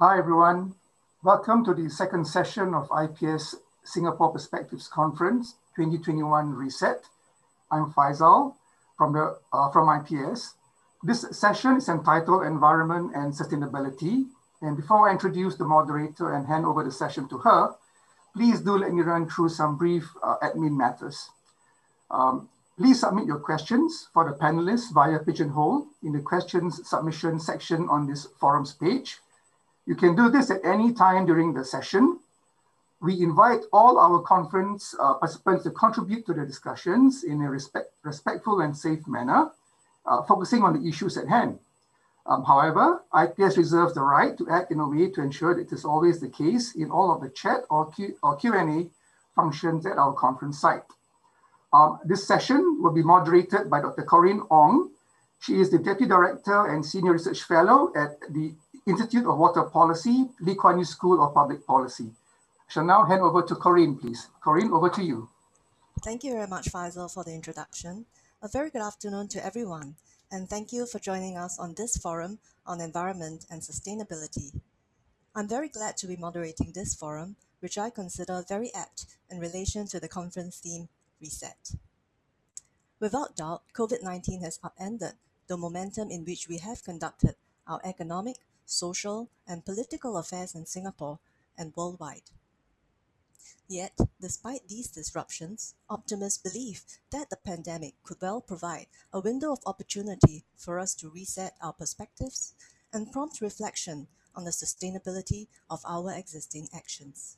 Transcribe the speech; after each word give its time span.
Hi, 0.00 0.16
everyone. 0.16 0.76
Welcome 1.24 1.64
to 1.64 1.74
the 1.74 1.90
second 1.90 2.24
session 2.24 2.72
of 2.72 2.88
IPS 2.96 3.56
Singapore 3.82 4.30
Perspectives 4.32 4.86
Conference 4.86 5.56
2021 5.74 6.54
Reset. 6.54 7.02
I'm 7.68 7.92
Faisal 7.92 8.54
from, 8.96 9.14
the, 9.14 9.38
uh, 9.52 9.72
from 9.72 9.88
IPS. 9.90 10.54
This 11.02 11.22
session 11.32 11.78
is 11.78 11.88
entitled 11.88 12.46
Environment 12.46 13.10
and 13.12 13.32
Sustainability. 13.32 14.26
And 14.62 14.76
before 14.76 15.08
I 15.08 15.12
introduce 15.14 15.56
the 15.56 15.64
moderator 15.64 16.32
and 16.32 16.46
hand 16.46 16.64
over 16.64 16.84
the 16.84 16.92
session 16.92 17.28
to 17.30 17.38
her, 17.38 17.74
please 18.36 18.60
do 18.60 18.78
let 18.78 18.92
me 18.92 19.02
run 19.02 19.28
through 19.28 19.48
some 19.48 19.76
brief 19.76 20.08
uh, 20.22 20.36
admin 20.44 20.76
matters. 20.76 21.28
Um, 22.08 22.48
please 22.76 23.00
submit 23.00 23.26
your 23.26 23.40
questions 23.40 24.06
for 24.14 24.30
the 24.30 24.36
panelists 24.36 24.94
via 24.94 25.18
Pigeonhole 25.18 25.88
in 26.04 26.12
the 26.12 26.20
questions 26.20 26.88
submission 26.88 27.40
section 27.40 27.88
on 27.88 28.06
this 28.06 28.28
forums 28.38 28.72
page. 28.72 29.18
You 29.88 29.94
can 29.94 30.14
do 30.14 30.28
this 30.28 30.50
at 30.50 30.62
any 30.66 30.92
time 30.92 31.24
during 31.24 31.54
the 31.54 31.64
session. 31.64 32.18
We 33.00 33.22
invite 33.22 33.62
all 33.72 33.98
our 33.98 34.20
conference 34.20 34.94
uh, 35.00 35.14
participants 35.14 35.64
to 35.64 35.70
contribute 35.70 36.26
to 36.26 36.34
the 36.34 36.44
discussions 36.44 37.24
in 37.24 37.40
a 37.40 37.48
respect, 37.48 37.94
respectful 38.02 38.60
and 38.60 38.76
safe 38.76 39.08
manner, 39.08 39.50
uh, 40.04 40.22
focusing 40.24 40.62
on 40.62 40.74
the 40.74 40.86
issues 40.86 41.16
at 41.16 41.26
hand. 41.26 41.58
Um, 42.26 42.44
however, 42.44 43.00
IPS 43.18 43.56
reserves 43.56 43.94
the 43.94 44.02
right 44.02 44.36
to 44.36 44.50
act 44.50 44.70
in 44.72 44.80
a 44.80 44.86
way 44.86 45.08
to 45.08 45.22
ensure 45.22 45.54
that 45.54 45.62
it 45.62 45.72
is 45.72 45.86
always 45.86 46.20
the 46.20 46.28
case 46.28 46.74
in 46.74 46.90
all 46.90 47.10
of 47.10 47.22
the 47.22 47.30
chat 47.30 47.62
or, 47.70 47.90
Q, 47.90 48.14
or 48.22 48.36
Q&A 48.36 48.90
functions 49.34 49.86
at 49.86 49.96
our 49.96 50.12
conference 50.12 50.60
site. 50.60 50.84
Um, 51.72 51.98
this 52.04 52.28
session 52.28 52.82
will 52.82 52.92
be 52.92 53.02
moderated 53.02 53.70
by 53.70 53.80
Dr. 53.80 54.02
Corinne 54.02 54.42
Ong. 54.50 54.90
She 55.40 55.60
is 55.60 55.70
the 55.70 55.78
Deputy 55.78 56.06
Director 56.06 56.66
and 56.66 56.84
Senior 56.84 57.12
Research 57.12 57.44
Fellow 57.44 57.90
at 57.96 58.20
the 58.28 58.52
Institute 58.88 59.26
of 59.26 59.36
Water 59.36 59.64
Policy, 59.64 60.30
Lee 60.40 60.54
Kuan 60.54 60.78
Yew 60.78 60.84
School 60.84 61.22
of 61.22 61.34
Public 61.34 61.66
Policy. 61.66 62.10
I 62.10 62.72
shall 62.72 62.84
now 62.84 63.04
hand 63.04 63.20
over 63.20 63.42
to 63.42 63.54
Corinne, 63.54 63.96
please. 63.96 64.28
Corinne, 64.42 64.72
over 64.72 64.88
to 64.88 65.02
you. 65.02 65.28
Thank 66.02 66.24
you 66.24 66.32
very 66.32 66.46
much, 66.46 66.72
Faisal, 66.72 67.12
for 67.12 67.22
the 67.22 67.34
introduction. 67.34 68.06
A 68.40 68.48
very 68.48 68.70
good 68.70 68.80
afternoon 68.80 69.28
to 69.28 69.44
everyone, 69.44 69.96
and 70.30 70.48
thank 70.48 70.72
you 70.72 70.86
for 70.86 70.98
joining 70.98 71.36
us 71.36 71.58
on 71.58 71.74
this 71.74 71.98
forum 71.98 72.38
on 72.64 72.80
environment 72.80 73.44
and 73.50 73.60
sustainability. 73.60 74.58
I'm 75.34 75.48
very 75.48 75.68
glad 75.68 75.96
to 75.98 76.06
be 76.06 76.16
moderating 76.16 76.72
this 76.72 76.94
forum, 76.94 77.36
which 77.60 77.76
I 77.76 77.90
consider 77.90 78.42
very 78.48 78.72
apt 78.74 79.04
in 79.28 79.38
relation 79.38 79.86
to 79.88 80.00
the 80.00 80.08
conference 80.08 80.60
theme 80.60 80.88
reset. 81.20 81.72
Without 83.00 83.36
doubt, 83.36 83.62
COVID 83.74 84.02
19 84.02 84.40
has 84.42 84.58
upended 84.64 85.12
the 85.46 85.56
momentum 85.56 86.10
in 86.10 86.24
which 86.24 86.48
we 86.48 86.58
have 86.58 86.82
conducted 86.82 87.34
our 87.66 87.80
economic, 87.84 88.36
social, 88.70 89.30
and 89.46 89.64
political 89.64 90.16
affairs 90.16 90.54
in 90.54 90.66
Singapore 90.66 91.18
and 91.56 91.72
worldwide. 91.74 92.30
Yet, 93.66 93.98
despite 94.20 94.68
these 94.68 94.88
disruptions, 94.88 95.74
optimists 95.90 96.38
believe 96.38 96.84
that 97.10 97.28
the 97.28 97.36
pandemic 97.36 97.94
could 98.02 98.20
well 98.22 98.40
provide 98.40 98.86
a 99.12 99.20
window 99.20 99.52
of 99.52 99.60
opportunity 99.66 100.44
for 100.56 100.78
us 100.78 100.94
to 100.96 101.10
reset 101.10 101.54
our 101.60 101.72
perspectives 101.72 102.54
and 102.92 103.12
prompt 103.12 103.40
reflection 103.40 104.06
on 104.34 104.44
the 104.44 104.50
sustainability 104.50 105.48
of 105.68 105.82
our 105.86 106.12
existing 106.12 106.68
actions. 106.74 107.36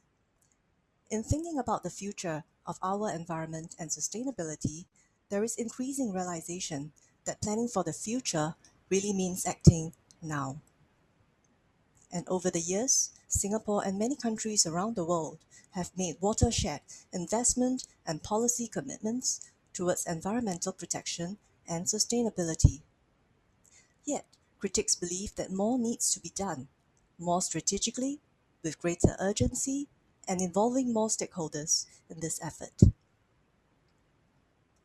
In 1.11 1.25
thinking 1.25 1.59
about 1.59 1.83
the 1.83 1.91
future 1.91 2.45
of 2.67 2.79
our 2.83 3.11
environment 3.11 3.75
and 3.79 3.91
sustainability, 3.91 4.85
there 5.31 5.43
is 5.43 5.57
increasing 5.57 6.13
realization 6.13 6.93
that 7.25 7.43
planning 7.43 7.69
for 7.69 7.83
the 7.83 7.93
future 7.93 8.55
really 8.91 9.13
means 9.13 9.47
acting 9.47 9.93
now. 10.23 10.61
And 12.13 12.27
over 12.29 12.51
the 12.51 12.61
years, 12.61 13.11
Singapore 13.29 13.85
and 13.85 13.99
many 13.99 14.17
countries 14.17 14.67
around 14.67 14.97
the 14.97 15.05
world 15.05 15.39
have 15.73 15.97
made 15.97 16.21
watershed 16.21 16.81
investment 17.13 17.87
and 18.05 18.23
policy 18.23 18.67
commitments 18.67 19.41
towards 19.73 20.07
environmental 20.07 20.73
protection 20.73 21.39
and 21.69 21.87
sustainability. 21.87 22.83
Yet, 24.05 24.27
critics 24.59 24.97
believe 24.97 25.37
that 25.37 25.53
more 25.53 25.79
needs 25.79 26.13
to 26.13 26.21
be 26.21 26.31
done, 26.31 26.69
more 27.19 27.41
strategically, 27.41 28.21
with 28.63 28.81
greater 28.81 29.17
urgency 29.21 29.89
and 30.27 30.41
involving 30.41 30.93
more 30.93 31.09
stakeholders 31.09 31.87
in 32.09 32.21
this 32.21 32.41
effort. 32.43 32.83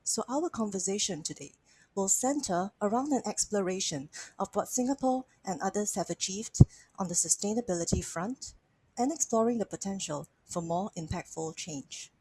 So, 0.04 0.24
our 0.30 0.50
conversation 0.50 1.24
today 1.24 1.54
will 1.96 2.10
center 2.10 2.72
around 2.82 3.14
an 3.14 3.22
exploration 3.26 4.10
of 4.38 4.54
what 4.54 4.68
Singapore 4.68 5.26
and 5.46 5.62
others 5.62 5.96
have 5.96 6.10
achieved 6.10 6.60
on 7.00 7.08
the 7.08 7.14
sustainability 7.14 8.04
front 8.04 8.54
and 8.98 9.12
exploring 9.12 9.58
the 9.58 9.66
potential 9.66 10.28
for 10.46 10.62
more 10.62 10.92
impactful 10.98 11.56
change. 11.56 12.12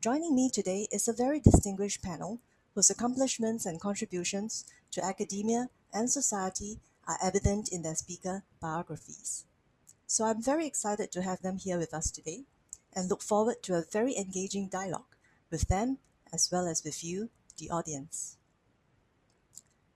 Joining 0.00 0.34
me 0.34 0.48
today 0.48 0.88
is 0.90 1.08
a 1.08 1.12
very 1.12 1.40
distinguished 1.40 2.02
panel 2.02 2.40
whose 2.74 2.90
accomplishments 2.90 3.66
and 3.66 3.80
contributions 3.80 4.64
to 4.92 5.04
academia 5.04 5.68
and 5.92 6.08
society 6.08 6.78
are 7.06 7.18
evident 7.22 7.68
in 7.68 7.82
their 7.82 7.94
speaker 7.94 8.44
biographies. 8.60 9.44
So 10.06 10.24
I'm 10.24 10.42
very 10.42 10.66
excited 10.66 11.12
to 11.12 11.22
have 11.22 11.42
them 11.42 11.58
here 11.58 11.78
with 11.78 11.92
us 11.92 12.10
today 12.10 12.44
and 12.92 13.08
look 13.08 13.22
forward 13.22 13.62
to 13.64 13.74
a 13.74 13.84
very 13.92 14.16
engaging 14.16 14.68
dialogue 14.68 15.14
with 15.50 15.68
them 15.68 15.98
as 16.32 16.48
well 16.50 16.66
as 16.66 16.82
with 16.84 17.04
you, 17.04 17.30
the 17.58 17.70
audience. 17.70 18.36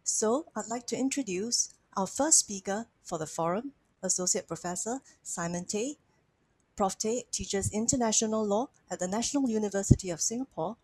So 0.07 0.45
I'd 0.55 0.69
like 0.69 0.87
to 0.89 0.99
introduce 0.99 1.73
our 1.97 2.07
first 2.07 2.39
speaker 2.39 2.87
for 3.03 3.17
the 3.17 3.27
forum, 3.27 3.73
Associate 4.03 4.47
Professor 4.47 5.01
Simon 5.23 5.65
Tay. 5.65 5.97
Prof. 6.77 6.99
Tay 6.99 7.25
teaches 7.31 7.73
international 7.73 8.47
law 8.47 8.69
at 8.91 8.99
the 8.99 9.09
National 9.09 9.49
University 9.49 10.11
of 10.11 10.21
Singapore. 10.21 10.77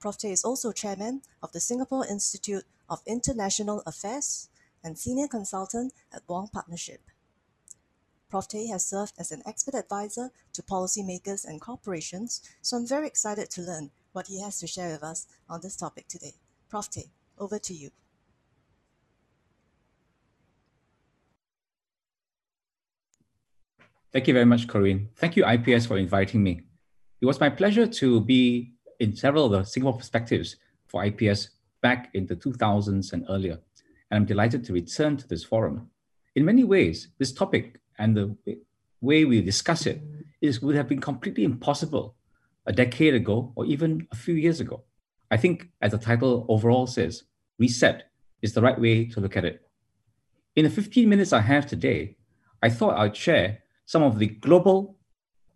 Prof. 0.00 0.18
Tay 0.18 0.32
is 0.32 0.42
also 0.42 0.72
chairman 0.72 1.22
of 1.40 1.52
the 1.52 1.60
Singapore 1.60 2.04
Institute 2.04 2.64
of 2.88 3.02
International 3.06 3.84
Affairs 3.86 4.48
and 4.82 4.98
senior 4.98 5.28
consultant 5.28 5.92
at 6.12 6.22
Wong 6.26 6.48
Partnership. 6.48 7.02
Prof. 8.30 8.48
Tay 8.48 8.66
has 8.66 8.84
served 8.84 9.12
as 9.16 9.30
an 9.30 9.42
expert 9.46 9.76
advisor 9.76 10.32
to 10.54 10.62
policymakers 10.62 11.44
and 11.44 11.60
corporations, 11.60 12.42
so 12.62 12.78
I'm 12.78 12.86
very 12.86 13.06
excited 13.06 13.48
to 13.50 13.62
learn 13.62 13.92
what 14.10 14.26
he 14.26 14.42
has 14.42 14.58
to 14.58 14.66
share 14.66 14.90
with 14.90 15.04
us 15.04 15.28
on 15.48 15.60
this 15.60 15.76
topic 15.76 16.08
today. 16.08 16.34
Prof. 16.68 16.90
Tay, 16.90 17.10
over 17.38 17.60
to 17.60 17.72
you. 17.72 17.90
Thank 24.12 24.26
you 24.26 24.34
very 24.34 24.44
much, 24.44 24.66
Corinne. 24.66 25.08
Thank 25.14 25.36
you, 25.36 25.46
IPS, 25.46 25.86
for 25.86 25.96
inviting 25.96 26.42
me. 26.42 26.62
It 27.20 27.26
was 27.26 27.38
my 27.38 27.48
pleasure 27.48 27.86
to 27.86 28.20
be 28.20 28.72
in 28.98 29.14
several 29.14 29.46
of 29.46 29.52
the 29.52 29.62
Singapore 29.62 29.98
perspectives 29.98 30.56
for 30.88 31.04
IPS 31.04 31.50
back 31.80 32.10
in 32.12 32.26
the 32.26 32.34
2000s 32.34 33.12
and 33.12 33.24
earlier, 33.28 33.60
and 34.10 34.16
I'm 34.16 34.24
delighted 34.24 34.64
to 34.64 34.72
return 34.72 35.16
to 35.16 35.28
this 35.28 35.44
forum. 35.44 35.90
In 36.34 36.44
many 36.44 36.64
ways, 36.64 37.08
this 37.18 37.32
topic 37.32 37.80
and 38.00 38.16
the 38.16 38.36
way 39.00 39.24
we 39.24 39.40
discuss 39.42 39.86
it 39.86 40.02
is 40.40 40.60
would 40.60 40.74
have 40.74 40.88
been 40.88 41.00
completely 41.00 41.44
impossible 41.44 42.16
a 42.66 42.72
decade 42.72 43.14
ago 43.14 43.52
or 43.54 43.64
even 43.64 44.08
a 44.10 44.16
few 44.16 44.34
years 44.34 44.58
ago. 44.58 44.82
I 45.30 45.36
think, 45.36 45.68
as 45.80 45.92
the 45.92 45.98
title 45.98 46.46
overall 46.48 46.88
says, 46.88 47.22
reset 47.60 48.10
is 48.42 48.54
the 48.54 48.62
right 48.62 48.80
way 48.80 49.04
to 49.06 49.20
look 49.20 49.36
at 49.36 49.44
it. 49.44 49.62
In 50.56 50.64
the 50.64 50.70
15 50.70 51.08
minutes 51.08 51.32
I 51.32 51.42
have 51.42 51.66
today, 51.66 52.16
I 52.60 52.70
thought 52.70 52.98
I'd 52.98 53.16
share 53.16 53.60
some 53.90 54.04
of 54.04 54.20
the 54.20 54.28
global, 54.28 54.94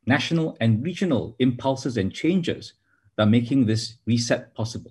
national, 0.06 0.56
and 0.60 0.82
regional 0.82 1.36
impulses 1.38 1.96
and 1.96 2.12
changes 2.12 2.72
that 3.14 3.22
are 3.22 3.30
making 3.30 3.64
this 3.64 3.98
reset 4.06 4.52
possible. 4.56 4.90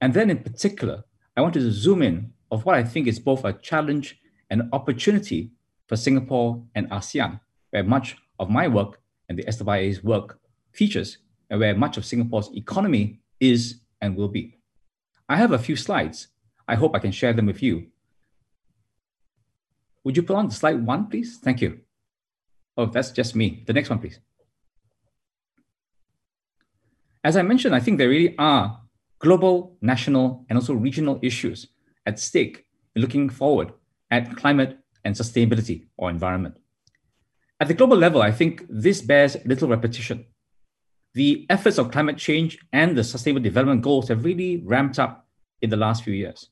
And 0.00 0.12
then, 0.12 0.28
in 0.28 0.38
particular, 0.38 1.04
I 1.36 1.40
wanted 1.40 1.60
to 1.60 1.70
zoom 1.70 2.02
in 2.02 2.32
of 2.50 2.64
what 2.64 2.74
I 2.74 2.82
think 2.82 3.06
is 3.06 3.20
both 3.20 3.44
a 3.44 3.52
challenge 3.52 4.18
and 4.50 4.68
opportunity 4.72 5.52
for 5.86 5.94
Singapore 5.94 6.64
and 6.74 6.90
ASEAN, 6.90 7.38
where 7.70 7.84
much 7.84 8.16
of 8.40 8.50
my 8.50 8.66
work 8.66 9.00
and 9.28 9.38
the 9.38 9.44
SIIA's 9.44 10.02
work 10.02 10.40
features, 10.72 11.18
and 11.50 11.60
where 11.60 11.76
much 11.76 11.96
of 11.96 12.04
Singapore's 12.04 12.50
economy 12.56 13.20
is 13.38 13.82
and 14.00 14.16
will 14.16 14.26
be. 14.26 14.58
I 15.28 15.36
have 15.36 15.52
a 15.52 15.60
few 15.60 15.76
slides. 15.76 16.26
I 16.66 16.74
hope 16.74 16.96
I 16.96 16.98
can 16.98 17.12
share 17.12 17.34
them 17.34 17.46
with 17.46 17.62
you. 17.62 17.86
Would 20.02 20.16
you 20.16 20.24
put 20.24 20.34
on 20.34 20.50
slide 20.50 20.84
one, 20.84 21.06
please? 21.06 21.38
Thank 21.38 21.60
you. 21.60 21.78
Oh, 22.76 22.86
that's 22.86 23.10
just 23.10 23.36
me. 23.36 23.62
The 23.66 23.72
next 23.72 23.90
one, 23.90 23.98
please. 23.98 24.18
As 27.22 27.36
I 27.36 27.42
mentioned, 27.42 27.74
I 27.74 27.80
think 27.80 27.98
there 27.98 28.08
really 28.08 28.36
are 28.38 28.80
global, 29.18 29.76
national, 29.80 30.44
and 30.48 30.58
also 30.58 30.74
regional 30.74 31.18
issues 31.22 31.68
at 32.04 32.18
stake 32.18 32.66
in 32.94 33.02
looking 33.02 33.30
forward 33.30 33.72
at 34.10 34.36
climate 34.36 34.78
and 35.04 35.14
sustainability 35.14 35.86
or 35.96 36.10
environment. 36.10 36.56
At 37.60 37.68
the 37.68 37.74
global 37.74 37.96
level, 37.96 38.20
I 38.20 38.32
think 38.32 38.66
this 38.68 39.00
bears 39.00 39.36
little 39.46 39.68
repetition. 39.68 40.26
The 41.14 41.46
efforts 41.48 41.78
of 41.78 41.92
climate 41.92 42.18
change 42.18 42.58
and 42.72 42.96
the 42.96 43.04
sustainable 43.04 43.42
development 43.42 43.82
goals 43.82 44.08
have 44.08 44.24
really 44.24 44.62
ramped 44.66 44.98
up 44.98 45.26
in 45.62 45.70
the 45.70 45.76
last 45.76 46.02
few 46.02 46.12
years. 46.12 46.50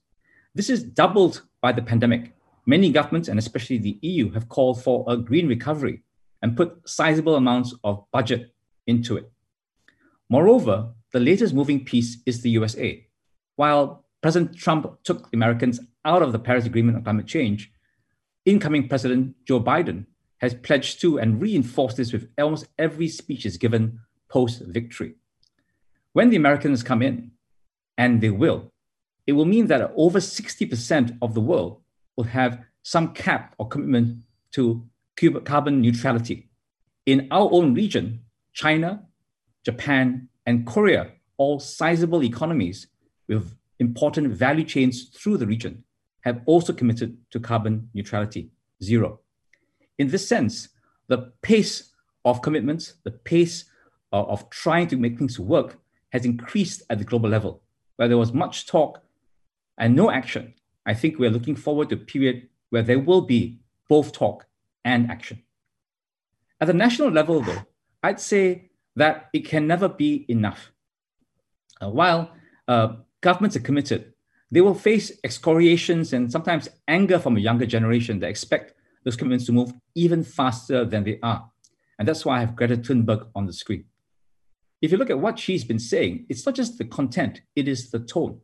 This 0.55 0.71
is 0.71 0.85
doubled 0.85 1.43
by 1.61 1.73
the 1.73 1.83
pandemic, 1.83 2.35
many 2.65 2.93
governments, 2.93 3.29
and 3.29 3.39
especially 3.39 3.79
the 3.79 3.99
EU, 4.03 4.31
have 4.33 4.49
called 4.49 4.83
for 4.83 5.05
a 5.09 5.17
green 5.17 5.49
recovery 5.49 6.03
and 6.43 6.57
put 6.57 6.89
sizable 6.89 7.37
amounts 7.37 7.75
of 7.85 8.05
budget 8.13 8.55
into 8.87 9.17
it. 9.17 9.31
Moreover, 10.29 10.93
the 11.13 11.21
latest 11.21 11.55
moving 11.55 11.85
piece 11.85 12.19
is 12.27 12.43
the 12.43 12.51
USA. 12.51 13.07
While 13.57 14.05
President 14.23 14.57
Trump 14.57 15.03
took 15.05 15.29
Americans 15.33 15.81
out 16.05 16.23
of 16.23 16.33
the 16.33 16.39
Paris 16.39 16.67
Agreement 16.67 16.97
on 16.97 17.05
climate 17.05 17.27
change, 17.27 17.73
incoming 18.45 18.89
President 18.89 19.35
Joe 19.45 19.61
Biden 19.61 20.07
has 20.39 20.55
pledged 20.55 21.01
to 21.01 21.19
and 21.19 21.41
reinforced 21.41 21.97
this 21.97 22.13
with 22.13 22.29
almost 22.39 22.67
every 22.79 23.09
speech 23.09 23.47
is 23.47 23.57
given 23.57 24.01
post 24.29 24.63
victory. 24.67 25.15
When 26.13 26.31
the 26.31 26.37
Americans 26.37 26.83
come 26.83 27.03
in, 27.03 27.33
and 27.97 28.21
they 28.21 28.31
will, 28.31 28.73
it 29.27 29.33
will 29.33 29.45
mean 29.45 29.67
that 29.69 29.93
over 29.97 30.19
60% 30.19 31.19
of 31.23 31.35
the 31.35 31.41
world 31.41 31.81
will 32.17 32.25
have 32.25 32.65
some 32.83 33.13
cap 33.13 33.55
or 33.59 33.69
commitment 33.69 34.19
to 34.53 34.85
carbon 35.45 35.81
neutrality. 35.81 36.49
In 37.07 37.29
our 37.31 37.49
own 37.53 37.75
region, 37.75 38.21
China, 38.53 39.05
Japan, 39.65 40.29
and 40.47 40.67
Korea, 40.67 41.13
all 41.37 41.61
sizable 41.61 42.23
economies 42.23 42.87
with 43.29 43.55
important 43.79 44.33
value 44.33 44.65
chains 44.65 45.09
through 45.09 45.39
the 45.39 45.47
region, 45.47 45.85
have 46.23 46.41
also 46.47 46.73
committed 46.73 47.17
to 47.31 47.41
carbon 47.41 47.89
neutrality, 47.95 48.51
zero. 48.83 49.21
In 49.99 50.09
this 50.09 50.29
sense, 50.29 50.69
the 51.09 51.33
pace 51.43 51.93
of 52.25 52.43
commitments, 52.43 52.95
the 53.05 53.11
pace 53.11 53.65
of, 54.13 54.29
of 54.29 54.51
trying 54.51 54.87
to 54.89 54.97
make 54.97 55.19
things 55.19 55.39
work 55.39 55.79
has 56.11 56.25
increased 56.25 56.83
at 56.91 56.99
the 56.99 57.05
global 57.05 57.29
level, 57.29 57.63
where 57.97 58.09
there 58.09 58.19
was 58.19 58.33
much 58.33 58.67
talk 58.67 59.03
and 59.79 59.97
no 59.97 60.11
action. 60.11 60.55
I 60.87 60.95
think 60.95 61.19
we're 61.19 61.31
looking 61.31 61.57
forward 61.57 61.89
to 61.89 61.97
a 61.97 61.99
period 61.99 62.49
where 62.71 62.83
there 62.83 62.99
will 62.99 63.23
be 63.23 63.61
both 63.89 64.13
talk 64.13 64.47
and 64.85 65.11
action. 65.11 65.43
At 66.61 66.67
the 66.67 66.75
national 66.75 67.11
level, 67.11 67.41
though, 67.41 67.65
I'd 68.03 68.21
say 68.21 68.71
that 68.97 69.29
it 69.33 69.47
can 69.47 69.67
never 69.67 69.89
be 69.89 70.25
enough. 70.29 70.73
Uh, 71.83 71.91
while 71.91 72.31
uh, 72.69 72.97
governments 73.21 73.57
are 73.57 73.61
committed, 73.61 74.13
they 74.51 74.61
will 74.61 74.75
face 74.75 75.13
excoriations 75.25 76.13
and 76.13 76.31
sometimes 76.31 76.69
anger 76.87 77.19
from 77.19 77.37
a 77.37 77.41
younger 77.41 77.67
generation 77.67 78.21
that 78.21 78.29
expect 78.29 78.75
those 79.05 79.17
commitments 79.17 79.47
to 79.47 79.53
move 79.53 79.73
even 79.95 80.23
faster 80.23 80.85
than 80.85 81.05
they 81.05 81.19
are. 81.23 81.51
And 81.99 82.07
that's 82.07 82.25
why 82.25 82.37
I 82.37 82.41
have 82.41 82.57
Greta 82.57 82.77
Thunberg 82.77 83.29
on 83.35 83.47
the 83.47 83.53
screen. 83.53 83.85
If 84.81 84.91
you 84.91 84.99
look 84.99 85.11
at 85.11 85.21
what 85.21 85.39
she's 85.39 85.65
been 85.65 85.79
saying, 85.79 86.27
it's 86.29 86.45
not 86.45 86.55
just 86.55 86.77
the 86.77 86.85
content, 86.85 87.41
it 87.57 87.69
is 87.69 87.91
the 87.91 88.01
tone. 88.01 88.41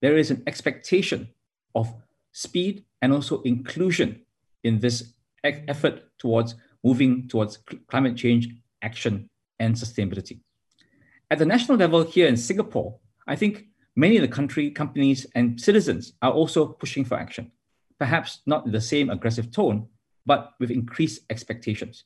There 0.00 0.16
is 0.16 0.30
an 0.30 0.42
expectation 0.46 1.28
of 1.74 1.94
speed 2.32 2.84
and 3.02 3.12
also 3.12 3.42
inclusion 3.42 4.22
in 4.62 4.80
this 4.80 5.14
effort 5.44 6.02
towards 6.18 6.54
moving 6.82 7.28
towards 7.28 7.58
climate 7.88 8.16
change 8.16 8.48
action 8.82 9.28
and 9.58 9.74
sustainability. 9.74 10.40
At 11.30 11.38
the 11.38 11.46
national 11.46 11.78
level 11.78 12.02
here 12.02 12.26
in 12.26 12.36
Singapore, 12.36 12.98
I 13.26 13.36
think 13.36 13.66
many 13.94 14.16
of 14.16 14.22
the 14.22 14.28
country 14.28 14.70
companies 14.70 15.26
and 15.34 15.60
citizens 15.60 16.14
are 16.22 16.32
also 16.32 16.66
pushing 16.66 17.04
for 17.04 17.16
action, 17.16 17.52
perhaps 17.98 18.40
not 18.46 18.66
in 18.66 18.72
the 18.72 18.80
same 18.80 19.10
aggressive 19.10 19.52
tone, 19.52 19.86
but 20.26 20.52
with 20.58 20.70
increased 20.70 21.22
expectations. 21.30 22.04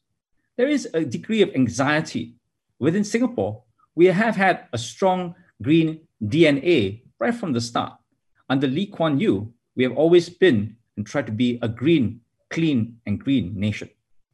There 0.56 0.69
is 0.69 0.88
a 0.94 1.04
degree 1.04 1.42
of 1.42 1.54
anxiety 1.54 2.36
within 2.78 3.04
Singapore. 3.04 3.62
We 3.94 4.06
have 4.06 4.36
had 4.36 4.66
a 4.72 4.78
strong 4.78 5.34
green 5.62 6.00
DNA 6.22 7.02
right 7.19 7.34
from 7.34 7.52
the 7.52 7.60
start. 7.60 7.94
Under 8.48 8.66
Lee 8.66 8.86
Kuan 8.86 9.19
Yew, 9.19 9.52
we 9.76 9.84
have 9.84 9.96
always 9.96 10.28
been 10.28 10.76
and 10.96 11.06
tried 11.06 11.26
to 11.26 11.32
be 11.32 11.58
a 11.62 11.69
green, 11.69 12.20
clean, 12.55 12.99
and 13.05 13.21
green 13.21 13.53
nation. 13.59 13.91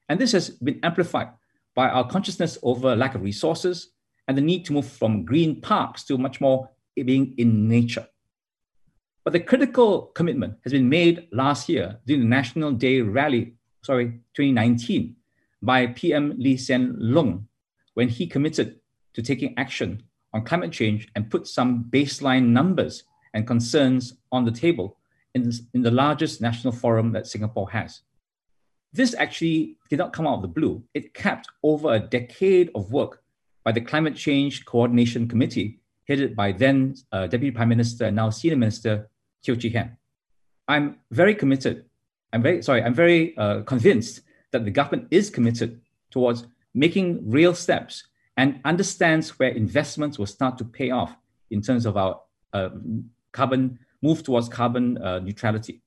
And 0.09 0.21
this 0.21 0.33
has 0.33 0.51
been 0.51 0.79
amplified 0.83 1.31
by 1.75 1.89
our 1.89 2.07
consciousness 2.07 2.59
over 2.63 2.95
lack 2.95 3.15
of 3.15 3.23
resources 3.23 3.93
and 4.29 4.37
the 4.37 4.43
need 4.43 4.65
to 4.67 4.75
move 4.75 4.87
from 4.87 5.25
green 5.25 5.61
parks 5.61 6.05
to 6.05 6.19
much 6.19 6.41
more 6.41 6.69
being 6.95 7.35
in 7.39 7.67
nature. 7.67 8.07
But 9.25 9.33
the 9.33 9.41
critical 9.41 10.13
commitment 10.15 10.59
has 10.65 10.73
been 10.73 10.89
made 10.89 11.29
last 11.33 11.69
year 11.69 11.99
during 12.07 12.23
the 12.23 12.29
National 12.29 12.73
Day 12.73 13.01
rally, 13.01 13.55
sorry, 13.83 14.21
2019, 14.35 15.17
by 15.63 15.87
PM 15.87 16.35
Lee 16.39 16.57
Hsien 16.57 16.97
Loong, 17.01 17.45
when 17.95 18.09
he 18.09 18.27
committed 18.27 18.81
to 19.15 19.23
taking 19.23 19.55
action 19.57 20.03
on 20.35 20.45
climate 20.45 20.73
change 20.73 21.09
and 21.15 21.31
put 21.31 21.47
some 21.47 21.85
baseline 21.91 22.49
numbers 22.49 23.05
and 23.33 23.47
concerns 23.47 24.15
on 24.31 24.45
the 24.45 24.53
table 24.53 24.99
in, 25.35 25.51
in 25.75 25.83
the 25.83 25.91
largest 25.91 26.41
national 26.41 26.73
forum 26.73 27.13
that 27.13 27.27
Singapore 27.27 27.71
has. 27.71 28.03
This 28.93 29.15
actually 29.15 29.77
did 29.89 29.99
not 29.99 30.13
come 30.13 30.27
out 30.27 30.37
of 30.37 30.43
the 30.43 30.49
blue. 30.49 30.83
It 30.95 31.15
capped 31.15 31.49
over 31.63 31.95
a 31.95 32.01
decade 32.01 32.71
of 32.75 32.93
work 32.93 33.23
by 33.65 33.73
the 33.73 33.81
Climate 33.81 34.17
Change 34.17 34.65
Coordination 34.65 35.29
Committee, 35.29 35.81
headed 36.09 36.35
by 36.35 36.53
then 36.53 36.97
uh, 37.13 37.27
Deputy 37.27 37.53
Prime 37.53 37.69
Minister 37.69 38.07
and 38.07 38.17
now 38.17 38.31
Senior 38.31 38.57
Minister 38.57 39.09
Teo 39.43 39.55
Chee 39.55 39.69
Hean. 39.69 39.97
I'm 40.67 40.97
very 41.11 41.35
committed. 41.35 41.85
I'm 42.33 42.43
very 42.43 42.63
sorry. 42.63 42.83
I'm 42.83 42.95
very 42.95 43.37
uh, 43.37 43.63
convinced 43.63 44.23
that 44.53 44.65
the 44.65 44.71
government 44.71 45.09
is 45.11 45.31
committed 45.31 45.81
towards 46.11 46.47
making 46.75 47.29
real 47.29 47.55
steps 47.55 48.05
and 48.37 48.61
understands 48.65 49.39
where 49.39 49.51
investments 49.51 50.19
will 50.19 50.27
start 50.27 50.59
to 50.59 50.65
pay 50.65 50.91
off 50.91 51.15
in 51.51 51.61
terms 51.61 51.87
of 51.87 51.97
our 51.97 52.21
uh, 52.53 52.71
carbon 53.33 53.79
move 54.03 54.23
towards 54.23 54.49
carbon 54.49 54.99
uh, 54.99 55.19
neutrality. 55.19 55.83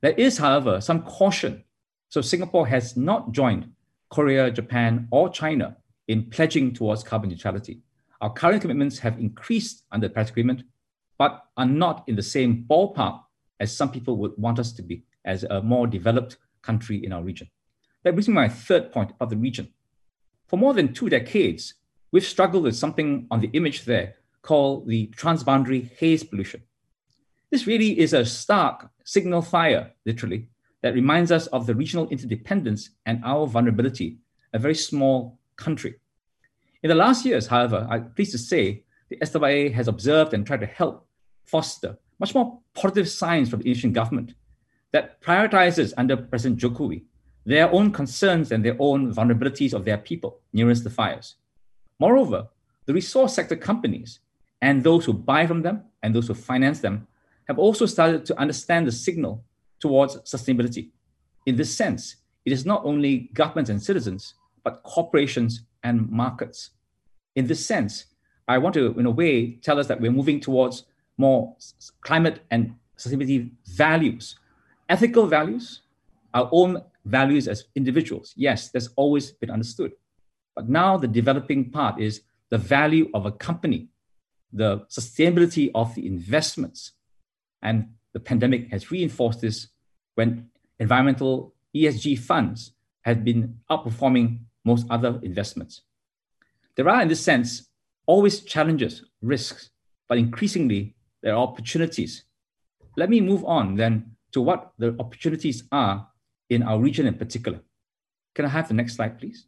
There 0.00 0.12
is, 0.12 0.38
however, 0.38 0.80
some 0.80 1.02
caution. 1.02 1.64
So 2.08 2.20
Singapore 2.20 2.66
has 2.66 2.96
not 2.96 3.32
joined 3.32 3.70
Korea, 4.08 4.50
Japan, 4.50 5.08
or 5.10 5.28
China 5.28 5.76
in 6.08 6.30
pledging 6.30 6.72
towards 6.72 7.02
carbon 7.02 7.28
neutrality. 7.28 7.82
Our 8.20 8.32
current 8.32 8.62
commitments 8.62 8.98
have 9.00 9.18
increased 9.18 9.84
under 9.92 10.08
the 10.08 10.14
Paris 10.14 10.30
Agreement, 10.30 10.62
but 11.18 11.44
are 11.56 11.66
not 11.66 12.04
in 12.08 12.16
the 12.16 12.22
same 12.22 12.64
ballpark 12.68 13.20
as 13.60 13.76
some 13.76 13.90
people 13.90 14.16
would 14.16 14.32
want 14.38 14.58
us 14.58 14.72
to 14.72 14.82
be 14.82 15.04
as 15.24 15.44
a 15.44 15.60
more 15.60 15.86
developed 15.86 16.38
country 16.62 17.04
in 17.04 17.12
our 17.12 17.22
region. 17.22 17.48
That 18.04 18.12
brings 18.14 18.28
me 18.28 18.34
to 18.34 18.40
my 18.40 18.48
third 18.48 18.90
point 18.90 19.10
about 19.10 19.30
the 19.30 19.36
region. 19.36 19.68
For 20.46 20.56
more 20.56 20.72
than 20.72 20.94
two 20.94 21.10
decades, 21.10 21.74
we've 22.10 22.24
struggled 22.24 22.64
with 22.64 22.76
something 22.76 23.26
on 23.30 23.40
the 23.40 23.50
image 23.52 23.84
there 23.84 24.14
called 24.40 24.88
the 24.88 25.08
transboundary 25.08 25.90
haze 25.98 26.24
pollution. 26.24 26.62
This 27.50 27.66
really 27.66 27.98
is 27.98 28.14
a 28.14 28.24
stark 28.24 28.90
signal 29.04 29.42
fire, 29.42 29.92
literally, 30.06 30.48
that 30.88 30.94
reminds 30.94 31.30
us 31.30 31.48
of 31.48 31.66
the 31.66 31.74
regional 31.74 32.08
interdependence 32.08 32.88
and 33.04 33.22
our 33.22 33.46
vulnerability, 33.46 34.16
a 34.54 34.58
very 34.58 34.74
small 34.74 35.38
country. 35.56 35.96
In 36.82 36.88
the 36.88 36.94
last 36.94 37.26
years, 37.26 37.46
however, 37.46 37.86
I'm 37.90 38.10
pleased 38.12 38.32
to 38.32 38.38
say 38.38 38.84
the 39.10 39.18
SIIA 39.18 39.70
has 39.74 39.86
observed 39.86 40.32
and 40.32 40.46
tried 40.46 40.60
to 40.60 40.66
help 40.66 41.06
foster 41.44 41.98
much 42.18 42.34
more 42.34 42.58
positive 42.72 43.06
signs 43.06 43.50
from 43.50 43.58
the 43.60 43.66
Indonesian 43.66 43.92
government 43.92 44.32
that 44.92 45.20
prioritizes 45.20 45.92
under 45.98 46.16
President 46.16 46.58
Jokowi 46.58 47.02
their 47.44 47.70
own 47.70 47.92
concerns 47.92 48.50
and 48.50 48.64
their 48.64 48.76
own 48.78 49.12
vulnerabilities 49.14 49.74
of 49.74 49.84
their 49.84 49.98
people 49.98 50.40
nearest 50.54 50.84
the 50.84 50.90
fires. 50.90 51.34
Moreover, 52.00 52.48
the 52.86 52.94
resource 52.94 53.34
sector 53.34 53.56
companies 53.56 54.20
and 54.62 54.82
those 54.82 55.04
who 55.04 55.12
buy 55.12 55.46
from 55.46 55.60
them 55.60 55.82
and 56.02 56.14
those 56.14 56.28
who 56.28 56.34
finance 56.34 56.80
them 56.80 57.06
have 57.46 57.58
also 57.58 57.84
started 57.84 58.24
to 58.24 58.40
understand 58.40 58.86
the 58.86 58.92
signal 58.92 59.44
towards 59.80 60.16
sustainability. 60.22 60.90
In 61.46 61.56
this 61.56 61.74
sense, 61.74 62.16
it 62.44 62.52
is 62.52 62.66
not 62.66 62.84
only 62.84 63.30
governments 63.34 63.70
and 63.70 63.82
citizens, 63.82 64.34
but 64.64 64.82
corporations 64.82 65.62
and 65.82 66.10
markets. 66.10 66.70
In 67.36 67.46
this 67.46 67.64
sense, 67.64 68.06
I 68.46 68.58
want 68.58 68.74
to, 68.74 68.98
in 68.98 69.06
a 69.06 69.10
way, 69.10 69.52
tell 69.62 69.78
us 69.78 69.86
that 69.88 70.00
we're 70.00 70.10
moving 70.10 70.40
towards 70.40 70.84
more 71.16 71.54
climate 72.00 72.40
and 72.50 72.74
sustainability 72.96 73.50
values, 73.66 74.36
ethical 74.88 75.26
values, 75.26 75.82
our 76.34 76.48
own 76.52 76.82
values 77.04 77.48
as 77.48 77.64
individuals. 77.74 78.32
Yes, 78.36 78.70
that's 78.70 78.88
always 78.96 79.32
been 79.32 79.50
understood. 79.50 79.92
But 80.54 80.68
now 80.68 80.96
the 80.96 81.08
developing 81.08 81.70
part 81.70 82.00
is 82.00 82.22
the 82.50 82.58
value 82.58 83.10
of 83.14 83.26
a 83.26 83.32
company, 83.32 83.88
the 84.52 84.80
sustainability 84.88 85.70
of 85.74 85.94
the 85.94 86.06
investments. 86.06 86.92
And 87.62 87.94
the 88.18 88.24
pandemic 88.24 88.68
has 88.72 88.90
reinforced 88.90 89.40
this 89.40 89.68
when 90.16 90.48
environmental 90.80 91.54
ESG 91.76 92.18
funds 92.18 92.72
have 93.02 93.22
been 93.22 93.60
outperforming 93.70 94.40
most 94.64 94.86
other 94.90 95.20
investments. 95.22 95.82
There 96.74 96.88
are, 96.88 97.00
in 97.00 97.06
this 97.06 97.20
sense, 97.20 97.68
always 98.06 98.40
challenges, 98.40 99.04
risks, 99.22 99.70
but 100.08 100.18
increasingly 100.18 100.96
there 101.22 101.32
are 101.34 101.46
opportunities. 101.46 102.24
Let 102.96 103.08
me 103.08 103.20
move 103.20 103.44
on 103.44 103.76
then 103.76 104.16
to 104.32 104.40
what 104.40 104.72
the 104.78 104.96
opportunities 104.98 105.62
are 105.70 106.08
in 106.50 106.64
our 106.64 106.80
region 106.80 107.06
in 107.06 107.14
particular. 107.14 107.60
Can 108.34 108.46
I 108.46 108.48
have 108.48 108.66
the 108.66 108.74
next 108.74 108.96
slide, 108.96 109.20
please? 109.20 109.46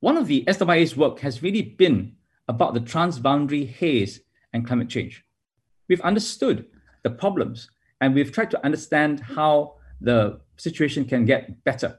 One 0.00 0.16
of 0.16 0.28
the 0.28 0.44
SIIA's 0.46 0.96
work 0.96 1.18
has 1.18 1.42
really 1.42 1.62
been 1.62 2.16
about 2.48 2.72
the 2.72 2.80
transboundary 2.80 3.68
haze 3.68 4.20
and 4.54 4.66
climate 4.66 4.88
change. 4.88 5.24
We've 5.88 6.00
understood 6.00 6.66
the 7.06 7.14
problems 7.24 7.70
and 8.00 8.14
we've 8.14 8.32
tried 8.32 8.50
to 8.50 8.64
understand 8.64 9.20
how 9.20 9.76
the 10.00 10.40
situation 10.56 11.04
can 11.04 11.24
get 11.24 11.62
better. 11.64 11.98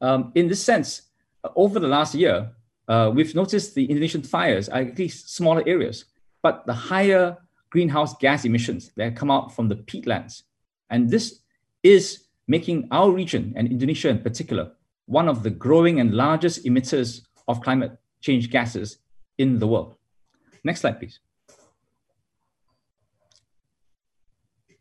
Um, 0.00 0.32
in 0.34 0.48
this 0.48 0.62
sense, 0.62 1.02
over 1.56 1.78
the 1.78 1.88
last 1.88 2.14
year, 2.14 2.50
uh, 2.88 3.10
we've 3.14 3.34
noticed 3.34 3.74
the 3.74 3.84
Indonesian 3.84 4.22
fires 4.22 4.68
are 4.68 4.82
at 4.82 4.98
least 4.98 5.34
smaller 5.34 5.62
areas, 5.66 6.06
but 6.42 6.64
the 6.66 6.72
higher 6.72 7.36
greenhouse 7.70 8.16
gas 8.16 8.44
emissions 8.44 8.90
that 8.96 9.16
come 9.16 9.30
out 9.30 9.54
from 9.54 9.68
the 9.68 9.76
peatlands. 9.76 10.42
And 10.90 11.10
this 11.10 11.40
is 11.82 12.24
making 12.48 12.88
our 12.90 13.10
region, 13.10 13.52
and 13.56 13.68
Indonesia 13.68 14.08
in 14.08 14.20
particular, 14.20 14.72
one 15.06 15.28
of 15.28 15.42
the 15.42 15.50
growing 15.50 16.00
and 16.00 16.14
largest 16.14 16.64
emitters 16.64 17.22
of 17.46 17.60
climate 17.60 17.92
change 18.20 18.50
gases 18.50 18.98
in 19.38 19.58
the 19.58 19.66
world. 19.66 19.94
Next 20.64 20.80
slide, 20.80 20.98
please. 20.98 21.20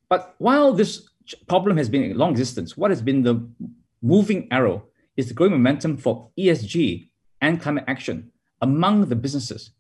But 0.10 0.36
while 0.40 0.74
this 0.74 1.08
problem 1.48 1.78
has 1.78 1.88
been 1.90 2.04
in 2.04 2.18
long 2.18 2.32
existence, 2.32 2.76
what 2.76 2.92
has 2.92 3.02
been 3.02 3.24
the 3.24 3.48
moving 4.02 4.48
arrow 4.52 4.86
is 5.16 5.28
the 5.28 5.34
growing 5.34 5.52
momentum 5.52 5.98
for 5.98 6.32
ESG 6.38 7.10
and 7.42 7.62
climate 7.62 7.86
action 7.88 8.32
among 8.62 9.06
the 9.06 9.16
businesses. 9.16 9.72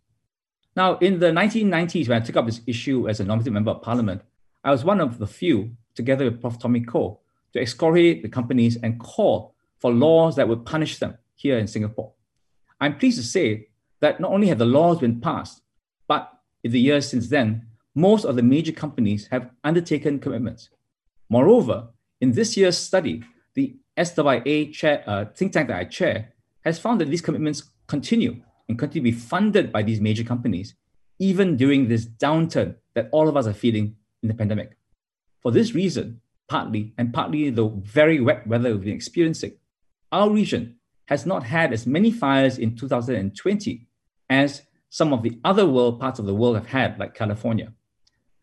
Now, 0.75 0.98
in 1.00 1.19
the 1.19 1.27
1990s, 1.27 2.07
when 2.07 2.21
I 2.21 2.25
took 2.25 2.38
up 2.38 2.45
this 2.45 2.62
issue 2.67 3.09
as 3.09 3.19
a 3.19 3.24
nominated 3.24 3.53
member 3.53 3.71
of 3.71 3.81
parliament, 3.81 4.21
I 4.63 4.71
was 4.71 4.86
one 4.86 5.01
of 5.01 5.17
the 5.17 5.27
few, 5.27 5.75
together 5.95 6.25
with 6.25 6.41
Prof. 6.41 6.59
Tommy 6.59 6.81
Koh, 6.81 7.19
to 7.53 7.59
excoriate 7.59 8.21
the 8.21 8.29
companies 8.29 8.77
and 8.83 9.00
call 9.00 9.55
for 9.79 9.91
laws 9.91 10.36
that 10.36 10.48
would 10.48 10.65
punish 10.65 11.00
them 11.00 11.17
here 11.36 11.57
in 11.57 11.67
Singapore. 11.67 12.13
I'm 12.79 12.98
pleased 12.98 13.17
to 13.17 13.24
say 13.24 13.69
that 14.01 14.19
not 14.19 14.31
only 14.31 14.48
have 14.48 14.59
the 14.59 14.65
laws 14.65 15.00
been 15.00 15.19
passed, 15.19 15.62
but 16.07 16.31
in 16.63 16.71
the 16.71 16.79
years 16.79 17.09
since 17.09 17.29
then, 17.29 17.67
most 17.96 18.25
of 18.25 18.36
the 18.36 18.43
major 18.43 18.72
companies 18.72 19.27
have 19.27 19.50
undertaken 19.63 20.19
commitments. 20.19 20.69
Moreover, 21.29 21.89
in 22.22 22.31
this 22.31 22.58
year's 22.58 22.77
study, 22.77 23.24
the 23.53 23.77
SIIA 23.98 24.74
chair, 24.74 25.03
uh, 25.08 25.25
think 25.25 25.53
tank 25.53 25.67
that 25.67 25.77
I 25.77 25.84
chair 25.86 26.34
has 26.63 26.79
found 26.79 27.01
that 27.01 27.10
these 27.10 27.22
commitments 27.22 27.63
continue 27.88 28.41
and 28.67 28.77
continue 28.77 29.12
to 29.12 29.15
be 29.15 29.24
funded 29.24 29.72
by 29.72 29.84
these 29.84 30.00
major 30.00 30.24
companies, 30.24 30.75
even 31.17 31.58
during 31.58 31.88
this 31.88 32.05
downturn 32.05 32.75
that 32.93 33.10
all 33.12 33.27
of 33.27 33.36
us 33.36 33.48
are 33.48 33.53
feeling 33.53 33.96
in 34.22 34.29
the 34.29 34.36
pandemic. 34.36 34.77
For 35.41 35.51
this 35.51 35.74
reason, 35.74 36.22
partly, 36.48 36.93
and 36.98 37.13
partly 37.13 37.50
the 37.50 37.67
very 37.67 38.19
wet 38.19 38.48
weather 38.48 38.72
we've 38.72 38.86
been 38.86 38.93
experiencing, 38.93 39.53
our 40.12 40.29
region 40.29 40.75
has 41.05 41.25
not 41.25 41.43
had 41.43 41.74
as 41.74 41.88
many 41.88 42.12
fires 42.12 42.58
in 42.58 42.75
2020 42.75 43.88
as 44.29 44.63
some 44.89 45.13
of 45.13 45.24
the 45.24 45.39
other 45.43 45.65
world 45.65 46.00
parts 46.00 46.19
of 46.19 46.25
the 46.25 46.36
world 46.36 46.55
have 46.55 46.67
had, 46.67 47.00
like 47.00 47.13
California. 47.13 47.74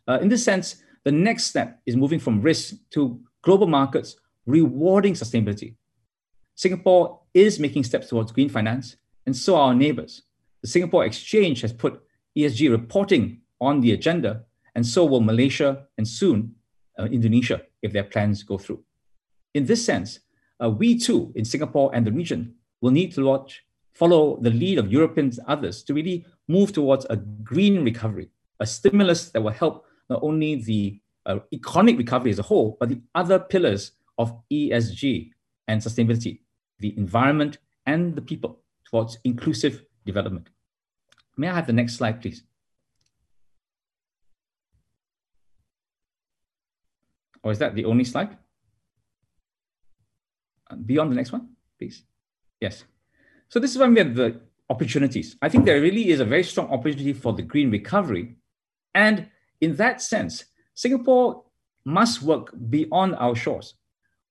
Uh, 0.09 0.19
in 0.21 0.29
this 0.29 0.45
sense, 0.45 0.77
the 1.05 1.13
next 1.13 1.45
step 1.45 1.81
is 1.87 1.97
moving 1.97 2.19
from 2.19 2.41
risk 2.41 2.75
to 2.91 3.21
global 3.43 3.67
markets 3.67 4.17
rewarding 4.47 5.15
sustainability. 5.15 5.75
Singapore 6.55 7.21
is 7.35 7.59
making 7.59 7.85
steps 7.85 8.09
towards 8.09 8.33
green 8.33 8.49
finance, 8.49 8.97
and 9.27 9.37
so 9.37 9.57
are 9.57 9.69
our 9.69 9.75
neighbors. 9.75 10.23
The 10.63 10.69
Singapore 10.69 11.05
Exchange 11.05 11.61
has 11.61 11.73
put 11.73 12.01
ESG 12.37 12.71
reporting 12.71 13.41
on 13.61 13.81
the 13.81 13.93
agenda, 13.93 14.45
and 14.75 14.87
so 14.87 15.05
will 15.05 15.21
Malaysia 15.21 15.87
and 15.99 16.07
soon 16.07 16.55
uh, 16.99 17.05
Indonesia 17.05 17.63
if 17.83 17.93
their 17.93 18.05
plans 18.05 18.43
go 18.43 18.59
through. 18.59 18.83
In 19.55 19.67
this 19.67 19.85
sense, 19.85 20.21
uh, 20.63 20.71
we 20.71 20.99
too 20.99 21.33
in 21.35 21.45
Singapore 21.45 21.91
and 21.95 22.07
the 22.07 22.13
region 22.13 22.55
will 22.81 22.91
need 22.91 23.13
to 23.15 23.47
follow 23.95 24.39
the 24.41 24.51
lead 24.51 24.79
of 24.79 24.93
Europeans 24.93 25.39
and 25.39 25.47
others 25.49 25.83
to 25.85 25.95
really 25.95 26.25
move 26.49 26.73
towards 26.73 27.07
a 27.11 27.17
green 27.17 27.85
recovery, 27.85 28.31
a 28.61 28.67
stimulus 28.67 29.31
that 29.31 29.41
will 29.41 29.51
help 29.51 29.85
not 30.09 30.23
only 30.23 30.57
the 30.57 31.01
uh, 31.27 31.39
economic 31.53 31.99
recovery 31.99 32.31
as 32.31 32.39
a 32.39 32.43
whole, 32.43 32.77
but 32.79 32.89
the 32.89 33.01
other 33.15 33.39
pillars 33.39 33.93
of 34.19 34.35
ESG 34.51 35.31
and 35.69 35.81
sustainability, 35.81 36.41
the 36.79 36.97
environment 36.97 37.59
and 37.87 38.15
the 38.15 38.23
people 38.23 38.61
towards 38.89 39.19
inclusive 39.25 39.85
development. 40.05 40.49
May 41.37 41.49
I 41.49 41.55
have 41.55 41.67
the 41.67 41.73
next 41.73 41.97
slide, 41.97 42.23
please? 42.23 42.43
Or 47.43 47.53
is 47.53 47.59
that 47.59 47.75
the 47.75 47.85
only 47.85 48.05
slide? 48.05 48.37
Uh, 50.69 50.77
beyond 50.77 51.13
the 51.13 51.17
next 51.17 51.33
one, 51.33 51.51
please. 51.79 52.03
Yes. 52.61 52.85
So 53.49 53.61
this 53.61 53.71
is 53.71 53.79
when 53.79 53.93
we 53.93 54.01
have 54.01 54.15
the 54.15 54.41
opportunities. 54.69 55.37
I 55.41 55.49
think 55.49 55.65
there 55.65 55.81
really 55.81 56.09
is 56.09 56.21
a 56.21 56.25
very 56.25 56.43
strong 56.43 56.69
opportunity 56.71 57.13
for 57.13 57.33
the 57.33 57.43
green 57.43 57.71
recovery. 57.71 58.37
And 58.95 59.29
in 59.61 59.77
that 59.77 60.01
sense, 60.03 60.45
Singapore 60.75 61.45
must 61.85 62.23
work 62.23 62.53
beyond 62.69 63.15
our 63.17 63.35
shores. 63.35 63.75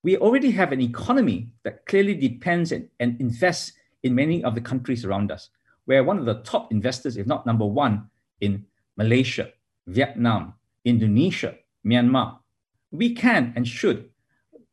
We 0.03 0.17
already 0.17 0.51
have 0.51 0.71
an 0.71 0.81
economy 0.81 1.49
that 1.63 1.85
clearly 1.85 2.13
depends 2.13 2.71
and, 2.71 2.87
and 2.99 3.19
invests 3.19 3.71
in 4.03 4.13
many 4.13 4.43
of 4.43 4.53
the 4.53 4.61
countries 4.61 5.03
around 5.03 5.31
us. 5.31 5.49
We're 5.87 6.03
one 6.03 6.19
of 6.19 6.25
the 6.25 6.41
top 6.41 6.71
investors, 6.71 7.17
if 7.17 7.25
not 7.25 7.45
number 7.45 7.65
one, 7.65 8.09
in 8.41 8.65
Malaysia, 8.97 9.51
Vietnam, 9.87 10.53
Indonesia, 10.83 11.55
Myanmar. 11.85 12.39
We 12.91 13.15
can 13.15 13.53
and 13.55 13.67
should 13.67 14.09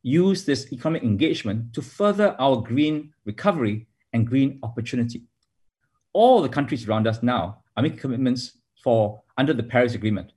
use 0.03 0.45
this 0.45 0.73
economic 0.73 1.03
engagement 1.03 1.73
to 1.75 1.83
further 1.83 2.37
our 2.39 2.57
green 2.57 3.13
recovery 3.25 3.87
and 4.13 4.27
green 4.27 4.59
opportunity. 4.63 5.23
All 6.13 6.43
the 6.43 6.49
countries 6.49 6.87
around 6.89 7.07
us 7.07 7.23
now 7.23 7.63
are 7.77 7.83
making 7.83 7.99
commitments 7.99 8.59
for 8.83 9.23
under 9.39 9.53
the 9.53 9.63
Paris 9.63 9.95
Agreement, 9.95 10.33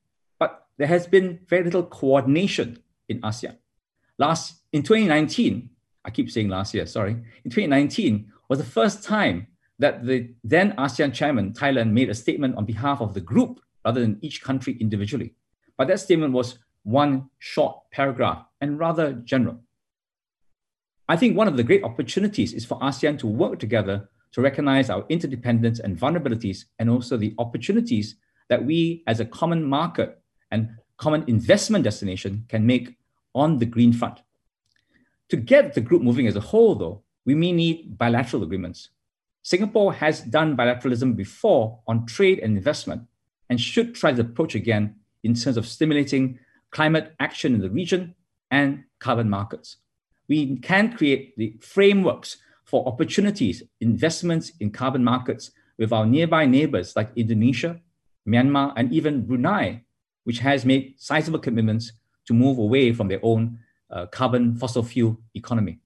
there 0.77 0.87
has 0.87 1.07
been 1.07 1.39
very 1.47 1.63
little 1.63 1.83
coordination 1.83 2.79
in 3.07 3.21
ASEAN. 3.21 3.57
Last 4.17 4.61
in 4.73 4.83
2019, 4.83 5.69
I 6.03 6.09
keep 6.09 6.29
saying 6.29 6.49
last 6.49 6.73
year, 6.73 6.85
sorry, 6.85 7.11
in 7.43 7.51
2019 7.51 8.31
was 8.49 8.59
the 8.59 8.65
first 8.65 9.03
time 9.03 9.47
that 9.79 10.05
the 10.05 10.33
then 10.43 10.73
ASEAN 10.77 11.13
chairman, 11.13 11.53
Thailand, 11.53 11.91
made 11.91 12.09
a 12.09 12.13
statement 12.13 12.55
on 12.55 12.65
behalf 12.65 13.01
of 13.01 13.13
the 13.13 13.21
group 13.21 13.59
rather 13.83 14.01
than 14.01 14.19
each 14.21 14.41
country 14.41 14.77
individually. 14.79 15.33
But 15.77 15.87
that 15.89 15.99
statement 15.99 16.33
was 16.33 16.59
one 16.83 17.29
short 17.39 17.77
paragraph 17.91 18.45
and 18.61 18.79
rather 18.79 19.13
general. 19.13 19.59
I 21.07 21.17
think 21.17 21.35
one 21.35 21.47
of 21.47 21.57
the 21.57 21.63
great 21.63 21.83
opportunities 21.83 22.53
is 22.53 22.65
for 22.65 22.79
ASEAN 22.79 23.19
to 23.19 23.27
work 23.27 23.59
together 23.59 24.09
to 24.31 24.41
recognize 24.41 24.89
our 24.89 25.05
interdependence 25.07 25.79
and 25.79 25.97
vulnerabilities, 25.97 26.65
and 26.77 26.89
also 26.89 27.15
the 27.15 27.33
opportunities 27.37 28.17
that 28.49 28.65
we 28.65 29.01
as 29.07 29.21
a 29.21 29.25
common 29.25 29.63
market 29.63 30.21
and 30.51 30.69
common 30.97 31.23
investment 31.27 31.83
destination 31.83 32.45
can 32.47 32.65
make 32.65 32.97
on 33.33 33.59
the 33.59 33.65
green 33.65 33.93
front. 33.93 34.21
To 35.29 35.37
get 35.37 35.73
the 35.73 35.81
group 35.81 36.01
moving 36.01 36.27
as 36.27 36.35
a 36.35 36.41
whole, 36.41 36.75
though, 36.75 37.03
we 37.25 37.35
may 37.35 37.51
need 37.51 37.97
bilateral 37.97 38.43
agreements. 38.43 38.89
Singapore 39.41 39.93
has 39.93 40.21
done 40.21 40.55
bilateralism 40.57 41.15
before 41.15 41.79
on 41.87 42.05
trade 42.05 42.39
and 42.39 42.57
investment 42.57 43.03
and 43.49 43.59
should 43.59 43.93
try 43.93 44.11
the 44.11 44.21
approach 44.21 44.55
again 44.55 44.95
in 45.23 45.33
terms 45.33 45.57
of 45.57 45.67
stimulating 45.67 46.39
climate 46.71 47.13
action 47.19 47.53
in 47.53 47.61
the 47.61 47.69
region 47.69 48.15
and 48.51 48.83
carbon 48.99 49.29
markets. 49.29 49.77
We 50.27 50.57
can 50.57 50.93
create 50.93 51.37
the 51.37 51.55
frameworks 51.61 52.37
for 52.63 52.87
opportunities, 52.87 53.63
investments 53.79 54.51
in 54.59 54.71
carbon 54.71 55.03
markets 55.03 55.51
with 55.77 55.93
our 55.93 56.05
nearby 56.05 56.45
neighbors 56.45 56.95
like 56.95 57.11
Indonesia, 57.15 57.79
Myanmar, 58.27 58.73
and 58.75 58.91
even 58.91 59.25
Brunei, 59.25 59.83
which 60.25 60.39
has 60.39 60.65
made 60.65 60.93
sizable 60.97 61.39
commitments 61.39 61.93
to 62.27 62.33
move 62.33 62.57
away 62.57 62.93
from 62.93 63.07
their 63.07 63.19
own 63.23 63.57
uh, 63.89 64.05
carbon 64.07 64.55
fossil 64.55 64.83
fuel 64.83 65.17
economy. 65.33 65.79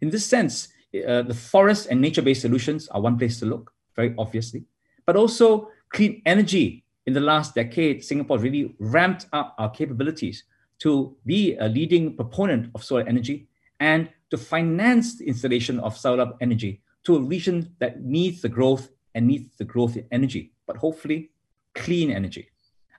In 0.00 0.10
this 0.10 0.26
sense, 0.26 0.68
uh, 1.06 1.22
the 1.22 1.34
forest 1.34 1.86
and 1.90 2.00
nature-based 2.00 2.42
solutions 2.42 2.88
are 2.88 3.00
one 3.00 3.16
place 3.18 3.38
to 3.40 3.46
look, 3.46 3.72
very 3.96 4.14
obviously, 4.18 4.64
but 5.06 5.16
also 5.16 5.70
clean 5.90 6.20
energy. 6.26 6.84
In 7.06 7.14
the 7.14 7.20
last 7.20 7.54
decade, 7.54 8.04
Singapore 8.04 8.38
really 8.38 8.74
ramped 8.78 9.26
up 9.32 9.54
our 9.58 9.70
capabilities 9.70 10.44
to 10.80 11.16
be 11.26 11.56
a 11.56 11.68
leading 11.68 12.16
proponent 12.16 12.70
of 12.74 12.84
solar 12.84 13.06
energy 13.06 13.48
and 13.78 14.08
to 14.30 14.36
finance 14.36 15.18
the 15.18 15.26
installation 15.26 15.80
of 15.80 15.96
solar 15.96 16.32
energy 16.40 16.82
to 17.04 17.16
a 17.16 17.20
region 17.20 17.74
that 17.78 18.02
needs 18.02 18.42
the 18.42 18.48
growth 18.48 18.90
and 19.14 19.26
needs 19.26 19.56
the 19.56 19.64
growth 19.64 19.96
in 19.96 20.06
energy, 20.12 20.52
but 20.66 20.76
hopefully 20.76 21.30
clean 21.74 22.10
energy. 22.10 22.48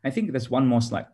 I 0.04 0.10
think 0.10 0.32
there's 0.32 0.50
one 0.50 0.68
more 0.68 0.82
slide. 0.82 1.08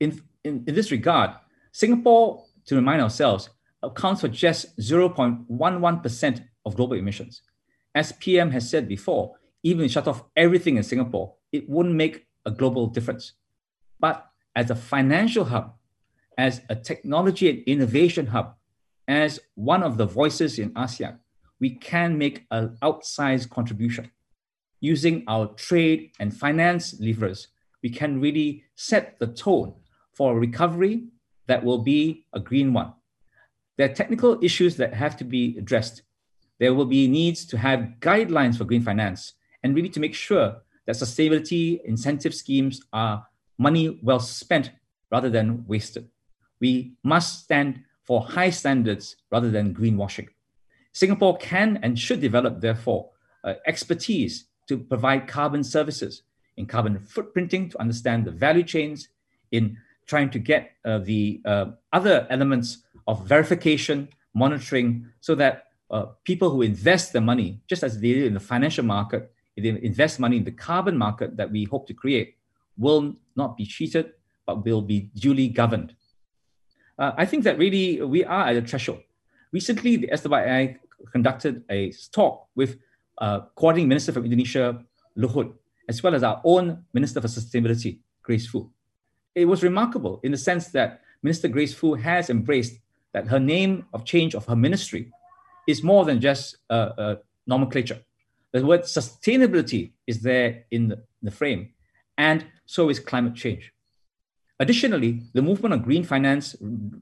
In, 0.00 0.20
in, 0.42 0.64
in 0.66 0.74
this 0.74 0.90
regard, 0.90 1.30
Singapore, 1.72 2.44
to 2.66 2.76
remind 2.76 3.02
ourselves, 3.02 3.50
accounts 3.82 4.20
for 4.20 4.28
just 4.28 4.76
0.11% 4.78 6.44
of 6.64 6.76
global 6.76 6.96
emissions. 6.96 7.42
As 7.94 8.12
PM 8.12 8.50
has 8.50 8.68
said 8.68 8.88
before, 8.88 9.36
even 9.62 9.84
if 9.84 9.92
shut 9.92 10.08
off 10.08 10.24
everything 10.36 10.76
in 10.76 10.82
Singapore, 10.82 11.34
it 11.52 11.68
wouldn't 11.68 11.94
make 11.94 12.26
a 12.44 12.50
global 12.50 12.86
difference. 12.86 13.32
But 14.00 14.26
as 14.56 14.70
a 14.70 14.76
financial 14.76 15.44
hub, 15.44 15.74
as 16.36 16.60
a 16.68 16.74
technology 16.74 17.48
and 17.48 17.62
innovation 17.66 18.26
hub, 18.26 18.56
as 19.06 19.40
one 19.54 19.82
of 19.82 19.96
the 19.96 20.06
voices 20.06 20.58
in 20.58 20.70
ASEAN, 20.72 21.18
we 21.60 21.70
can 21.70 22.18
make 22.18 22.46
an 22.50 22.76
outsized 22.82 23.50
contribution 23.50 24.10
using 24.84 25.24
our 25.26 25.46
trade 25.66 26.10
and 26.20 26.36
finance 26.36 27.00
levers 27.00 27.48
we 27.84 27.90
can 27.90 28.18
really 28.18 28.64
set 28.76 29.18
the 29.18 29.26
tone 29.26 29.74
for 30.14 30.32
a 30.32 30.40
recovery 30.40 31.04
that 31.46 31.62
will 31.62 31.82
be 31.82 32.24
a 32.32 32.40
green 32.40 32.72
one. 32.72 32.94
There 33.76 33.90
are 33.90 33.94
technical 33.94 34.42
issues 34.42 34.76
that 34.76 34.94
have 34.94 35.18
to 35.18 35.24
be 35.24 35.56
addressed. 35.58 36.02
There 36.58 36.72
will 36.72 36.86
be 36.86 37.06
needs 37.06 37.44
to 37.46 37.58
have 37.58 38.00
guidelines 38.00 38.56
for 38.56 38.64
green 38.64 38.80
finance 38.80 39.34
and 39.62 39.76
really 39.76 39.90
to 39.90 40.00
make 40.00 40.14
sure 40.14 40.62
that 40.86 40.96
sustainability 40.96 41.84
incentive 41.84 42.34
schemes 42.34 42.80
are 42.94 43.26
money 43.58 44.00
well 44.02 44.20
spent 44.20 44.70
rather 45.10 45.28
than 45.28 45.66
wasted. 45.66 46.08
We 46.60 46.94
must 47.02 47.44
stand 47.44 47.82
for 48.02 48.22
high 48.22 48.50
standards 48.50 49.16
rather 49.30 49.50
than 49.50 49.74
greenwashing. 49.74 50.28
Singapore 50.92 51.36
can 51.36 51.78
and 51.82 51.98
should 51.98 52.20
develop, 52.20 52.62
therefore, 52.62 53.10
uh, 53.42 53.54
expertise 53.66 54.46
to 54.68 54.78
provide 54.78 55.26
carbon 55.28 55.62
services 55.62 56.22
in 56.56 56.66
carbon 56.66 56.98
footprinting 56.98 57.70
to 57.70 57.80
understand 57.80 58.24
the 58.24 58.30
value 58.30 58.62
chains, 58.62 59.08
in 59.50 59.76
trying 60.06 60.30
to 60.30 60.38
get 60.38 60.72
uh, 60.84 60.98
the 60.98 61.40
uh, 61.44 61.66
other 61.92 62.26
elements 62.30 62.78
of 63.06 63.26
verification, 63.26 64.08
monitoring, 64.34 65.06
so 65.20 65.34
that 65.34 65.66
uh, 65.90 66.06
people 66.24 66.50
who 66.50 66.62
invest 66.62 67.12
their 67.12 67.22
money, 67.22 67.60
just 67.68 67.82
as 67.82 68.00
they 68.00 68.12
did 68.12 68.24
in 68.24 68.34
the 68.34 68.40
financial 68.40 68.84
market, 68.84 69.32
if 69.56 69.62
they 69.62 69.70
invest 69.86 70.18
money 70.18 70.36
in 70.36 70.44
the 70.44 70.50
carbon 70.50 70.96
market 70.96 71.36
that 71.36 71.50
we 71.50 71.64
hope 71.64 71.86
to 71.86 71.94
create, 71.94 72.36
will 72.76 73.14
not 73.36 73.56
be 73.56 73.64
cheated, 73.64 74.12
but 74.46 74.64
will 74.64 74.82
be 74.82 75.10
duly 75.14 75.48
governed. 75.48 75.94
Uh, 76.98 77.12
I 77.16 77.24
think 77.24 77.44
that 77.44 77.58
really 77.58 78.02
we 78.02 78.24
are 78.24 78.48
at 78.48 78.56
a 78.56 78.62
threshold. 78.62 79.00
Recently, 79.52 79.96
the 79.96 80.08
SIIA 80.08 80.78
conducted 81.12 81.64
a 81.70 81.92
talk 82.12 82.48
with 82.54 82.78
uh, 83.18 83.40
Coordinating 83.54 83.88
Minister 83.88 84.12
from 84.12 84.24
Indonesia, 84.24 84.82
Luhut, 85.16 85.52
as 85.88 86.02
well 86.02 86.14
as 86.14 86.22
our 86.22 86.40
own 86.44 86.84
Minister 86.92 87.20
for 87.20 87.28
Sustainability, 87.28 87.98
Grace 88.22 88.46
Fu. 88.46 88.70
It 89.34 89.46
was 89.46 89.62
remarkable 89.62 90.20
in 90.22 90.32
the 90.32 90.38
sense 90.38 90.68
that 90.68 91.02
Minister 91.22 91.48
Grace 91.48 91.74
Fu 91.74 91.94
has 91.94 92.30
embraced 92.30 92.78
that 93.12 93.28
her 93.28 93.40
name 93.40 93.86
of 93.92 94.04
change 94.04 94.34
of 94.34 94.46
her 94.46 94.56
ministry 94.56 95.10
is 95.66 95.82
more 95.82 96.04
than 96.04 96.20
just 96.20 96.56
a, 96.70 96.76
a 96.76 97.18
nomenclature. 97.46 98.00
The 98.52 98.64
word 98.64 98.82
sustainability 98.82 99.92
is 100.06 100.20
there 100.20 100.64
in 100.70 100.88
the, 100.88 101.02
the 101.22 101.30
frame, 101.30 101.70
and 102.16 102.46
so 102.66 102.88
is 102.88 103.00
climate 103.00 103.34
change. 103.34 103.72
Additionally, 104.60 105.22
the 105.32 105.42
movement 105.42 105.74
of 105.74 105.82
green 105.82 106.04
finance 106.04 106.54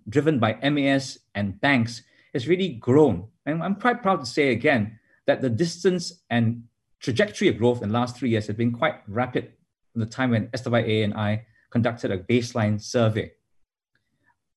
driven 0.09 0.39
by 0.39 0.55
MAS 0.71 1.19
and 1.35 1.61
banks 1.61 2.03
has 2.33 2.49
really 2.49 2.71
grown. 2.71 3.29
And 3.45 3.63
I'm 3.63 3.75
quite 3.75 4.03
proud 4.03 4.21
to 4.21 4.27
say 4.27 4.49
again 4.49 4.99
that 5.27 5.41
the 5.41 5.51
distance 5.51 6.23
and 6.31 6.65
trajectory 7.01 7.49
of 7.49 7.59
growth 7.59 7.83
in 7.83 7.89
the 7.89 7.95
last 7.95 8.17
three 8.17 8.31
years 8.31 8.47
has 8.47 8.57
been 8.57 8.73
quite 8.73 8.97
rapid 9.09 9.53
from 9.93 10.01
the 10.01 10.07
time 10.07 10.31
when 10.31 10.49
SIIA 10.49 11.05
and 11.05 11.15
I 11.15 11.47
conducted 11.71 12.11
a 12.11 12.19
baseline 12.19 12.81
survey. 12.81 13.33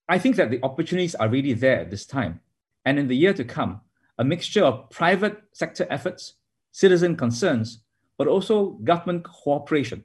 I 0.07 0.19
think 0.19 0.35
that 0.35 0.51
the 0.51 0.63
opportunities 0.63 1.15
are 1.15 1.27
really 1.27 1.53
there 1.53 1.79
at 1.79 1.89
this 1.89 2.05
time. 2.05 2.41
And 2.85 2.99
in 2.99 3.07
the 3.07 3.17
year 3.17 3.33
to 3.33 3.43
come, 3.43 3.81
a 4.17 4.23
mixture 4.23 4.63
of 4.63 4.89
private 4.89 5.41
sector 5.51 5.87
efforts, 5.89 6.35
citizen 6.71 7.15
concerns, 7.15 7.83
but 8.17 8.27
also 8.27 8.77
government 8.83 9.23
cooperation, 9.23 10.03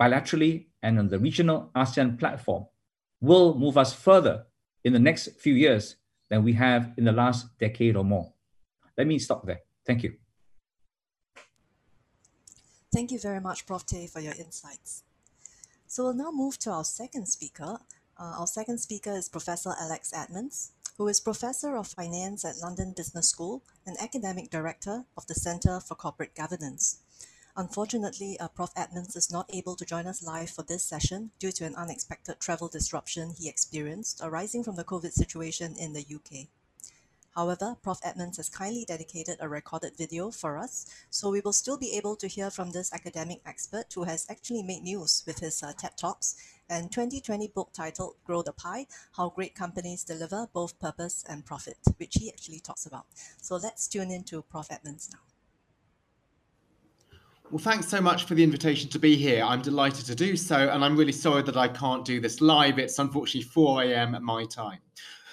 bilaterally 0.00 0.66
and 0.82 0.98
on 0.98 1.08
the 1.08 1.18
regional 1.18 1.70
ASEAN 1.74 2.18
platform, 2.18 2.66
will 3.20 3.58
move 3.58 3.76
us 3.76 3.92
further 3.92 4.44
in 4.84 4.92
the 4.92 4.98
next 4.98 5.28
few 5.38 5.54
years 5.54 5.96
than 6.28 6.44
we 6.44 6.52
have 6.54 6.92
in 6.96 7.04
the 7.04 7.12
last 7.12 7.58
decade 7.58 7.96
or 7.96 8.04
more. 8.04 8.32
Let 8.96 9.06
me 9.06 9.18
stop 9.18 9.46
there. 9.46 9.60
Thank 9.90 10.04
you. 10.04 10.14
Thank 12.94 13.10
you 13.10 13.18
very 13.18 13.40
much, 13.40 13.66
Prof. 13.66 13.84
Tay, 13.84 14.06
for 14.06 14.20
your 14.20 14.34
insights. 14.34 15.02
So 15.88 16.04
we'll 16.04 16.14
now 16.14 16.30
move 16.30 16.60
to 16.60 16.70
our 16.70 16.84
second 16.84 17.26
speaker. 17.26 17.80
Uh, 18.16 18.34
our 18.38 18.46
second 18.46 18.78
speaker 18.78 19.10
is 19.10 19.28
Professor 19.28 19.74
Alex 19.80 20.12
Edmans, 20.14 20.70
who 20.96 21.08
is 21.08 21.18
Professor 21.18 21.74
of 21.74 21.88
Finance 21.88 22.44
at 22.44 22.58
London 22.62 22.94
Business 22.96 23.30
School 23.30 23.64
and 23.84 23.96
Academic 24.00 24.48
Director 24.48 25.06
of 25.16 25.26
the 25.26 25.34
Centre 25.34 25.80
for 25.80 25.96
Corporate 25.96 26.36
Governance. 26.36 27.00
Unfortunately, 27.56 28.38
uh, 28.38 28.46
Prof. 28.46 28.72
Edmans 28.76 29.16
is 29.16 29.32
not 29.32 29.50
able 29.52 29.74
to 29.74 29.84
join 29.84 30.06
us 30.06 30.22
live 30.22 30.50
for 30.50 30.62
this 30.62 30.84
session 30.84 31.32
due 31.40 31.50
to 31.50 31.64
an 31.64 31.74
unexpected 31.74 32.38
travel 32.38 32.68
disruption 32.68 33.34
he 33.36 33.48
experienced 33.48 34.20
arising 34.22 34.62
from 34.62 34.76
the 34.76 34.84
COVID 34.84 35.10
situation 35.10 35.74
in 35.76 35.94
the 35.94 36.06
UK. 36.14 36.46
However, 37.40 37.74
Prof. 37.80 38.02
Edmans 38.02 38.36
has 38.36 38.50
kindly 38.50 38.84
dedicated 38.84 39.38
a 39.40 39.48
recorded 39.48 39.96
video 39.96 40.30
for 40.30 40.58
us, 40.58 40.84
so 41.08 41.30
we 41.30 41.40
will 41.40 41.54
still 41.54 41.78
be 41.78 41.96
able 41.96 42.14
to 42.16 42.28
hear 42.28 42.50
from 42.50 42.70
this 42.70 42.92
academic 42.92 43.40
expert 43.46 43.90
who 43.94 44.04
has 44.04 44.26
actually 44.28 44.62
made 44.62 44.82
news 44.82 45.22
with 45.26 45.38
his 45.38 45.62
uh, 45.62 45.72
TED 45.72 45.96
Talks 45.96 46.36
and 46.68 46.92
2020 46.92 47.48
book 47.48 47.70
titled 47.72 48.16
Grow 48.26 48.42
the 48.42 48.52
Pie 48.52 48.88
How 49.16 49.30
Great 49.30 49.54
Companies 49.54 50.04
Deliver 50.04 50.48
Both 50.52 50.78
Purpose 50.78 51.24
and 51.30 51.46
Profit, 51.46 51.78
which 51.96 52.14
he 52.20 52.28
actually 52.30 52.60
talks 52.60 52.84
about. 52.84 53.06
So 53.40 53.56
let's 53.56 53.88
tune 53.88 54.10
in 54.10 54.24
to 54.24 54.42
Prof. 54.42 54.68
Edmans 54.68 55.10
now. 55.10 55.20
Well, 57.50 57.58
thanks 57.58 57.88
so 57.88 58.02
much 58.02 58.26
for 58.26 58.34
the 58.34 58.44
invitation 58.44 58.90
to 58.90 58.98
be 58.98 59.16
here. 59.16 59.42
I'm 59.42 59.62
delighted 59.62 60.04
to 60.04 60.14
do 60.14 60.36
so, 60.36 60.68
and 60.68 60.84
I'm 60.84 60.94
really 60.94 61.10
sorry 61.10 61.42
that 61.44 61.56
I 61.56 61.68
can't 61.68 62.04
do 62.04 62.20
this 62.20 62.42
live. 62.42 62.78
It's 62.78 62.98
unfortunately 62.98 63.48
4 63.48 63.84
a.m. 63.84 64.14
at 64.14 64.20
my 64.20 64.44
time. 64.44 64.80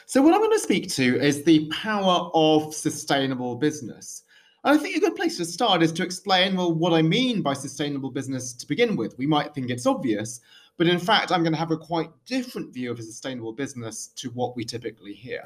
So, 0.09 0.21
what 0.21 0.33
I'm 0.33 0.39
going 0.39 0.51
to 0.51 0.59
speak 0.59 0.89
to 0.91 1.19
is 1.19 1.43
the 1.43 1.67
power 1.67 2.31
of 2.33 2.73
sustainable 2.73 3.55
business. 3.55 4.23
And 4.63 4.79
I 4.79 4.81
think 4.81 4.95
a 4.95 5.01
good 5.01 5.17
place 5.17 5.35
to 5.35 5.43
start 5.43 5.83
is 5.83 5.91
to 5.91 6.03
explain, 6.03 6.55
well, 6.55 6.73
what 6.73 6.93
I 6.93 7.01
mean 7.01 7.41
by 7.41 7.51
sustainable 7.51 8.09
business 8.09 8.53
to 8.53 8.65
begin 8.65 8.95
with. 8.95 9.17
We 9.17 9.27
might 9.27 9.53
think 9.53 9.69
it's 9.69 9.85
obvious, 9.85 10.39
but 10.77 10.87
in 10.87 10.97
fact, 10.97 11.33
I'm 11.33 11.43
going 11.43 11.51
to 11.51 11.59
have 11.59 11.71
a 11.71 11.77
quite 11.77 12.09
different 12.25 12.73
view 12.73 12.89
of 12.89 12.99
a 12.99 13.03
sustainable 13.03 13.51
business 13.51 14.07
to 14.15 14.29
what 14.29 14.55
we 14.55 14.63
typically 14.63 15.11
hear. 15.11 15.43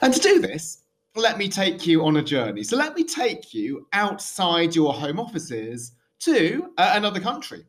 And 0.00 0.14
to 0.14 0.20
do 0.20 0.40
this, 0.40 0.84
let 1.14 1.36
me 1.36 1.50
take 1.50 1.86
you 1.86 2.02
on 2.06 2.16
a 2.16 2.22
journey. 2.22 2.62
So, 2.62 2.78
let 2.78 2.94
me 2.94 3.04
take 3.04 3.52
you 3.52 3.86
outside 3.92 4.74
your 4.74 4.94
home 4.94 5.20
offices 5.20 5.92
to 6.20 6.70
uh, 6.78 6.92
another 6.94 7.20
country. 7.20 7.66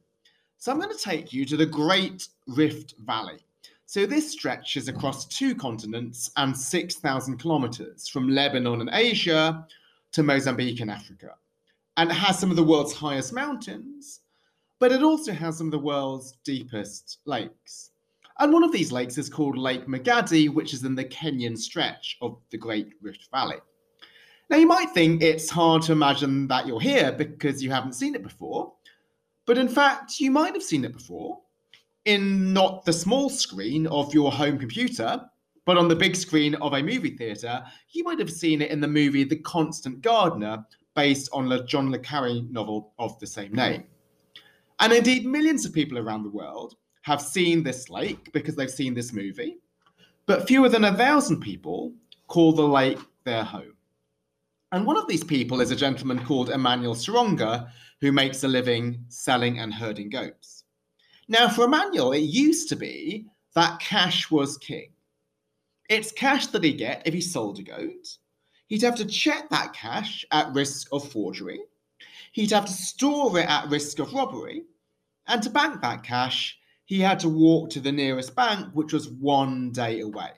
So, 0.57 0.71
I'm 0.71 0.79
going 0.79 0.95
to 0.95 1.03
take 1.03 1.33
you 1.33 1.43
to 1.47 1.57
the 1.57 1.65
Great 1.65 2.29
Rift 2.47 2.93
Valley. 2.99 3.39
So 3.93 4.07
this 4.07 4.31
stretches 4.31 4.87
across 4.87 5.27
two 5.27 5.53
continents 5.53 6.31
and 6.37 6.57
6,000 6.57 7.37
kilometers 7.37 8.07
from 8.07 8.27
Lebanon 8.27 8.81
and 8.81 8.89
Asia 8.91 9.67
to 10.13 10.23
Mozambique 10.23 10.81
in 10.81 10.89
Africa. 10.89 11.35
And 11.97 12.09
it 12.09 12.15
has 12.15 12.39
some 12.39 12.49
of 12.49 12.55
the 12.55 12.63
world's 12.63 12.95
highest 12.95 13.33
mountains, 13.33 14.21
but 14.79 14.91
it 14.91 15.03
also 15.03 15.31
has 15.31 15.59
some 15.59 15.67
of 15.67 15.71
the 15.71 15.77
world's 15.77 16.39
deepest 16.43 17.19
lakes. 17.25 17.91
And 18.39 18.51
one 18.51 18.63
of 18.63 18.71
these 18.71 18.91
lakes 18.91 19.19
is 19.19 19.29
called 19.29 19.59
Lake 19.59 19.85
Magadi, 19.85 20.49
which 20.51 20.73
is 20.73 20.83
in 20.83 20.95
the 20.95 21.05
Kenyan 21.05 21.55
stretch 21.55 22.17
of 22.19 22.39
the 22.49 22.57
Great 22.57 22.93
Rift 22.99 23.29
Valley. 23.29 23.57
Now, 24.49 24.57
you 24.57 24.65
might 24.65 24.89
think 24.89 25.21
it's 25.21 25.51
hard 25.51 25.83
to 25.83 25.91
imagine 25.91 26.47
that 26.47 26.65
you're 26.65 26.81
here 26.81 27.11
because 27.11 27.61
you 27.61 27.69
haven't 27.69 27.93
seen 27.93 28.15
it 28.15 28.23
before, 28.23 28.73
but 29.45 29.59
in 29.59 29.69
fact, 29.69 30.19
you 30.19 30.31
might 30.31 30.55
have 30.55 30.63
seen 30.63 30.83
it 30.83 30.93
before 30.93 31.42
in 32.05 32.53
not 32.53 32.85
the 32.85 32.93
small 32.93 33.29
screen 33.29 33.87
of 33.87 34.13
your 34.13 34.31
home 34.31 34.57
computer, 34.57 35.21
but 35.65 35.77
on 35.77 35.87
the 35.87 35.95
big 35.95 36.15
screen 36.15 36.55
of 36.55 36.73
a 36.73 36.83
movie 36.83 37.15
theatre, 37.15 37.63
you 37.91 38.03
might 38.03 38.19
have 38.19 38.31
seen 38.31 38.61
it 38.61 38.71
in 38.71 38.81
the 38.81 38.87
movie 38.87 39.23
The 39.23 39.37
Constant 39.37 40.01
Gardener, 40.01 40.65
based 40.95 41.29
on 41.33 41.49
the 41.49 41.63
John 41.63 41.89
Le 41.89 41.99
Carre 41.99 42.41
novel 42.49 42.93
of 42.99 43.17
the 43.19 43.27
same 43.27 43.53
name. 43.53 43.85
And 44.79 44.93
indeed, 44.93 45.25
millions 45.25 45.65
of 45.65 45.73
people 45.73 45.97
around 45.97 46.23
the 46.23 46.29
world 46.29 46.75
have 47.03 47.21
seen 47.21 47.63
this 47.63 47.89
lake 47.89 48.31
because 48.33 48.55
they've 48.55 48.69
seen 48.69 48.93
this 48.93 49.13
movie, 49.13 49.57
but 50.25 50.47
fewer 50.47 50.69
than 50.69 50.85
a 50.85 50.95
thousand 50.95 51.41
people 51.41 51.93
call 52.27 52.53
the 52.53 52.67
lake 52.67 52.99
their 53.23 53.43
home. 53.43 53.75
And 54.71 54.85
one 54.85 54.97
of 54.97 55.07
these 55.07 55.23
people 55.23 55.61
is 55.61 55.71
a 55.71 55.75
gentleman 55.75 56.23
called 56.25 56.49
Emmanuel 56.49 56.95
Seronga, 56.95 57.69
who 58.01 58.11
makes 58.11 58.43
a 58.43 58.47
living 58.47 59.03
selling 59.07 59.59
and 59.59 59.73
herding 59.73 60.09
goats. 60.09 60.52
Now, 61.27 61.47
for 61.47 61.65
Emmanuel, 61.65 62.11
it 62.11 62.19
used 62.19 62.69
to 62.69 62.75
be 62.75 63.27
that 63.55 63.79
cash 63.79 64.29
was 64.29 64.57
king. 64.57 64.91
It's 65.89 66.11
cash 66.11 66.47
that 66.47 66.63
he'd 66.63 66.77
get 66.77 67.03
if 67.05 67.13
he 67.13 67.21
sold 67.21 67.59
a 67.59 67.63
goat. 67.63 68.17
He'd 68.67 68.81
have 68.81 68.95
to 68.95 69.05
check 69.05 69.49
that 69.49 69.73
cash 69.73 70.25
at 70.31 70.53
risk 70.53 70.87
of 70.91 71.09
forgery. 71.11 71.59
He'd 72.31 72.51
have 72.51 72.65
to 72.65 72.73
store 72.73 73.37
it 73.39 73.49
at 73.49 73.69
risk 73.69 73.99
of 73.99 74.11
robbery. 74.13 74.63
And 75.27 75.41
to 75.43 75.49
bank 75.49 75.81
that 75.81 76.03
cash, 76.03 76.57
he 76.85 76.99
had 76.99 77.19
to 77.19 77.29
walk 77.29 77.69
to 77.71 77.79
the 77.79 77.91
nearest 77.91 78.35
bank, 78.35 78.69
which 78.73 78.91
was 78.91 79.09
one 79.09 79.71
day 79.71 80.01
away. 80.01 80.31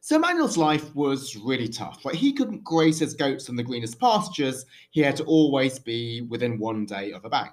So 0.00 0.16
Emmanuel's 0.16 0.56
life 0.56 0.94
was 0.94 1.36
really 1.36 1.68
tough. 1.68 2.04
Like 2.04 2.14
he 2.14 2.32
couldn't 2.32 2.64
graze 2.64 3.00
his 3.00 3.14
goats 3.14 3.48
on 3.48 3.56
the 3.56 3.62
greenest 3.62 3.98
pastures. 3.98 4.64
He 4.90 5.00
had 5.00 5.16
to 5.16 5.24
always 5.24 5.78
be 5.78 6.22
within 6.22 6.58
one 6.58 6.86
day 6.86 7.12
of 7.12 7.24
a 7.24 7.30
bank. 7.30 7.52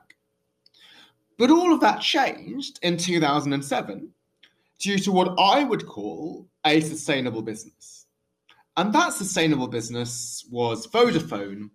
But 1.37 1.51
all 1.51 1.73
of 1.73 1.81
that 1.81 2.01
changed 2.01 2.79
in 2.81 2.97
2007 2.97 4.09
due 4.79 4.97
to 4.99 5.11
what 5.11 5.35
I 5.37 5.63
would 5.63 5.85
call 5.85 6.47
a 6.65 6.79
sustainable 6.79 7.41
business. 7.41 8.05
And 8.77 8.93
that 8.93 9.13
sustainable 9.13 9.67
business 9.67 10.45
was 10.49 10.87
Vodafone, 10.87 11.69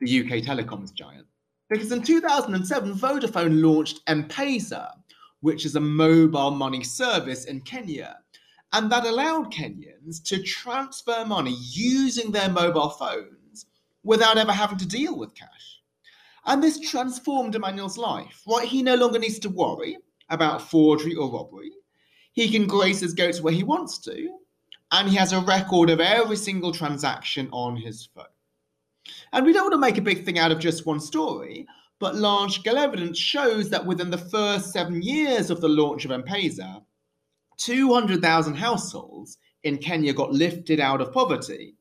the 0.00 0.20
UK 0.20 0.44
telecoms 0.44 0.92
giant. 0.92 1.26
Because 1.68 1.92
in 1.92 2.02
2007, 2.02 2.94
Vodafone 2.94 3.62
launched 3.62 4.00
M 4.06 4.28
Pesa, 4.28 4.92
which 5.40 5.64
is 5.64 5.76
a 5.76 5.80
mobile 5.80 6.50
money 6.50 6.84
service 6.84 7.46
in 7.46 7.60
Kenya. 7.62 8.18
And 8.72 8.90
that 8.90 9.06
allowed 9.06 9.52
Kenyans 9.52 10.22
to 10.24 10.42
transfer 10.42 11.24
money 11.24 11.56
using 11.58 12.32
their 12.32 12.48
mobile 12.48 12.90
phones 12.90 13.66
without 14.02 14.38
ever 14.38 14.52
having 14.52 14.78
to 14.78 14.86
deal 14.86 15.16
with 15.16 15.34
cash. 15.34 15.80
And 16.46 16.62
this 16.62 16.78
transformed 16.78 17.54
Emmanuel's 17.54 17.98
life, 17.98 18.42
right? 18.46 18.68
He 18.68 18.82
no 18.82 18.94
longer 18.94 19.18
needs 19.18 19.38
to 19.40 19.48
worry 19.48 19.96
about 20.28 20.62
forgery 20.62 21.14
or 21.14 21.32
robbery. 21.32 21.72
He 22.32 22.50
can 22.50 22.66
grace 22.66 23.00
his 23.00 23.14
goats 23.14 23.40
where 23.40 23.52
he 23.52 23.62
wants 23.62 23.98
to, 23.98 24.28
and 24.92 25.08
he 25.08 25.16
has 25.16 25.32
a 25.32 25.40
record 25.40 25.90
of 25.90 26.00
every 26.00 26.36
single 26.36 26.72
transaction 26.72 27.48
on 27.52 27.76
his 27.76 28.08
phone. 28.14 28.24
And 29.32 29.44
we 29.44 29.52
don't 29.52 29.64
want 29.64 29.74
to 29.74 29.78
make 29.78 29.98
a 29.98 30.02
big 30.02 30.24
thing 30.24 30.38
out 30.38 30.52
of 30.52 30.58
just 30.58 30.86
one 30.86 31.00
story, 31.00 31.66
but 31.98 32.16
large 32.16 32.60
scale 32.60 32.78
evidence 32.78 33.18
shows 33.18 33.70
that 33.70 33.84
within 33.84 34.10
the 34.10 34.18
first 34.18 34.72
seven 34.72 35.02
years 35.02 35.50
of 35.50 35.60
the 35.60 35.68
launch 35.68 36.04
of 36.04 36.10
M 36.10 36.22
Pesa, 36.22 36.82
200,000 37.58 38.54
households 38.54 39.38
in 39.62 39.78
Kenya 39.78 40.12
got 40.12 40.32
lifted 40.32 40.80
out 40.80 41.00
of 41.00 41.12
poverty. 41.12 41.74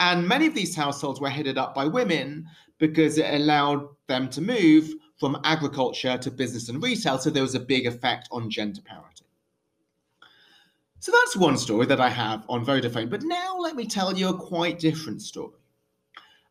And 0.00 0.26
many 0.26 0.46
of 0.46 0.54
these 0.54 0.74
households 0.74 1.20
were 1.20 1.28
headed 1.28 1.58
up 1.58 1.74
by 1.74 1.86
women 1.86 2.48
because 2.78 3.18
it 3.18 3.34
allowed 3.34 3.86
them 4.06 4.30
to 4.30 4.40
move 4.40 4.94
from 5.18 5.38
agriculture 5.44 6.16
to 6.16 6.30
business 6.30 6.70
and 6.70 6.82
retail. 6.82 7.18
So 7.18 7.28
there 7.28 7.42
was 7.42 7.54
a 7.54 7.60
big 7.60 7.86
effect 7.86 8.26
on 8.32 8.48
gender 8.48 8.80
parity. 8.80 9.26
So 11.00 11.12
that's 11.12 11.36
one 11.36 11.58
story 11.58 11.84
that 11.86 12.00
I 12.00 12.08
have 12.08 12.46
on 12.48 12.64
Vodafone. 12.64 13.10
But 13.10 13.22
now 13.22 13.58
let 13.58 13.76
me 13.76 13.86
tell 13.86 14.16
you 14.16 14.28
a 14.28 14.36
quite 14.36 14.78
different 14.78 15.20
story. 15.20 15.58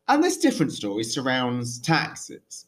And 0.06 0.22
this 0.22 0.38
different 0.38 0.72
story 0.72 1.02
surrounds 1.02 1.80
taxes. 1.80 2.66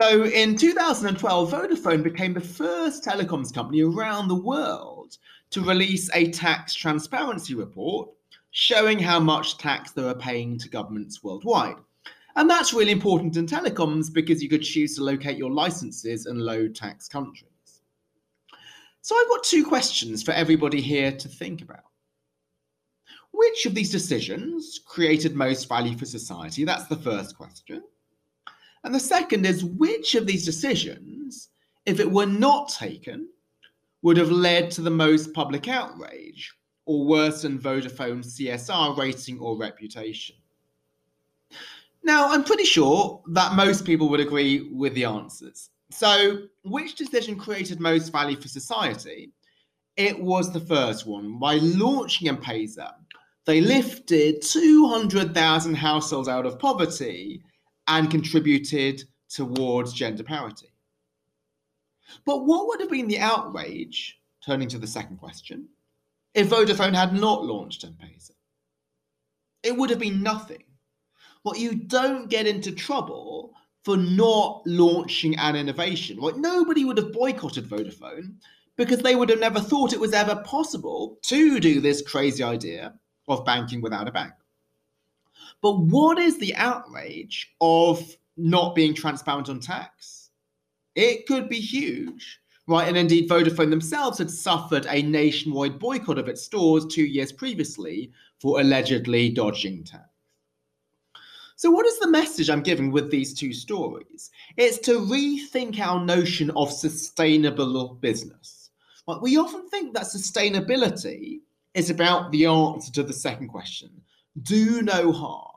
So 0.00 0.24
in 0.24 0.56
2012, 0.56 1.52
Vodafone 1.52 2.02
became 2.02 2.34
the 2.34 2.40
first 2.40 3.04
telecoms 3.04 3.54
company 3.54 3.82
around 3.82 4.26
the 4.26 4.34
world 4.34 5.18
to 5.50 5.60
release 5.60 6.10
a 6.12 6.32
tax 6.32 6.74
transparency 6.74 7.54
report 7.54 8.10
showing 8.52 8.98
how 8.98 9.18
much 9.18 9.56
tax 9.56 9.92
they 9.92 10.02
were 10.02 10.14
paying 10.14 10.58
to 10.58 10.68
governments 10.68 11.24
worldwide. 11.24 11.76
And 12.36 12.48
that's 12.48 12.74
really 12.74 12.92
important 12.92 13.36
in 13.36 13.46
telecoms 13.46 14.12
because 14.12 14.42
you 14.42 14.48
could 14.48 14.62
choose 14.62 14.94
to 14.96 15.04
locate 15.04 15.38
your 15.38 15.50
licenses 15.50 16.26
in 16.26 16.38
low 16.38 16.68
tax 16.68 17.08
countries. 17.08 17.48
So 19.00 19.16
I've 19.16 19.28
got 19.28 19.42
two 19.42 19.64
questions 19.64 20.22
for 20.22 20.32
everybody 20.32 20.80
here 20.80 21.12
to 21.12 21.28
think 21.28 21.62
about. 21.62 21.84
Which 23.32 23.64
of 23.64 23.74
these 23.74 23.90
decisions 23.90 24.80
created 24.86 25.34
most 25.34 25.68
value 25.68 25.96
for 25.96 26.04
society? 26.04 26.64
That's 26.64 26.86
the 26.86 26.96
first 26.96 27.36
question. 27.36 27.82
And 28.84 28.94
the 28.94 29.00
second 29.00 29.46
is 29.46 29.64
which 29.64 30.14
of 30.14 30.26
these 30.26 30.44
decisions, 30.44 31.48
if 31.86 32.00
it 32.00 32.10
were 32.10 32.26
not 32.26 32.68
taken, 32.68 33.28
would 34.02 34.18
have 34.18 34.30
led 34.30 34.70
to 34.72 34.82
the 34.82 34.90
most 34.90 35.32
public 35.32 35.68
outrage 35.68 36.54
or 36.84 37.06
worsened 37.06 37.60
Vodafone's 37.60 38.38
CSR 38.38 38.96
rating 38.96 39.38
or 39.38 39.56
reputation? 39.56 40.36
Now, 42.04 42.28
I'm 42.30 42.42
pretty 42.42 42.64
sure 42.64 43.22
that 43.28 43.54
most 43.54 43.84
people 43.84 44.08
would 44.08 44.20
agree 44.20 44.70
with 44.72 44.94
the 44.94 45.04
answers. 45.04 45.70
So, 45.90 46.44
which 46.64 46.96
decision 46.96 47.38
created 47.38 47.78
most 47.78 48.10
value 48.10 48.40
for 48.40 48.48
society? 48.48 49.30
It 49.96 50.18
was 50.18 50.52
the 50.52 50.60
first 50.60 51.06
one. 51.06 51.38
By 51.38 51.56
launching 51.56 52.28
M-Pesa, 52.28 52.94
they 53.44 53.60
lifted 53.60 54.42
200,000 54.42 55.74
households 55.74 56.28
out 56.28 56.46
of 56.46 56.58
poverty 56.58 57.42
and 57.88 58.10
contributed 58.10 59.02
towards 59.28 59.92
gender 59.92 60.22
parity. 60.22 60.72
But 62.24 62.46
what 62.46 62.66
would 62.68 62.80
have 62.80 62.90
been 62.90 63.08
the 63.08 63.18
outrage, 63.18 64.18
turning 64.44 64.68
to 64.68 64.78
the 64.78 64.86
second 64.86 65.18
question, 65.18 65.68
if 66.34 66.48
Vodafone 66.48 66.94
had 66.94 67.12
not 67.12 67.44
launched 67.44 67.84
M-Pesa? 67.84 68.32
It 69.62 69.76
would 69.76 69.90
have 69.90 69.98
been 69.98 70.22
nothing. 70.22 70.64
Well, 71.44 71.56
you 71.56 71.74
don't 71.74 72.30
get 72.30 72.46
into 72.46 72.72
trouble 72.72 73.54
for 73.84 73.96
not 73.96 74.62
launching 74.64 75.36
an 75.38 75.56
innovation. 75.56 76.18
Like 76.18 76.36
nobody 76.36 76.84
would 76.84 76.98
have 76.98 77.12
boycotted 77.12 77.68
Vodafone 77.68 78.34
because 78.76 79.00
they 79.00 79.16
would 79.16 79.28
have 79.28 79.40
never 79.40 79.60
thought 79.60 79.92
it 79.92 80.00
was 80.00 80.12
ever 80.12 80.36
possible 80.44 81.18
to 81.22 81.60
do 81.60 81.80
this 81.80 82.02
crazy 82.02 82.42
idea 82.42 82.94
of 83.28 83.44
banking 83.44 83.80
without 83.80 84.08
a 84.08 84.12
bank. 84.12 84.32
But 85.60 85.78
what 85.78 86.18
is 86.18 86.38
the 86.38 86.54
outrage 86.54 87.54
of 87.60 88.16
not 88.36 88.74
being 88.74 88.94
transparent 88.94 89.48
on 89.48 89.60
tax? 89.60 90.30
It 90.94 91.26
could 91.26 91.48
be 91.48 91.60
huge, 91.60 92.40
right? 92.72 92.88
And 92.88 92.96
indeed, 92.96 93.28
Vodafone 93.28 93.70
themselves 93.70 94.18
had 94.18 94.30
suffered 94.30 94.86
a 94.88 95.02
nationwide 95.02 95.78
boycott 95.78 96.18
of 96.18 96.28
its 96.28 96.42
stores 96.42 96.86
two 96.86 97.04
years 97.04 97.30
previously 97.30 98.10
for 98.40 98.60
allegedly 98.60 99.28
dodging 99.28 99.84
tax. 99.84 100.08
So, 101.56 101.70
what 101.70 101.86
is 101.86 101.98
the 102.00 102.10
message 102.10 102.50
I'm 102.50 102.62
giving 102.62 102.90
with 102.90 103.10
these 103.10 103.34
two 103.34 103.52
stories? 103.52 104.30
It's 104.56 104.78
to 104.80 104.98
rethink 104.98 105.78
our 105.78 106.04
notion 106.04 106.50
of 106.56 106.72
sustainable 106.72 107.94
business. 108.00 108.70
Like 109.06 109.20
we 109.20 109.36
often 109.36 109.68
think 109.68 109.94
that 109.94 110.04
sustainability 110.04 111.40
is 111.74 111.90
about 111.90 112.32
the 112.32 112.46
answer 112.46 112.92
to 112.92 113.02
the 113.02 113.12
second 113.12 113.48
question 113.48 113.90
do 114.42 114.80
no 114.80 115.12
harm. 115.12 115.48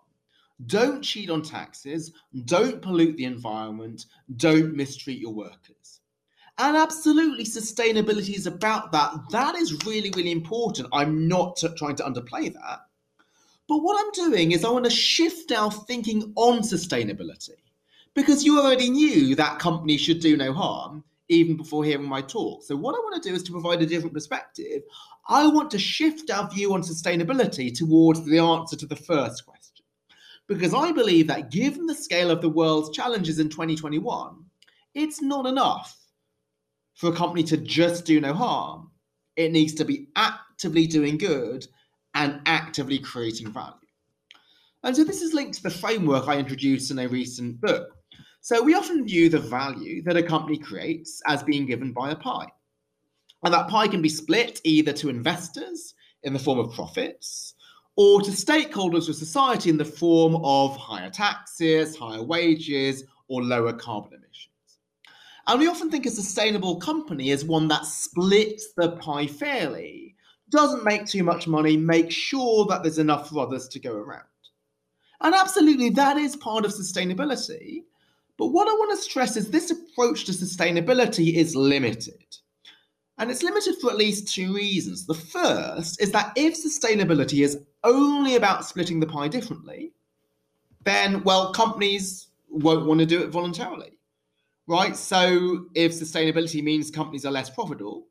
Don't 0.67 1.01
cheat 1.01 1.29
on 1.29 1.41
taxes, 1.41 2.11
don't 2.43 2.81
pollute 2.81 3.15
the 3.15 3.25
environment, 3.25 4.05
don't 4.35 4.75
mistreat 4.75 5.19
your 5.19 5.33
workers. 5.33 5.84
And 6.57 6.77
absolutely, 6.77 7.43
sustainability 7.43 8.35
is 8.35 8.47
about 8.47 8.91
that. 8.93 9.13
That 9.31 9.55
is 9.55 9.85
really, 9.85 10.11
really 10.15 10.31
important. 10.31 10.87
I'm 10.93 11.27
not 11.27 11.57
t- 11.57 11.67
trying 11.75 11.97
to 11.97 12.03
underplay 12.03 12.53
that. 12.53 12.79
But 13.67 13.79
what 13.79 13.99
I'm 13.99 14.29
doing 14.29 14.51
is 14.51 14.63
I 14.63 14.69
want 14.69 14.85
to 14.85 14.91
shift 14.91 15.51
our 15.51 15.71
thinking 15.71 16.31
on 16.35 16.59
sustainability 16.59 17.57
because 18.13 18.45
you 18.45 18.59
already 18.59 18.89
knew 18.89 19.35
that 19.35 19.59
companies 19.59 20.01
should 20.01 20.21
do 20.21 20.37
no 20.37 20.53
harm 20.53 21.03
even 21.27 21.57
before 21.57 21.83
hearing 21.83 22.07
my 22.07 22.21
talk. 22.21 22.63
So, 22.63 22.75
what 22.75 22.95
I 22.95 22.99
want 22.99 23.21
to 23.21 23.29
do 23.29 23.35
is 23.35 23.43
to 23.43 23.51
provide 23.51 23.81
a 23.81 23.85
different 23.85 24.13
perspective. 24.13 24.83
I 25.27 25.47
want 25.47 25.71
to 25.71 25.79
shift 25.79 26.29
our 26.29 26.49
view 26.49 26.73
on 26.73 26.83
sustainability 26.83 27.75
towards 27.75 28.23
the 28.23 28.39
answer 28.39 28.75
to 28.77 28.85
the 28.85 28.95
first 28.95 29.45
question. 29.45 29.83
Because 30.47 30.75
I 30.75 30.91
believe 30.91 31.27
that 31.27 31.49
given 31.49 31.87
the 31.87 31.95
scale 31.95 32.29
of 32.29 32.41
the 32.41 32.49
world's 32.49 32.95
challenges 32.95 33.39
in 33.39 33.49
2021, 33.49 34.45
it's 34.93 35.21
not 35.21 35.47
enough 35.47 36.04
for 36.95 37.09
a 37.09 37.15
company 37.15 37.43
to 37.43 37.57
just 37.57 38.05
do 38.05 38.19
no 38.19 38.33
harm. 38.33 38.89
It 39.35 39.51
needs 39.51 39.73
to 39.75 39.85
be 39.85 40.07
actively 40.15 40.87
doing 40.87 41.17
good 41.17 41.67
and 42.13 42.41
actively 42.45 42.99
creating 42.99 43.51
value. 43.51 43.73
And 44.83 44.95
so 44.95 45.03
this 45.03 45.21
is 45.21 45.33
linked 45.33 45.57
to 45.57 45.63
the 45.63 45.69
framework 45.69 46.27
I 46.27 46.37
introduced 46.37 46.91
in 46.91 46.99
a 46.99 47.07
recent 47.07 47.59
book. 47.59 47.89
So 48.41 48.61
we 48.61 48.75
often 48.75 49.05
view 49.05 49.29
the 49.29 49.39
value 49.39 50.03
that 50.03 50.17
a 50.17 50.23
company 50.23 50.57
creates 50.57 51.21
as 51.25 51.43
being 51.43 51.65
given 51.65 51.91
by 51.91 52.11
a 52.11 52.15
pie. 52.15 52.47
And 53.43 53.53
that 53.53 53.67
pie 53.67 53.87
can 53.87 54.01
be 54.01 54.09
split 54.09 54.61
either 54.63 54.93
to 54.93 55.09
investors 55.09 55.95
in 56.23 56.33
the 56.33 56.39
form 56.39 56.59
of 56.59 56.73
profits 56.73 57.55
or 57.95 58.21
to 58.21 58.31
stakeholders 58.31 59.09
of 59.09 59.15
society 59.15 59.69
in 59.69 59.77
the 59.77 59.85
form 59.85 60.35
of 60.43 60.75
higher 60.77 61.09
taxes, 61.09 61.95
higher 61.97 62.23
wages, 62.23 63.03
or 63.27 63.43
lower 63.43 63.73
carbon 63.73 64.13
emissions. 64.13 64.54
And 65.47 65.59
we 65.59 65.67
often 65.67 65.91
think 65.91 66.05
a 66.05 66.09
sustainable 66.09 66.77
company 66.77 67.29
is 67.29 67.45
one 67.45 67.67
that 67.67 67.85
splits 67.85 68.73
the 68.73 68.91
pie 68.97 69.27
fairly 69.27 70.15
doesn't 70.49 70.83
make 70.83 71.05
too 71.05 71.23
much 71.23 71.47
money, 71.47 71.75
makes 71.77 72.15
sure 72.15 72.65
that 72.67 72.83
there's 72.83 72.99
enough 72.99 73.29
for 73.29 73.39
others 73.39 73.67
to 73.69 73.79
go 73.79 73.93
around. 73.93 74.23
And 75.21 75.33
absolutely, 75.33 75.89
that 75.91 76.17
is 76.17 76.35
part 76.35 76.65
of 76.65 76.71
sustainability. 76.71 77.83
But 78.37 78.47
what 78.47 78.67
I 78.67 78.73
want 78.73 78.91
to 78.91 79.03
stress 79.03 79.37
is 79.37 79.49
this 79.49 79.71
approach 79.71 80.25
to 80.25 80.33
sustainability 80.33 81.33
is 81.35 81.55
limited. 81.55 82.23
And 83.17 83.31
it's 83.31 83.43
limited 83.43 83.75
for 83.79 83.89
at 83.89 83.97
least 83.97 84.33
two 84.33 84.53
reasons. 84.53 85.05
The 85.05 85.13
first 85.13 86.01
is 86.01 86.11
that 86.11 86.33
if 86.35 86.53
sustainability 86.53 87.43
is 87.43 87.59
only 87.83 88.35
about 88.35 88.65
splitting 88.65 88.99
the 88.99 89.07
pie 89.07 89.29
differently, 89.29 89.93
then, 90.83 91.23
well, 91.23 91.53
companies 91.53 92.27
won't 92.49 92.85
want 92.85 92.99
to 92.99 93.05
do 93.05 93.23
it 93.23 93.29
voluntarily, 93.29 93.94
right? 94.67 94.95
So 94.95 95.65
if 95.75 95.93
sustainability 95.93 96.63
means 96.63 96.89
companies 96.91 97.25
are 97.25 97.31
less 97.31 97.49
profitable, 97.49 98.07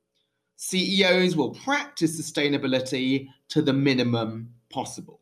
CEOs 0.56 1.36
will 1.36 1.50
practice 1.50 2.20
sustainability 2.20 3.28
to 3.48 3.62
the 3.62 3.72
minimum 3.72 4.50
possible. 4.70 5.20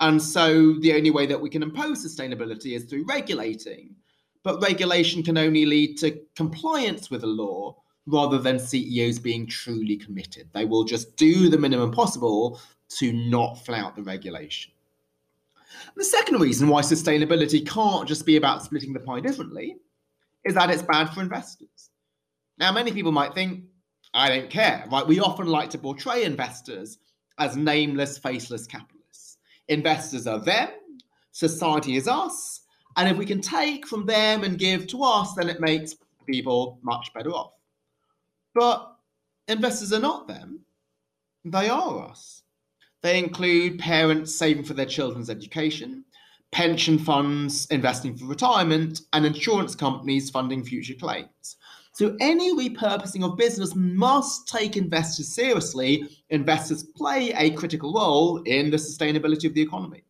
And 0.00 0.20
so 0.20 0.74
the 0.80 0.92
only 0.94 1.10
way 1.10 1.26
that 1.26 1.40
we 1.40 1.48
can 1.48 1.62
impose 1.62 2.04
sustainability 2.04 2.76
is 2.76 2.84
through 2.84 3.06
regulating. 3.06 3.94
But 4.42 4.62
regulation 4.62 5.22
can 5.22 5.38
only 5.38 5.64
lead 5.66 5.96
to 5.98 6.20
compliance 6.34 7.10
with 7.10 7.22
the 7.22 7.26
law 7.26 7.76
rather 8.06 8.38
than 8.38 8.58
CEOs 8.58 9.18
being 9.18 9.46
truly 9.46 9.96
committed. 9.96 10.48
They 10.52 10.64
will 10.64 10.84
just 10.84 11.16
do 11.16 11.48
the 11.48 11.58
minimum 11.58 11.90
possible 11.90 12.60
to 12.90 13.12
not 13.12 13.64
flout 13.64 13.96
the 13.96 14.02
regulation. 14.02 14.72
The 15.96 16.04
second 16.04 16.40
reason 16.40 16.68
why 16.68 16.82
sustainability 16.82 17.66
can't 17.66 18.06
just 18.06 18.24
be 18.24 18.36
about 18.36 18.62
splitting 18.62 18.92
the 18.92 19.00
pie 19.00 19.20
differently 19.20 19.76
is 20.46 20.54
that 20.54 20.70
it's 20.70 20.82
bad 20.82 21.10
for 21.10 21.20
investors 21.20 21.90
Now, 22.58 22.72
many 22.72 22.92
people 22.92 23.12
might 23.12 23.34
think, 23.34 23.64
I 24.14 24.28
don't 24.30 24.48
care, 24.48 24.86
right? 24.90 25.06
We 25.06 25.20
often 25.20 25.46
like 25.46 25.68
to 25.70 25.78
portray 25.78 26.24
investors 26.24 26.98
as 27.38 27.56
nameless, 27.56 28.16
faceless 28.16 28.66
capitalists. 28.66 29.38
Investors 29.68 30.26
are 30.26 30.38
them, 30.38 30.70
society 31.32 31.96
is 31.96 32.08
us, 32.08 32.62
and 32.96 33.10
if 33.10 33.18
we 33.18 33.26
can 33.26 33.42
take 33.42 33.86
from 33.86 34.06
them 34.06 34.44
and 34.44 34.58
give 34.58 34.86
to 34.88 35.02
us, 35.02 35.34
then 35.34 35.50
it 35.50 35.60
makes 35.60 35.96
people 36.26 36.78
much 36.82 37.12
better 37.12 37.30
off. 37.30 37.52
But 38.54 38.96
investors 39.48 39.92
are 39.92 40.00
not 40.00 40.28
them, 40.28 40.60
they 41.44 41.68
are 41.68 42.08
us. 42.08 42.42
They 43.02 43.18
include 43.18 43.78
parents 43.78 44.34
saving 44.34 44.64
for 44.64 44.74
their 44.74 44.86
children's 44.86 45.28
education, 45.28 46.05
pension 46.56 46.98
funds 46.98 47.66
investing 47.66 48.16
for 48.16 48.24
retirement, 48.24 49.02
and 49.12 49.26
insurance 49.26 49.74
companies 49.74 50.30
funding 50.30 50.64
future 50.64 50.94
claims. 50.94 51.56
So, 51.92 52.16
any 52.18 52.54
repurposing 52.54 53.22
of 53.24 53.36
business 53.36 53.74
must 53.74 54.48
take 54.48 54.74
investors 54.78 55.34
seriously. 55.34 56.08
Investors 56.30 56.82
play 56.82 57.34
a 57.36 57.50
critical 57.50 57.92
role 57.92 58.38
in 58.44 58.70
the 58.70 58.78
sustainability 58.78 59.44
of 59.44 59.52
the 59.52 59.60
economy. 59.60 60.04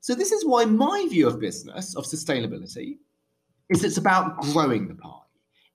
So, 0.00 0.14
this 0.14 0.32
is 0.32 0.44
why 0.44 0.66
my 0.66 1.06
view 1.08 1.26
of 1.26 1.40
business, 1.40 1.96
of 1.96 2.04
sustainability, 2.04 2.98
is 3.70 3.84
it's 3.84 3.96
about 3.96 4.42
growing 4.42 4.86
the 4.86 4.96
pie. 4.96 5.28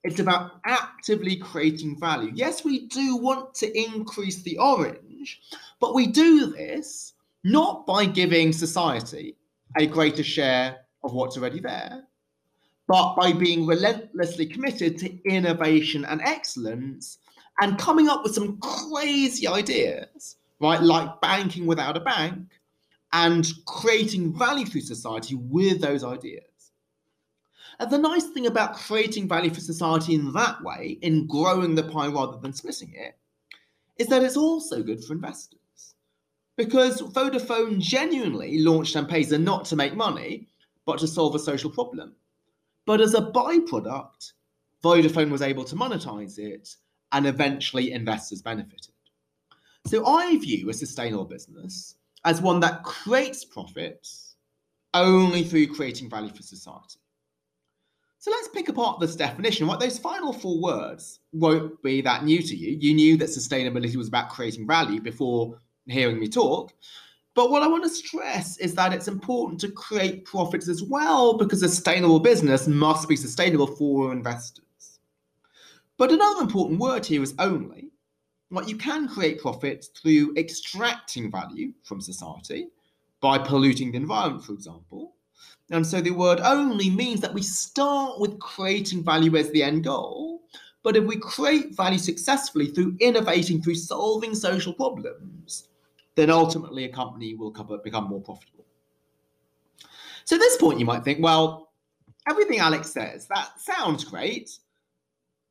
It's 0.03 0.19
about 0.19 0.51
actively 0.65 1.35
creating 1.35 1.99
value. 1.99 2.31
Yes, 2.35 2.63
we 2.63 2.85
do 2.87 3.15
want 3.17 3.55
to 3.55 3.75
increase 3.75 4.43
the 4.43 4.59
orange, 4.59 5.41
but 5.79 5.95
we 5.95 6.05
do 6.05 6.45
this 6.51 7.13
not 7.43 7.87
by 7.87 8.05
giving 8.05 8.53
society 8.53 9.35
a 9.77 9.87
greater 9.87 10.23
share 10.23 10.77
of 11.03 11.13
what's 11.13 11.37
already 11.37 11.59
there, 11.59 12.03
but 12.87 13.15
by 13.15 13.33
being 13.33 13.65
relentlessly 13.65 14.45
committed 14.45 14.97
to 14.99 15.17
innovation 15.27 16.05
and 16.05 16.21
excellence 16.21 17.17
and 17.61 17.77
coming 17.77 18.09
up 18.09 18.23
with 18.23 18.33
some 18.33 18.57
crazy 18.59 19.47
ideas, 19.47 20.37
right? 20.59 20.81
Like 20.81 21.21
banking 21.21 21.65
without 21.65 21.97
a 21.97 22.01
bank 22.01 22.47
and 23.11 23.47
creating 23.65 24.37
value 24.37 24.65
through 24.65 24.81
society 24.81 25.35
with 25.35 25.81
those 25.81 26.03
ideas. 26.03 26.43
And 27.79 27.89
the 27.91 27.97
nice 27.97 28.25
thing 28.25 28.47
about 28.47 28.75
creating 28.75 29.27
value 29.27 29.53
for 29.53 29.59
society 29.59 30.15
in 30.15 30.31
that 30.33 30.63
way, 30.63 30.97
in 31.01 31.27
growing 31.27 31.75
the 31.75 31.83
pie 31.83 32.07
rather 32.07 32.37
than 32.37 32.53
splitting 32.53 32.93
it, 32.93 33.17
is 33.97 34.07
that 34.07 34.23
it's 34.23 34.37
also 34.37 34.81
good 34.83 35.03
for 35.03 35.13
investors. 35.13 35.59
Because 36.55 37.01
Vodafone 37.01 37.79
genuinely 37.79 38.59
launched 38.59 38.95
M-Pesa 38.95 39.41
not 39.41 39.65
to 39.65 39.75
make 39.75 39.95
money, 39.95 40.47
but 40.85 40.99
to 40.99 41.07
solve 41.07 41.33
a 41.35 41.39
social 41.39 41.71
problem. 41.71 42.13
But 42.85 43.01
as 43.01 43.13
a 43.13 43.21
byproduct, 43.21 44.33
Vodafone 44.83 45.31
was 45.31 45.41
able 45.41 45.63
to 45.63 45.75
monetize 45.75 46.37
it 46.37 46.75
and 47.11 47.25
eventually 47.25 47.91
investors 47.91 48.41
benefited. 48.41 48.93
So 49.85 50.05
I 50.05 50.37
view 50.37 50.69
a 50.69 50.73
sustainable 50.73 51.25
business 51.25 51.95
as 52.25 52.41
one 52.41 52.59
that 52.61 52.83
creates 52.83 53.43
profits 53.43 54.35
only 54.93 55.43
through 55.43 55.73
creating 55.73 56.09
value 56.09 56.33
for 56.33 56.43
society. 56.43 56.99
So 58.19 58.31
let's 58.31 58.47
pick 58.49 58.69
apart 58.69 58.99
this 58.99 59.17
definition. 59.17 59.67
What 59.67 59.81
those 59.81 59.99
final 59.99 60.31
four 60.31 60.61
words 60.61 61.19
won't 61.33 61.81
be 61.83 61.99
that 62.01 62.23
new 62.23 62.41
to 62.41 62.55
you. 62.55 62.77
You 62.79 62.93
knew 62.93 63.17
that 63.17 63.27
sustainability 63.27 63.97
was 63.97 64.07
about 64.07 64.29
creating 64.29 64.65
value 64.65 65.01
before 65.01 65.59
hearing 65.87 66.19
me 66.19 66.27
talk. 66.27 66.73
But 67.35 67.49
what 67.49 67.63
I 67.63 67.67
want 67.67 67.83
to 67.83 67.89
stress 67.89 68.57
is 68.57 68.75
that 68.75 68.93
it's 68.93 69.07
important 69.07 69.59
to 69.61 69.71
create 69.71 70.25
profits 70.25 70.67
as 70.67 70.83
well 70.83 71.35
because 71.35 71.63
a 71.63 71.69
sustainable 71.69 72.19
business 72.19 72.67
must 72.67 73.09
be 73.09 73.15
sustainable 73.15 73.67
for 73.67 74.11
investors. 74.11 74.99
But 75.97 76.11
another 76.11 76.41
important 76.41 76.79
word 76.79 77.05
here 77.05 77.23
is 77.23 77.33
only. 77.39 77.89
What 78.49 78.69
you 78.69 78.77
can 78.77 79.07
create 79.07 79.41
profits 79.41 79.87
through 79.87 80.35
extracting 80.37 81.31
value 81.31 81.73
from 81.83 82.01
society 82.01 82.67
by 83.19 83.39
polluting 83.39 83.91
the 83.91 83.97
environment, 83.97 84.45
for 84.45 84.53
example. 84.53 85.15
And 85.71 85.85
so 85.85 86.01
the 86.01 86.11
word 86.11 86.39
only 86.41 86.89
means 86.89 87.19
that 87.21 87.33
we 87.33 87.41
start 87.41 88.19
with 88.19 88.39
creating 88.39 89.03
value 89.03 89.35
as 89.37 89.49
the 89.49 89.63
end 89.63 89.85
goal. 89.85 90.41
But 90.83 90.97
if 90.97 91.05
we 91.05 91.17
create 91.17 91.75
value 91.75 91.97
successfully 91.97 92.67
through 92.67 92.97
innovating, 92.99 93.61
through 93.61 93.75
solving 93.75 94.35
social 94.35 94.73
problems, 94.73 95.69
then 96.15 96.29
ultimately 96.29 96.85
a 96.85 96.89
company 96.89 97.33
will 97.35 97.51
become 97.83 98.05
more 98.05 98.21
profitable. 98.21 98.65
So 100.25 100.35
at 100.35 100.39
this 100.39 100.57
point, 100.57 100.79
you 100.79 100.85
might 100.85 101.03
think, 101.03 101.21
well, 101.21 101.71
everything 102.29 102.59
Alex 102.59 102.91
says, 102.91 103.27
that 103.27 103.59
sounds 103.59 104.03
great, 104.03 104.57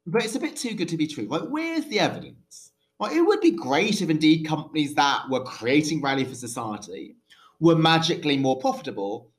but 0.06 0.24
it's 0.24 0.34
a 0.34 0.40
bit 0.40 0.56
too 0.56 0.74
good 0.74 0.88
to 0.88 0.96
be 0.96 1.06
true. 1.06 1.26
Like, 1.26 1.42
where's 1.42 1.86
the 1.86 2.00
evidence? 2.00 2.70
Well, 2.98 3.12
it 3.12 3.20
would 3.20 3.40
be 3.40 3.50
great 3.50 4.00
if 4.00 4.10
indeed 4.10 4.46
companies 4.46 4.94
that 4.94 5.28
were 5.28 5.42
creating 5.42 6.00
value 6.00 6.24
for 6.24 6.34
society 6.34 7.16
were 7.60 7.76
magically 7.76 8.36
more 8.36 8.58
profitable, 8.58 9.30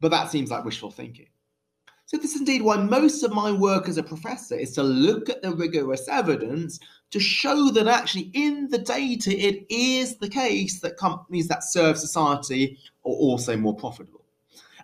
but 0.00 0.10
that 0.10 0.30
seems 0.30 0.50
like 0.50 0.64
wishful 0.64 0.90
thinking. 0.90 1.28
So 2.06 2.18
this 2.18 2.34
is 2.34 2.40
indeed 2.40 2.62
why 2.62 2.76
most 2.76 3.22
of 3.22 3.32
my 3.32 3.50
work 3.50 3.88
as 3.88 3.96
a 3.96 4.02
professor 4.02 4.56
is 4.56 4.72
to 4.72 4.82
look 4.82 5.30
at 5.30 5.40
the 5.40 5.52
rigorous 5.52 6.06
evidence 6.06 6.78
to 7.10 7.18
show 7.18 7.70
that 7.70 7.88
actually 7.88 8.30
in 8.34 8.68
the 8.68 8.78
data 8.78 9.30
it 9.30 9.64
is 9.70 10.16
the 10.18 10.28
case 10.28 10.80
that 10.80 10.98
companies 10.98 11.48
that 11.48 11.64
serve 11.64 11.98
society 11.98 12.78
are 13.04 13.12
also 13.12 13.56
more 13.56 13.74
profitable. 13.74 14.24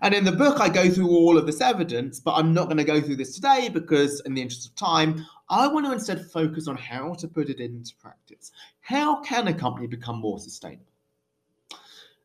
And 0.02 0.14
in 0.14 0.24
the 0.24 0.33
book, 0.33 0.61
I 0.61 0.70
go 0.70 0.88
through 0.88 1.11
all 1.11 1.37
of 1.37 1.44
this 1.44 1.61
evidence, 1.61 2.20
but 2.20 2.33
I'm 2.33 2.54
not 2.54 2.66
going 2.66 2.78
to 2.78 2.85
go 2.85 3.02
through 3.02 3.16
this 3.16 3.35
today 3.35 3.68
because, 3.70 4.20
in 4.20 4.33
the 4.33 4.40
interest 4.40 4.66
of 4.66 4.74
time, 4.74 5.26
I 5.50 5.66
want 5.66 5.85
to 5.85 5.92
instead 5.92 6.24
focus 6.30 6.68
on 6.68 6.76
how 6.76 7.12
to 7.14 7.28
put 7.28 7.50
it 7.50 7.61
into 7.61 7.94
practice. 7.96 8.50
How 8.80 9.20
can 9.20 9.48
a 9.48 9.52
company 9.52 9.87
become 9.87 10.18
more 10.18 10.38
sustainable? 10.38 10.87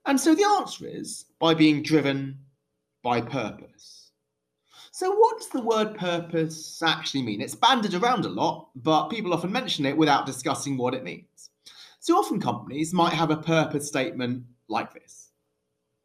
And 0.05 0.19
so 0.19 0.35
the 0.35 0.45
answer 0.59 0.87
is 0.87 1.25
by 1.37 1.53
being 1.53 1.83
driven 1.83 2.39
by 3.03 3.19
purpose. 3.19 3.94
So, 4.97 5.11
what 5.11 5.37
does 5.37 5.49
the 5.49 5.59
word 5.59 5.97
purpose 5.97 6.81
actually 6.81 7.23
mean? 7.23 7.41
It's 7.41 7.53
banded 7.53 7.95
around 7.95 8.23
a 8.23 8.29
lot, 8.29 8.69
but 8.77 9.09
people 9.09 9.33
often 9.33 9.51
mention 9.51 9.85
it 9.85 9.97
without 9.97 10.25
discussing 10.25 10.77
what 10.77 10.93
it 10.93 11.03
means. 11.03 11.49
So, 11.99 12.15
often 12.15 12.39
companies 12.39 12.93
might 12.93 13.11
have 13.11 13.29
a 13.29 13.35
purpose 13.35 13.89
statement 13.89 14.45
like 14.69 14.93
this 14.93 15.33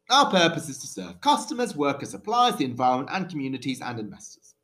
Our 0.09 0.29
purpose 0.29 0.67
is 0.67 0.77
to 0.79 0.87
serve 0.87 1.21
customers, 1.21 1.73
workers, 1.73 2.09
suppliers, 2.09 2.57
the 2.57 2.65
environment, 2.65 3.11
and 3.13 3.29
communities 3.29 3.79
and 3.79 3.97
investors. 3.97 4.55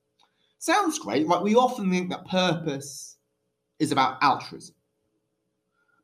Sounds 0.59 0.99
great, 0.99 1.25
right? 1.25 1.41
We 1.41 1.55
often 1.55 1.89
think 1.89 2.09
that 2.09 2.27
purpose 2.27 3.15
is 3.79 3.93
about 3.93 4.21
altruism. 4.21 4.75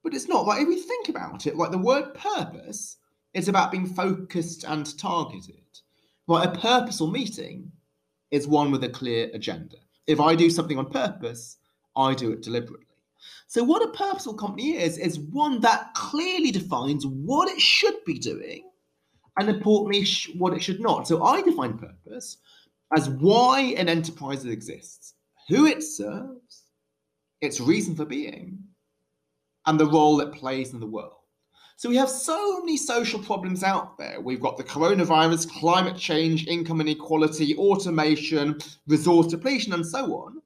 But 0.02 0.14
it's 0.14 0.30
not, 0.30 0.48
right? 0.48 0.62
If 0.62 0.70
we 0.70 0.80
think 0.80 1.10
about 1.10 1.46
it, 1.46 1.58
right, 1.58 1.72
the 1.72 1.78
word 1.78 2.14
purpose 2.14 2.96
is 3.34 3.50
about 3.50 3.74
being 3.74 3.86
focused 3.86 4.64
and 4.64 4.98
targeted. 4.98 5.58
Right? 6.26 6.48
A 6.48 6.58
purposeful 6.58 7.12
meeting 7.12 7.74
is 8.34 8.48
one 8.48 8.72
with 8.72 8.84
a 8.84 8.90
clear 8.90 9.30
agenda. 9.36 9.78
If 10.08 10.20
I 10.20 10.36
do 10.36 10.50
something 10.50 10.80
on 10.80 10.90
purpose, 10.90 11.58
I 11.96 12.16
do 12.16 12.32
it 12.32 12.42
deliberately. 12.42 12.88
So, 13.46 13.64
what 13.64 13.84
a 13.84 13.96
purposeful 13.96 14.34
company 14.34 14.76
is, 14.76 14.98
is 14.98 15.20
one 15.20 15.62
that 15.62 15.94
clearly 15.94 16.50
defines 16.50 17.06
what 17.06 17.48
it 17.48 17.62
should 17.62 18.04
be 18.06 18.18
doing 18.18 18.70
and 19.38 19.48
importantly, 19.48 20.06
what 20.36 20.54
it 20.54 20.64
should 20.64 20.82
not. 20.82 21.08
So, 21.08 21.24
I 21.24 21.44
define 21.44 21.78
purpose 21.78 22.38
as 22.98 23.08
why 23.08 23.76
an 23.78 23.88
enterprise 23.88 24.46
exists, 24.46 25.14
who 25.48 25.68
it 25.68 25.84
serves, 25.84 26.64
its 27.42 27.62
reason 27.62 27.96
for 27.96 28.06
being, 28.06 28.58
and 29.68 29.80
the 29.80 29.86
role 29.86 30.22
it 30.22 30.34
plays 30.34 30.74
in 30.74 30.80
the 30.80 30.88
world. 30.88 31.23
So 31.76 31.90
we 31.90 31.98
have 31.98 32.10
so 32.10 32.60
many 32.60 32.78
social 32.78 33.20
problems 33.20 33.64
out 33.64 33.98
there. 33.98 34.22
We've 34.22 34.40
got 34.40 34.58
the 34.58 34.64
coronavirus, 34.64 35.52
climate 35.52 35.98
change, 35.98 36.48
income 36.48 36.82
inequality, 36.82 37.56
automation, 37.58 38.60
resource 38.88 39.28
depletion, 39.28 39.74
and 39.74 39.86
so 39.86 40.14
on. 40.16 40.42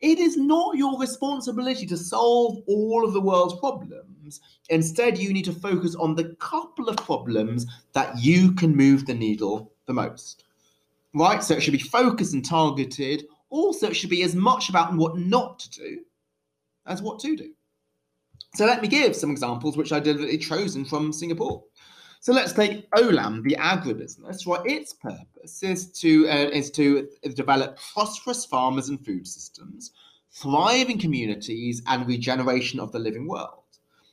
It 0.00 0.18
is 0.18 0.36
not 0.36 0.76
your 0.76 0.98
responsibility 0.98 1.86
to 1.86 1.96
solve 1.96 2.58
all 2.66 3.04
of 3.04 3.12
the 3.12 3.20
world's 3.20 3.58
problems. 3.60 4.40
Instead, 4.68 5.16
you 5.16 5.32
need 5.32 5.44
to 5.44 5.52
focus 5.52 5.94
on 5.94 6.14
the 6.14 6.34
couple 6.40 6.88
of 6.88 6.96
problems 6.96 7.66
that 7.92 8.18
you 8.18 8.52
can 8.52 8.74
move 8.74 9.06
the 9.06 9.14
needle 9.14 9.72
the 9.86 9.94
most. 9.94 10.44
Right? 11.14 11.42
So 11.42 11.54
it 11.54 11.62
should 11.62 11.72
be 11.72 11.78
focused 11.78 12.34
and 12.34 12.44
targeted. 12.44 13.26
Also, 13.50 13.88
it 13.88 13.94
should 13.94 14.10
be 14.10 14.24
as 14.24 14.34
much 14.34 14.68
about 14.68 14.94
what 14.94 15.16
not 15.16 15.60
to 15.60 15.70
do 15.70 15.98
as 16.86 17.00
what 17.00 17.20
to 17.20 17.36
do. 17.36 17.52
So 18.54 18.66
let 18.66 18.82
me 18.82 18.88
give 18.88 19.16
some 19.16 19.30
examples 19.30 19.76
which 19.76 19.92
I 19.92 20.00
deliberately 20.00 20.38
chosen 20.38 20.84
from 20.84 21.12
Singapore. 21.12 21.64
So 22.20 22.32
let's 22.32 22.52
take 22.52 22.88
Olam, 22.92 23.42
the 23.42 23.56
agribusiness. 23.58 24.46
Right, 24.46 24.64
its 24.66 24.92
purpose 24.92 25.62
is 25.62 25.90
to 26.00 26.28
uh, 26.28 26.50
is 26.52 26.70
to 26.72 27.08
develop 27.34 27.78
prosperous 27.94 28.44
farmers 28.44 28.90
and 28.90 29.04
food 29.04 29.26
systems, 29.26 29.92
thriving 30.30 30.98
communities, 30.98 31.82
and 31.86 32.06
regeneration 32.06 32.78
of 32.78 32.92
the 32.92 32.98
living 32.98 33.26
world. 33.26 33.64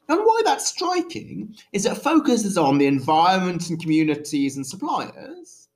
And 0.08 0.22
why 0.22 0.42
that's 0.44 0.68
striking 0.68 1.56
is 1.72 1.86
it 1.86 1.98
focuses 1.98 2.58
on 2.58 2.80
the 2.80 2.88
environment 2.88 3.70
and 3.70 3.80
communities 3.80 4.56
and 4.56 4.66
suppliers, 4.66 5.68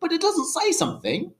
but 0.00 0.12
it 0.12 0.22
doesn't 0.22 0.46
say 0.46 0.72
something 0.72 1.30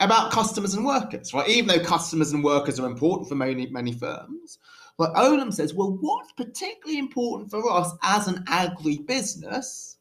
about 0.00 0.32
customers 0.32 0.74
and 0.74 0.84
workers, 0.84 1.32
right? 1.32 1.48
Even 1.48 1.68
though 1.68 1.84
customers 1.84 2.32
and 2.32 2.42
workers 2.42 2.80
are 2.80 2.86
important 2.86 3.28
for 3.28 3.36
many, 3.36 3.66
many 3.68 3.92
firms, 3.92 4.58
but 4.98 5.14
Olam 5.14 5.52
says, 5.52 5.74
well, 5.74 5.98
what's 6.00 6.32
particularly 6.32 6.98
important 6.98 7.50
for 7.50 7.70
us 7.70 7.92
as 8.02 8.28
an 8.28 8.44
agri 8.46 8.98
business 8.98 9.96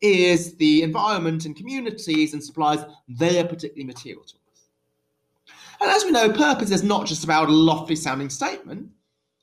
is 0.00 0.56
the 0.56 0.82
environment 0.82 1.44
and 1.44 1.56
communities 1.56 2.32
and 2.32 2.42
suppliers, 2.42 2.84
they 3.08 3.38
are 3.38 3.46
particularly 3.46 3.84
material 3.84 4.22
to 4.24 4.34
us. 4.34 5.54
And 5.80 5.90
as 5.90 6.04
we 6.04 6.10
know, 6.10 6.32
purpose 6.32 6.70
is 6.70 6.82
not 6.82 7.06
just 7.06 7.24
about 7.24 7.48
a 7.48 7.52
lofty 7.52 7.96
sounding 7.96 8.30
statement. 8.30 8.88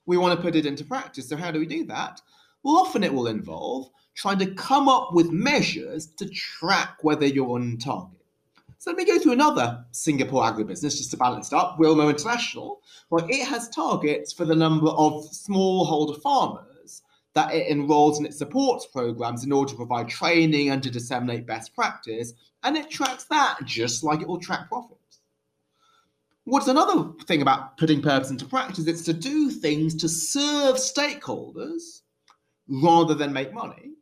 We 0.07 0.17
want 0.17 0.35
to 0.35 0.43
put 0.43 0.55
it 0.55 0.65
into 0.65 0.83
practice. 0.83 1.29
So, 1.29 1.37
how 1.37 1.51
do 1.51 1.59
we 1.59 1.65
do 1.65 1.85
that? 1.85 2.21
Well, 2.63 2.77
often 2.77 3.03
it 3.03 3.13
will 3.13 3.27
involve 3.27 3.89
trying 4.15 4.39
to 4.39 4.53
come 4.55 4.89
up 4.89 5.13
with 5.13 5.31
measures 5.31 6.07
to 6.07 6.27
track 6.29 6.97
whether 7.01 7.25
you're 7.25 7.51
on 7.51 7.77
target. 7.77 8.16
So 8.87 8.91
let 8.91 8.99
me 8.99 9.03
go 9.03 9.19
through 9.19 9.33
another 9.33 9.83
Singapore 9.91 10.43
agribusiness 10.43 10.95
just 10.95 11.11
to 11.11 11.17
balance 11.17 11.51
it 11.51 11.55
up, 11.57 11.77
Wilmar 11.77 12.09
International. 12.09 12.81
Well, 13.09 13.27
it 13.27 13.45
has 13.45 13.67
targets 13.67 14.31
for 14.31 14.45
the 14.45 14.55
number 14.55 14.87
of 14.87 15.25
smallholder 15.25 16.21
farmers 16.21 17.01
that 17.33 17.53
it 17.53 17.69
enrolls 17.69 18.17
in 18.17 18.25
its 18.25 18.37
supports 18.37 18.85
programs 18.85 19.43
in 19.43 19.51
order 19.51 19.71
to 19.71 19.75
provide 19.75 20.07
training 20.07 20.69
and 20.69 20.81
to 20.83 20.89
disseminate 20.89 21.45
best 21.45 21.75
practice, 21.75 22.31
and 22.63 22.77
it 22.77 22.89
tracks 22.89 23.25
that 23.25 23.57
just 23.65 24.05
like 24.05 24.21
it 24.21 24.27
will 24.29 24.39
track 24.39 24.69
profits. 24.69 25.19
What's 26.45 26.69
another 26.69 27.11
thing 27.25 27.41
about 27.41 27.75
putting 27.77 28.01
purpose 28.01 28.31
into 28.31 28.45
practice? 28.45 28.87
It's 28.87 29.03
to 29.03 29.11
do 29.11 29.49
things 29.51 29.95
to 29.95 30.07
serve 30.07 30.77
stakeholders 30.77 32.03
rather 32.69 33.15
than 33.15 33.33
make 33.33 33.53
money. 33.53 33.95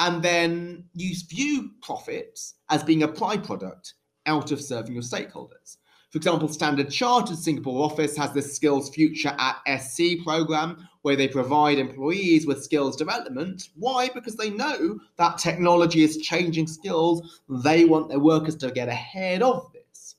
And 0.00 0.20
then 0.20 0.86
you 0.94 1.14
view 1.28 1.70
profits 1.80 2.54
as 2.70 2.82
being 2.82 3.04
a 3.04 3.08
byproduct 3.08 3.92
out 4.26 4.52
of 4.52 4.60
serving 4.60 4.92
your 4.92 5.02
stakeholders. 5.02 5.78
For 6.10 6.18
example, 6.18 6.48
Standard 6.48 6.90
Chartered 6.90 7.36
Singapore 7.36 7.84
office 7.84 8.16
has 8.16 8.32
the 8.32 8.42
Skills 8.42 8.90
Future 8.90 9.34
at 9.38 9.80
SC 9.80 10.22
program 10.24 10.88
where 11.02 11.16
they 11.16 11.28
provide 11.28 11.78
employees 11.78 12.46
with 12.46 12.62
skills 12.62 12.96
development. 12.96 13.70
Why? 13.74 14.08
Because 14.14 14.36
they 14.36 14.50
know 14.50 14.98
that 15.16 15.38
technology 15.38 16.02
is 16.02 16.18
changing 16.18 16.66
skills. 16.66 17.42
They 17.48 17.84
want 17.84 18.08
their 18.08 18.20
workers 18.20 18.56
to 18.56 18.70
get 18.70 18.88
ahead 18.88 19.42
of 19.42 19.70
this. 19.72 20.16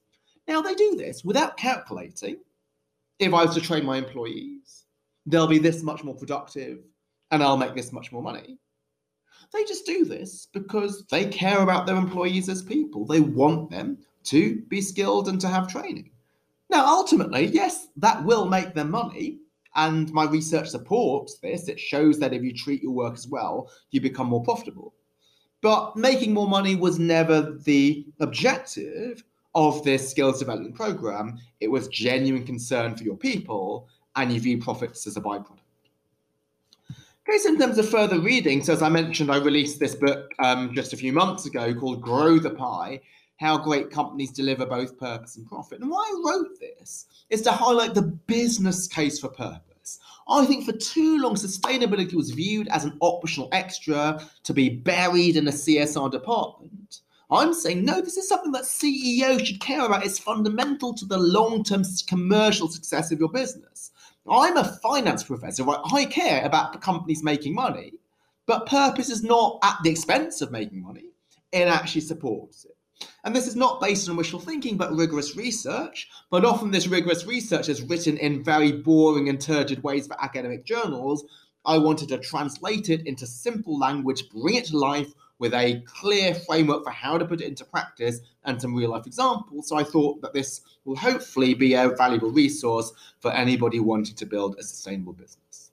Now, 0.48 0.62
they 0.62 0.76
do 0.76 0.96
this 0.96 1.24
without 1.24 1.58
calculating 1.58 2.38
if 3.20 3.34
I 3.34 3.46
was 3.46 3.56
to 3.56 3.62
train 3.62 3.86
my 3.86 3.98
employees, 3.98 4.86
they'll 5.26 5.48
be 5.48 5.58
this 5.58 5.84
much 5.84 6.04
more 6.04 6.16
productive 6.16 6.80
and 7.32 7.44
I'll 7.44 7.58
make 7.58 7.76
this 7.76 7.92
much 7.92 8.12
more 8.12 8.22
money. 8.22 8.60
They 9.54 9.64
just 9.64 9.86
do 9.86 10.06
this 10.06 10.48
because 10.54 11.06
they 11.10 11.26
care 11.26 11.62
about 11.62 11.86
their 11.86 11.96
employees 11.96 12.50
as 12.50 12.62
people. 12.62 13.06
They 13.06 13.20
want 13.22 13.70
them 13.70 13.98
to 14.26 14.62
be 14.68 14.82
skilled 14.82 15.30
and 15.30 15.40
to 15.42 15.48
have 15.48 15.68
training. 15.68 16.12
Now, 16.70 16.86
ultimately, 16.86 17.46
yes, 17.46 17.88
that 17.98 18.24
will 18.24 18.46
make 18.46 18.74
them 18.74 18.92
money. 18.92 19.40
And 19.76 20.12
my 20.12 20.26
research 20.26 20.70
supports 20.70 21.38
this. 21.38 21.70
It 21.70 21.80
shows 21.80 22.20
that 22.20 22.34
if 22.34 22.44
you 22.44 22.54
treat 22.54 22.84
your 22.84 22.92
workers 22.92 23.28
well, 23.28 23.72
you 23.92 24.02
become 24.02 24.28
more 24.28 24.44
profitable. 24.44 24.94
But 25.62 25.96
making 25.96 26.34
more 26.34 26.48
money 26.48 26.76
was 26.76 27.00
never 27.00 27.58
the 27.64 28.06
objective 28.20 29.24
of 29.56 29.84
this 29.84 30.10
skills 30.10 30.40
development 30.40 30.76
program. 30.76 31.38
It 31.60 31.70
was 31.70 31.88
genuine 31.88 32.46
concern 32.46 32.96
for 32.96 33.04
your 33.04 33.18
people, 33.18 33.88
and 34.16 34.32
you 34.32 34.40
view 34.40 34.60
profits 34.60 35.08
as 35.08 35.18
a 35.18 35.22
byproduct. 35.22 35.60
Okay, 37.30 37.40
so 37.40 37.50
in 37.50 37.60
terms 37.60 37.78
of 37.78 37.90
further 37.90 38.22
reading, 38.22 38.64
so 38.64 38.72
as 38.72 38.82
I 38.82 38.88
mentioned, 38.88 39.30
I 39.30 39.36
released 39.36 39.80
this 39.80 39.96
book 39.96 40.32
um, 40.40 40.74
just 40.74 40.94
a 40.94 40.98
few 40.98 41.12
months 41.12 41.46
ago 41.46 41.74
called 41.74 42.02
Grow 42.02 42.40
the 42.40 42.52
Pie 42.52 43.02
How 43.36 43.58
Great 43.58 43.92
Companies 43.92 44.32
Deliver 44.32 44.66
Both 44.66 44.98
Purpose 44.98 45.36
and 45.36 45.46
Profit. 45.46 45.82
And 45.82 45.90
why 45.90 46.10
I 46.10 46.22
wrote 46.26 46.58
this 46.58 47.06
is 47.30 47.42
to 47.42 47.52
highlight 47.52 47.96
the 47.96 48.04
business 48.04 48.88
case 48.88 49.20
for 49.20 49.28
purpose. 49.28 50.00
I 50.30 50.46
think 50.46 50.64
for 50.64 50.72
too 50.72 51.20
long, 51.20 51.36
sustainability 51.36 52.14
was 52.14 52.32
viewed 52.32 52.70
as 52.70 52.86
an 52.86 52.98
optional 53.02 53.50
extra 53.52 54.26
to 54.44 54.54
be 54.54 54.70
buried 54.70 55.36
in 55.36 55.50
a 55.50 55.52
CSR 55.52 56.10
department. 56.10 57.02
I'm 57.30 57.54
saying, 57.54 57.84
no, 57.84 58.00
this 58.00 58.16
is 58.16 58.30
something 58.30 58.54
that 58.54 58.66
CEOs 58.66 59.46
should 59.46 59.60
care 59.60 59.86
about. 59.86 60.06
It's 60.06 60.18
fundamental 60.18 60.94
to 60.94 61.04
the 61.04 61.18
long 61.18 61.66
term 61.66 61.84
commercial 62.08 62.70
success 62.70 63.12
of 63.12 63.20
your 63.20 63.30
business. 63.30 63.92
I'm 64.30 64.58
a 64.58 64.64
finance 64.64 65.24
professor, 65.24 65.64
right? 65.64 65.80
I 65.94 66.06
care 66.06 66.44
about 66.46 66.80
companies 66.82 67.24
making 67.24 67.56
money, 67.56 67.94
but 68.46 68.66
purpose 68.66 69.10
is 69.10 69.24
not 69.24 69.60
at 69.64 69.78
the 69.84 69.90
expense 69.90 70.42
of 70.42 70.52
making 70.52 70.82
money. 70.82 71.12
It 71.52 71.68
actually 71.68 72.02
supports 72.02 72.66
it. 72.66 72.72
And 73.24 73.36
this 73.36 73.48
is 73.48 73.56
not 73.56 73.80
based 73.80 74.10
on 74.10 74.16
wishful 74.16 74.40
thinking, 74.40 74.78
but 74.78 74.96
rigorous 74.96 75.36
research. 75.36 76.08
But 76.32 76.46
often 76.46 76.72
this 76.72 76.88
rigorous 76.88 77.26
research 77.26 77.70
is 77.70 77.82
written 77.82 78.18
in 78.18 78.44
very 78.44 78.72
boring 78.72 79.30
and 79.30 79.40
turgid 79.40 79.84
ways 79.84 80.08
for 80.08 80.22
academic 80.24 80.66
journals. 80.66 81.26
I 81.66 81.78
wanted 81.78 82.10
to 82.10 82.18
translate 82.18 82.90
it 82.90 83.06
into 83.06 83.28
simple 83.28 83.78
language, 83.78 84.30
bring 84.30 84.56
it 84.56 84.66
to 84.66 84.78
life 84.78 85.14
with 85.40 85.54
a 85.54 85.82
clear 85.86 86.34
framework 86.34 86.84
for 86.84 86.92
how 86.92 87.18
to 87.18 87.26
put 87.26 87.42
it 87.42 87.48
into 87.48 87.66
practice 87.66 88.20
and 88.46 88.62
some 88.62 88.76
real 88.76 88.92
life 88.92 89.06
examples. 89.06 89.68
So 89.68 89.78
I 89.78 89.84
thought 89.84 90.22
that 90.22 90.34
this 90.34 90.62
will 90.86 90.96
hopefully 90.96 91.54
be 91.54 91.74
a 91.74 91.90
valuable 91.90 92.32
resource 92.32 92.92
for 93.20 93.32
anybody 93.32 93.80
wanting 93.80 94.16
to 94.16 94.26
build 94.26 94.56
a 94.58 94.64
sustainable 94.64 95.14
business. 95.14 95.72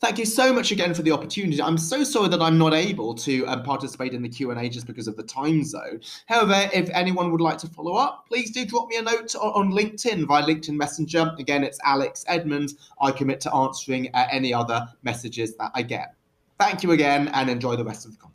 Thank 0.00 0.18
you 0.18 0.26
so 0.26 0.52
much 0.52 0.70
again 0.70 0.92
for 0.92 1.00
the 1.00 1.12
opportunity. 1.12 1.62
I'm 1.62 1.78
so 1.78 2.04
sorry 2.04 2.28
that 2.28 2.42
I'm 2.42 2.58
not 2.58 2.74
able 2.74 3.14
to 3.14 3.46
um, 3.46 3.62
participate 3.62 4.12
in 4.12 4.20
the 4.20 4.28
Q&A 4.28 4.68
just 4.68 4.86
because 4.86 5.08
of 5.08 5.16
the 5.16 5.22
time 5.22 5.64
zone. 5.64 6.00
However, 6.26 6.68
if 6.74 6.90
anyone 6.90 7.32
would 7.32 7.40
like 7.40 7.56
to 7.58 7.68
follow 7.68 7.94
up, 7.94 8.26
please 8.28 8.50
do 8.50 8.66
drop 8.66 8.88
me 8.88 8.96
a 8.96 9.02
note 9.02 9.34
on, 9.36 9.68
on 9.68 9.72
LinkedIn 9.72 10.26
via 10.26 10.42
LinkedIn 10.42 10.76
Messenger. 10.76 11.32
Again, 11.38 11.64
it's 11.64 11.78
Alex 11.84 12.22
Edmans. 12.28 12.72
I 13.00 13.12
commit 13.12 13.40
to 13.42 13.54
answering 13.54 14.10
uh, 14.12 14.26
any 14.30 14.52
other 14.52 14.86
messages 15.04 15.56
that 15.56 15.70
I 15.74 15.80
get. 15.80 16.14
Thank 16.60 16.82
you 16.82 16.92
again 16.92 17.28
and 17.28 17.48
enjoy 17.48 17.76
the 17.76 17.84
rest 17.84 18.04
of 18.04 18.12
the 18.12 18.18
conference. 18.18 18.33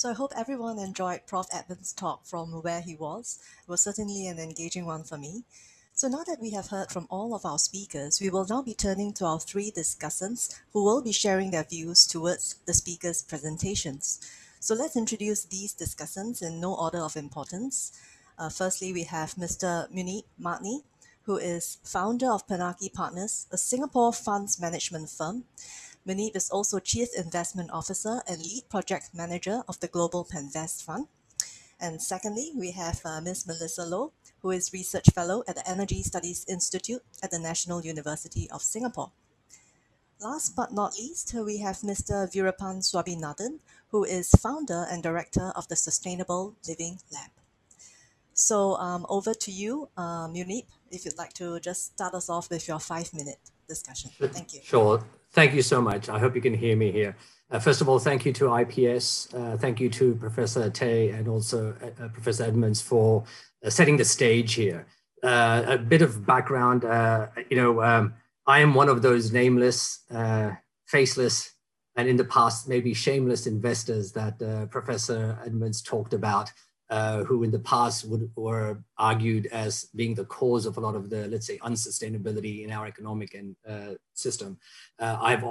So 0.00 0.08
I 0.08 0.14
hope 0.14 0.32
everyone 0.34 0.78
enjoyed 0.78 1.26
Prof. 1.26 1.50
Edmans' 1.50 1.94
talk 1.94 2.24
from 2.24 2.52
where 2.62 2.80
he 2.80 2.96
was. 2.96 3.38
It 3.64 3.68
was 3.68 3.82
certainly 3.82 4.28
an 4.28 4.38
engaging 4.38 4.86
one 4.86 5.04
for 5.04 5.18
me. 5.18 5.44
So 5.92 6.08
now 6.08 6.24
that 6.26 6.40
we 6.40 6.52
have 6.52 6.68
heard 6.68 6.90
from 6.90 7.06
all 7.10 7.34
of 7.34 7.44
our 7.44 7.58
speakers, 7.58 8.18
we 8.18 8.30
will 8.30 8.46
now 8.48 8.62
be 8.62 8.72
turning 8.72 9.12
to 9.12 9.26
our 9.26 9.38
three 9.38 9.70
discussants 9.70 10.58
who 10.72 10.82
will 10.82 11.02
be 11.02 11.12
sharing 11.12 11.50
their 11.50 11.64
views 11.64 12.06
towards 12.06 12.54
the 12.64 12.72
speakers' 12.72 13.20
presentations. 13.20 14.20
So 14.58 14.74
let's 14.74 14.96
introduce 14.96 15.44
these 15.44 15.74
discussants 15.74 16.40
in 16.40 16.62
no 16.62 16.74
order 16.74 17.00
of 17.00 17.14
importance. 17.14 17.92
Uh, 18.38 18.48
firstly, 18.48 18.94
we 18.94 19.02
have 19.02 19.34
Mr. 19.34 19.86
Munib 19.92 20.24
Madni, 20.40 20.82
who 21.24 21.36
is 21.36 21.76
founder 21.84 22.32
of 22.32 22.46
Penaki 22.48 22.90
Partners, 22.90 23.46
a 23.52 23.58
Singapore 23.58 24.14
funds 24.14 24.58
management 24.58 25.10
firm. 25.10 25.44
Munib 26.10 26.34
is 26.34 26.50
also 26.50 26.80
Chief 26.80 27.08
Investment 27.16 27.70
Officer 27.70 28.20
and 28.26 28.42
Lead 28.42 28.68
Project 28.68 29.10
Manager 29.14 29.62
of 29.68 29.78
the 29.78 29.86
Global 29.86 30.24
Penvest 30.24 30.82
Fund. 30.82 31.06
And 31.78 32.02
secondly, 32.02 32.50
we 32.56 32.72
have 32.72 33.00
uh, 33.04 33.20
Ms. 33.20 33.46
Melissa 33.46 33.84
Loh, 33.84 34.10
who 34.42 34.50
is 34.50 34.72
Research 34.72 35.06
Fellow 35.14 35.44
at 35.46 35.54
the 35.54 35.70
Energy 35.70 36.02
Studies 36.02 36.44
Institute 36.48 37.02
at 37.22 37.30
the 37.30 37.38
National 37.38 37.84
University 37.84 38.50
of 38.50 38.60
Singapore. 38.60 39.12
Last 40.20 40.56
but 40.56 40.72
not 40.72 40.98
least, 40.98 41.32
we 41.32 41.58
have 41.58 41.76
Mr. 41.76 42.26
Veerappan 42.26 42.82
Swaminathan, 42.82 43.60
who 43.90 44.02
is 44.02 44.32
founder 44.32 44.88
and 44.90 45.04
director 45.04 45.52
of 45.54 45.68
the 45.68 45.76
Sustainable 45.76 46.56
Living 46.66 46.98
Lab. 47.12 47.30
So 48.34 48.74
um, 48.78 49.06
over 49.08 49.32
to 49.32 49.52
you, 49.52 49.90
Munib, 49.96 50.66
if 50.90 51.04
you'd 51.04 51.18
like 51.18 51.34
to 51.34 51.60
just 51.60 51.92
start 51.92 52.14
us 52.14 52.28
off 52.28 52.50
with 52.50 52.66
your 52.66 52.80
five-minute 52.80 53.52
discussion. 53.70 54.10
Thank 54.18 54.52
you. 54.54 54.60
Sure. 54.62 55.02
Thank 55.32 55.54
you 55.54 55.62
so 55.62 55.80
much. 55.80 56.08
I 56.08 56.18
hope 56.18 56.34
you 56.34 56.42
can 56.48 56.54
hear 56.54 56.76
me 56.76 56.90
here. 56.90 57.16
Uh, 57.50 57.58
first 57.58 57.80
of 57.80 57.88
all, 57.88 57.98
thank 57.98 58.24
you 58.26 58.32
to 58.32 58.44
IPS. 58.62 59.32
Uh, 59.34 59.56
thank 59.64 59.80
you 59.80 59.88
to 59.90 60.14
Professor 60.16 60.70
Tay 60.70 61.10
and 61.10 61.26
also 61.26 61.74
uh, 61.82 62.08
Professor 62.08 62.44
Edmans 62.50 62.82
for 62.82 63.24
uh, 63.64 63.70
setting 63.70 63.96
the 63.96 64.04
stage 64.04 64.54
here. 64.54 64.86
Uh, 65.22 65.62
a 65.66 65.78
bit 65.78 66.02
of 66.02 66.24
background, 66.24 66.84
uh, 66.84 67.26
you 67.50 67.56
know, 67.56 67.82
um, 67.82 68.14
I 68.46 68.60
am 68.60 68.74
one 68.74 68.88
of 68.88 69.02
those 69.02 69.32
nameless, 69.32 70.00
faceless, 70.86 71.36
and 71.96 72.08
in 72.08 72.16
the 72.16 72.24
past, 72.24 72.68
maybe 72.68 72.94
shameless 72.94 73.46
investors 73.46 74.12
that 74.12 74.38
Professor 74.70 75.38
Edmans 75.46 75.84
talked 75.84 76.14
about 76.14 76.50
uh, 76.90 77.22
who 77.22 77.44
in 77.44 77.52
the 77.52 77.58
past 77.60 78.04
would, 78.04 78.28
were 78.34 78.82
argued 78.98 79.46
as 79.52 79.84
being 79.94 80.12
the 80.12 80.24
cause 80.24 80.66
of 80.66 80.76
a 80.76 80.80
lot 80.80 80.96
of 80.96 81.08
the, 81.08 81.28
let's 81.28 81.46
say, 81.46 81.56
unsustainability 81.58 82.64
in 82.64 82.72
our 82.72 82.84
economic 82.84 83.34
and 83.34 83.54
uh, 83.68 83.94
system. 84.12 84.58
Uh, 84.98 85.16
I've 85.20 85.44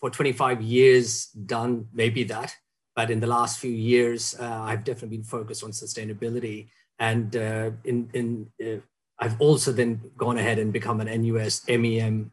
for 0.00 0.10
25 0.10 0.62
years 0.62 1.26
done 1.26 1.88
maybe 1.92 2.24
that, 2.24 2.54
but 2.94 3.10
in 3.10 3.20
the 3.20 3.26
last 3.26 3.58
few 3.58 3.70
years, 3.70 4.34
uh, 4.40 4.62
I've 4.62 4.84
definitely 4.84 5.18
been 5.18 5.24
focused 5.24 5.62
on 5.62 5.70
sustainability. 5.70 6.68
And 6.98 7.36
uh, 7.36 7.70
in, 7.84 8.08
in 8.14 8.50
uh, 8.64 8.80
I've 9.18 9.38
also 9.38 9.72
then 9.72 10.00
gone 10.16 10.38
ahead 10.38 10.58
and 10.58 10.72
become 10.72 11.00
an 11.00 11.08
NUS 11.22 11.62
MEM 11.68 12.30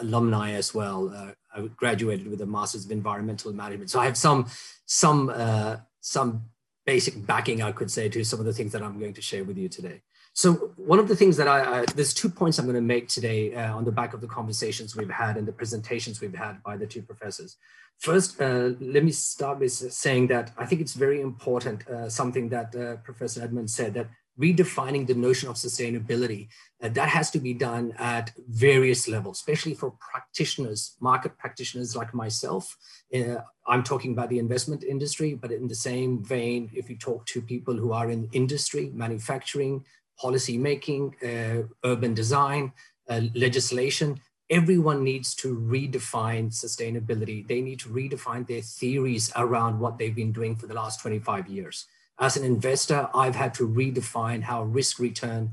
alumni 0.00 0.52
as 0.52 0.74
well. 0.74 1.34
I 1.54 1.66
graduated 1.76 2.28
with 2.28 2.40
a 2.40 2.46
Master's 2.46 2.84
of 2.84 2.92
Environmental 2.92 3.52
Management. 3.52 3.90
So 3.90 3.98
I 3.98 4.04
have 4.04 4.16
some, 4.16 4.46
some, 4.86 5.32
some 6.00 6.44
basic 6.86 7.26
backing, 7.26 7.62
I 7.62 7.72
could 7.72 7.90
say, 7.90 8.08
to 8.08 8.24
some 8.24 8.40
of 8.40 8.46
the 8.46 8.52
things 8.52 8.72
that 8.72 8.82
I'm 8.82 8.98
going 8.98 9.14
to 9.14 9.22
share 9.22 9.44
with 9.44 9.58
you 9.58 9.68
today. 9.68 10.00
So 10.32 10.52
one 10.76 10.98
of 10.98 11.08
the 11.08 11.16
things 11.16 11.36
that 11.38 11.48
I, 11.48 11.84
there's 11.94 12.14
two 12.14 12.28
points 12.28 12.58
I'm 12.58 12.66
going 12.66 12.76
to 12.76 12.80
make 12.80 13.08
today 13.08 13.54
uh, 13.54 13.74
on 13.74 13.84
the 13.84 13.92
back 13.92 14.14
of 14.14 14.20
the 14.20 14.26
conversations 14.26 14.94
we've 14.94 15.10
had 15.10 15.36
and 15.36 15.48
the 15.48 15.52
presentations 15.52 16.20
we've 16.20 16.34
had 16.34 16.62
by 16.62 16.76
the 16.76 16.86
two 16.86 17.02
professors. 17.02 17.56
First, 17.98 18.40
uh, 18.40 18.72
let 18.80 19.02
me 19.02 19.12
start 19.12 19.58
with 19.58 19.72
saying 19.72 20.26
that 20.28 20.52
I 20.58 20.66
think 20.66 20.80
it's 20.82 20.92
very 20.92 21.20
important, 21.22 21.88
uh, 21.88 22.08
something 22.10 22.50
that 22.50 22.76
uh, 22.76 22.96
Professor 22.96 23.40
Edmans 23.46 23.70
said, 23.70 23.94
that 23.94 24.08
redefining 24.40 25.06
the 25.06 25.14
notion 25.14 25.48
of 25.48 25.56
sustainability, 25.56 26.48
uh, 26.82 26.88
that 26.90 27.08
has 27.08 27.30
to 27.30 27.38
be 27.38 27.54
done 27.54 27.92
at 27.98 28.32
various 28.48 29.08
levels, 29.08 29.38
especially 29.38 29.74
for 29.74 29.92
practitioners, 29.98 30.96
market 31.00 31.36
practitioners 31.38 31.96
like 31.96 32.12
myself. 32.12 32.76
I'm 33.68 33.82
talking 33.82 34.12
about 34.12 34.28
the 34.28 34.38
investment 34.38 34.84
industry, 34.84 35.34
but 35.34 35.50
in 35.50 35.68
the 35.68 35.74
same 35.74 36.22
vein, 36.22 36.70
if 36.72 36.88
you 36.88 36.96
talk 36.96 37.26
to 37.26 37.40
people 37.40 37.74
who 37.74 37.92
are 37.92 38.10
in 38.10 38.28
industry, 38.32 38.90
manufacturing, 38.94 39.84
policy 40.18 40.58
making, 40.58 41.14
uh, 41.22 41.62
urban 41.84 42.14
design, 42.14 42.72
uh, 43.08 43.22
legislation. 43.34 44.20
Everyone 44.48 45.02
needs 45.02 45.34
to 45.36 45.56
redefine 45.56 46.52
sustainability. 46.52 47.46
They 47.46 47.60
need 47.60 47.80
to 47.80 47.88
redefine 47.88 48.46
their 48.46 48.62
theories 48.62 49.32
around 49.36 49.78
what 49.80 49.98
they've 49.98 50.14
been 50.14 50.32
doing 50.32 50.56
for 50.56 50.66
the 50.66 50.74
last 50.74 51.00
25 51.00 51.48
years. 51.48 51.86
As 52.18 52.36
an 52.36 52.44
investor, 52.44 53.08
I've 53.14 53.36
had 53.36 53.52
to 53.54 53.68
redefine 53.68 54.42
how 54.42 54.62
risk 54.62 54.98
return 54.98 55.52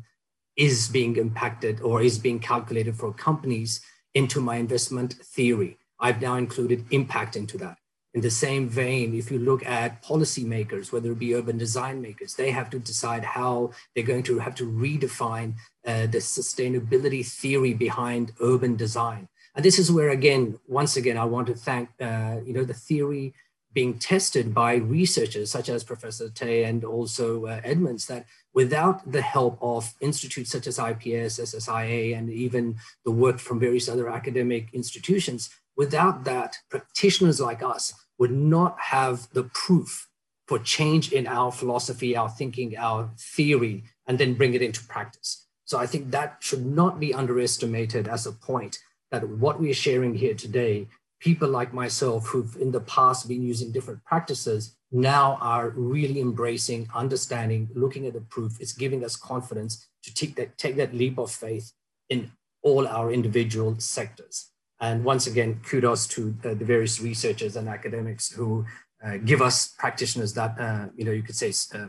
is 0.56 0.88
being 0.88 1.18
impacted 1.18 1.82
or 1.82 2.02
is 2.02 2.18
being 2.18 2.40
calculated 2.40 2.96
for 2.96 3.12
companies 3.14 3.82
into 4.14 4.40
my 4.40 4.58
investment 4.58 5.14
theory. 5.14 5.78
I've 6.00 6.22
now 6.22 6.36
included 6.36 6.86
impact 6.92 7.36
into 7.36 7.58
that. 7.58 7.78
In 8.14 8.22
the 8.22 8.30
same 8.30 8.70
vein, 8.70 9.16
if 9.16 9.32
you 9.32 9.40
look 9.40 9.66
at 9.66 10.04
policymakers, 10.04 10.92
whether 10.92 11.12
it 11.12 11.20
be 11.20 11.34
urban 11.34 11.58
design 11.58 12.02
makers, 12.02 12.36
they 12.36 12.52
have 12.52 12.70
to 12.70 12.80
decide 12.80 13.26
how 13.26 13.72
they're 13.94 14.04
going 14.04 14.24
to 14.24 14.38
have 14.40 14.54
to 14.56 14.72
redefine 14.72 15.56
uh, 15.86 16.06
the 16.06 16.20
sustainability 16.20 17.26
theory 17.26 17.74
behind 17.74 18.32
urban 18.40 18.76
design. 18.76 19.28
And 19.56 19.66
this 19.66 19.80
is 19.80 19.92
where, 19.92 20.10
again, 20.10 20.60
once 20.68 20.96
again, 20.96 21.18
I 21.18 21.26
want 21.26 21.48
to 21.48 21.56
thank, 21.56 21.90
uh, 22.00 22.38
you 22.46 22.54
know, 22.54 22.64
the 22.64 22.74
theory 22.74 23.34
being 23.74 23.98
tested 23.98 24.54
by 24.54 24.76
researchers 24.76 25.52
such 25.52 25.70
as 25.70 25.84
Professor 25.84 26.30
Tay 26.30 26.64
and 26.64 26.84
also 26.84 27.46
uh, 27.46 27.62
Edmans, 27.62 28.08
that 28.08 28.26
without 28.54 29.12
the 29.12 29.22
help 29.22 29.58
of 29.62 29.94
institutes 30.00 30.52
such 30.52 30.68
as 30.68 30.80
IPS, 30.80 31.40
SIIA, 31.40 32.18
and 32.18 32.30
even 32.30 32.78
the 33.06 33.12
work 33.12 33.40
from 33.40 33.60
various 33.60 33.90
other 33.90 34.10
academic 34.10 34.68
institutions, 34.74 35.50
without 35.76 36.24
that, 36.26 36.58
practitioners 36.70 37.40
like 37.40 37.64
us 37.64 37.94
would 38.18 38.32
not 38.32 38.80
have 38.80 39.28
the 39.34 39.44
proof 39.44 40.08
for 40.48 40.60
change 40.60 41.12
in 41.12 41.26
our 41.26 41.52
philosophy, 41.52 42.16
our 42.16 42.30
thinking, 42.30 42.78
our 42.78 43.10
theory, 43.18 43.84
and 44.06 44.20
then 44.20 44.34
bring 44.34 44.54
it 44.54 44.62
into 44.62 44.84
practice. 44.86 45.48
So 45.66 45.80
I 45.80 45.86
think 45.86 46.12
that 46.12 46.38
should 46.42 46.66
not 46.66 47.00
be 47.00 47.14
underestimated 47.14 48.08
as 48.08 48.28
a 48.28 48.32
point 48.32 48.80
that 49.12 49.28
what 49.28 49.60
we're 49.60 49.74
sharing 49.74 50.16
here 50.16 50.34
today, 50.34 50.88
people 51.24 51.48
like 51.48 51.74
myself 51.74 52.28
who've 52.28 52.58
in 52.58 52.70
the 52.72 52.82
past 52.82 53.30
been 53.30 53.42
using 53.42 53.72
different 53.72 54.04
practices 54.04 54.76
now 54.92 55.38
are 55.40 55.70
really 55.70 56.20
embracing, 56.20 56.86
understanding, 56.94 57.70
looking 57.74 58.06
at 58.06 58.14
the 58.14 58.20
proof. 58.20 58.60
It's 58.60 58.74
giving 58.74 59.06
us 59.06 59.16
confidence 59.16 59.88
to 60.04 60.14
take 60.14 60.36
that, 60.36 60.58
take 60.58 60.76
that 60.76 60.94
leap 60.94 61.18
of 61.18 61.32
faith 61.32 61.72
in 62.10 62.30
all 62.62 62.86
our 62.88 63.10
individual 63.10 63.80
sectors. 63.80 64.52
And 64.82 65.06
once 65.06 65.26
again, 65.26 65.62
kudos 65.66 66.08
to 66.08 66.36
uh, 66.44 66.56
the 66.56 66.66
various 66.66 67.00
researchers 67.00 67.56
and 67.56 67.70
academics 67.70 68.30
who 68.30 68.66
uh, 69.04 69.16
give 69.24 69.42
us 69.42 69.74
practitioners 69.78 70.34
that, 70.34 70.60
uh, 70.60 70.88
you 70.98 71.06
know, 71.06 71.14
you 71.14 71.24
could 71.24 71.38
say 71.38 71.54
uh, 71.74 71.88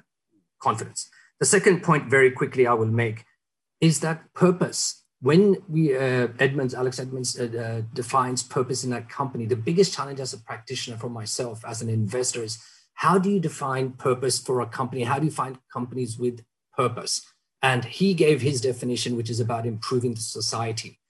confidence. 0.60 1.10
The 1.40 1.46
second 1.46 1.82
point 1.82 2.08
very 2.08 2.30
quickly 2.30 2.68
I 2.68 2.74
will 2.74 2.86
make 2.86 3.24
is 3.80 3.98
that 4.00 4.32
purpose. 4.32 5.03
When 5.28 5.42
we, 5.68 5.96
uh, 5.96 6.28
Edmans, 6.44 6.74
Alex 6.74 7.00
Edmans 7.00 7.30
uh, 7.40 7.82
defines 7.94 8.42
purpose 8.42 8.84
in 8.84 8.92
a 8.92 9.02
company, 9.02 9.46
the 9.46 9.64
biggest 9.68 9.94
challenge 9.94 10.20
as 10.20 10.34
a 10.34 10.38
practitioner 10.38 10.98
for 10.98 11.08
myself 11.08 11.64
as 11.64 11.80
an 11.80 11.88
investor 11.88 12.42
is 12.42 12.62
how 12.92 13.18
do 13.18 13.30
you 13.30 13.40
define 13.40 13.92
purpose 13.92 14.38
for 14.38 14.60
a 14.60 14.66
company? 14.66 15.04
How 15.04 15.18
do 15.18 15.24
you 15.24 15.30
find 15.42 15.58
companies 15.72 16.18
with 16.18 16.44
purpose? 16.76 17.14
And 17.62 17.86
he 17.86 18.12
gave 18.12 18.42
his 18.42 18.60
definition, 18.60 19.16
which 19.16 19.30
is 19.30 19.40
about 19.40 19.64
improving 19.66 20.12
the 20.14 20.20
society 20.20 21.00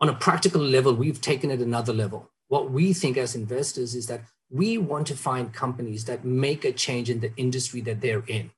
on 0.00 0.08
a 0.08 0.14
practical 0.14 0.60
level, 0.60 0.94
we've 0.94 1.20
taken 1.20 1.50
it 1.50 1.60
another 1.60 1.92
level. 1.92 2.30
What 2.48 2.70
we 2.70 2.92
think 2.92 3.16
as 3.16 3.34
investors 3.34 3.94
is 3.94 4.06
that 4.06 4.22
we 4.50 4.78
want 4.78 5.06
to 5.08 5.16
find 5.16 5.52
companies 5.52 6.04
that 6.04 6.24
make 6.24 6.64
a 6.64 6.72
change 6.72 7.10
in 7.10 7.20
the 7.20 7.32
industry 7.36 7.80
that 7.82 8.00
they're 8.00 8.24
in. 8.26 8.50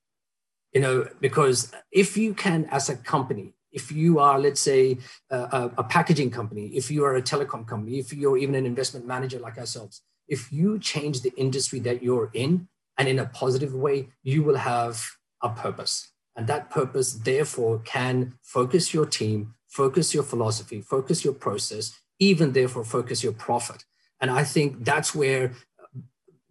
You 0.72 0.80
know, 0.82 1.08
because 1.20 1.72
if 1.90 2.16
you 2.16 2.34
can, 2.34 2.66
as 2.70 2.88
a 2.88 2.96
company, 2.96 3.54
if 3.72 3.92
you 3.92 4.18
are, 4.18 4.38
let's 4.38 4.60
say, 4.60 4.98
a, 5.30 5.70
a 5.78 5.84
packaging 5.84 6.30
company, 6.30 6.66
if 6.68 6.90
you 6.90 7.04
are 7.04 7.16
a 7.16 7.22
telecom 7.22 7.66
company, 7.66 7.98
if 7.98 8.12
you're 8.12 8.38
even 8.38 8.54
an 8.54 8.66
investment 8.66 9.06
manager 9.06 9.38
like 9.38 9.58
ourselves, 9.58 10.02
if 10.28 10.52
you 10.52 10.78
change 10.78 11.22
the 11.22 11.32
industry 11.36 11.80
that 11.80 12.02
you're 12.02 12.30
in 12.32 12.68
and 12.98 13.08
in 13.08 13.18
a 13.18 13.26
positive 13.26 13.74
way, 13.74 14.08
you 14.22 14.42
will 14.42 14.56
have 14.56 15.04
a 15.42 15.50
purpose. 15.50 16.12
And 16.36 16.46
that 16.46 16.70
purpose, 16.70 17.12
therefore, 17.12 17.80
can 17.80 18.34
focus 18.42 18.94
your 18.94 19.06
team, 19.06 19.54
focus 19.68 20.14
your 20.14 20.22
philosophy, 20.22 20.80
focus 20.80 21.24
your 21.24 21.34
process, 21.34 21.98
even 22.18 22.52
therefore 22.52 22.84
focus 22.84 23.22
your 23.22 23.32
profit. 23.32 23.84
And 24.20 24.30
I 24.30 24.44
think 24.44 24.84
that's 24.84 25.14
where 25.14 25.52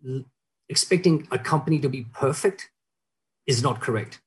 uh, 0.07 0.19
expecting 0.67 1.27
a 1.31 1.39
company 1.39 1.79
to 1.79 1.89
be 1.89 2.05
perfect 2.13 2.69
is 3.47 3.63
not 3.63 3.79
correct. 3.79 4.21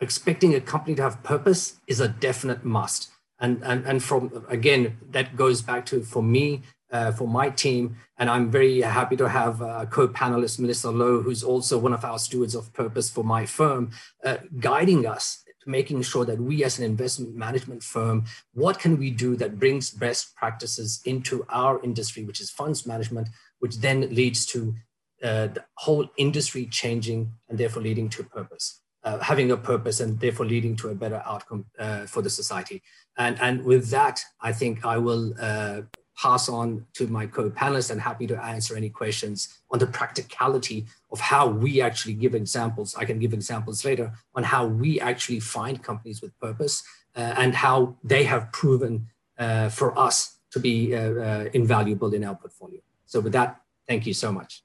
Expecting 0.00 0.54
a 0.54 0.60
company 0.60 0.94
to 0.96 1.02
have 1.02 1.22
purpose 1.22 1.80
is 1.86 2.00
a 2.00 2.08
definite 2.08 2.64
must. 2.64 3.10
And, 3.38 3.62
and, 3.62 3.84
and 3.86 4.02
from, 4.02 4.44
again, 4.48 4.98
that 5.10 5.36
goes 5.36 5.62
back 5.62 5.86
to, 5.86 6.02
for 6.02 6.22
me, 6.22 6.62
uh, 6.90 7.12
for 7.12 7.26
my 7.26 7.50
team. 7.50 7.96
And 8.18 8.30
I'm 8.30 8.50
very 8.50 8.80
happy 8.80 9.16
to 9.16 9.28
have 9.28 9.60
a 9.60 9.86
co-panelist, 9.90 10.58
Melissa 10.58 10.90
Loh, 10.90 11.22
who's 11.22 11.42
also 11.42 11.78
one 11.78 11.92
of 11.92 12.04
our 12.04 12.18
stewards 12.18 12.54
of 12.54 12.72
purpose 12.72 13.10
for 13.10 13.24
my 13.24 13.46
firm, 13.46 13.90
uh, 14.24 14.38
guiding 14.58 15.06
us 15.06 15.42
to 15.62 15.70
making 15.70 16.02
sure 16.02 16.24
that 16.24 16.40
we 16.40 16.64
as 16.64 16.78
an 16.78 16.84
investment 16.84 17.34
management 17.34 17.82
firm, 17.82 18.24
what 18.54 18.78
can 18.78 18.98
we 18.98 19.10
do 19.10 19.36
that 19.36 19.58
brings 19.58 19.90
best 19.90 20.34
practices 20.36 21.00
into 21.04 21.44
our 21.48 21.82
industry, 21.82 22.24
which 22.24 22.40
is 22.40 22.50
funds 22.50 22.86
management, 22.86 23.28
which 23.58 23.78
then 23.78 24.14
leads 24.14 24.46
to 24.46 24.74
uh, 25.22 25.48
the 25.48 25.64
whole 25.74 26.08
industry 26.16 26.66
changing 26.66 27.32
and 27.48 27.58
therefore 27.58 27.82
leading 27.82 28.08
to 28.10 28.22
purpose. 28.22 28.80
Uh, 29.06 29.20
having 29.20 29.52
a 29.52 29.56
purpose 29.56 30.00
and 30.00 30.18
therefore 30.18 30.44
leading 30.44 30.74
to 30.74 30.88
a 30.88 30.94
better 30.94 31.22
outcome 31.24 31.64
uh, 31.78 32.04
for 32.06 32.22
the 32.22 32.28
society. 32.28 32.82
And, 33.16 33.40
and 33.40 33.64
with 33.64 33.88
that, 33.90 34.20
I 34.40 34.50
think 34.50 34.84
I 34.84 34.98
will 34.98 35.32
uh, 35.40 35.82
pass 36.20 36.48
on 36.48 36.84
to 36.94 37.06
my 37.06 37.24
co-panelists 37.26 37.92
and 37.92 38.00
happy 38.00 38.26
to 38.26 38.36
answer 38.44 38.74
any 38.76 38.90
questions 38.90 39.60
on 39.70 39.78
the 39.78 39.86
practicality 39.86 40.86
of 41.12 41.20
how 41.20 41.46
we 41.46 41.80
actually 41.80 42.14
give 42.14 42.34
examples. 42.34 42.96
I 42.96 43.04
can 43.04 43.20
give 43.20 43.32
examples 43.32 43.84
later 43.84 44.10
on 44.34 44.42
how 44.42 44.66
we 44.66 45.00
actually 45.00 45.38
find 45.38 45.80
companies 45.80 46.20
with 46.20 46.36
purpose 46.40 46.82
uh, 47.14 47.34
and 47.36 47.54
how 47.54 47.94
they 48.02 48.24
have 48.24 48.50
proven 48.50 49.06
uh, 49.38 49.68
for 49.68 49.96
us 49.96 50.38
to 50.50 50.58
be 50.58 50.96
uh, 50.96 51.44
invaluable 51.54 52.12
in 52.12 52.24
our 52.24 52.34
portfolio. 52.34 52.80
So 53.04 53.20
with 53.20 53.34
that, 53.34 53.60
thank 53.86 54.04
you 54.04 54.14
so 54.14 54.32
much. 54.32 54.64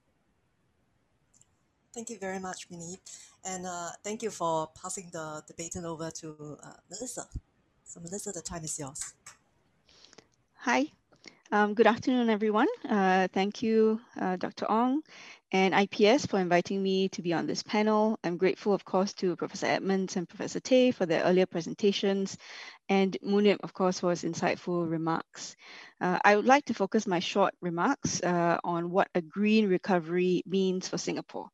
Thank 1.94 2.10
you 2.10 2.18
very 2.18 2.40
much, 2.40 2.68
Vineet. 2.68 2.98
And 3.44 3.66
uh, 3.66 3.90
thank 4.04 4.22
you 4.22 4.30
for 4.30 4.68
passing 4.80 5.10
the, 5.12 5.42
the 5.46 5.54
baton 5.54 5.84
over 5.84 6.10
to 6.10 6.58
uh, 6.62 6.72
Melissa. 6.90 7.26
So 7.84 8.00
Melissa, 8.00 8.32
the 8.32 8.40
time 8.40 8.64
is 8.64 8.78
yours. 8.78 9.14
Hi, 10.58 10.86
um, 11.50 11.74
good 11.74 11.86
afternoon, 11.86 12.30
everyone. 12.30 12.68
Uh, 12.88 13.28
thank 13.32 13.62
you, 13.62 14.00
uh, 14.18 14.36
Dr. 14.36 14.70
Ong 14.70 15.02
and 15.52 15.74
IPS 15.74 16.24
for 16.24 16.40
inviting 16.40 16.82
me 16.82 17.10
to 17.10 17.20
be 17.20 17.34
on 17.34 17.46
this 17.46 17.62
panel. 17.62 18.18
I'm 18.24 18.38
grateful, 18.38 18.72
of 18.72 18.84
course, 18.84 19.12
to 19.14 19.36
Professor 19.36 19.66
Edmans 19.66 20.16
and 20.16 20.26
Professor 20.26 20.60
Tay 20.60 20.92
for 20.92 21.04
their 21.04 21.24
earlier 21.24 21.44
presentations, 21.44 22.38
and 22.88 23.16
Munib, 23.22 23.58
of 23.62 23.74
course, 23.74 24.00
for 24.00 24.10
his 24.10 24.24
insightful 24.24 24.90
remarks. 24.90 25.54
Uh, 26.00 26.18
I 26.24 26.36
would 26.36 26.46
like 26.46 26.64
to 26.66 26.74
focus 26.74 27.06
my 27.06 27.18
short 27.18 27.52
remarks 27.60 28.22
uh, 28.22 28.58
on 28.64 28.90
what 28.90 29.08
a 29.14 29.20
green 29.20 29.68
recovery 29.68 30.42
means 30.46 30.88
for 30.88 30.96
Singapore. 30.96 31.48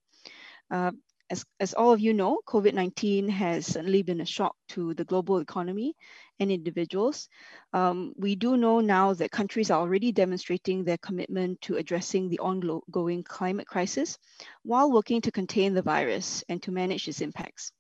Uh, 0.71 0.93
as, 1.31 1.45
as 1.61 1.75
all 1.75 1.93
of 1.93 2.01
you 2.01 2.15
know, 2.15 2.41
COVID-19 2.47 3.29
has 3.29 3.67
certainly 3.67 4.03
been 4.03 4.21
a 4.21 4.27
shock 4.27 4.57
to 4.71 4.95
the 4.95 5.05
global 5.05 5.39
economy 5.39 5.95
and 6.41 6.51
individuals. 6.51 7.29
Um, 7.73 8.15
we 8.17 8.35
do 8.35 8.57
know 8.57 8.81
now 8.81 9.13
that 9.15 9.31
countries 9.31 9.71
are 9.71 9.81
already 9.81 10.13
demonstrating 10.13 10.85
their 10.85 10.99
commitment 10.99 11.61
to 11.63 11.77
addressing 11.77 12.29
the 12.29 12.39
ongoing 12.39 13.23
climate 13.23 13.67
crisis 13.67 14.19
while 14.63 14.91
working 14.91 15.21
to 15.23 15.33
contain 15.33 15.75
the 15.75 15.83
virus 15.83 16.45
and 16.49 16.63
to 16.63 16.71
manage 16.71 17.09
its 17.09 17.21
impacts. 17.21 17.73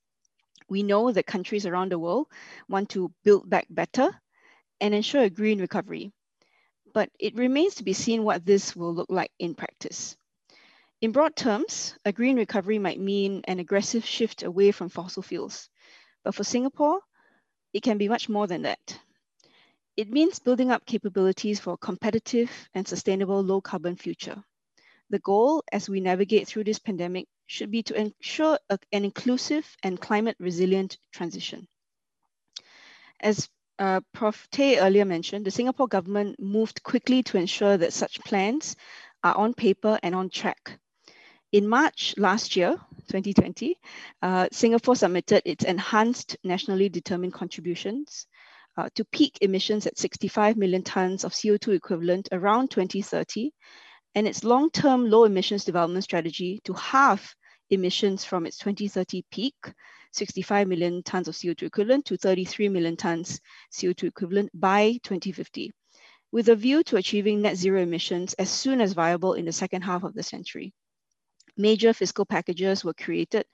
We 0.69 0.83
know 0.83 1.11
that 1.13 1.27
countries 1.27 1.65
around 1.65 1.93
the 1.93 1.99
world 1.99 2.27
want 2.69 2.91
to 2.91 3.13
build 3.25 3.49
back 3.49 3.67
better 3.71 4.11
and 4.81 4.95
ensure 4.95 5.23
a 5.23 5.31
green 5.31 5.61
recovery. 5.61 6.13
But 6.93 7.11
it 7.19 7.37
remains 7.37 7.77
to 7.77 7.85
be 7.85 7.93
seen 7.93 8.25
what 8.25 8.45
this 8.45 8.77
will 8.77 8.95
look 8.95 9.11
like 9.11 9.31
in 9.39 9.55
practice. 9.55 10.17
In 11.01 11.13
broad 11.13 11.37
terms, 11.37 11.97
a 12.05 12.13
green 12.13 12.37
recovery 12.37 12.81
might 12.81 12.99
mean 12.99 13.43
an 13.47 13.61
aggressive 13.61 14.05
shift 14.05 14.43
away 14.43 14.73
from 14.73 14.89
fossil 14.89 15.23
fuels. 15.23 15.71
But 16.25 16.35
for 16.35 16.43
Singapore, 16.43 17.01
it 17.73 17.85
can 17.85 17.99
be 17.99 18.09
much 18.09 18.29
more 18.29 18.49
than 18.49 18.63
that. 18.63 18.99
It 19.97 20.11
means 20.11 20.41
building 20.41 20.73
up 20.73 20.87
capabilities 20.87 21.61
for 21.61 21.75
a 21.75 21.77
competitive 21.77 22.51
and 22.75 22.87
sustainable 22.87 23.41
low 23.43 23.61
carbon 23.61 23.95
future. 23.95 24.43
The 25.11 25.21
goal 25.21 25.63
as 25.71 25.89
we 25.89 26.01
navigate 26.01 26.49
through 26.49 26.65
this 26.65 26.81
pandemic 26.81 27.29
should 27.47 27.71
be 27.71 27.85
to 27.85 27.95
ensure 27.95 28.59
a, 28.69 28.79
an 28.91 29.05
inclusive 29.05 29.77
and 29.85 30.01
climate 30.01 30.37
resilient 30.41 30.99
transition. 31.13 31.69
As 33.21 33.49
uh, 33.79 34.01
Prof. 34.13 34.49
Tay 34.51 34.81
earlier 34.81 35.05
mentioned, 35.05 35.45
the 35.45 35.53
Singapore 35.53 35.87
government 35.87 36.41
moved 36.41 36.83
quickly 36.83 37.23
to 37.23 37.39
ensure 37.39 37.77
that 37.77 37.93
such 37.93 38.19
plans 38.25 38.75
are 39.23 39.37
on 39.37 39.55
paper 39.55 39.97
and 40.03 40.13
on 40.13 40.29
track. 40.29 40.81
In 41.51 41.67
March 41.67 42.15
last 42.19 42.57
year, 42.57 42.77
2020, 43.07 43.79
uh, 44.21 44.49
Singapore 44.53 44.95
submitted 44.95 45.41
its 45.47 45.65
enhanced 45.65 46.37
nationally 46.45 46.91
determined 46.91 47.33
contributions 47.33 48.27
uh, 48.77 48.91
to 48.95 49.05
peak 49.07 49.39
emissions 49.41 49.87
at 49.87 49.97
65 49.97 50.59
million 50.59 50.83
tons 50.83 51.25
of 51.25 51.33
CO2 51.33 51.75
equivalent 51.75 52.29
around 52.33 52.71
2030, 52.71 53.51
and 54.15 54.29
its 54.29 54.45
long-term 54.45 55.09
low 55.09 55.25
emissions 55.25 55.65
development 55.65 56.05
strategy 56.05 56.61
to 56.65 56.75
halve 56.75 57.35
emissions 57.71 58.27
from 58.27 58.45
its 58.45 58.59
2030 58.59 59.25
peak, 59.31 59.73
65 60.13 60.69
million 60.69 61.03
tons 61.03 61.29
of 61.29 61.35
CO2 61.35 61.63
equivalent 61.63 62.05
to 62.05 62.19
33 62.19 62.69
million 62.69 62.95
tons 62.95 63.41
CO2 63.73 64.09
equivalent 64.09 64.51
by 64.53 64.99
2050, 65.03 65.73
with 66.31 66.51
a 66.51 66.57
view 66.57 66.83
to 66.83 66.99
achieving 66.99 67.41
net 67.41 67.57
zero 67.57 67.81
emissions 67.81 68.35
as 68.35 68.51
soon 68.51 68.83
as 68.83 68.93
viable 68.93 69.33
in 69.33 69.47
the 69.47 69.53
second 69.53 69.81
half 69.81 70.03
of 70.03 70.13
the 70.13 70.23
century. 70.23 70.75
Major 71.61 71.93
fiscal 71.93 72.25
packages 72.25 72.85
were 72.85 72.95
created, 72.95 73.45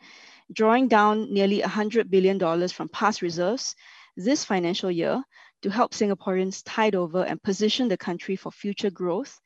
drawing 0.52 0.88
down 0.88 1.32
nearly 1.32 1.62
$100 1.62 2.10
billion 2.10 2.68
from 2.68 2.90
past 2.90 3.22
reserves 3.22 3.74
this 4.14 4.44
financial 4.44 4.90
year 4.90 5.24
to 5.62 5.70
help 5.70 5.92
Singaporeans 5.92 6.62
tide 6.66 6.94
over 6.94 7.24
and 7.24 7.42
position 7.42 7.88
the 7.88 7.96
country 7.96 8.36
for 8.36 8.52
future 8.52 8.90
growth 8.90 9.40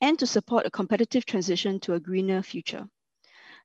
and 0.00 0.16
to 0.20 0.28
support 0.28 0.64
a 0.64 0.70
competitive 0.70 1.26
transition 1.26 1.80
to 1.80 1.94
a 1.94 2.00
greener 2.00 2.40
future. 2.40 2.86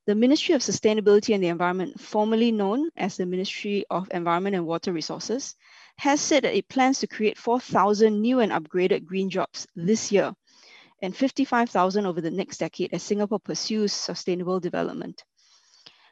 The 0.07 0.15
Ministry 0.15 0.55
of 0.55 0.61
Sustainability 0.61 1.35
and 1.35 1.43
the 1.43 1.49
Environment, 1.49 1.99
formerly 1.99 2.51
known 2.51 2.89
as 2.97 3.17
the 3.17 3.27
Ministry 3.27 3.85
of 3.91 4.09
Environment 4.11 4.55
and 4.55 4.65
Water 4.65 4.91
Resources, 4.91 5.55
has 5.97 6.19
said 6.19 6.43
that 6.43 6.57
it 6.57 6.67
plans 6.69 6.99
to 6.99 7.07
create 7.07 7.37
4,000 7.37 8.19
new 8.19 8.39
and 8.39 8.51
upgraded 8.51 9.05
green 9.05 9.29
jobs 9.29 9.67
this 9.75 10.11
year 10.11 10.33
and 11.01 11.15
55,000 11.15 12.05
over 12.05 12.21
the 12.21 12.31
next 12.31 12.57
decade 12.57 12.93
as 12.93 13.03
Singapore 13.03 13.39
pursues 13.39 13.93
sustainable 13.93 14.59
development. 14.59 15.23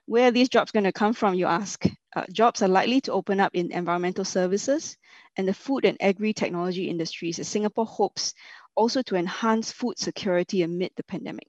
Where 0.06 0.30
are 0.30 0.32
these 0.32 0.50
jobs 0.50 0.72
going 0.72 0.86
to 0.86 0.94
come 0.94 1.14
from, 1.14 1.34
you 1.34 1.48
ask? 1.48 1.86
Uh, 2.16 2.24
jobs 2.32 2.62
are 2.62 2.70
likely 2.70 3.02
to 3.02 3.12
open 3.12 3.40
up 3.42 3.54
in 3.54 3.72
environmental 3.72 4.24
services 4.24 4.96
and 5.36 5.48
the 5.48 5.54
food 5.54 5.84
and 5.84 6.02
agri-technology 6.02 6.90
industries 6.90 7.40
as 7.40 7.48
Singapore 7.48 7.86
hopes 7.86 8.34
also 8.76 9.02
to 9.02 9.16
enhance 9.16 9.72
food 9.72 10.00
security 10.00 10.62
amid 10.62 10.92
the 10.96 11.04
pandemic. 11.04 11.48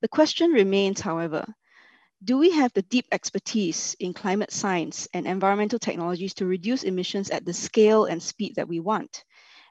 The 0.00 0.08
question 0.08 0.50
remains, 0.50 1.00
however, 1.00 1.46
do 2.24 2.38
we 2.38 2.50
have 2.50 2.72
the 2.72 2.82
deep 2.82 3.06
expertise 3.12 3.94
in 4.00 4.14
climate 4.14 4.50
science 4.50 5.08
and 5.12 5.26
environmental 5.26 5.78
technologies 5.78 6.34
to 6.34 6.46
reduce 6.46 6.82
emissions 6.82 7.30
at 7.30 7.44
the 7.44 7.52
scale 7.52 8.06
and 8.06 8.22
speed 8.22 8.56
that 8.56 8.68
we 8.68 8.80
want? 8.80 9.24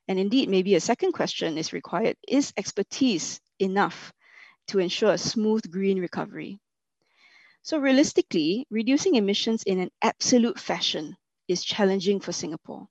And 0.08 0.20
indeed, 0.20 0.49
maybe 0.49 0.76
a 0.76 0.80
second 0.80 1.14
question 1.14 1.58
is 1.58 1.74
required, 1.74 2.18
is 2.28 2.54
expertise 2.58 3.39
enough 3.60 4.12
to 4.68 4.80
ensure 4.80 5.12
a 5.12 5.18
smooth 5.18 5.70
green 5.72 5.99
recovery? 5.99 6.60
So 7.64 7.78
realistically, 7.78 8.66
reducing 8.70 9.16
emissions 9.16 9.64
in 9.64 9.80
an 9.80 9.91
absolute 10.02 10.60
fashion 10.60 11.16
is 11.47 11.64
challenging 11.64 12.20
for 12.20 12.32
Singapore. 12.32 12.88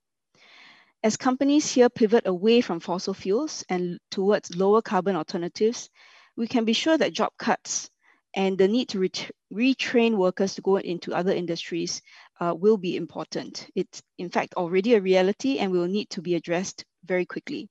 As 1.03 1.17
companies 1.17 1.69
here 1.71 1.89
pivot 1.89 2.27
away 2.27 2.61
from 2.61 2.79
fossil 2.79 3.13
fuels 3.13 3.65
and 3.67 3.99
towards 4.11 4.55
lower 4.55 4.81
carbon 4.81 5.15
alternatives, 5.15 5.89
we 6.37 6.47
can 6.47 6.63
be 6.63 6.73
sure 6.73 6.97
that 6.97 7.13
job 7.13 7.33
cuts 7.37 7.89
and 8.33 8.57
the 8.57 8.67
need 8.67 8.87
to 8.89 8.99
ret 8.99 9.29
retrain 9.51 10.15
workers 10.15 10.55
to 10.55 10.61
go 10.61 10.77
into 10.77 11.13
other 11.13 11.33
industries 11.33 12.01
uh, 12.39 12.55
will 12.57 12.77
be 12.77 12.95
important. 12.95 13.67
It's 13.75 14.01
in 14.17 14.29
fact 14.29 14.53
already 14.53 14.93
a 14.93 15.01
reality 15.01 15.57
and 15.57 15.71
will 15.71 15.87
need 15.87 16.09
to 16.11 16.21
be 16.21 16.35
addressed 16.35 16.85
very 17.05 17.25
quickly. 17.25 17.69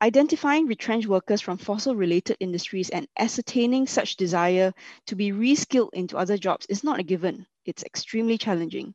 Identifying 0.00 0.66
retrenched 0.66 1.08
workers 1.08 1.40
from 1.40 1.58
fossil-related 1.58 2.36
industries 2.38 2.88
and 2.90 3.08
ascertaining 3.18 3.88
such 3.88 4.14
desire 4.14 4.72
to 5.06 5.16
be 5.16 5.32
reskilled 5.32 5.90
into 5.92 6.16
other 6.16 6.38
jobs 6.38 6.66
is 6.66 6.84
not 6.84 7.00
a 7.00 7.02
given. 7.02 7.46
It's 7.64 7.82
extremely 7.82 8.38
challenging. 8.38 8.94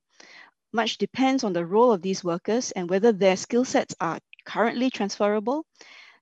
Much 0.72 0.98
depends 0.98 1.44
on 1.44 1.52
the 1.52 1.66
role 1.66 1.92
of 1.92 2.02
these 2.02 2.24
workers 2.24 2.72
and 2.72 2.90
whether 2.90 3.12
their 3.12 3.36
skill 3.36 3.66
sets 3.66 3.94
are 4.00 4.20
currently 4.46 4.90
transferable, 4.90 5.66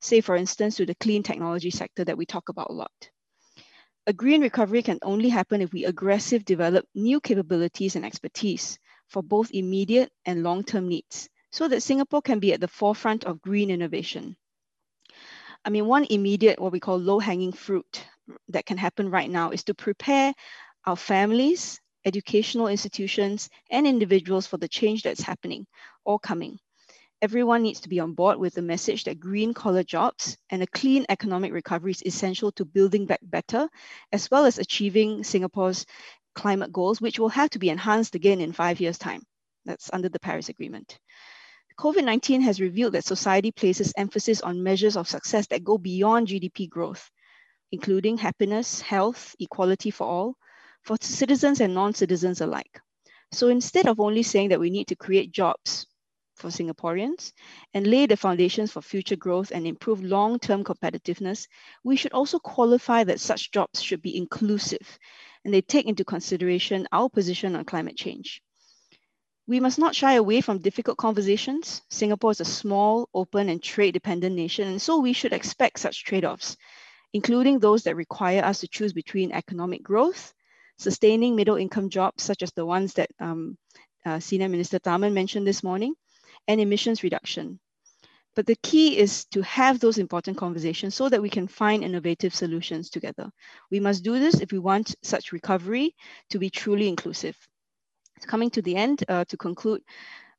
say 0.01 0.19
for 0.19 0.35
instance 0.35 0.77
to 0.77 0.85
the 0.87 0.95
clean 0.95 1.21
technology 1.21 1.69
sector 1.69 2.03
that 2.03 2.17
we 2.17 2.25
talk 2.25 2.49
about 2.49 2.71
a 2.71 2.73
lot. 2.73 3.09
A 4.07 4.13
green 4.13 4.41
recovery 4.41 4.81
can 4.81 4.97
only 5.03 5.29
happen 5.29 5.61
if 5.61 5.71
we 5.71 5.85
aggressively 5.85 6.43
develop 6.43 6.87
new 6.95 7.19
capabilities 7.21 7.95
and 7.95 8.03
expertise 8.03 8.79
for 9.09 9.21
both 9.21 9.51
immediate 9.51 10.11
and 10.25 10.41
long-term 10.41 10.87
needs 10.87 11.29
so 11.51 11.67
that 11.67 11.81
Singapore 11.81 12.21
can 12.21 12.39
be 12.39 12.53
at 12.53 12.61
the 12.61 12.67
forefront 12.67 13.25
of 13.25 13.41
green 13.41 13.69
innovation. 13.69 14.35
I 15.63 15.69
mean, 15.69 15.85
one 15.85 16.05
immediate, 16.09 16.59
what 16.59 16.71
we 16.71 16.79
call 16.79 16.97
low 16.97 17.19
hanging 17.19 17.51
fruit 17.51 18.03
that 18.49 18.65
can 18.65 18.77
happen 18.77 19.11
right 19.11 19.29
now 19.29 19.51
is 19.51 19.63
to 19.65 19.73
prepare 19.73 20.33
our 20.85 20.95
families, 20.95 21.79
educational 22.05 22.67
institutions, 22.67 23.49
and 23.69 23.85
individuals 23.85 24.47
for 24.47 24.57
the 24.57 24.67
change 24.67 25.03
that's 25.03 25.21
happening 25.21 25.67
or 26.05 26.19
coming. 26.19 26.57
Everyone 27.21 27.61
needs 27.61 27.81
to 27.81 27.89
be 27.89 27.99
on 27.99 28.13
board 28.13 28.39
with 28.39 28.55
the 28.55 28.63
message 28.63 29.03
that 29.03 29.19
green 29.19 29.53
collar 29.53 29.83
jobs 29.83 30.37
and 30.49 30.63
a 30.63 30.67
clean 30.67 31.05
economic 31.09 31.53
recovery 31.53 31.91
is 31.91 32.01
essential 32.03 32.51
to 32.53 32.65
building 32.65 33.05
back 33.05 33.19
better, 33.21 33.69
as 34.11 34.31
well 34.31 34.45
as 34.45 34.57
achieving 34.57 35.23
Singapore's 35.23 35.85
climate 36.33 36.71
goals, 36.71 36.99
which 36.99 37.19
will 37.19 37.29
have 37.29 37.51
to 37.51 37.59
be 37.59 37.69
enhanced 37.69 38.15
again 38.15 38.41
in 38.41 38.51
five 38.51 38.79
years' 38.79 38.97
time. 38.97 39.21
That's 39.65 39.91
under 39.93 40.09
the 40.09 40.19
Paris 40.19 40.49
Agreement. 40.49 40.97
COVID-19 41.77 42.41
has 42.41 42.61
revealed 42.61 42.93
that 42.93 43.05
society 43.05 43.51
places 43.51 43.93
emphasis 43.97 44.41
on 44.41 44.63
measures 44.63 44.97
of 44.97 45.07
success 45.07 45.47
that 45.47 45.63
go 45.63 45.77
beyond 45.77 46.27
GDP 46.27 46.69
growth, 46.69 47.09
including 47.71 48.17
happiness, 48.17 48.81
health, 48.81 49.35
equality 49.39 49.91
for 49.91 50.05
all, 50.05 50.35
for 50.83 50.97
citizens 51.01 51.61
and 51.61 51.73
non-citizens 51.73 52.41
alike. 52.41 52.79
So 53.31 53.47
instead 53.47 53.87
of 53.87 53.99
only 53.99 54.23
saying 54.23 54.49
that 54.49 54.59
we 54.59 54.69
need 54.69 54.87
to 54.87 54.95
create 54.95 55.31
jobs 55.31 55.87
for 56.35 56.49
Singaporeans 56.49 57.31
and 57.73 57.87
lay 57.87 58.05
the 58.05 58.17
foundations 58.17 58.71
for 58.71 58.81
future 58.81 59.15
growth 59.15 59.51
and 59.51 59.65
improve 59.65 60.03
long-term 60.03 60.63
competitiveness, 60.63 61.47
we 61.83 61.95
should 61.95 62.13
also 62.13 62.39
qualify 62.39 63.03
that 63.03 63.19
such 63.19 63.51
jobs 63.51 63.81
should 63.81 64.01
be 64.01 64.17
inclusive 64.17 64.99
and 65.45 65.53
they 65.53 65.61
take 65.61 65.85
into 65.85 66.03
consideration 66.03 66.87
our 66.91 67.09
position 67.09 67.55
on 67.55 67.63
climate 67.65 67.95
change. 67.95 68.41
We 69.51 69.59
must 69.59 69.79
not 69.79 69.93
shy 69.93 70.13
away 70.13 70.39
from 70.39 70.59
difficult 70.59 70.97
conversations. 70.97 71.81
Singapore 71.89 72.31
is 72.31 72.39
a 72.39 72.45
small, 72.45 73.09
open, 73.13 73.49
and 73.49 73.61
trade 73.61 73.91
dependent 73.91 74.33
nation, 74.33 74.65
and 74.65 74.81
so 74.81 74.99
we 74.99 75.11
should 75.11 75.33
expect 75.33 75.79
such 75.79 76.05
trade 76.05 76.23
offs, 76.23 76.55
including 77.11 77.59
those 77.59 77.83
that 77.83 77.97
require 77.97 78.45
us 78.45 78.61
to 78.61 78.69
choose 78.69 78.93
between 78.93 79.33
economic 79.33 79.83
growth, 79.83 80.33
sustaining 80.77 81.35
middle 81.35 81.57
income 81.57 81.89
jobs, 81.89 82.23
such 82.23 82.43
as 82.43 82.53
the 82.53 82.65
ones 82.65 82.93
that 82.93 83.09
um, 83.19 83.57
uh, 84.05 84.21
Senior 84.21 84.47
Minister 84.47 84.79
Tharman 84.79 85.11
mentioned 85.11 85.45
this 85.45 85.63
morning, 85.63 85.95
and 86.47 86.61
emissions 86.61 87.03
reduction. 87.03 87.59
But 88.37 88.45
the 88.45 88.55
key 88.63 88.97
is 88.97 89.25
to 89.31 89.41
have 89.41 89.81
those 89.81 89.97
important 89.97 90.37
conversations 90.37 90.95
so 90.95 91.09
that 91.09 91.21
we 91.21 91.29
can 91.29 91.49
find 91.49 91.83
innovative 91.83 92.33
solutions 92.33 92.89
together. 92.89 93.29
We 93.69 93.81
must 93.81 94.01
do 94.01 94.17
this 94.17 94.39
if 94.39 94.53
we 94.53 94.59
want 94.59 94.95
such 95.03 95.33
recovery 95.33 95.93
to 96.29 96.39
be 96.39 96.49
truly 96.49 96.87
inclusive 96.87 97.35
coming 98.25 98.49
to 98.51 98.61
the 98.61 98.75
end, 98.75 99.03
uh, 99.07 99.25
to 99.25 99.37
conclude, 99.37 99.81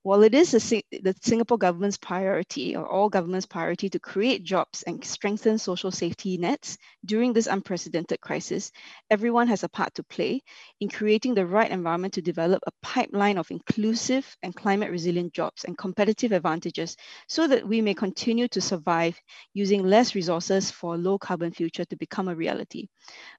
while 0.03 0.25
it 0.25 0.35
is 0.35 0.51
the 0.51 1.15
Singapore 1.23 1.59
government's 1.59 1.97
priority 1.97 2.75
or 2.75 2.87
all 2.87 3.09
government's 3.09 3.47
priority 3.47 3.89
to 3.89 4.01
create 4.01 4.43
jobs 4.43 4.83
and 4.83 5.05
strengthen 5.05 5.59
social 5.59 5.93
safety 5.93 6.37
nets 6.39 6.77
during 7.05 7.33
this 7.33 7.47
unprecedented 7.47 8.21
crisis, 8.21 8.73
everyone 9.11 9.47
has 9.47 9.63
a 9.63 9.69
part 9.69 9.95
to 9.95 10.03
play 10.03 10.43
in 10.81 10.89
creating 10.89 11.35
the 11.35 11.47
right 11.47 11.71
environment 11.71 12.15
to 12.15 12.23
develop 12.23 12.61
a 12.67 12.73
pipeline 12.83 13.39
of 13.39 13.51
inclusive 13.53 14.37
and 14.43 14.57
climate 14.57 14.91
resilient 14.91 15.33
jobs 15.33 15.65
and 15.65 15.79
competitive 15.79 16.33
advantages 16.33 16.97
so 17.29 17.47
that 17.47 17.67
we 17.67 17.81
may 17.81 17.95
continue 17.95 18.49
to 18.49 18.61
survive 18.61 19.17
using 19.55 19.85
less 19.85 20.17
resources 20.17 20.71
for 20.71 20.95
a 20.95 20.99
low 20.99 21.17
carbon 21.17 21.53
future 21.53 21.85
to 21.85 21.97
become 21.97 22.27
a 22.27 22.35
reality. 22.35 22.89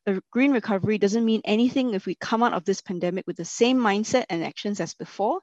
A 0.08 0.22
green 0.32 0.52
recovery 0.52 0.98
doesn't 0.98 1.26
mean 1.26 1.42
anything 1.44 1.94
if 1.94 2.06
we 2.06 2.16
come 2.16 2.42
out 2.42 2.54
of 2.54 2.64
this 2.64 2.82
pandemic 2.82 3.28
with 3.28 3.36
the 3.36 3.46
same 3.46 3.78
mindset 3.78 4.26
and 4.30 4.44
actions 4.44 4.80
as 4.80 4.94
before 4.94 5.42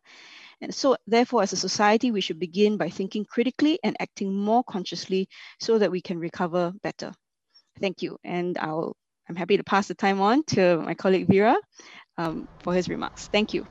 and 0.60 0.74
so, 0.74 0.96
therefore, 1.06 1.42
as 1.42 1.52
a 1.52 1.56
society, 1.56 2.10
we 2.10 2.20
should 2.20 2.38
begin 2.38 2.76
by 2.76 2.90
thinking 2.90 3.24
critically 3.24 3.78
and 3.82 3.96
acting 3.98 4.34
more 4.34 4.62
consciously 4.62 5.28
so 5.58 5.78
that 5.78 5.90
we 5.90 6.00
can 6.00 6.18
recover 6.18 6.72
better. 6.82 7.12
Thank 7.80 8.02
you. 8.02 8.18
And 8.24 8.58
I'll, 8.58 8.94
I'm 9.28 9.36
happy 9.36 9.56
to 9.56 9.64
pass 9.64 9.88
the 9.88 9.94
time 9.94 10.20
on 10.20 10.44
to 10.48 10.78
my 10.78 10.94
colleague 10.94 11.28
Vera 11.28 11.56
um, 12.18 12.46
for 12.62 12.74
his 12.74 12.88
remarks. 12.88 13.28
Thank 13.28 13.54
you. 13.54 13.66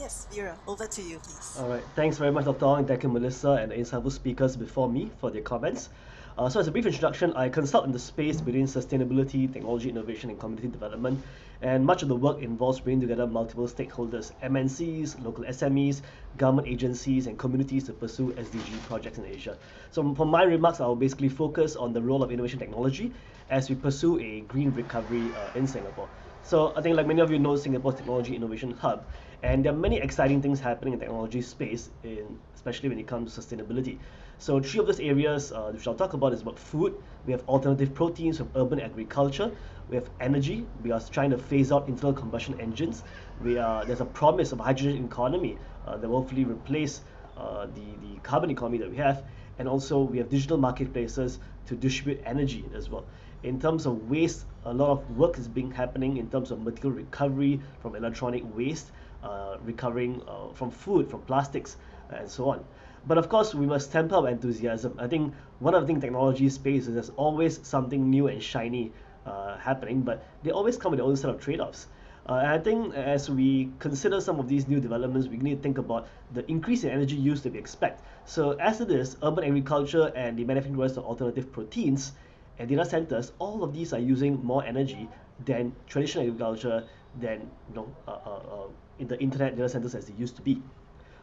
Yes, 0.00 0.26
Vera, 0.32 0.58
over 0.66 0.86
to 0.86 1.02
you, 1.02 1.20
please. 1.20 1.56
All 1.60 1.68
right. 1.68 1.84
Thanks 1.94 2.18
very 2.18 2.32
much, 2.32 2.44
Dr. 2.44 2.64
Ong, 2.64 2.84
thank 2.84 3.04
you, 3.04 3.08
Melissa, 3.08 3.52
and 3.52 3.70
the 3.70 3.76
insightful 3.76 4.10
speakers 4.10 4.56
before 4.56 4.88
me 4.88 5.12
for 5.20 5.30
their 5.30 5.42
comments. 5.42 5.90
Uh, 6.38 6.48
so 6.48 6.58
as 6.58 6.66
a 6.66 6.72
brief 6.72 6.86
introduction, 6.86 7.30
I 7.34 7.50
consult 7.50 7.84
in 7.84 7.92
the 7.92 7.98
space 7.98 8.40
between 8.40 8.66
sustainability, 8.66 9.52
technology 9.52 9.90
innovation, 9.90 10.30
and 10.30 10.40
community 10.40 10.68
development. 10.68 11.22
And 11.60 11.84
much 11.84 12.02
of 12.02 12.08
the 12.08 12.16
work 12.16 12.40
involves 12.40 12.80
bringing 12.80 13.02
together 13.02 13.26
multiple 13.26 13.68
stakeholders, 13.68 14.32
MNCs, 14.42 15.22
local 15.22 15.44
SMEs, 15.44 16.00
government 16.38 16.68
agencies, 16.68 17.26
and 17.26 17.38
communities 17.38 17.84
to 17.84 17.92
pursue 17.92 18.32
SDG 18.32 18.82
projects 18.86 19.18
in 19.18 19.26
Asia. 19.26 19.58
So 19.90 20.14
for 20.14 20.24
my 20.24 20.42
remarks, 20.44 20.80
I'll 20.80 20.96
basically 20.96 21.28
focus 21.28 21.76
on 21.76 21.92
the 21.92 22.00
role 22.00 22.22
of 22.22 22.32
innovation 22.32 22.58
technology 22.58 23.12
as 23.50 23.68
we 23.68 23.76
pursue 23.76 24.18
a 24.18 24.40
green 24.40 24.72
recovery 24.72 25.34
uh, 25.34 25.50
in 25.54 25.66
Singapore. 25.66 26.08
So 26.42 26.72
I 26.74 26.80
think 26.80 26.96
like 26.96 27.06
many 27.06 27.20
of 27.20 27.30
you 27.30 27.38
know, 27.38 27.56
Singapore's 27.56 27.96
technology 27.96 28.34
innovation 28.34 28.72
hub, 28.72 29.04
and 29.42 29.64
there 29.64 29.72
are 29.72 29.76
many 29.76 29.98
exciting 29.98 30.40
things 30.40 30.60
happening 30.60 30.94
in 30.94 30.98
technology 30.98 31.42
space, 31.42 31.90
in, 32.02 32.38
especially 32.54 32.88
when 32.88 32.98
it 32.98 33.06
comes 33.06 33.34
to 33.34 33.40
sustainability. 33.40 33.98
So 34.42 34.58
three 34.58 34.80
of 34.80 34.86
those 34.86 34.98
areas 34.98 35.52
uh, 35.52 35.70
which 35.70 35.86
I'll 35.86 35.94
talk 35.94 36.14
about 36.14 36.32
is 36.32 36.42
about 36.42 36.58
food. 36.58 36.96
We 37.26 37.30
have 37.30 37.48
alternative 37.48 37.94
proteins 37.94 38.38
from 38.38 38.50
urban 38.56 38.80
agriculture. 38.80 39.52
We 39.88 39.94
have 39.94 40.10
energy. 40.18 40.66
We 40.82 40.90
are 40.90 40.98
trying 40.98 41.30
to 41.30 41.38
phase 41.38 41.70
out 41.70 41.86
internal 41.86 42.12
combustion 42.12 42.60
engines. 42.60 43.04
We 43.40 43.58
are 43.58 43.84
there's 43.84 44.00
a 44.00 44.04
promise 44.04 44.50
of 44.50 44.58
a 44.58 44.64
hydrogen 44.64 45.04
economy 45.04 45.58
uh, 45.86 45.96
that 45.98 46.08
will 46.08 46.18
hopefully 46.22 46.44
replace 46.44 47.02
uh, 47.36 47.66
the 47.66 47.86
the 48.04 48.18
carbon 48.24 48.50
economy 48.50 48.78
that 48.78 48.90
we 48.90 48.96
have. 48.96 49.22
And 49.60 49.68
also 49.68 50.00
we 50.00 50.18
have 50.18 50.28
digital 50.28 50.58
marketplaces 50.58 51.38
to 51.66 51.76
distribute 51.76 52.20
energy 52.26 52.64
as 52.74 52.90
well. 52.90 53.04
In 53.44 53.60
terms 53.60 53.86
of 53.86 54.10
waste, 54.10 54.46
a 54.64 54.74
lot 54.74 54.90
of 54.90 55.08
work 55.16 55.38
is 55.38 55.46
being 55.46 55.70
happening 55.70 56.16
in 56.16 56.28
terms 56.28 56.50
of 56.50 56.60
material 56.60 56.98
recovery 56.98 57.60
from 57.80 57.94
electronic 57.94 58.42
waste 58.56 58.90
uh, 59.22 59.58
recovering 59.62 60.20
uh, 60.26 60.52
from 60.52 60.72
food, 60.72 61.08
from 61.08 61.20
plastics, 61.20 61.76
and 62.10 62.28
so 62.28 62.50
on. 62.50 62.64
But 63.06 63.18
of 63.18 63.28
course, 63.28 63.54
we 63.54 63.66
must 63.66 63.90
temper 63.90 64.14
our 64.14 64.28
enthusiasm. 64.28 64.94
I 64.98 65.08
think 65.08 65.34
one 65.58 65.74
of 65.74 65.82
the 65.82 65.86
things 65.86 66.02
technology 66.02 66.48
space 66.48 66.86
is 66.86 66.94
there's 66.94 67.10
always 67.10 67.66
something 67.66 68.08
new 68.08 68.28
and 68.28 68.42
shiny 68.42 68.92
uh, 69.26 69.58
happening, 69.58 70.02
but 70.02 70.24
they 70.42 70.50
always 70.50 70.76
come 70.76 70.92
with 70.92 70.98
their 70.98 71.06
own 71.06 71.16
set 71.16 71.30
of 71.30 71.40
trade-offs. 71.40 71.88
Uh, 72.28 72.34
and 72.34 72.46
I 72.46 72.58
think 72.58 72.94
as 72.94 73.28
we 73.28 73.72
consider 73.80 74.20
some 74.20 74.38
of 74.38 74.48
these 74.48 74.68
new 74.68 74.78
developments, 74.78 75.26
we 75.26 75.36
need 75.38 75.56
to 75.56 75.62
think 75.62 75.78
about 75.78 76.06
the 76.32 76.48
increase 76.48 76.84
in 76.84 76.90
energy 76.90 77.16
use 77.16 77.42
that 77.42 77.52
we 77.52 77.58
expect. 77.58 78.04
So 78.24 78.52
as 78.52 78.80
it 78.80 78.90
is, 78.90 79.16
urban 79.22 79.44
agriculture 79.44 80.12
and 80.14 80.38
the 80.38 80.44
manufacturing 80.44 80.80
of 80.80 80.98
alternative 80.98 81.52
proteins 81.52 82.12
and 82.58 82.68
data 82.68 82.84
centers, 82.84 83.32
all 83.40 83.64
of 83.64 83.72
these 83.72 83.92
are 83.92 83.98
using 83.98 84.44
more 84.44 84.64
energy 84.64 85.08
than 85.44 85.74
traditional 85.88 86.24
agriculture, 86.26 86.84
than 87.20 87.40
you 87.68 87.74
know, 87.74 87.96
uh, 88.06 88.12
uh, 88.12 88.30
uh 88.30 88.66
in 88.98 89.08
the 89.08 89.20
internet 89.20 89.56
data 89.56 89.68
centers 89.68 89.94
as 89.96 90.06
they 90.06 90.14
used 90.14 90.36
to 90.36 90.42
be. 90.42 90.62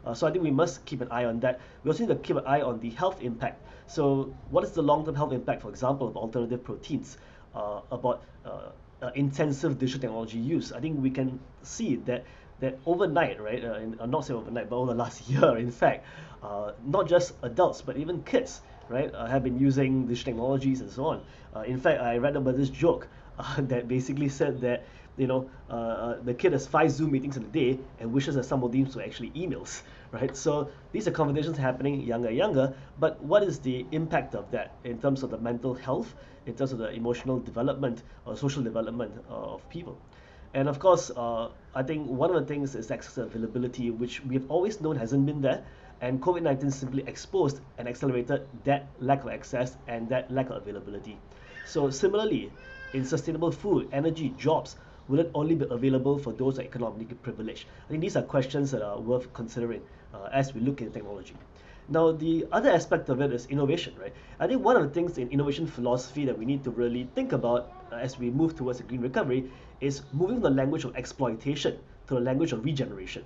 Uh, 0.05 0.13
so 0.13 0.27
I 0.27 0.31
think 0.31 0.43
we 0.43 0.51
must 0.51 0.85
keep 0.85 1.01
an 1.01 1.09
eye 1.11 1.25
on 1.25 1.39
that. 1.41 1.59
We 1.83 1.89
also 1.89 2.05
need 2.05 2.13
to 2.13 2.15
keep 2.15 2.37
an 2.37 2.45
eye 2.45 2.61
on 2.61 2.79
the 2.79 2.89
health 2.91 3.21
impact. 3.21 3.61
So 3.87 4.33
what 4.49 4.63
is 4.63 4.71
the 4.71 4.81
long-term 4.81 5.15
health 5.15 5.33
impact, 5.33 5.61
for 5.61 5.69
example, 5.69 6.07
of 6.07 6.15
alternative 6.15 6.63
proteins, 6.63 7.17
uh, 7.55 7.81
about 7.91 8.23
uh, 8.45 8.71
uh 9.01 9.11
intensive 9.15 9.79
digital 9.79 10.01
technology 10.01 10.37
use? 10.37 10.71
I 10.71 10.79
think 10.79 11.01
we 11.01 11.09
can 11.09 11.39
see 11.63 11.95
that 12.07 12.25
that 12.59 12.77
overnight, 12.85 13.39
right, 13.41 13.63
uh, 13.63 13.75
in, 13.75 13.99
uh, 13.99 14.05
not 14.05 14.25
say 14.25 14.33
overnight, 14.33 14.69
but 14.69 14.75
over 14.75 14.91
the 14.91 14.97
last 14.97 15.29
year, 15.29 15.57
in 15.57 15.71
fact, 15.71 16.05
not 16.85 17.07
just 17.07 17.33
adults, 17.41 17.81
but 17.81 17.95
even 17.95 18.21
kids, 18.23 18.61
right, 18.89 19.13
have 19.15 19.43
been 19.43 19.57
using 19.57 20.07
digital 20.07 20.33
technologies 20.33 20.81
and 20.81 20.91
so 20.91 21.05
on. 21.05 21.23
in 21.65 21.79
fact, 21.79 22.01
I 22.01 22.17
read 22.17 22.35
about 22.35 22.57
this 22.57 22.69
joke 22.69 23.07
that 23.57 23.87
basically 23.87 24.27
said 24.27 24.59
that 24.61 24.85
you 25.20 25.28
know, 25.28 25.49
uh, 25.70 25.74
uh, 25.74 26.22
the 26.24 26.34
kid 26.34 26.53
has 26.53 26.65
five 26.65 26.89
Zoom 26.91 27.11
meetings 27.11 27.38
in 27.38 27.43
a 27.43 27.47
day 27.47 27.78
and 27.99 28.11
wishes 28.11 28.36
that 28.36 28.43
some 28.45 28.63
of 28.63 28.72
these 28.72 28.95
were 28.95 29.03
actually 29.03 29.32
emails, 29.32 29.82
right? 30.11 30.36
So 30.36 30.70
these 30.91 31.07
are 31.07 31.11
conversations 31.11 31.57
happening 31.57 32.01
younger, 32.01 32.30
and 32.30 32.38
younger. 32.38 32.74
But 32.99 33.22
what 33.22 33.43
is 33.43 33.59
the 33.59 33.86
impact 33.91 34.34
of 34.34 34.49
that 34.51 34.76
in 34.84 34.99
terms 34.99 35.24
of 35.24 35.30
the 35.30 35.38
mental 35.38 35.74
health, 35.74 36.15
in 36.45 36.55
terms 36.55 36.72
of 36.72 36.78
the 36.78 36.89
emotional 36.91 37.39
development 37.39 38.03
or 38.26 38.38
social 38.38 38.63
development 38.63 39.13
of 39.30 39.67
people? 39.70 39.97
And 40.53 40.67
of 40.67 40.80
course, 40.80 41.11
uh, 41.15 41.49
I 41.76 41.84
think 41.84 42.07
one 42.07 42.34
of 42.34 42.41
the 42.41 42.47
things 42.47 42.74
is 42.74 42.89
access 42.89 43.17
availability, 43.17 43.91
which 43.91 44.24
we 44.26 44.36
have 44.36 44.49
always 44.49 44.82
known 44.82 44.95
hasn't 44.95 45.26
been 45.26 45.41
there. 45.41 45.63
And 46.01 46.22
COVID 46.22 46.43
19 46.43 46.72
simply 46.72 47.03
exposed 47.07 47.59
and 47.78 47.88
accelerated 47.88 48.47
that 48.63 48.88
lack 48.99 49.24
of 49.26 49.30
access 49.30 49.76
and 49.88 50.07
that 50.09 50.32
lack 50.32 50.49
of 50.49 50.55
availability. 50.55 51.20
So, 51.65 51.89
similarly, 51.89 52.51
in 52.93 53.05
sustainable 53.05 53.51
food, 53.51 53.89
energy, 53.91 54.34
jobs, 54.38 54.78
will 55.10 55.20
it 55.20 55.32
only 55.34 55.55
be 55.55 55.66
available 55.70 56.18
for 56.18 56.32
those 56.32 56.60
economically 56.60 57.16
privileged? 57.16 57.66
I 57.86 57.89
think 57.89 58.01
these 58.01 58.16
are 58.16 58.22
questions 58.22 58.72
that 58.72 58.82
are 58.82 58.99
worth 58.99 59.34
considering 59.34 59.82
uh, 60.14 60.30
as 60.32 60.53
we 60.53 60.62
look 60.62 60.82
at 60.82 60.93
technology. 60.93 61.36
Now, 61.91 62.12
the 62.12 62.45
other 62.51 62.70
aspect 62.70 63.10
of 63.10 63.20
it 63.20 63.34
is 63.34 63.47
innovation, 63.47 63.95
right? 63.99 64.14
I 64.39 64.45
think 64.45 64.64
one 64.64 64.76
of 64.76 64.84
the 64.84 64.89
things 64.89 65.18
in 65.18 65.28
innovation 65.30 65.66
philosophy 65.66 66.24
that 66.26 66.38
we 66.38 66.45
need 66.45 66.64
to 66.64 66.70
really 66.70 67.10
think 67.16 67.32
about 67.32 67.72
uh, 67.91 67.95
as 67.95 68.20
we 68.20 68.30
move 68.30 68.55
towards 68.55 68.80
a 68.80 68.84
green 68.84 69.01
recovery 69.01 69.49
is 69.82 70.03
moving 70.14 70.36
from 70.36 70.43
the 70.43 70.51
language 70.51 70.84
of 70.84 70.95
exploitation 70.95 71.80
to 72.07 72.14
the 72.14 72.20
language 72.20 72.51
of 72.51 72.64
regeneration. 72.64 73.26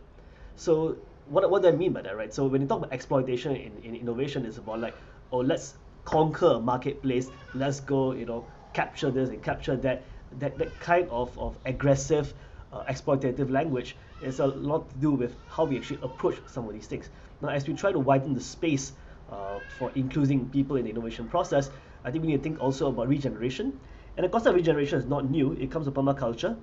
So, 0.55 0.95
what, 1.27 1.49
what 1.51 1.61
do 1.61 1.67
I 1.67 1.71
mean 1.71 1.91
by 1.91 2.03
that, 2.03 2.15
right? 2.15 2.33
So, 2.33 2.45
when 2.47 2.61
you 2.61 2.67
talk 2.67 2.79
about 2.79 2.93
exploitation 2.93 3.53
in, 3.57 3.77
in 3.83 3.95
innovation, 3.95 4.45
it's 4.45 4.57
about 4.57 4.79
like, 4.79 4.95
oh, 5.33 5.39
let's 5.39 5.75
conquer 6.05 6.53
a 6.53 6.59
marketplace, 6.59 7.31
let's 7.53 7.81
go, 7.81 8.13
you 8.13 8.25
know, 8.25 8.45
capture 8.71 9.11
this 9.11 9.29
and 9.29 9.43
capture 9.43 9.75
that 9.75 10.03
that, 10.39 10.57
that 10.57 10.79
kind 10.79 11.07
of, 11.09 11.37
of 11.37 11.57
aggressive 11.65 12.33
uh, 12.71 12.83
exploitative 12.85 13.49
language 13.49 13.95
is 14.21 14.39
a 14.39 14.47
lot 14.47 14.89
to 14.89 14.95
do 14.97 15.11
with 15.11 15.35
how 15.47 15.65
we 15.65 15.77
actually 15.77 15.99
approach 16.01 16.41
some 16.47 16.67
of 16.67 16.73
these 16.73 16.87
things. 16.87 17.09
Now, 17.41 17.49
as 17.49 17.67
we 17.67 17.73
try 17.73 17.91
to 17.91 17.99
widen 17.99 18.33
the 18.33 18.41
space 18.41 18.93
uh, 19.31 19.59
for 19.67 19.91
including 19.95 20.49
people 20.49 20.77
in 20.77 20.85
the 20.85 20.89
innovation 20.89 21.27
process, 21.27 21.69
I 22.03 22.11
think 22.11 22.23
we 22.23 22.31
need 22.31 22.37
to 22.37 22.43
think 22.43 22.59
also 22.59 22.87
about 22.87 23.07
regeneration. 23.07 23.79
And 24.17 24.23
the 24.23 24.29
concept 24.29 24.49
of 24.49 24.55
regeneration 24.55 24.99
is 24.99 25.05
not 25.05 25.29
new. 25.29 25.53
It 25.53 25.71
comes 25.71 25.85
from 25.85 25.93
permaculture 25.93 26.57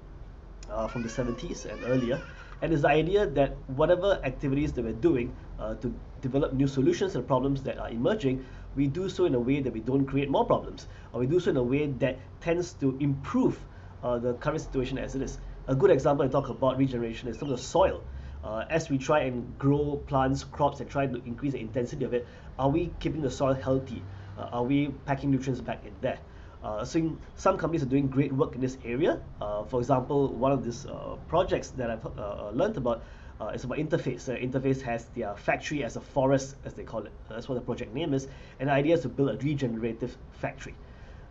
uh, 0.70 0.88
from 0.88 1.02
the 1.02 1.08
70s 1.08 1.64
and 1.66 1.84
earlier. 1.84 2.22
And 2.62 2.72
it's 2.72 2.82
the 2.82 2.88
idea 2.88 3.26
that 3.26 3.56
whatever 3.68 4.20
activities 4.22 4.72
that 4.74 4.84
we're 4.84 4.92
doing 4.92 5.34
uh, 5.58 5.74
to 5.76 5.94
develop 6.20 6.52
new 6.52 6.66
solutions 6.66 7.14
to 7.14 7.22
problems 7.22 7.62
that 7.62 7.78
are 7.78 7.88
emerging, 7.88 8.44
we 8.76 8.86
do 8.86 9.08
so 9.08 9.24
in 9.24 9.34
a 9.34 9.40
way 9.40 9.60
that 9.60 9.72
we 9.72 9.80
don't 9.80 10.06
create 10.06 10.30
more 10.30 10.44
problems, 10.44 10.86
or 11.12 11.20
we 11.20 11.26
do 11.26 11.40
so 11.40 11.50
in 11.50 11.56
a 11.56 11.62
way 11.62 11.86
that 11.86 12.18
tends 12.40 12.72
to 12.74 12.96
improve 13.00 13.58
uh, 14.02 14.18
the 14.18 14.34
current 14.34 14.60
situation 14.60 14.98
as 14.98 15.14
it 15.14 15.22
is. 15.22 15.38
A 15.66 15.74
good 15.74 15.90
example 15.90 16.24
I 16.24 16.28
talk 16.28 16.48
about 16.48 16.78
regeneration 16.78 17.28
is 17.28 17.36
terms 17.36 17.52
of 17.52 17.60
soil. 17.60 18.02
Uh, 18.42 18.64
as 18.70 18.88
we 18.88 18.96
try 18.96 19.20
and 19.20 19.58
grow 19.58 20.02
plants, 20.06 20.44
crops, 20.44 20.80
and 20.80 20.88
try 20.88 21.06
to 21.06 21.22
increase 21.26 21.52
the 21.52 21.60
intensity 21.60 22.04
of 22.04 22.14
it, 22.14 22.26
are 22.58 22.70
we 22.70 22.90
keeping 22.98 23.20
the 23.20 23.30
soil 23.30 23.54
healthy? 23.54 24.02
Uh, 24.38 24.48
are 24.52 24.62
we 24.64 24.88
packing 25.04 25.30
nutrients 25.30 25.60
back 25.60 25.84
in 25.84 25.92
there? 26.00 26.18
Uh, 26.62 26.84
so 26.84 27.16
some 27.36 27.56
companies 27.56 27.82
are 27.82 27.86
doing 27.86 28.06
great 28.06 28.32
work 28.32 28.54
in 28.54 28.60
this 28.60 28.78
area. 28.84 29.20
Uh, 29.40 29.64
for 29.64 29.80
example, 29.80 30.28
one 30.28 30.52
of 30.52 30.64
these 30.64 30.86
uh, 30.86 31.16
projects 31.28 31.70
that 31.70 31.90
I've 31.90 32.06
uh, 32.18 32.50
learned 32.52 32.76
about 32.76 33.02
uh, 33.40 33.46
it's 33.54 33.64
about 33.64 33.78
interface. 33.78 34.28
Interface 34.28 34.82
has 34.82 35.06
their 35.16 35.34
factory 35.34 35.82
as 35.82 35.96
a 35.96 36.00
forest, 36.00 36.56
as 36.64 36.74
they 36.74 36.84
call 36.84 37.04
it. 37.04 37.12
That's 37.28 37.48
what 37.48 37.54
the 37.54 37.62
project 37.62 37.94
name 37.94 38.12
is. 38.12 38.28
And 38.58 38.68
the 38.68 38.72
idea 38.72 38.94
is 38.94 39.02
to 39.02 39.08
build 39.08 39.30
a 39.30 39.36
regenerative 39.36 40.16
factory. 40.32 40.74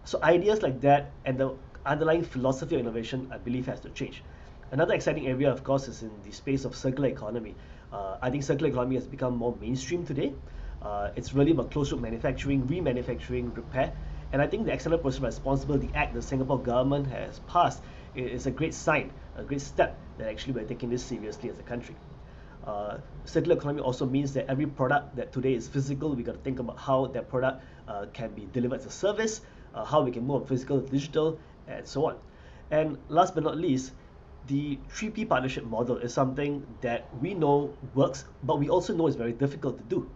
So 0.06 0.20
ideas 0.24 0.64
like 0.64 0.82
that 0.82 1.12
and 1.26 1.38
the 1.38 1.56
underlying 1.86 2.24
philosophy 2.24 2.76
of 2.76 2.82
innovation, 2.82 3.30
I 3.32 3.38
believe, 3.38 3.68
has 3.68 3.80
to 3.82 3.90
change. 3.90 4.24
Another 4.72 4.94
exciting 4.94 5.28
area, 5.28 5.52
of 5.52 5.64
course, 5.64 5.88
is 5.88 6.02
in 6.02 6.12
the 6.24 6.32
space 6.32 6.66
of 6.66 6.76
circular 6.76 7.10
economy. 7.10 7.56
Uh, 7.92 8.18
I 8.22 8.30
think 8.30 8.44
circular 8.44 8.70
economy 8.72 8.96
has 8.96 9.08
become 9.08 9.36
more 9.36 9.56
mainstream 9.60 10.06
today. 10.06 10.34
Uh, 10.82 11.10
it's 11.16 11.34
really 11.34 11.52
about 11.52 11.72
closed-loop 11.72 12.02
manufacturing, 12.02 12.68
remanufacturing, 12.68 13.56
repair. 13.56 13.94
And 14.32 14.42
I 14.42 14.48
think 14.48 14.66
the 14.66 14.72
Accelerated 14.72 15.02
Process 15.02 15.22
Responsibility 15.22 15.90
Act 15.96 16.14
the 16.14 16.22
Singapore 16.22 16.60
government 16.60 17.08
has 17.08 17.40
passed 17.48 17.82
is 18.16 18.46
a 18.46 18.52
great 18.52 18.74
sign, 18.74 19.12
a 19.40 19.44
great 19.44 19.62
step 19.62 19.98
that 20.18 20.28
actually 20.28 20.54
we're 20.54 20.66
taking 20.68 20.90
this 20.90 21.04
seriously 21.04 21.50
as 21.50 21.58
a 21.60 21.64
country. 21.64 21.96
Uh, 22.66 22.98
circular 23.26 23.56
economy 23.56 23.82
also 23.82 24.06
means 24.06 24.34
that 24.34 24.46
every 24.50 24.68
product 24.68 25.16
that 25.16 25.32
today 25.32 25.54
is 25.54 25.68
physical, 25.68 26.14
we 26.14 26.24
got 26.24 26.34
to 26.34 26.40
think 26.40 26.60
about 26.60 26.78
how 26.78 27.08
that 27.08 27.30
product 27.30 27.64
uh, 27.88 28.06
can 28.14 28.30
be 28.32 28.48
delivered 28.52 28.80
as 28.80 28.86
a 28.86 28.92
service, 28.92 29.42
uh, 29.74 29.84
how 29.86 30.02
we 30.02 30.12
can 30.12 30.26
move 30.28 30.42
from 30.42 30.48
physical 30.48 30.82
to 30.82 30.88
digital, 30.90 31.40
and 31.68 31.88
so 31.88 32.06
on. 32.06 32.18
And 32.70 32.98
last 33.08 33.34
but 33.34 33.44
not 33.44 33.58
least, 33.58 33.94
the 34.48 34.78
3P 34.92 35.30
partnership 35.30 35.64
model 35.64 35.98
is 35.98 36.14
something 36.14 36.66
that 36.82 37.08
we 37.22 37.34
know 37.34 37.74
works, 37.96 38.26
but 38.44 38.60
we 38.60 38.70
also 38.70 38.94
know 38.96 39.08
is 39.08 39.16
very 39.16 39.34
difficult 39.34 39.78
to 39.78 39.84
do. 39.84 40.10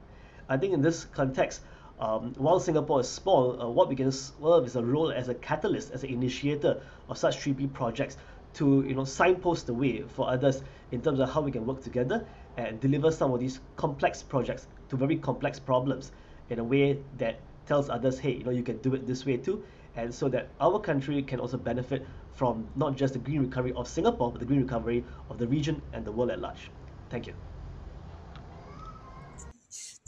I 0.50 0.58
think 0.58 0.74
in 0.74 0.82
this 0.82 1.06
context, 1.06 1.62
um, 2.00 2.34
while 2.38 2.60
Singapore 2.60 3.00
is 3.00 3.08
small, 3.08 3.62
uh, 3.62 3.68
what 3.68 3.88
we 3.88 3.96
can 3.96 4.12
serve 4.12 4.66
is 4.66 4.76
a 4.76 4.84
role 4.84 5.12
as 5.12 5.30
a 5.30 5.36
catalyst, 5.36 5.92
as 5.92 6.04
an 6.04 6.10
initiator 6.10 6.82
of 7.08 7.18
such 7.18 7.38
3P 7.38 7.72
projects 7.72 8.18
to 8.54 8.84
you 8.88 8.96
know 8.96 9.04
signpost 9.04 9.68
the 9.68 9.74
way 9.74 10.04
for 10.08 10.30
others 10.30 10.64
in 10.92 11.02
terms 11.02 11.20
of 11.20 11.32
how 11.32 11.42
we 11.42 11.52
can 11.52 11.66
work 11.66 11.82
together 11.82 12.26
and 12.58 12.80
deliver 12.80 13.12
some 13.12 13.32
of 13.34 13.40
these 13.40 13.60
complex 13.76 14.22
projects 14.22 14.68
to 14.90 14.96
very 14.96 15.18
complex 15.18 15.60
problems 15.60 16.12
in 16.50 16.60
a 16.60 16.64
way 16.64 17.00
that 17.18 17.40
tells 17.66 17.90
others, 17.90 18.20
hey, 18.20 18.34
you 18.34 18.44
know, 18.44 18.52
you 18.52 18.64
can 18.64 18.78
do 18.78 18.94
it 18.94 19.08
this 19.08 19.26
way 19.26 19.38
too, 19.38 19.64
and 19.96 20.14
so 20.14 20.28
that 20.30 20.50
our 20.60 20.80
country 20.80 21.22
can 21.24 21.40
also 21.40 21.58
benefit 21.58 22.06
from 22.34 22.68
not 22.76 22.96
just 22.96 23.14
the 23.14 23.20
green 23.20 23.42
recovery 23.42 23.74
of 23.76 23.88
Singapore, 23.88 24.32
but 24.32 24.40
the 24.40 24.46
green 24.46 24.62
recovery 24.62 25.04
of 25.30 25.38
the 25.38 25.48
region 25.48 25.82
and 25.94 26.06
the 26.06 26.12
world 26.12 26.32
at 26.32 26.40
large. 26.40 26.70
Thank 27.10 27.28
you. 27.28 27.34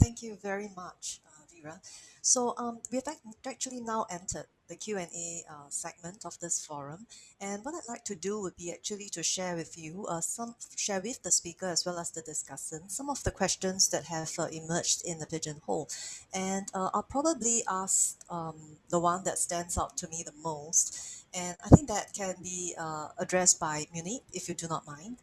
Thank 0.00 0.22
you 0.22 0.36
very 0.42 0.70
much, 0.76 1.20
uh, 1.26 1.30
Vera. 1.52 1.80
So 2.20 2.54
um, 2.58 2.80
we've 2.92 3.02
actually 3.46 3.80
now 3.80 4.06
entered 4.10 4.46
the 4.68 4.76
Q&A 4.76 5.44
uh, 5.50 5.68
segment 5.68 6.24
of 6.24 6.38
this 6.40 6.64
forum. 6.64 7.06
And 7.40 7.64
what 7.64 7.74
I'd 7.74 7.88
like 7.88 8.04
to 8.04 8.14
do 8.14 8.40
would 8.40 8.56
be 8.56 8.72
actually 8.72 9.08
to 9.10 9.22
share 9.22 9.56
with 9.56 9.78
you, 9.78 10.06
uh, 10.08 10.20
some 10.20 10.54
share 10.76 11.00
with 11.00 11.22
the 11.22 11.30
speaker 11.30 11.66
as 11.66 11.84
well 11.84 11.98
as 11.98 12.10
the 12.10 12.22
discussant, 12.22 12.90
some 12.90 13.10
of 13.10 13.22
the 13.24 13.30
questions 13.30 13.88
that 13.90 14.04
have 14.04 14.32
uh, 14.38 14.46
emerged 14.52 15.02
in 15.04 15.18
the 15.18 15.26
pigeonhole. 15.26 15.88
And 16.32 16.66
uh, 16.74 16.90
I'll 16.94 17.02
probably 17.02 17.62
ask 17.68 18.18
um, 18.30 18.78
the 18.90 19.00
one 19.00 19.24
that 19.24 19.38
stands 19.38 19.78
out 19.78 19.96
to 19.98 20.08
me 20.08 20.22
the 20.24 20.32
most. 20.42 21.24
And 21.34 21.56
I 21.64 21.68
think 21.68 21.88
that 21.88 22.14
can 22.14 22.34
be 22.42 22.74
uh, 22.78 23.08
addressed 23.18 23.60
by 23.60 23.86
Munib, 23.94 24.22
if 24.32 24.48
you 24.48 24.54
do 24.54 24.68
not 24.68 24.86
mind. 24.86 25.18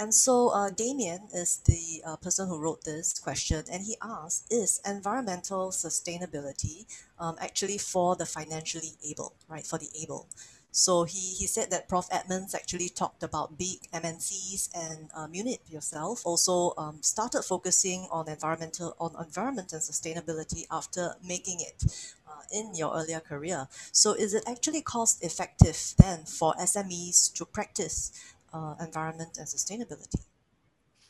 And 0.00 0.14
so 0.14 0.48
uh, 0.48 0.70
Damien 0.70 1.28
is 1.34 1.58
the 1.66 2.00
uh, 2.06 2.16
person 2.16 2.48
who 2.48 2.58
wrote 2.58 2.84
this 2.84 3.18
question, 3.18 3.64
and 3.70 3.84
he 3.84 3.96
asked, 4.00 4.50
is 4.50 4.80
environmental 4.88 5.68
sustainability 5.68 6.86
um, 7.18 7.36
actually 7.38 7.76
for 7.76 8.16
the 8.16 8.24
financially 8.24 8.92
able, 9.04 9.34
right, 9.46 9.66
for 9.66 9.78
the 9.78 9.90
able? 10.02 10.26
So 10.72 11.04
he, 11.04 11.34
he 11.34 11.46
said 11.46 11.70
that 11.70 11.86
Prof. 11.86 12.08
Edmans 12.08 12.54
actually 12.54 12.88
talked 12.88 13.22
about 13.22 13.58
big 13.58 13.80
MNCs 13.92 14.70
and 14.74 15.10
uh, 15.14 15.26
Munib 15.26 15.58
yourself 15.68 16.22
also 16.24 16.72
um, 16.78 17.02
started 17.02 17.42
focusing 17.42 18.06
on 18.10 18.26
environmental 18.28 18.96
on 18.98 19.14
environment 19.22 19.72
and 19.74 19.82
sustainability 19.82 20.64
after 20.70 21.14
making 21.22 21.60
it 21.60 21.84
uh, 22.26 22.40
in 22.54 22.74
your 22.74 22.94
earlier 22.94 23.20
career. 23.20 23.68
So 23.92 24.12
is 24.12 24.32
it 24.32 24.44
actually 24.46 24.80
cost 24.80 25.22
effective 25.22 25.94
then 25.98 26.24
for 26.24 26.54
SMEs 26.54 27.34
to 27.34 27.44
practice 27.44 28.12
uh, 28.52 28.74
environment 28.80 29.38
and 29.38 29.46
sustainability? 29.46 30.20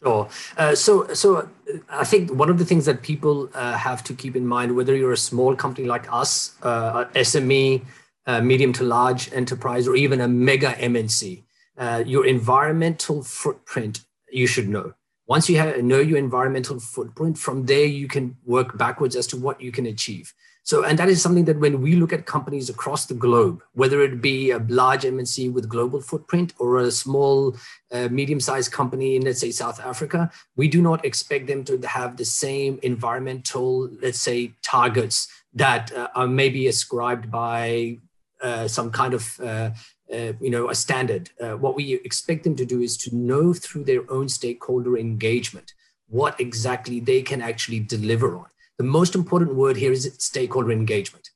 Sure. 0.03 0.29
Uh, 0.57 0.75
so, 0.75 1.13
so 1.13 1.37
uh, 1.37 1.47
I 1.91 2.05
think 2.05 2.33
one 2.33 2.49
of 2.49 2.59
the 2.59 2.65
things 2.65 2.87
that 2.87 3.03
people 3.03 3.51
uh, 3.55 3.77
have 3.77 4.03
to 4.05 4.15
keep 4.15 4.35
in 4.35 4.47
mind, 4.47 4.75
whether 4.75 4.97
you're 4.97 5.13
a 5.13 5.17
small 5.17 5.55
company 5.55 5.87
like 5.87 6.11
us, 6.11 6.57
uh, 6.63 7.05
SME, 7.15 7.85
uh, 8.27 8.41
medium 8.41 8.73
to 8.75 8.85
large 8.85 9.31
enterprise, 9.33 9.87
or 9.87 9.97
even 9.97 10.21
a 10.23 10.29
mega 10.29 10.73
MNC, 10.73 11.43
uh, 11.77 12.03
your 12.07 12.27
environmental 12.27 13.23
footprint 13.23 14.01
you 14.31 14.47
should 14.47 14.69
know. 14.69 14.95
Once 15.27 15.49
you 15.49 15.59
have, 15.59 15.83
know 15.83 16.01
your 16.01 16.19
environmental 16.19 16.81
footprint, 16.81 17.39
from 17.39 17.67
there 17.67 17.85
you 17.85 18.09
can 18.09 18.37
work 18.45 18.77
backwards 18.79 19.15
as 19.15 19.27
to 19.29 19.37
what 19.37 19.61
you 19.61 19.71
can 19.71 19.87
achieve. 19.87 20.33
So, 20.63 20.85
and 20.85 20.99
that 20.99 21.09
is 21.09 21.23
something 21.23 21.47
that 21.47 21.59
when 21.59 21.81
we 21.81 21.97
look 21.97 22.13
at 22.13 22.27
companies 22.27 22.69
across 22.69 23.07
the 23.07 23.15
globe, 23.15 23.63
whether 23.73 24.03
it 24.03 24.21
be 24.21 24.51
a 24.51 24.59
large 24.69 25.03
MNC 25.03 25.53
with 25.53 25.69
global 25.69 26.01
footprint 26.01 26.53
or 26.59 26.79
a 26.79 26.91
small, 26.91 27.57
uh, 27.91 28.09
medium-sized 28.11 28.71
company 28.71 29.17
in, 29.17 29.23
let's 29.23 29.41
say, 29.41 29.51
South 29.51 29.81
Africa, 29.81 30.31
we 30.57 30.69
do 30.69 30.83
not 30.83 31.05
expect 31.05 31.47
them 31.47 31.65
to 31.65 31.79
have 31.87 32.17
the 32.17 32.25
same 32.25 32.79
environmental, 32.83 33.89
let's 34.03 34.21
say, 34.21 34.53
targets 34.63 35.29
that 35.55 35.93
uh, 35.93 36.09
are 36.15 36.29
maybe 36.29 36.69
ascribed 36.69 37.31
by 37.31 37.99
uh, 38.43 38.69
some 38.69 38.91
kind 38.91 39.15
of 39.15 39.41
uh, 39.41 39.71
uh, 40.13 40.33
you 40.41 40.51
know, 40.51 40.69
a 40.71 40.75
standard. 40.75 41.31
Uh, 41.41 41.53
what 41.53 41.77
we 41.77 41.95
expect 41.95 42.43
them 42.45 42.57
to 42.57 42.65
do 42.65 42.81
is 42.81 42.97
to 42.97 43.15
know 43.15 43.53
through 43.53 43.85
their 43.85 44.11
own 44.11 44.29
stakeholder 44.29 44.99
engagement 44.99 45.73
what 46.09 46.41
exactly 46.41 46.99
they 46.99 47.23
can 47.23 47.41
actually 47.41 47.79
deliver 47.79 48.37
on. 48.37 48.47
The 48.81 48.87
most 49.01 49.15
important 49.15 49.57
word 49.57 49.77
here 49.77 49.93
is 49.93 50.11
stakeholder 50.17 50.73
engagement. 50.73 51.29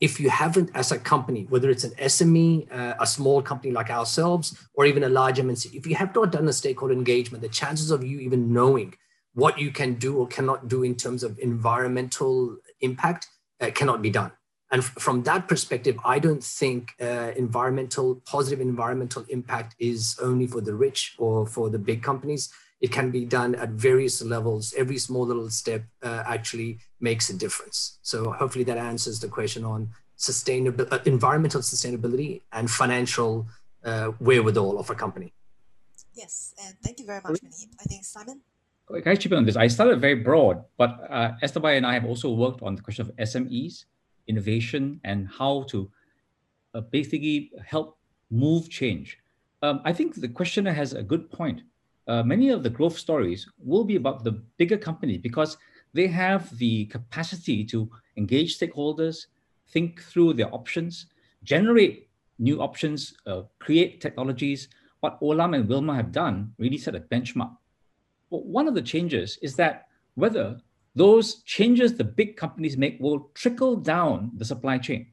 If 0.00 0.20
you 0.20 0.30
haven't, 0.30 0.70
as 0.76 0.92
a 0.92 0.98
company, 1.00 1.44
whether 1.50 1.70
it's 1.70 1.82
an 1.82 1.90
SME, 1.98 2.72
uh, 2.72 2.94
a 3.00 3.04
small 3.04 3.42
company 3.42 3.72
like 3.72 3.90
ourselves, 3.90 4.56
or 4.74 4.86
even 4.86 5.02
a 5.02 5.08
large 5.08 5.38
MNC, 5.38 5.74
if 5.74 5.88
you 5.88 5.96
have 5.96 6.14
not 6.14 6.30
done 6.30 6.46
a 6.46 6.52
stakeholder 6.52 6.94
engagement, 6.94 7.42
the 7.42 7.48
chances 7.48 7.90
of 7.90 8.04
you 8.04 8.20
even 8.20 8.52
knowing 8.52 8.94
what 9.34 9.58
you 9.58 9.72
can 9.72 9.94
do 9.94 10.18
or 10.18 10.28
cannot 10.28 10.68
do 10.68 10.84
in 10.84 10.94
terms 10.94 11.24
of 11.24 11.36
environmental 11.40 12.56
impact 12.80 13.26
uh, 13.60 13.72
cannot 13.74 14.00
be 14.00 14.10
done. 14.10 14.30
And 14.70 14.84
from 14.84 15.24
that 15.24 15.48
perspective, 15.48 15.96
I 16.04 16.20
don't 16.20 16.44
think 16.44 16.92
uh, 17.00 17.32
environmental, 17.36 18.22
positive 18.24 18.60
environmental 18.60 19.24
impact 19.30 19.74
is 19.80 20.16
only 20.22 20.46
for 20.46 20.60
the 20.60 20.74
rich 20.74 21.16
or 21.18 21.44
for 21.44 21.70
the 21.70 21.78
big 21.80 22.04
companies 22.04 22.52
it 22.80 22.92
can 22.92 23.10
be 23.10 23.24
done 23.24 23.54
at 23.56 23.70
various 23.70 24.22
levels. 24.22 24.72
Every 24.76 24.98
small 24.98 25.26
little 25.26 25.50
step 25.50 25.84
uh, 26.02 26.22
actually 26.26 26.78
makes 27.00 27.28
a 27.30 27.36
difference. 27.36 27.98
So 28.02 28.32
hopefully 28.32 28.64
that 28.64 28.78
answers 28.78 29.18
the 29.20 29.28
question 29.28 29.64
on 29.64 29.90
sustainable, 30.16 30.86
uh, 30.90 30.98
environmental 31.04 31.60
sustainability 31.60 32.42
and 32.52 32.70
financial 32.70 33.46
uh, 33.84 34.12
wherewithal 34.20 34.78
of 34.78 34.90
a 34.90 34.94
company. 34.94 35.32
Yes, 36.14 36.54
and 36.64 36.74
thank 36.82 36.98
you 36.98 37.06
very 37.06 37.20
much, 37.22 37.40
Munib. 37.40 37.70
I 37.80 37.84
think 37.84 38.04
Simon. 38.04 38.40
Can 38.88 39.12
I 39.12 39.14
chip 39.16 39.32
in 39.32 39.38
on 39.38 39.44
this? 39.44 39.56
I 39.56 39.68
started 39.68 40.00
very 40.00 40.14
broad, 40.14 40.64
but 40.78 41.06
uh, 41.10 41.32
Esteban 41.42 41.76
and 41.76 41.86
I 41.86 41.94
have 41.94 42.06
also 42.06 42.32
worked 42.32 42.62
on 42.62 42.74
the 42.74 42.82
question 42.82 43.06
of 43.06 43.14
SMEs, 43.16 43.84
innovation, 44.26 45.00
and 45.04 45.28
how 45.28 45.64
to 45.68 45.90
uh, 46.74 46.80
basically 46.80 47.52
help 47.64 47.98
move 48.30 48.70
change. 48.70 49.18
Um, 49.62 49.80
I 49.84 49.92
think 49.92 50.14
the 50.20 50.28
questioner 50.28 50.72
has 50.72 50.92
a 50.92 51.02
good 51.02 51.30
point 51.30 51.62
uh, 52.08 52.22
many 52.22 52.48
of 52.48 52.62
the 52.62 52.70
growth 52.70 52.96
stories 52.98 53.46
will 53.58 53.84
be 53.84 53.96
about 53.96 54.24
the 54.24 54.32
bigger 54.56 54.78
company 54.78 55.18
because 55.18 55.58
they 55.92 56.06
have 56.06 56.56
the 56.58 56.86
capacity 56.86 57.64
to 57.64 57.88
engage 58.16 58.58
stakeholders, 58.58 59.26
think 59.68 60.02
through 60.02 60.32
their 60.32 60.52
options, 60.54 61.06
generate 61.44 62.08
new 62.38 62.60
options, 62.60 63.14
uh, 63.26 63.42
create 63.58 64.00
technologies. 64.00 64.68
What 65.00 65.20
Olam 65.20 65.54
and 65.54 65.68
Wilmar 65.68 65.96
have 65.96 66.12
done 66.12 66.54
really 66.58 66.78
set 66.78 66.94
a 66.94 67.00
benchmark. 67.00 67.54
But 68.30 68.46
one 68.46 68.68
of 68.68 68.74
the 68.74 68.82
changes 68.82 69.38
is 69.42 69.56
that 69.56 69.88
whether 70.14 70.58
those 70.94 71.42
changes 71.42 71.94
the 71.94 72.04
big 72.04 72.36
companies 72.36 72.76
make 72.76 72.98
will 73.00 73.30
trickle 73.34 73.76
down 73.76 74.32
the 74.34 74.44
supply 74.44 74.78
chain. 74.78 75.06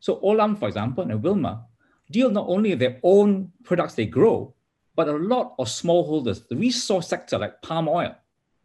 So 0.00 0.20
Olam, 0.20 0.58
for 0.58 0.68
example, 0.68 1.02
and 1.02 1.22
Wilmar 1.22 1.64
deal 2.10 2.30
not 2.30 2.46
only 2.46 2.70
with 2.70 2.78
their 2.78 3.00
own 3.02 3.50
products 3.64 3.94
they 3.94 4.06
grow, 4.06 4.54
but 4.96 5.08
a 5.08 5.12
lot 5.12 5.54
of 5.58 5.68
smallholders, 5.68 6.48
the 6.48 6.56
resource 6.56 7.06
sector 7.06 7.38
like 7.38 7.60
palm 7.62 7.88
oil, 7.88 8.14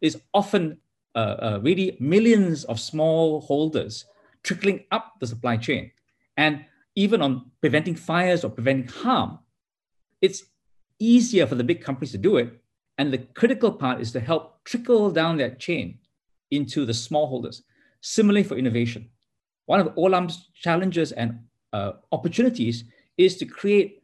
is 0.00 0.20
often 0.32 0.78
uh, 1.14 1.18
uh, 1.18 1.60
really 1.62 1.96
millions 2.00 2.64
of 2.64 2.78
smallholders 2.78 4.04
trickling 4.42 4.84
up 4.90 5.12
the 5.20 5.26
supply 5.26 5.56
chain. 5.56 5.90
And 6.36 6.64
even 6.96 7.22
on 7.22 7.50
preventing 7.60 7.94
fires 7.94 8.44
or 8.44 8.50
preventing 8.50 8.88
harm, 8.88 9.38
it's 10.20 10.44
easier 10.98 11.46
for 11.46 11.54
the 11.54 11.64
big 11.64 11.82
companies 11.82 12.12
to 12.12 12.18
do 12.18 12.38
it. 12.38 12.60
And 12.98 13.12
the 13.12 13.18
critical 13.18 13.72
part 13.72 14.00
is 14.00 14.12
to 14.12 14.20
help 14.20 14.64
trickle 14.64 15.10
down 15.10 15.36
that 15.38 15.58
chain 15.58 15.98
into 16.50 16.84
the 16.84 16.92
smallholders. 16.92 17.62
Similarly 18.00 18.42
for 18.42 18.56
innovation. 18.56 19.08
One 19.66 19.80
of 19.80 19.92
Olam's 19.96 20.48
challenges 20.54 21.12
and 21.12 21.40
uh, 21.72 21.92
opportunities 22.10 22.84
is 23.16 23.36
to 23.36 23.46
create 23.46 24.01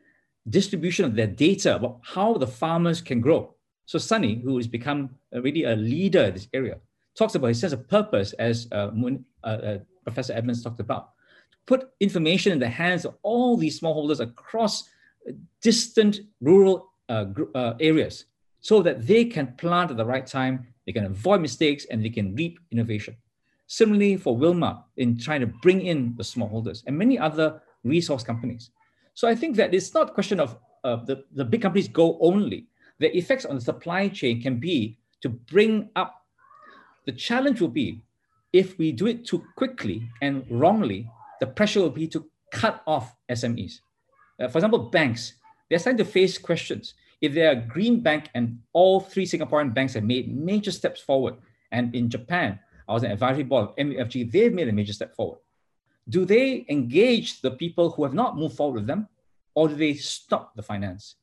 distribution 0.51 1.05
of 1.05 1.15
their 1.15 1.27
data 1.27 1.77
about 1.77 2.01
how 2.03 2.35
the 2.35 2.47
farmers 2.47 3.01
can 3.01 3.21
grow. 3.21 3.55
So 3.87 3.99
Sunny, 3.99 4.41
who 4.45 4.57
has 4.57 4.67
become 4.67 5.11
really 5.33 5.65
a 5.65 5.75
leader 5.75 6.25
in 6.25 6.35
this 6.35 6.49
area, 6.53 6.79
talks 7.17 7.35
about 7.35 7.49
his 7.49 7.61
sense 7.61 7.73
of 7.73 7.89
purpose, 7.89 8.33
as 8.35 8.69
uh, 8.73 8.91
uh, 9.45 9.47
uh, 9.47 9.79
Professor 10.05 10.35
Edmans 10.35 10.63
talked 10.63 10.81
about, 10.81 11.11
to 11.53 11.59
put 11.67 11.91
information 12.01 12.53
in 12.53 12.59
the 12.59 12.69
hands 12.69 13.05
of 13.05 13.17
all 13.23 13.57
these 13.57 13.81
smallholders 13.81 14.21
across 14.21 14.89
distant 15.61 16.21
rural 16.41 16.93
uh, 17.09 17.27
uh, 17.55 17.75
areas 17.81 18.27
so 18.61 18.83
that 18.83 19.07
they 19.07 19.25
can 19.25 19.55
plant 19.57 19.91
at 19.91 19.97
the 19.97 20.05
right 20.05 20.27
time, 20.27 20.67
they 20.87 20.93
can 20.93 21.05
avoid 21.05 21.41
mistakes, 21.41 21.87
and 21.87 22.05
they 22.05 22.11
can 22.11 22.35
reap 22.35 22.59
innovation. 22.71 23.17
Similarly 23.67 24.17
for 24.17 24.37
Wilmar 24.37 24.85
in 24.97 25.19
trying 25.19 25.41
to 25.41 25.47
bring 25.47 25.83
in 25.83 26.15
the 26.17 26.23
smallholders 26.23 26.83
and 26.87 26.97
many 26.97 27.19
other 27.19 27.61
resource 27.85 28.23
companies. 28.23 28.71
So 29.19 29.27
I 29.27 29.35
think 29.35 29.57
that 29.57 29.75
it's 29.75 29.93
not 29.95 30.11
a 30.11 30.13
question 30.13 30.39
of 30.39 30.57
uh, 30.85 30.95
the, 31.05 31.25
the 31.33 31.45
big 31.45 31.61
companies 31.61 31.89
go 31.89 32.17
only. 32.21 32.69
The 33.01 33.11
effects 33.17 33.45
on 33.45 33.57
the 33.57 33.61
supply 33.61 34.07
chain 34.07 34.41
can 34.41 34.61
be 34.61 34.97
to 35.23 35.29
bring 35.29 35.91
up. 35.97 36.23
The 37.05 37.11
challenge 37.11 37.61
will 37.61 37.67
be 37.83 38.01
if 38.53 38.79
we 38.79 38.93
do 38.93 39.09
it 39.09 39.27
too 39.27 39.43
quickly 39.57 40.09
and 40.23 40.47
wrongly, 40.49 41.11
the 41.41 41.49
pressure 41.49 41.81
will 41.81 41.91
be 41.91 42.07
to 42.07 42.31
cut 42.53 42.81
off 42.87 43.13
SMEs. 43.29 43.81
Uh, 44.39 44.47
for 44.47 44.59
example, 44.59 44.79
banks, 44.79 45.33
they're 45.69 45.81
starting 45.81 45.99
to 45.99 46.05
face 46.05 46.39
questions. 46.39 46.95
If 47.21 47.35
they're 47.35 47.51
a 47.51 47.57
green 47.57 47.99
bank 47.99 48.31
and 48.37 48.61
all 48.73 49.01
three 49.01 49.27
Singaporean 49.27 49.75
banks 49.75 49.95
have 49.95 50.05
made 50.05 50.33
major 50.33 50.71
steps 50.71 51.01
forward, 51.01 51.35
and 51.73 51.93
in 51.93 52.09
Japan, 52.09 52.61
I 52.89 52.93
was 52.93 53.03
an 53.03 53.11
advisory 53.11 53.43
board 53.43 53.71
of 53.71 53.77
MUFG, 53.79 54.31
they've 54.31 54.55
made 54.55 54.69
a 54.69 54.73
major 54.73 54.93
step 54.93 55.17
forward 55.17 55.41
do 56.09 56.25
they 56.25 56.65
engage 56.69 57.41
the 57.41 57.51
people 57.51 57.91
who 57.91 58.05
have 58.05 58.15
not 58.15 58.37
moved 58.37 58.57
forward 58.57 58.81
with 58.81 58.87
them, 58.87 59.09
or 59.55 59.69
do 59.69 59.75
they 59.75 59.95
stop 59.95 60.55
the 60.57 60.63
finance? 60.63 61.17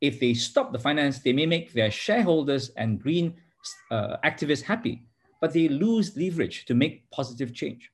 If 0.00 0.18
they 0.18 0.34
stop 0.34 0.72
the 0.72 0.78
finance, 0.78 1.20
they 1.20 1.32
may 1.32 1.46
make 1.46 1.72
their 1.72 1.90
shareholders 1.90 2.70
and 2.70 3.00
green 3.00 3.34
uh, 3.90 4.16
activists 4.24 4.62
happy, 4.62 5.06
but 5.40 5.52
they 5.52 5.68
lose 5.68 6.16
leverage 6.16 6.64
to 6.66 6.74
make 6.74 7.08
positive 7.10 7.54
change. 7.54 7.90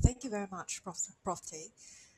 Thank 0.00 0.24
you 0.24 0.30
very 0.30 0.48
much, 0.50 0.82
Prof. 0.82 0.98
Prof. 1.24 1.40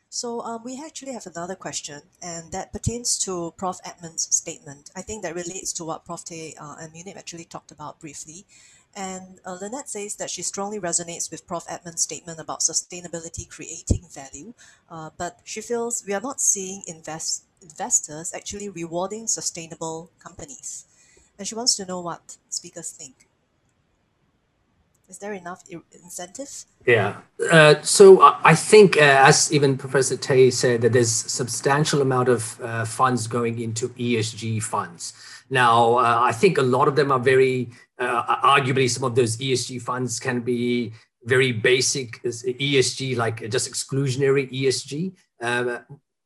So 0.09 0.41
um, 0.43 0.63
we 0.65 0.81
actually 0.85 1.13
have 1.13 1.27
another 1.27 1.55
question, 1.55 2.03
and 2.23 2.53
that 2.53 2.73
pertains 2.73 3.19
to 3.21 3.53
Prof. 3.57 3.79
Edmans' 3.85 4.33
statement. 4.33 4.91
I 4.95 5.03
think 5.03 5.23
that 5.23 5.35
relates 5.35 5.73
to 5.75 5.85
what 5.85 6.05
Prof. 6.05 6.25
Tay 6.25 6.55
uh, 6.61 6.77
and 6.81 6.93
Munib 6.93 7.17
actually 7.17 7.45
talked 7.45 7.73
about 7.73 8.01
briefly. 8.01 8.47
And 8.97 9.41
uh, 9.45 9.59
Lynette 9.61 9.89
says 9.89 10.17
that 10.17 10.31
she 10.31 10.43
strongly 10.43 10.79
resonates 10.79 11.31
with 11.31 11.47
Prof. 11.47 11.67
Edmans' 11.67 11.99
statement 11.99 12.39
about 12.39 12.61
sustainability 12.61 13.49
creating 13.49 14.05
value, 14.13 14.55
uh, 14.89 15.11
but 15.19 15.41
she 15.45 15.61
feels 15.61 16.05
we 16.07 16.15
are 16.15 16.21
not 16.21 16.41
seeing 16.41 16.83
invest 16.87 17.45
investors 17.63 18.33
actually 18.35 18.69
rewarding 18.69 19.27
sustainable 19.27 20.11
companies. 20.19 20.85
And 21.39 21.49
she 21.49 21.55
wants 21.55 21.75
to 21.77 21.87
know 21.87 22.01
what 22.01 22.37
speakers 22.51 22.91
think. 22.91 23.27
Is 25.09 25.19
there 25.19 25.35
enough 25.35 25.63
incentive? 25.93 26.65
Yeah. 26.87 27.17
Uh, 27.51 27.75
so 27.83 28.23
I 28.43 28.55
think, 28.55 28.97
uh, 28.97 29.01
as 29.01 29.53
even 29.53 29.77
Professor 29.77 30.17
Tay 30.17 30.51
said, 30.51 30.81
that 30.81 30.93
there's 30.95 31.13
substantial 31.13 32.01
amount 32.01 32.29
of 32.29 32.59
uh, 32.63 32.85
funds 32.87 33.27
going 33.27 33.59
into 33.61 33.91
ESG 33.91 34.63
funds. 34.63 35.13
Now, 35.51 35.99
uh, 35.99 36.21
I 36.23 36.33
think 36.33 36.57
a 36.57 36.63
lot 36.63 36.89
of 36.89 36.97
them 36.97 37.13
are 37.13 37.19
very, 37.19 37.69
uh, 37.99 38.37
arguably, 38.43 38.91
some 38.91 39.05
of 39.05 39.15
those 39.15 39.37
ESG 39.37 39.81
funds 39.83 40.19
can 40.19 40.41
be 40.41 40.93
very 41.25 41.53
basic 41.53 42.23
ESG, 42.23 43.17
like 43.17 43.49
just 43.51 43.71
exclusionary 43.71 44.51
ESG. 44.53 45.13
Uh, 45.41 45.79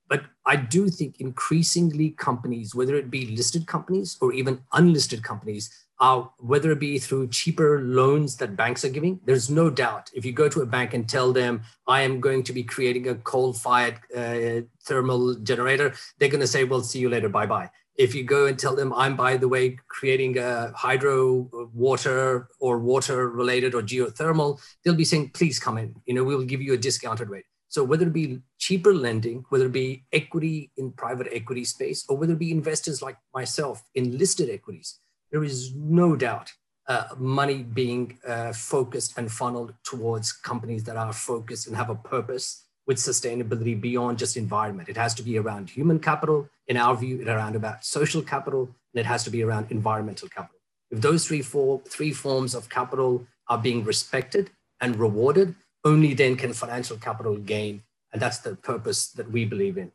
but 0.08 0.24
I 0.46 0.56
do 0.56 0.88
think 0.88 1.20
increasingly 1.20 2.10
companies, 2.10 2.74
whether 2.74 2.96
it 2.96 3.10
be 3.10 3.36
listed 3.36 3.66
companies 3.66 4.16
or 4.20 4.32
even 4.32 4.60
unlisted 4.72 5.22
companies, 5.22 5.70
uh, 6.00 6.22
whether 6.38 6.70
it 6.70 6.80
be 6.80 6.98
through 6.98 7.28
cheaper 7.28 7.82
loans 7.82 8.36
that 8.36 8.56
banks 8.56 8.84
are 8.84 8.88
giving, 8.88 9.20
there's 9.24 9.50
no 9.50 9.68
doubt. 9.68 10.10
If 10.14 10.24
you 10.24 10.32
go 10.32 10.48
to 10.48 10.62
a 10.62 10.66
bank 10.66 10.94
and 10.94 11.08
tell 11.08 11.32
them, 11.32 11.62
I 11.86 12.02
am 12.02 12.20
going 12.20 12.42
to 12.44 12.52
be 12.52 12.62
creating 12.62 13.08
a 13.08 13.16
coal 13.16 13.52
fired 13.52 13.98
uh, 14.16 14.62
thermal 14.84 15.34
generator, 15.34 15.94
they're 16.18 16.28
going 16.30 16.40
to 16.40 16.46
say, 16.46 16.64
well, 16.64 16.82
see 16.82 17.00
you 17.00 17.10
later, 17.10 17.28
bye 17.28 17.46
bye. 17.46 17.70
If 17.98 18.14
you 18.14 18.22
go 18.22 18.46
and 18.46 18.56
tell 18.56 18.76
them, 18.76 18.92
I'm, 18.94 19.16
by 19.16 19.36
the 19.36 19.48
way, 19.48 19.76
creating 19.88 20.38
a 20.38 20.72
hydro, 20.74 21.50
water, 21.74 22.48
or 22.60 22.78
water 22.78 23.28
related 23.28 23.74
or 23.74 23.82
geothermal, 23.82 24.60
they'll 24.84 24.94
be 24.94 25.04
saying, 25.04 25.30
please 25.34 25.58
come 25.58 25.78
in. 25.78 25.96
You 26.06 26.14
know, 26.14 26.22
we 26.22 26.36
will 26.36 26.44
give 26.44 26.62
you 26.62 26.74
a 26.74 26.76
discounted 26.78 27.28
rate. 27.28 27.44
So 27.68 27.82
whether 27.84 28.06
it 28.06 28.12
be 28.12 28.40
cheaper 28.58 28.94
lending, 28.94 29.44
whether 29.48 29.66
it 29.66 29.72
be 29.72 30.04
equity 30.12 30.70
in 30.76 30.92
private 30.92 31.26
equity 31.32 31.64
space, 31.64 32.04
or 32.08 32.16
whether 32.16 32.34
it 32.34 32.38
be 32.38 32.52
investors 32.52 33.02
like 33.02 33.16
myself 33.34 33.82
in 33.94 34.16
listed 34.16 34.48
equities, 34.48 35.00
there 35.32 35.44
is 35.44 35.74
no 35.74 36.16
doubt 36.16 36.52
uh, 36.86 37.08
money 37.18 37.62
being 37.62 38.18
uh, 38.26 38.52
focused 38.52 39.18
and 39.18 39.30
funneled 39.30 39.74
towards 39.84 40.32
companies 40.32 40.84
that 40.84 40.96
are 40.96 41.12
focused 41.12 41.66
and 41.66 41.76
have 41.76 41.90
a 41.90 41.94
purpose 41.94 42.64
with 42.88 42.96
sustainability 42.96 43.78
beyond 43.78 44.18
just 44.18 44.36
environment. 44.38 44.88
It 44.88 44.96
has 44.96 45.14
to 45.16 45.22
be 45.22 45.38
around 45.38 45.68
human 45.68 46.00
capital, 46.00 46.48
in 46.66 46.78
our 46.78 46.96
view, 46.96 47.20
it 47.20 47.28
around 47.28 47.54
about 47.54 47.84
social 47.84 48.22
capital, 48.22 48.62
and 48.92 49.00
it 49.00 49.06
has 49.06 49.22
to 49.24 49.30
be 49.30 49.42
around 49.44 49.70
environmental 49.70 50.28
capital. 50.28 50.58
If 50.90 51.02
those 51.02 51.28
three, 51.28 51.42
four, 51.42 51.82
three 51.86 52.12
forms 52.12 52.54
of 52.54 52.70
capital 52.70 53.26
are 53.48 53.58
being 53.58 53.84
respected 53.84 54.50
and 54.80 54.96
rewarded, 54.96 55.54
only 55.84 56.14
then 56.14 56.36
can 56.36 56.54
financial 56.54 56.96
capital 56.96 57.36
gain. 57.36 57.82
And 58.12 58.22
that's 58.22 58.38
the 58.38 58.56
purpose 58.56 59.10
that 59.12 59.30
we 59.30 59.44
believe 59.44 59.76
in. 59.76 59.92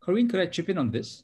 Corinne, 0.00 0.28
could 0.28 0.40
I 0.40 0.46
chip 0.46 0.70
in 0.70 0.78
on 0.78 0.90
this? 0.90 1.22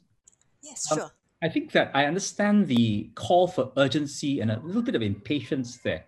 Yes, 0.61 0.87
sure. 0.87 1.03
Um, 1.05 1.09
I 1.43 1.49
think 1.49 1.71
that 1.71 1.89
I 1.95 2.05
understand 2.05 2.67
the 2.67 3.09
call 3.15 3.47
for 3.47 3.71
urgency 3.77 4.41
and 4.41 4.51
a 4.51 4.59
little 4.59 4.83
bit 4.83 4.93
of 4.93 5.01
impatience 5.01 5.77
there. 5.77 6.05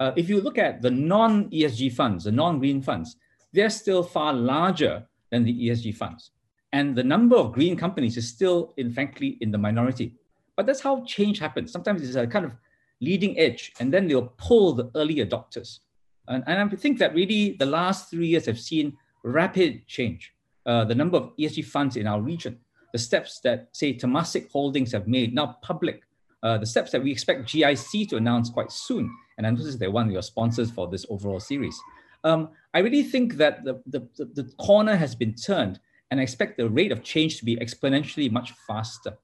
Uh, 0.00 0.10
if 0.16 0.28
you 0.28 0.40
look 0.40 0.58
at 0.58 0.82
the 0.82 0.90
non 0.90 1.48
ESG 1.50 1.92
funds, 1.92 2.24
the 2.24 2.32
non 2.32 2.58
green 2.58 2.82
funds, 2.82 3.16
they're 3.52 3.70
still 3.70 4.02
far 4.02 4.32
larger 4.32 5.06
than 5.30 5.44
the 5.44 5.68
ESG 5.68 5.94
funds. 5.96 6.30
And 6.72 6.96
the 6.96 7.04
number 7.04 7.36
of 7.36 7.52
green 7.52 7.76
companies 7.76 8.16
is 8.16 8.28
still, 8.28 8.72
in 8.76 8.92
frankly, 8.92 9.38
in 9.40 9.50
the 9.50 9.58
minority. 9.58 10.14
But 10.56 10.66
that's 10.66 10.80
how 10.80 11.04
change 11.04 11.38
happens. 11.38 11.70
Sometimes 11.70 12.02
it's 12.02 12.16
a 12.16 12.26
kind 12.26 12.44
of 12.44 12.52
leading 13.00 13.38
edge, 13.38 13.72
and 13.80 13.92
then 13.92 14.06
they'll 14.06 14.32
pull 14.38 14.72
the 14.72 14.90
early 14.94 15.16
adopters. 15.16 15.80
And, 16.28 16.44
and 16.46 16.72
I 16.72 16.76
think 16.76 16.98
that 16.98 17.14
really 17.14 17.56
the 17.58 17.66
last 17.66 18.10
three 18.10 18.28
years 18.28 18.46
have 18.46 18.58
seen 18.58 18.96
rapid 19.24 19.86
change. 19.86 20.32
Uh, 20.64 20.84
the 20.84 20.94
number 20.94 21.18
of 21.18 21.36
ESG 21.36 21.64
funds 21.64 21.96
in 21.96 22.06
our 22.06 22.20
region 22.20 22.58
the 22.92 22.98
steps 22.98 23.40
that, 23.40 23.68
say, 23.72 23.94
Temasek 23.94 24.50
Holdings 24.50 24.92
have 24.92 25.08
made, 25.08 25.34
now 25.34 25.56
public, 25.62 26.02
uh, 26.42 26.58
the 26.58 26.66
steps 26.66 26.92
that 26.92 27.02
we 27.02 27.10
expect 27.10 27.48
GIC 27.48 28.08
to 28.10 28.16
announce 28.16 28.50
quite 28.50 28.70
soon. 28.70 29.10
And 29.38 29.46
I 29.46 29.50
notice 29.50 29.76
they're 29.76 29.90
one 29.90 30.06
of 30.06 30.12
your 30.12 30.22
sponsors 30.22 30.70
for 30.70 30.88
this 30.88 31.06
overall 31.08 31.40
series. 31.40 31.78
Um, 32.24 32.50
I 32.74 32.78
really 32.78 33.02
think 33.02 33.34
that 33.34 33.64
the, 33.64 33.80
the, 33.86 34.08
the, 34.16 34.44
corner 34.58 34.96
has 34.96 35.14
been 35.14 35.34
turned, 35.34 35.80
and 36.10 36.20
I 36.20 36.22
expect 36.22 36.56
the 36.56 36.68
rate 36.68 36.92
of 36.92 37.02
change 37.02 37.38
to 37.38 37.44
be 37.44 37.56
exponentially 37.56 38.30
much 38.30 38.52
faster. 38.66 39.18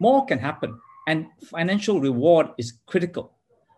More 0.00 0.24
can 0.24 0.38
happen, 0.38 0.78
and 1.06 1.26
financial 1.44 2.00
reward 2.00 2.48
is 2.58 2.78
critical. 2.86 3.32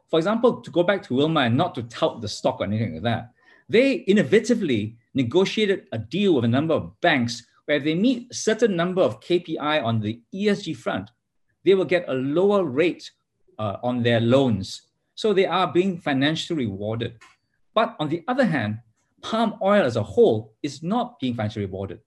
For 0.08 0.18
example, 0.18 0.60
to 0.60 0.70
go 0.70 0.82
back 0.82 1.02
to 1.04 1.14
Wilmar 1.14 1.46
and 1.46 1.56
not 1.56 1.74
to 1.76 1.82
tout 1.84 2.20
the 2.20 2.28
stock 2.28 2.60
or 2.60 2.64
anything 2.64 2.94
like 2.94 3.02
that, 3.02 3.32
they 3.68 4.04
innovatively 4.04 4.96
negotiated 5.14 5.86
a 5.92 5.98
deal 5.98 6.34
with 6.34 6.44
a 6.44 6.48
number 6.48 6.74
of 6.74 7.00
banks 7.00 7.46
where 7.66 7.78
they 7.78 7.94
meet 7.94 8.26
a 8.30 8.34
certain 8.34 8.74
number 8.74 9.00
of 9.00 9.20
KPI 9.20 9.84
on 9.84 10.00
the 10.00 10.20
ESG 10.34 10.76
front, 10.76 11.08
they 11.64 11.74
will 11.74 11.84
get 11.84 12.08
a 12.08 12.14
lower 12.14 12.64
rate 12.64 13.08
uh, 13.60 13.76
on 13.84 14.02
their 14.02 14.20
loans. 14.20 14.82
So 15.14 15.32
they 15.32 15.46
are 15.46 15.72
being 15.72 15.98
financially 15.98 16.66
rewarded. 16.66 17.18
But 17.74 17.96
on 17.98 18.08
the 18.08 18.24
other 18.26 18.44
hand, 18.44 18.78
palm 19.22 19.54
oil 19.62 19.84
as 19.84 19.96
a 19.96 20.02
whole 20.02 20.54
is 20.62 20.82
not 20.82 21.18
being 21.20 21.34
financially 21.34 21.66
rewarded, 21.66 22.00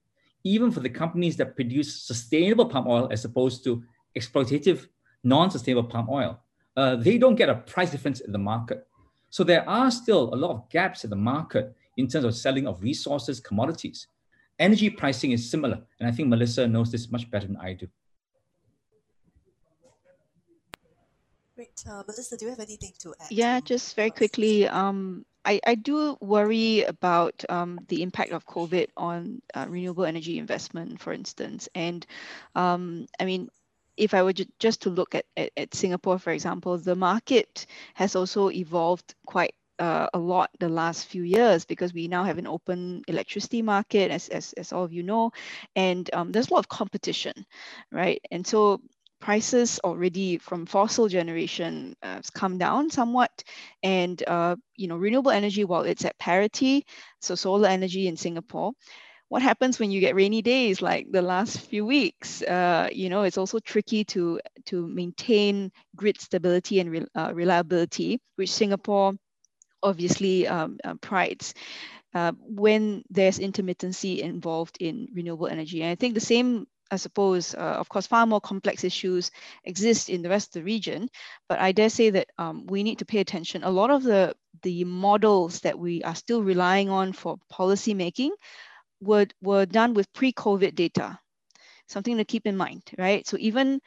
even 0.44 0.70
for 0.70 0.80
the 0.80 0.90
companies 0.90 1.36
that 1.36 1.54
produce 1.54 2.02
sustainable 2.02 2.66
palm 2.66 2.86
oil 2.86 3.08
as 3.10 3.24
opposed 3.24 3.64
to 3.64 3.82
exploitative, 4.16 4.86
non 5.22 5.50
sustainable 5.50 5.88
palm 5.88 6.08
oil. 6.10 6.40
Uh, 6.76 6.96
they 6.96 7.18
don't 7.18 7.36
get 7.36 7.48
a 7.48 7.54
price 7.54 7.90
difference 7.90 8.20
in 8.20 8.32
the 8.32 8.38
market. 8.38 8.86
So 9.30 9.44
there 9.44 9.68
are 9.68 9.90
still 9.90 10.34
a 10.34 10.36
lot 10.36 10.50
of 10.50 10.68
gaps 10.70 11.04
in 11.04 11.10
the 11.10 11.16
market 11.16 11.74
in 11.96 12.08
terms 12.08 12.24
of 12.24 12.34
selling 12.34 12.66
of 12.66 12.82
resources, 12.82 13.40
commodities. 13.40 14.08
Energy 14.58 14.90
pricing 14.90 15.32
is 15.32 15.50
similar, 15.50 15.80
and 15.98 16.08
I 16.08 16.12
think 16.12 16.28
Melissa 16.28 16.68
knows 16.68 16.92
this 16.92 17.10
much 17.10 17.28
better 17.30 17.46
than 17.46 17.56
I 17.56 17.72
do. 17.72 17.88
Great. 21.56 21.84
Uh, 21.88 22.02
Melissa, 22.06 22.36
do 22.36 22.44
you 22.46 22.50
have 22.50 22.60
anything 22.60 22.92
to 22.98 23.14
add? 23.20 23.30
Yeah, 23.30 23.60
just 23.60 23.94
very 23.96 24.10
quickly. 24.10 24.66
Um, 24.68 25.24
I, 25.44 25.60
I 25.66 25.74
do 25.74 26.16
worry 26.20 26.82
about 26.82 27.44
um, 27.48 27.80
the 27.88 28.02
impact 28.02 28.32
of 28.32 28.46
COVID 28.46 28.88
on 28.96 29.42
uh, 29.54 29.66
renewable 29.68 30.04
energy 30.04 30.38
investment, 30.38 31.00
for 31.00 31.12
instance. 31.12 31.68
And 31.74 32.06
um, 32.54 33.06
I 33.20 33.24
mean, 33.24 33.48
if 33.96 34.14
I 34.14 34.22
were 34.22 34.34
just 34.58 34.82
to 34.82 34.90
look 34.90 35.14
at, 35.14 35.26
at, 35.36 35.50
at, 35.56 35.74
Singapore, 35.74 36.18
for 36.18 36.32
example, 36.32 36.76
the 36.78 36.96
market 36.96 37.66
has 37.94 38.16
also 38.16 38.50
evolved 38.50 39.14
quite 39.26 39.54
uh, 39.78 40.06
a 40.14 40.18
lot 40.18 40.50
the 40.60 40.68
last 40.68 41.06
few 41.06 41.22
years 41.22 41.64
because 41.64 41.92
we 41.92 42.08
now 42.08 42.24
have 42.24 42.38
an 42.38 42.46
open 42.46 43.02
electricity 43.08 43.62
market, 43.62 44.10
as, 44.10 44.28
as, 44.28 44.52
as 44.54 44.72
all 44.72 44.84
of 44.84 44.92
you 44.92 45.02
know, 45.02 45.32
and 45.74 46.10
um, 46.12 46.32
there's 46.32 46.48
a 46.48 46.54
lot 46.54 46.60
of 46.60 46.68
competition, 46.68 47.46
right? 47.90 48.20
And 48.30 48.46
so 48.46 48.80
prices 49.24 49.80
already 49.82 50.36
from 50.36 50.66
fossil 50.66 51.08
generation 51.08 51.96
uh, 52.02 52.16
has 52.16 52.28
come 52.28 52.58
down 52.58 52.90
somewhat 52.90 53.32
and 53.82 54.22
uh, 54.26 54.54
you 54.76 54.86
know 54.86 54.98
renewable 54.98 55.30
energy 55.30 55.64
while 55.64 55.80
it's 55.80 56.04
at 56.04 56.18
parity 56.18 56.84
so 57.22 57.34
solar 57.34 57.68
energy 57.68 58.06
in 58.06 58.18
singapore 58.18 58.72
what 59.30 59.40
happens 59.40 59.78
when 59.78 59.90
you 59.90 59.98
get 59.98 60.14
rainy 60.14 60.42
days 60.42 60.82
like 60.82 61.06
the 61.10 61.22
last 61.22 61.58
few 61.58 61.86
weeks 61.86 62.42
uh, 62.42 62.86
you 62.92 63.08
know 63.08 63.22
it's 63.22 63.38
also 63.38 63.58
tricky 63.58 64.04
to 64.04 64.38
to 64.66 64.86
maintain 64.86 65.72
grid 65.96 66.20
stability 66.20 66.80
and 66.80 66.90
re, 66.90 67.06
uh, 67.14 67.32
reliability 67.32 68.20
which 68.36 68.52
singapore 68.52 69.14
obviously 69.82 70.46
um, 70.46 70.76
uh, 70.84 70.94
prides 71.00 71.54
uh, 72.14 72.32
when 72.38 73.02
there's 73.10 73.38
intermittency 73.38 74.20
involved 74.20 74.76
in 74.80 75.08
renewable 75.12 75.48
energy. 75.48 75.82
And 75.82 75.90
I 75.90 75.96
think 75.96 76.14
the 76.14 76.20
same, 76.20 76.66
I 76.94 76.96
suppose, 76.96 77.54
uh, 77.54 77.76
of 77.78 77.88
course, 77.88 78.06
far 78.06 78.26
more 78.26 78.40
complex 78.40 78.84
issues 78.84 79.30
exist 79.64 80.08
in 80.08 80.22
the 80.22 80.28
rest 80.28 80.48
of 80.48 80.60
the 80.60 80.64
region. 80.64 81.08
But 81.48 81.60
I 81.60 81.72
dare 81.72 81.90
say 81.90 82.10
that 82.10 82.28
um, 82.38 82.66
we 82.66 82.82
need 82.82 82.98
to 82.98 83.04
pay 83.04 83.20
attention. 83.20 83.64
A 83.64 83.70
lot 83.70 83.90
of 83.90 84.02
the, 84.02 84.34
the 84.62 84.84
models 84.84 85.60
that 85.60 85.78
we 85.78 86.02
are 86.02 86.14
still 86.14 86.42
relying 86.42 86.88
on 86.88 87.12
for 87.12 87.36
policy 87.50 87.94
making 87.94 88.32
were, 89.00 89.26
were 89.42 89.66
done 89.66 89.94
with 89.94 90.12
pre-COVID 90.14 90.74
data. 90.74 91.18
Something 91.88 92.16
to 92.16 92.24
keep 92.24 92.46
in 92.46 92.56
mind, 92.56 92.82
right? 92.96 93.26
So 93.26 93.36
even 93.38 93.80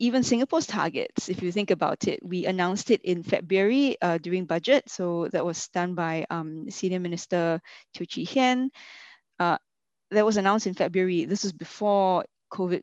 even 0.00 0.22
Singapore's 0.22 0.66
targets, 0.66 1.28
if 1.28 1.42
you 1.42 1.52
think 1.52 1.70
about 1.70 2.08
it, 2.08 2.24
we 2.24 2.46
announced 2.46 2.90
it 2.90 3.02
in 3.04 3.22
February 3.22 4.00
uh, 4.00 4.16
during 4.16 4.46
budget. 4.46 4.88
So 4.88 5.28
that 5.32 5.44
was 5.44 5.68
done 5.68 5.94
by 5.94 6.24
um, 6.30 6.70
Senior 6.70 7.00
Minister 7.00 7.60
Teo 7.92 8.06
Chee 8.06 8.24
Hean. 8.24 8.70
Uh, 9.38 9.58
that 10.10 10.24
was 10.24 10.36
announced 10.36 10.66
in 10.66 10.74
February. 10.74 11.24
This 11.24 11.44
is 11.44 11.52
before 11.52 12.24
COVID 12.52 12.82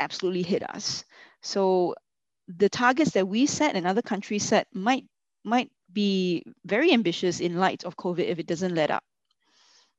absolutely 0.00 0.42
hit 0.42 0.68
us. 0.68 1.04
So 1.42 1.94
the 2.48 2.68
targets 2.68 3.12
that 3.12 3.28
we 3.28 3.46
set 3.46 3.76
and 3.76 3.86
other 3.86 4.02
countries 4.02 4.44
set 4.44 4.66
might 4.72 5.04
might 5.44 5.70
be 5.92 6.42
very 6.64 6.92
ambitious 6.92 7.40
in 7.40 7.58
light 7.58 7.84
of 7.84 7.96
COVID 7.96 8.26
if 8.26 8.38
it 8.38 8.46
doesn't 8.46 8.74
let 8.74 8.90
up. 8.90 9.04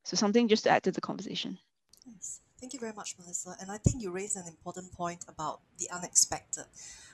So 0.04 0.16
something 0.16 0.48
just 0.48 0.64
to 0.64 0.70
add 0.70 0.84
to 0.84 0.92
the 0.92 1.02
conversation. 1.02 1.58
Yes. 2.06 2.42
Thank 2.60 2.74
you 2.74 2.80
very 2.80 2.94
much, 2.94 3.16
Melissa. 3.20 3.56
And 3.60 3.72
I 3.72 3.78
think 3.78 4.02
you 4.02 4.12
raised 4.12 4.38
an 4.38 4.48
important 4.48 4.92
point 4.92 5.26
about 5.28 5.62
the 5.78 5.90
unexpected. 5.92 6.66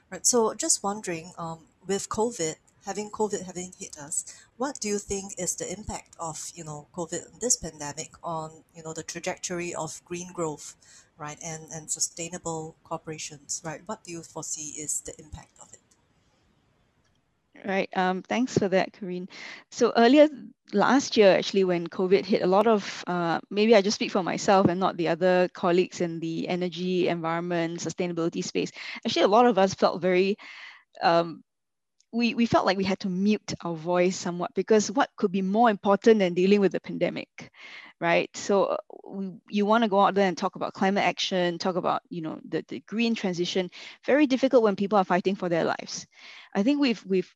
Right. 0.09 0.25
So 0.25 0.53
just 0.53 0.83
wondering, 0.83 1.31
um, 1.37 1.59
with 1.87 2.09
COVID, 2.09 2.55
having 2.85 3.09
COVID 3.11 3.43
having 3.43 3.73
hit 3.77 3.97
us, 3.97 4.25
what 4.57 4.79
do 4.79 4.87
you 4.87 4.97
think 4.97 5.33
is 5.37 5.55
the 5.55 5.71
impact 5.71 6.15
of 6.19 6.51
you 6.55 6.63
know 6.63 6.87
COVID 6.95 7.39
this 7.39 7.55
pandemic 7.55 8.11
on 8.23 8.63
you 8.75 8.83
know 8.83 8.93
the 8.93 9.03
trajectory 9.03 9.73
of 9.73 10.01
green 10.05 10.31
growth, 10.33 10.75
right, 11.17 11.37
and 11.43 11.63
and 11.73 11.91
sustainable 11.91 12.75
corporations, 12.83 13.61
right? 13.63 13.81
What 13.85 14.03
do 14.03 14.11
you 14.11 14.23
foresee 14.23 14.73
is 14.77 15.01
the 15.01 15.13
impact 15.19 15.51
of 15.61 15.73
it? 15.73 15.79
Right. 17.65 17.89
Um, 17.95 18.23
thanks 18.23 18.57
for 18.57 18.67
that, 18.69 18.93
Karine. 18.93 19.27
So 19.69 19.93
earlier 19.95 20.29
last 20.73 21.15
year, 21.15 21.31
actually, 21.37 21.63
when 21.63 21.85
COVID 21.87 22.25
hit, 22.25 22.41
a 22.41 22.47
lot 22.47 22.65
of 22.65 23.03
uh, 23.05 23.39
maybe 23.51 23.75
I 23.75 23.81
just 23.81 23.95
speak 23.95 24.11
for 24.11 24.23
myself 24.23 24.67
and 24.67 24.79
not 24.79 24.97
the 24.97 25.09
other 25.09 25.47
colleagues 25.53 26.01
in 26.01 26.19
the 26.19 26.47
energy, 26.47 27.07
environment, 27.07 27.79
sustainability 27.79 28.43
space. 28.43 28.71
Actually, 29.05 29.23
a 29.23 29.27
lot 29.27 29.45
of 29.45 29.59
us 29.59 29.75
felt 29.75 30.01
very 30.01 30.37
um, 31.03 31.43
we, 32.11 32.33
we 32.33 32.45
felt 32.45 32.65
like 32.65 32.77
we 32.77 32.83
had 32.83 32.99
to 32.99 33.09
mute 33.09 33.53
our 33.61 33.75
voice 33.75 34.17
somewhat 34.17 34.53
because 34.53 34.91
what 34.91 35.09
could 35.15 35.31
be 35.31 35.41
more 35.41 35.69
important 35.69 36.19
than 36.19 36.33
dealing 36.33 36.59
with 36.59 36.71
the 36.71 36.81
pandemic 36.81 37.51
right? 38.01 38.35
So 38.35 38.63
uh, 38.63 38.77
we, 39.05 39.31
you 39.47 39.65
want 39.65 39.83
to 39.83 39.89
go 39.89 40.01
out 40.01 40.15
there 40.15 40.27
and 40.27 40.35
talk 40.35 40.55
about 40.55 40.73
climate 40.73 41.03
action 41.03 41.59
talk 41.59 41.75
about 41.75 42.01
you 42.09 42.21
know 42.21 42.39
the, 42.49 42.65
the 42.67 42.79
green 42.81 43.15
transition. 43.15 43.69
Very 44.05 44.27
difficult 44.27 44.63
when 44.63 44.75
people 44.75 44.97
are 44.97 45.05
fighting 45.05 45.35
for 45.35 45.47
their 45.47 45.63
lives. 45.63 46.07
I 46.53 46.63
think 46.63 46.81
we've 46.81 47.05
we've 47.05 47.33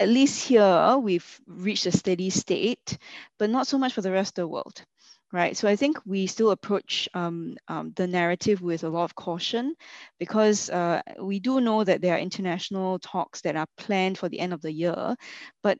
at 0.00 0.08
least 0.08 0.44
here 0.46 0.98
we've 0.98 1.40
reached 1.46 1.86
a 1.86 1.92
steady 1.92 2.28
state 2.30 2.98
but 3.38 3.50
not 3.50 3.68
so 3.68 3.78
much 3.78 3.92
for 3.92 4.00
the 4.00 4.10
rest 4.10 4.38
of 4.38 4.42
the 4.42 4.48
world 4.48 4.84
right? 5.32 5.56
So 5.56 5.66
I 5.66 5.76
think 5.76 5.98
we 6.04 6.26
still 6.26 6.50
approach 6.50 7.08
um, 7.14 7.56
um, 7.66 7.92
the 7.96 8.06
narrative 8.06 8.60
with 8.60 8.84
a 8.84 8.88
lot 8.88 9.04
of 9.04 9.14
caution 9.14 9.74
because 10.18 10.68
uh, 10.68 11.00
we 11.20 11.40
do 11.40 11.60
know 11.60 11.82
that 11.82 12.02
there 12.02 12.14
are 12.14 12.18
international 12.18 12.98
talks 12.98 13.40
that 13.42 13.56
are 13.56 13.66
planned 13.78 14.18
for 14.18 14.28
the 14.28 14.38
end 14.38 14.52
of 14.52 14.60
the 14.60 14.72
year. 14.72 15.16
But 15.62 15.78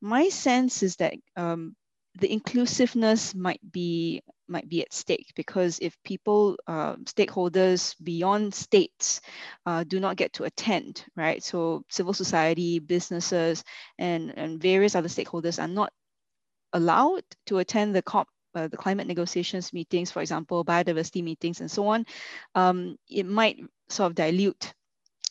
my 0.00 0.28
sense 0.30 0.82
is 0.82 0.96
that 0.96 1.14
um, 1.36 1.76
the 2.18 2.32
inclusiveness 2.32 3.34
might 3.34 3.60
be 3.70 4.22
might 4.48 4.68
be 4.68 4.80
at 4.80 4.92
stake 4.92 5.32
because 5.34 5.78
if 5.80 5.96
people 6.04 6.56
uh, 6.66 6.94
stakeholders 7.04 7.94
beyond 8.02 8.54
states 8.54 9.20
uh, 9.66 9.84
do 9.84 9.98
not 9.98 10.16
get 10.16 10.32
to 10.32 10.44
attend 10.44 11.04
right 11.16 11.42
so 11.42 11.82
civil 11.90 12.12
society 12.12 12.78
businesses 12.78 13.64
and, 13.98 14.32
and 14.38 14.62
various 14.62 14.94
other 14.94 15.08
stakeholders 15.08 15.60
are 15.60 15.68
not 15.68 15.92
allowed 16.72 17.24
to 17.46 17.58
attend 17.58 17.94
the 17.94 18.02
COP 18.02 18.28
uh, 18.56 18.68
the 18.68 18.76
climate 18.76 19.06
negotiations 19.06 19.72
meetings, 19.72 20.10
for 20.10 20.22
example, 20.22 20.64
biodiversity 20.64 21.22
meetings 21.22 21.60
and 21.60 21.70
so 21.70 21.86
on, 21.86 22.06
um, 22.54 22.96
it 23.08 23.26
might 23.26 23.58
sort 23.88 24.10
of 24.10 24.14
dilute 24.14 24.74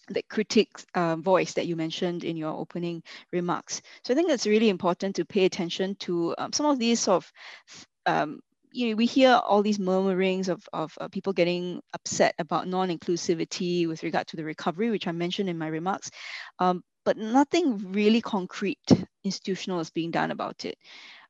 the 0.09 0.21
critic 0.30 0.67
uh, 0.93 1.15
voice 1.15 1.53
that 1.53 1.65
you 1.65 1.76
mentioned 1.76 2.23
in 2.23 2.38
your 2.38 2.53
opening 2.53 3.01
remarks. 3.34 3.82
So 4.03 4.13
I 4.13 4.15
think 4.15 4.30
it's 4.30 4.45
really 4.45 4.69
important 4.69 5.15
to 5.15 5.26
pay 5.26 5.45
attention 5.45 5.95
to 5.95 6.36
um, 6.38 6.53
some 6.53 6.67
of 6.67 6.78
these 6.80 6.99
sort 6.99 7.23
of, 7.23 7.88
um, 8.05 8.39
you 8.71 8.89
know, 8.89 8.95
we 8.95 9.05
hear 9.05 9.32
all 9.32 9.63
these 9.63 9.80
murmurings 9.80 10.49
of, 10.49 10.61
of 10.73 10.93
uh, 11.01 11.07
people 11.07 11.34
getting 11.34 11.82
upset 11.93 12.36
about 12.38 12.67
non-inclusivity 12.67 13.88
with 13.88 14.03
regard 14.03 14.28
to 14.28 14.38
the 14.38 14.43
recovery, 14.43 14.91
which 14.91 15.07
I 15.07 15.11
mentioned 15.11 15.49
in 15.49 15.57
my 15.57 15.67
remarks, 15.67 16.11
um, 16.59 16.84
but 17.03 17.17
nothing 17.17 17.91
really 17.91 18.21
concrete 18.21 18.91
institutional 19.23 19.80
is 19.80 19.89
being 19.89 20.11
done 20.11 20.32
about 20.32 20.65
it. 20.65 20.78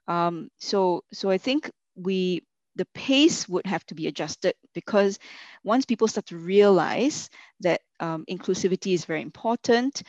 Um, 0.07 0.49
so, 0.59 1.03
so 1.13 1.29
I 1.29 1.37
think 1.37 1.71
we 1.95 2.43
the 2.75 2.85
pace 2.93 3.47
would 3.47 3.65
have 3.65 3.85
to 3.85 3.95
be 3.95 4.07
adjusted 4.07 4.53
because 4.73 5.17
once 5.63 5.85
people 5.85 6.07
start 6.07 6.25
to 6.25 6.37
realize 6.37 7.29
that 7.61 7.81
um, 8.01 8.25
inclusivity 8.29 8.93
is 8.93 9.05
very 9.05 9.21
important, 9.21 10.03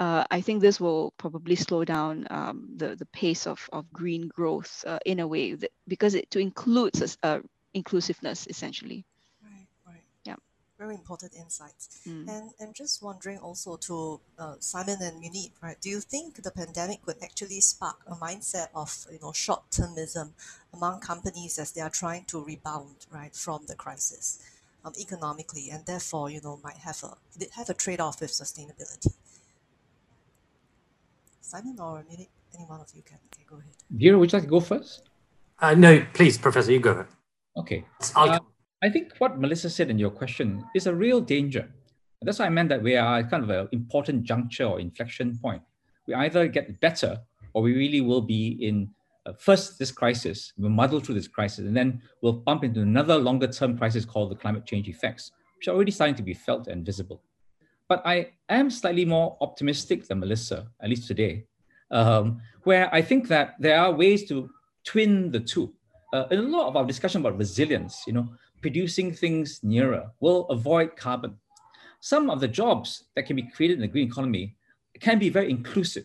uh, 0.00 0.24
I 0.30 0.40
think 0.40 0.60
this 0.60 0.80
will 0.80 1.12
probably 1.16 1.54
slow 1.54 1.84
down 1.84 2.26
um, 2.30 2.68
the, 2.76 2.96
the 2.96 3.06
pace 3.06 3.46
of, 3.46 3.68
of 3.72 3.92
green 3.92 4.28
growth 4.28 4.84
uh, 4.86 4.98
in 5.06 5.20
a 5.20 5.26
way 5.26 5.54
that, 5.54 5.70
because 5.86 6.14
it 6.14 6.30
to 6.32 6.40
include 6.40 6.94
uh, 7.22 7.38
inclusiveness 7.74 8.46
essentially 8.48 9.04
very 10.78 10.94
important 10.94 11.34
insights. 11.34 12.00
Mm. 12.06 12.28
And 12.28 12.50
and 12.60 12.74
just 12.74 13.02
wondering 13.02 13.38
also 13.38 13.76
to 13.88 14.20
uh, 14.38 14.54
Simon 14.60 14.98
and 15.02 15.22
Munib, 15.22 15.50
right? 15.60 15.78
Do 15.80 15.90
you 15.90 16.00
think 16.00 16.42
the 16.42 16.50
pandemic 16.50 17.06
would 17.06 17.20
actually 17.22 17.60
spark 17.60 17.98
a 18.06 18.14
mindset 18.14 18.68
of 18.74 19.06
you 19.10 19.18
know 19.20 19.32
short 19.32 19.62
termism 19.70 20.30
among 20.72 21.00
companies 21.00 21.58
as 21.58 21.72
they 21.72 21.80
are 21.80 21.90
trying 21.90 22.24
to 22.26 22.42
rebound 22.42 23.06
right 23.10 23.34
from 23.34 23.66
the 23.66 23.74
crisis 23.74 24.38
um, 24.84 24.92
economically, 24.98 25.70
and 25.70 25.84
therefore 25.86 26.30
you 26.30 26.40
know 26.40 26.60
might 26.62 26.78
have 26.78 27.02
a 27.02 27.12
have 27.56 27.68
a 27.68 27.74
trade 27.74 28.00
off 28.00 28.20
with 28.20 28.30
sustainability? 28.30 29.12
Simon 31.40 31.76
or 31.80 32.04
Munib, 32.10 32.28
any 32.54 32.64
one 32.64 32.80
of 32.80 32.90
you 32.94 33.02
can 33.02 33.18
okay, 33.32 33.44
go 33.48 33.56
ahead. 33.56 33.74
Vera, 33.90 34.18
would 34.18 34.30
you 34.32 34.36
like 34.36 34.44
to 34.44 34.50
go 34.50 34.60
first? 34.60 35.02
Uh, 35.60 35.74
no, 35.74 36.06
please, 36.12 36.38
Professor, 36.38 36.70
you 36.70 36.78
go 36.78 36.92
ahead. 36.92 37.06
Okay. 37.56 37.84
Uh, 38.14 38.38
I 38.80 38.88
think 38.88 39.12
what 39.18 39.40
Melissa 39.40 39.70
said 39.70 39.90
in 39.90 39.98
your 39.98 40.10
question 40.10 40.64
is 40.74 40.86
a 40.86 40.94
real 40.94 41.20
danger. 41.20 41.68
That's 42.22 42.38
why 42.38 42.46
I 42.46 42.50
meant 42.50 42.68
that 42.68 42.82
we 42.82 42.96
are 42.96 43.22
kind 43.24 43.42
of 43.42 43.50
an 43.50 43.68
important 43.72 44.22
juncture 44.22 44.64
or 44.64 44.78
inflection 44.78 45.36
point. 45.38 45.62
We 46.06 46.14
either 46.14 46.46
get 46.46 46.80
better 46.80 47.18
or 47.54 47.62
we 47.62 47.74
really 47.74 48.00
will 48.00 48.20
be 48.20 48.56
in 48.60 48.90
uh, 49.26 49.32
first 49.32 49.78
this 49.78 49.90
crisis, 49.90 50.52
we'll 50.56 50.70
muddle 50.70 51.00
through 51.00 51.16
this 51.16 51.26
crisis, 51.26 51.66
and 51.66 51.76
then 51.76 52.00
we'll 52.22 52.32
bump 52.32 52.62
into 52.62 52.80
another 52.80 53.16
longer 53.18 53.48
term 53.48 53.76
crisis 53.76 54.04
called 54.04 54.30
the 54.30 54.36
climate 54.36 54.64
change 54.64 54.88
effects, 54.88 55.32
which 55.56 55.66
are 55.66 55.74
already 55.74 55.90
starting 55.90 56.14
to 56.14 56.22
be 56.22 56.34
felt 56.34 56.68
and 56.68 56.86
visible. 56.86 57.20
But 57.88 58.02
I 58.04 58.30
am 58.48 58.70
slightly 58.70 59.04
more 59.04 59.36
optimistic 59.40 60.06
than 60.06 60.20
Melissa, 60.20 60.68
at 60.80 60.88
least 60.88 61.08
today, 61.08 61.46
um, 61.90 62.40
where 62.62 62.94
I 62.94 63.02
think 63.02 63.28
that 63.28 63.56
there 63.58 63.80
are 63.80 63.92
ways 63.92 64.28
to 64.28 64.50
twin 64.84 65.32
the 65.32 65.40
two. 65.40 65.74
Uh, 66.12 66.24
in 66.30 66.38
a 66.38 66.42
lot 66.42 66.68
of 66.68 66.76
our 66.76 66.86
discussion 66.86 67.20
about 67.20 67.36
resilience, 67.36 68.04
you 68.06 68.12
know, 68.14 68.28
producing 68.60 69.12
things 69.12 69.60
nearer 69.62 70.10
will 70.20 70.46
avoid 70.48 70.96
carbon. 70.96 71.36
Some 72.00 72.30
of 72.30 72.40
the 72.40 72.48
jobs 72.48 73.04
that 73.14 73.26
can 73.26 73.36
be 73.36 73.42
created 73.42 73.74
in 73.74 73.80
the 73.80 73.88
green 73.88 74.08
economy 74.08 74.56
can 75.00 75.18
be 75.18 75.28
very 75.28 75.50
inclusive. 75.50 76.04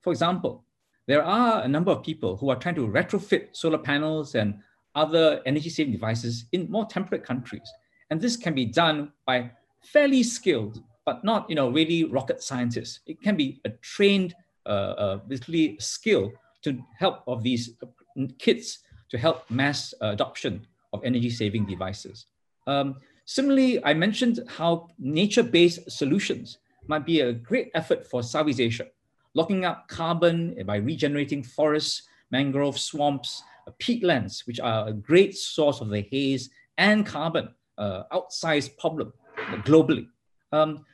For 0.00 0.12
example, 0.12 0.64
there 1.06 1.24
are 1.24 1.62
a 1.62 1.68
number 1.68 1.90
of 1.90 2.02
people 2.02 2.36
who 2.36 2.48
are 2.48 2.56
trying 2.56 2.74
to 2.76 2.86
retrofit 2.86 3.48
solar 3.52 3.78
panels 3.78 4.34
and 4.34 4.58
other 4.94 5.42
energy 5.44 5.68
saving 5.68 5.92
devices 5.92 6.46
in 6.52 6.70
more 6.70 6.86
temperate 6.86 7.24
countries. 7.24 7.68
And 8.10 8.20
this 8.20 8.36
can 8.36 8.54
be 8.54 8.64
done 8.64 9.12
by 9.26 9.50
fairly 9.82 10.22
skilled, 10.22 10.82
but 11.04 11.24
not 11.24 11.48
you 11.48 11.56
know, 11.56 11.70
really 11.70 12.04
rocket 12.04 12.42
scientists. 12.42 13.00
It 13.06 13.20
can 13.20 13.36
be 13.36 13.60
a 13.64 13.70
trained, 13.70 14.34
uh, 14.66 14.68
uh, 14.68 15.16
basically 15.16 15.76
skill 15.78 16.32
to 16.62 16.82
help 16.98 17.22
of 17.26 17.42
these 17.42 17.74
kits 18.38 18.78
to 19.10 19.18
help 19.18 19.50
mass 19.50 19.92
adoption 20.00 20.66
of 20.94 21.04
energy 21.04 21.28
saving 21.28 21.66
devices. 21.66 22.26
Um, 22.66 22.96
similarly, 23.26 23.84
I 23.84 23.92
mentioned 23.92 24.40
how 24.46 24.88
nature-based 24.98 25.90
solutions 25.90 26.58
might 26.86 27.04
be 27.04 27.20
a 27.20 27.32
great 27.32 27.70
effort 27.74 28.06
for 28.06 28.22
Southeast 28.22 28.60
Asia, 28.60 28.86
locking 29.34 29.64
up 29.64 29.88
carbon 29.88 30.54
by 30.64 30.76
regenerating 30.76 31.42
forests, 31.42 32.02
mangrove 32.30 32.78
swamps, 32.78 33.42
uh, 33.66 33.72
peatlands, 33.82 34.46
which 34.46 34.60
are 34.60 34.88
a 34.88 34.92
great 34.92 35.34
source 35.36 35.80
of 35.80 35.88
the 35.88 36.02
haze 36.10 36.50
and 36.78 37.04
carbon, 37.04 37.48
uh, 37.78 38.04
outsized 38.12 38.78
problem 38.78 39.12
globally. 39.66 40.06
Um, 40.52 40.84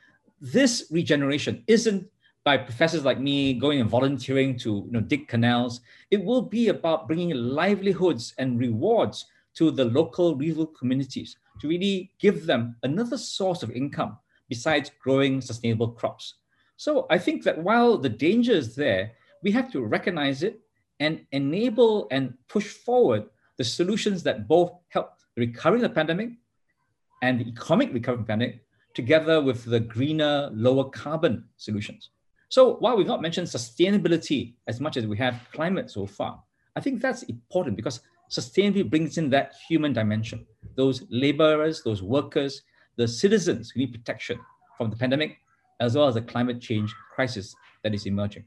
this 0.41 0.87
regeneration 0.89 1.63
isn't 1.67 2.09
by 2.43 2.57
professors 2.57 3.05
like 3.05 3.19
me 3.19 3.53
going 3.53 3.79
and 3.79 3.89
volunteering 3.89 4.57
to 4.57 4.83
you 4.85 4.91
know, 4.91 5.01
dig 5.01 5.27
canals. 5.27 5.81
It 6.09 6.23
will 6.23 6.41
be 6.41 6.69
about 6.69 7.07
bringing 7.07 7.31
livelihoods 7.35 8.33
and 8.39 8.59
rewards 8.59 9.25
to 9.55 9.71
the 9.71 9.85
local 9.85 10.35
rural 10.35 10.65
communities 10.65 11.35
to 11.59 11.67
really 11.67 12.11
give 12.19 12.45
them 12.45 12.75
another 12.83 13.17
source 13.17 13.63
of 13.63 13.71
income 13.71 14.17
besides 14.49 14.91
growing 15.01 15.41
sustainable 15.41 15.89
crops. 15.89 16.35
So 16.77 17.05
I 17.09 17.17
think 17.17 17.43
that 17.43 17.57
while 17.57 17.97
the 17.97 18.09
danger 18.09 18.53
is 18.53 18.75
there, 18.75 19.11
we 19.43 19.51
have 19.51 19.71
to 19.71 19.81
recognize 19.81 20.43
it 20.43 20.59
and 20.99 21.25
enable 21.31 22.07
and 22.11 22.33
push 22.47 22.67
forward 22.67 23.25
the 23.57 23.63
solutions 23.63 24.23
that 24.23 24.47
both 24.47 24.71
help 24.89 25.13
the 25.35 25.41
recovering 25.41 25.81
the 25.81 25.89
pandemic 25.89 26.29
and 27.21 27.39
the 27.39 27.47
economic 27.47 27.93
recovery 27.93 28.23
pandemic 28.23 28.63
together 28.93 29.41
with 29.41 29.63
the 29.65 29.79
greener, 29.79 30.49
lower 30.53 30.89
carbon 30.89 31.45
solutions. 31.57 32.09
So 32.49 32.75
while 32.75 32.97
we've 32.97 33.07
not 33.07 33.21
mentioned 33.21 33.47
sustainability 33.47 34.55
as 34.67 34.81
much 34.81 34.97
as 34.97 35.07
we 35.07 35.17
have 35.17 35.47
climate 35.53 35.89
so 35.89 36.05
far, 36.05 36.43
I 36.75 36.81
think 36.81 37.01
that's 37.01 37.23
important 37.23 37.75
because 37.77 38.01
sustainability 38.31 38.89
brings 38.89 39.17
in 39.17 39.29
that 39.29 39.53
human 39.67 39.93
dimension. 39.93 40.45
Those 40.75 41.03
laborers, 41.09 41.83
those 41.83 42.01
workers, 42.01 42.61
the 42.95 43.07
citizens 43.07 43.71
who 43.71 43.81
need 43.81 43.91
protection 43.91 44.39
from 44.77 44.89
the 44.89 44.95
pandemic, 44.95 45.37
as 45.79 45.95
well 45.95 46.07
as 46.07 46.15
the 46.15 46.21
climate 46.21 46.61
change 46.61 46.93
crisis 47.13 47.53
that 47.83 47.93
is 47.93 48.05
emerging. 48.05 48.45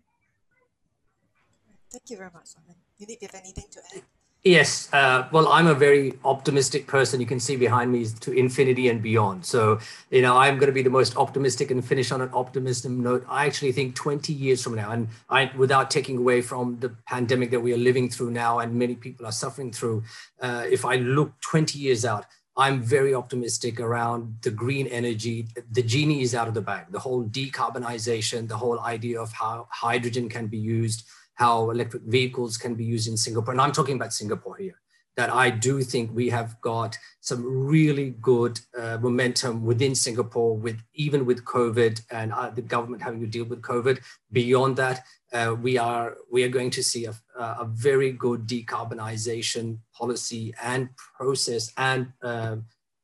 Thank 1.93 2.11
you 2.11 2.16
very 2.16 2.30
much, 2.32 2.47
Simon. 2.47 2.76
You 2.99 3.07
need 3.07 3.20
to 3.20 3.26
have 3.26 3.35
anything 3.37 3.66
to 3.72 3.80
add? 3.95 4.03
Yes, 4.47 4.92
uh, 4.92 5.26
well, 5.32 5.49
I'm 5.49 5.66
a 5.68 5.74
very 5.74 6.18
optimistic 6.22 6.86
person. 6.86 7.18
You 7.18 7.24
can 7.26 7.40
see 7.40 7.57
behind 7.57 7.90
me 7.90 8.03
is 8.03 8.12
to 8.20 8.32
infinity 8.32 8.90
and 8.90 9.01
beyond. 9.01 9.47
So, 9.47 9.78
you 10.11 10.20
know, 10.20 10.36
I'm 10.36 10.59
going 10.59 10.66
to 10.66 10.72
be 10.74 10.82
the 10.82 10.90
most 10.90 11.16
optimistic 11.16 11.70
and 11.70 11.82
finish 11.82 12.12
on 12.12 12.20
an 12.20 12.28
optimism 12.34 13.03
note. 13.03 13.24
I 13.26 13.47
actually 13.47 13.72
think 13.72 13.95
20 13.95 14.34
years 14.34 14.62
from 14.62 14.74
now, 14.74 14.90
and 14.90 15.09
I, 15.30 15.51
without 15.57 15.90
taking 15.90 16.18
away 16.18 16.42
from 16.42 16.78
the 16.80 16.90
pandemic 17.07 17.53
that 17.53 17.61
we 17.61 17.72
are 17.72 17.78
living 17.78 18.11
through 18.11 18.32
now, 18.32 18.59
and 18.59 18.74
many 18.74 18.97
people 18.97 19.24
are 19.24 19.32
suffering 19.32 19.72
through, 19.72 20.03
uh, 20.42 20.66
if 20.68 20.84
I 20.84 20.97
look 20.97 21.32
20 21.40 21.78
years 21.78 22.05
out, 22.05 22.26
I'm 22.55 22.82
very 22.82 23.14
optimistic 23.14 23.80
around 23.80 24.36
the 24.42 24.51
green 24.51 24.88
energy. 24.88 25.49
The 25.72 25.82
genie 25.82 26.20
is 26.20 26.34
out 26.34 26.49
of 26.49 26.55
the 26.55 26.61
bag. 26.61 26.92
The 26.92 27.01
whole 27.01 27.24
decarbonization, 27.24 28.49
the 28.49 28.59
whole 28.59 28.78
idea 28.80 29.22
of 29.22 29.32
how 29.32 29.68
hydrogen 29.70 30.28
can 30.28 30.49
be 30.49 30.59
used 30.59 31.07
how 31.35 31.70
electric 31.70 32.03
vehicles 32.05 32.57
can 32.57 32.74
be 32.74 32.85
used 32.85 33.09
in 33.09 33.16
Singapore. 33.16 33.53
And 33.53 33.61
I'm 33.61 33.72
talking 33.72 33.97
about 33.97 34.12
Singapore 34.12 34.57
here, 34.57 34.80
that 35.16 35.30
I 35.30 35.51
do 35.51 35.82
think 35.82 36.11
we 36.14 36.28
have 36.30 36.61
got 36.61 36.99
some 37.20 37.45
really 37.45 38.11
good 38.20 38.61
uh, 38.78 38.99
momentum 39.01 39.64
within 39.64 39.95
Singapore, 39.95 40.57
with 40.57 40.80
even 40.95 41.26
with 41.26 41.45
COVID 41.45 42.01
and 42.11 42.32
uh, 42.32 42.51
the 42.51 42.62
government 42.62 43.03
having 43.03 43.20
to 43.20 43.26
deal 43.26 43.45
with 43.45 43.62
COVID. 43.62 44.01
Beyond 44.32 44.76
that, 44.76 45.05
uh, 45.32 45.55
we 45.61 45.78
are 45.78 46.16
we 46.30 46.45
are 46.45 46.49
going 46.49 46.70
to 46.70 46.82
see 46.82 47.07
a, 47.07 47.14
a 47.39 47.66
very 47.68 48.12
good 48.12 48.47
decarbonization 48.47 49.78
policy 49.93 50.55
and 50.62 50.89
process 51.16 51.72
and 51.76 52.12
uh, 52.22 52.57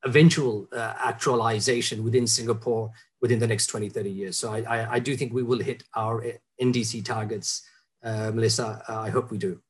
eventual 0.05 0.69
uh, 0.73 0.95
actualization 0.99 2.03
within 2.05 2.27
Singapore 2.27 2.91
within 3.21 3.39
the 3.39 3.47
next 3.47 3.67
20, 3.67 3.89
30 3.89 4.11
years. 4.11 4.37
So 4.37 4.53
I, 4.53 4.61
I, 4.63 4.93
I 4.93 4.99
do 4.99 5.15
think 5.15 5.33
we 5.33 5.43
will 5.43 5.59
hit 5.59 5.85
our 5.95 6.25
NDC 6.61 7.05
targets 7.05 7.63
uh, 8.03 8.31
Melissa, 8.33 8.83
I 8.89 9.11
hope 9.11 9.31
we 9.31 9.39
do. 9.39 9.61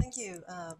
Thank 0.00 0.16
you, 0.16 0.42
uh, 0.48 0.74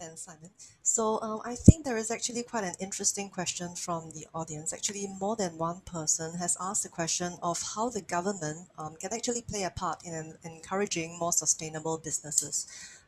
and 0.00 0.18
Simon. 0.18 0.50
So 0.82 1.20
um, 1.22 1.40
I 1.44 1.54
think 1.54 1.84
there 1.84 1.96
is 1.96 2.10
actually 2.10 2.42
quite 2.42 2.64
an 2.64 2.74
interesting 2.80 3.28
question 3.28 3.74
from 3.76 4.10
the 4.10 4.26
audience. 4.34 4.72
Actually, 4.72 5.06
more 5.20 5.36
than 5.36 5.58
one 5.58 5.80
person 5.84 6.34
has 6.38 6.56
asked 6.60 6.82
the 6.82 6.88
question 6.88 7.34
of 7.42 7.62
how 7.74 7.88
the 7.88 8.00
government 8.00 8.68
um, 8.78 8.96
can 9.00 9.12
actually 9.12 9.42
play 9.42 9.62
a 9.64 9.70
part 9.70 10.04
in 10.04 10.34
encouraging 10.44 11.18
more 11.18 11.32
sustainable 11.32 11.98
businesses 11.98 12.66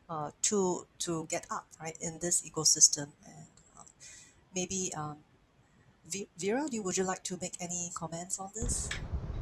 uh, 0.09 0.31
to 0.43 0.85
to 0.99 1.27
get 1.29 1.45
up 1.49 1.65
right 1.81 1.97
in 1.99 2.19
this 2.21 2.41
ecosystem. 2.47 3.07
And 3.25 3.47
um, 3.77 3.85
maybe 4.55 4.91
um, 4.95 5.17
Vera, 6.37 6.67
would 6.71 6.97
you 6.97 7.03
like 7.03 7.23
to 7.23 7.37
make 7.41 7.55
any 7.59 7.91
comments 7.93 8.39
on 8.39 8.51
this? 8.55 8.89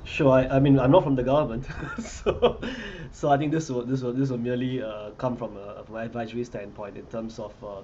Sure. 0.04 0.32
I, 0.32 0.48
I 0.48 0.60
mean, 0.60 0.80
I'm 0.80 0.92
not 0.92 1.04
from 1.04 1.16
the 1.16 1.24
government, 1.24 1.68
so 2.00 2.60
so 3.12 3.30
I 3.30 3.38
think 3.38 3.52
this 3.52 3.70
will 3.70 3.86
this 3.86 4.02
will 4.02 4.14
this 4.14 4.30
will 4.30 4.40
merely 4.40 4.82
uh, 4.82 5.12
come 5.12 5.38
from 5.38 5.56
a 5.58 5.84
from 5.86 5.96
an 5.96 6.04
advisory 6.06 6.44
standpoint 6.44 6.98
in 6.98 7.06
terms 7.08 7.38
of 7.40 7.54
uh, 7.64 7.84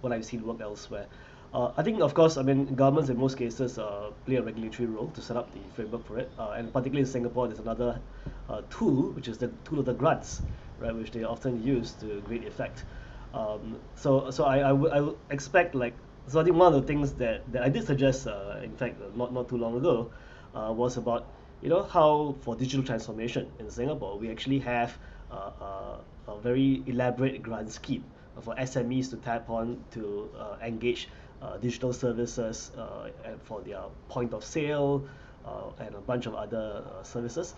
what 0.00 0.12
I've 0.12 0.24
seen 0.24 0.42
work 0.44 0.60
elsewhere. 0.60 1.08
Uh, 1.52 1.72
I 1.78 1.82
think, 1.82 2.00
of 2.02 2.12
course, 2.12 2.36
I 2.36 2.42
mean, 2.42 2.74
governments 2.74 3.08
in 3.10 3.16
most 3.18 3.36
cases 3.38 3.78
uh, 3.78 4.10
play 4.26 4.36
a 4.36 4.42
regulatory 4.42 4.86
role 4.86 5.10
to 5.12 5.22
set 5.22 5.36
up 5.36 5.50
the 5.52 5.66
framework 5.70 6.04
for 6.04 6.18
it. 6.18 6.30
Uh, 6.38 6.50
and 6.50 6.70
particularly 6.72 7.00
in 7.00 7.06
Singapore, 7.06 7.48
there's 7.48 7.58
another 7.58 8.02
uh, 8.50 8.60
tool, 8.68 9.12
which 9.14 9.28
is 9.28 9.38
the 9.38 9.48
tool 9.64 9.78
of 9.78 9.86
the 9.86 9.94
grants, 9.94 10.42
right, 10.76 10.94
which 10.94 11.10
they 11.10 11.24
often 11.24 11.62
use 11.62 11.94
to 11.94 12.20
great 12.20 12.44
effect. 12.46 12.84
Um, 13.32 13.80
so 13.94 14.30
so 14.30 14.44
I, 14.44 14.56
I, 14.56 14.68
w- 14.68 14.90
I 14.92 15.00
would 15.00 15.16
expect, 15.30 15.74
like, 15.74 15.96
so 16.26 16.38
I 16.40 16.44
think 16.44 16.56
one 16.56 16.74
of 16.74 16.80
the 16.82 16.86
things 16.86 17.14
that, 17.14 17.50
that 17.52 17.62
I 17.62 17.70
did 17.70 17.86
suggest, 17.86 18.26
uh, 18.26 18.60
in 18.62 18.76
fact, 18.76 19.00
not, 19.16 19.32
not 19.32 19.48
too 19.48 19.56
long 19.56 19.76
ago, 19.76 20.12
uh, 20.54 20.70
was 20.72 20.98
about 20.98 21.28
you 21.60 21.68
know 21.68 21.82
how 21.82 22.36
for 22.42 22.54
digital 22.54 22.84
transformation 22.84 23.50
in 23.58 23.70
Singapore 23.70 24.18
we 24.18 24.30
actually 24.30 24.60
have 24.60 24.96
uh, 25.30 25.50
uh, 25.60 25.96
a 26.28 26.40
very 26.40 26.82
elaborate 26.86 27.42
grant 27.42 27.70
scheme 27.72 28.04
for 28.40 28.54
SMEs 28.54 29.10
to 29.10 29.16
tap 29.16 29.50
on 29.50 29.82
to 29.90 30.30
uh, 30.38 30.56
engage 30.62 31.08
uh, 31.42 31.56
digital 31.56 31.92
services 31.92 32.70
uh, 32.78 33.08
for 33.42 33.60
their 33.62 33.80
point 34.08 34.32
of 34.32 34.44
sale 34.44 35.04
uh, 35.44 35.70
and 35.80 35.94
a 35.94 36.00
bunch 36.00 36.26
of 36.26 36.34
other 36.34 36.84
services. 37.02 37.54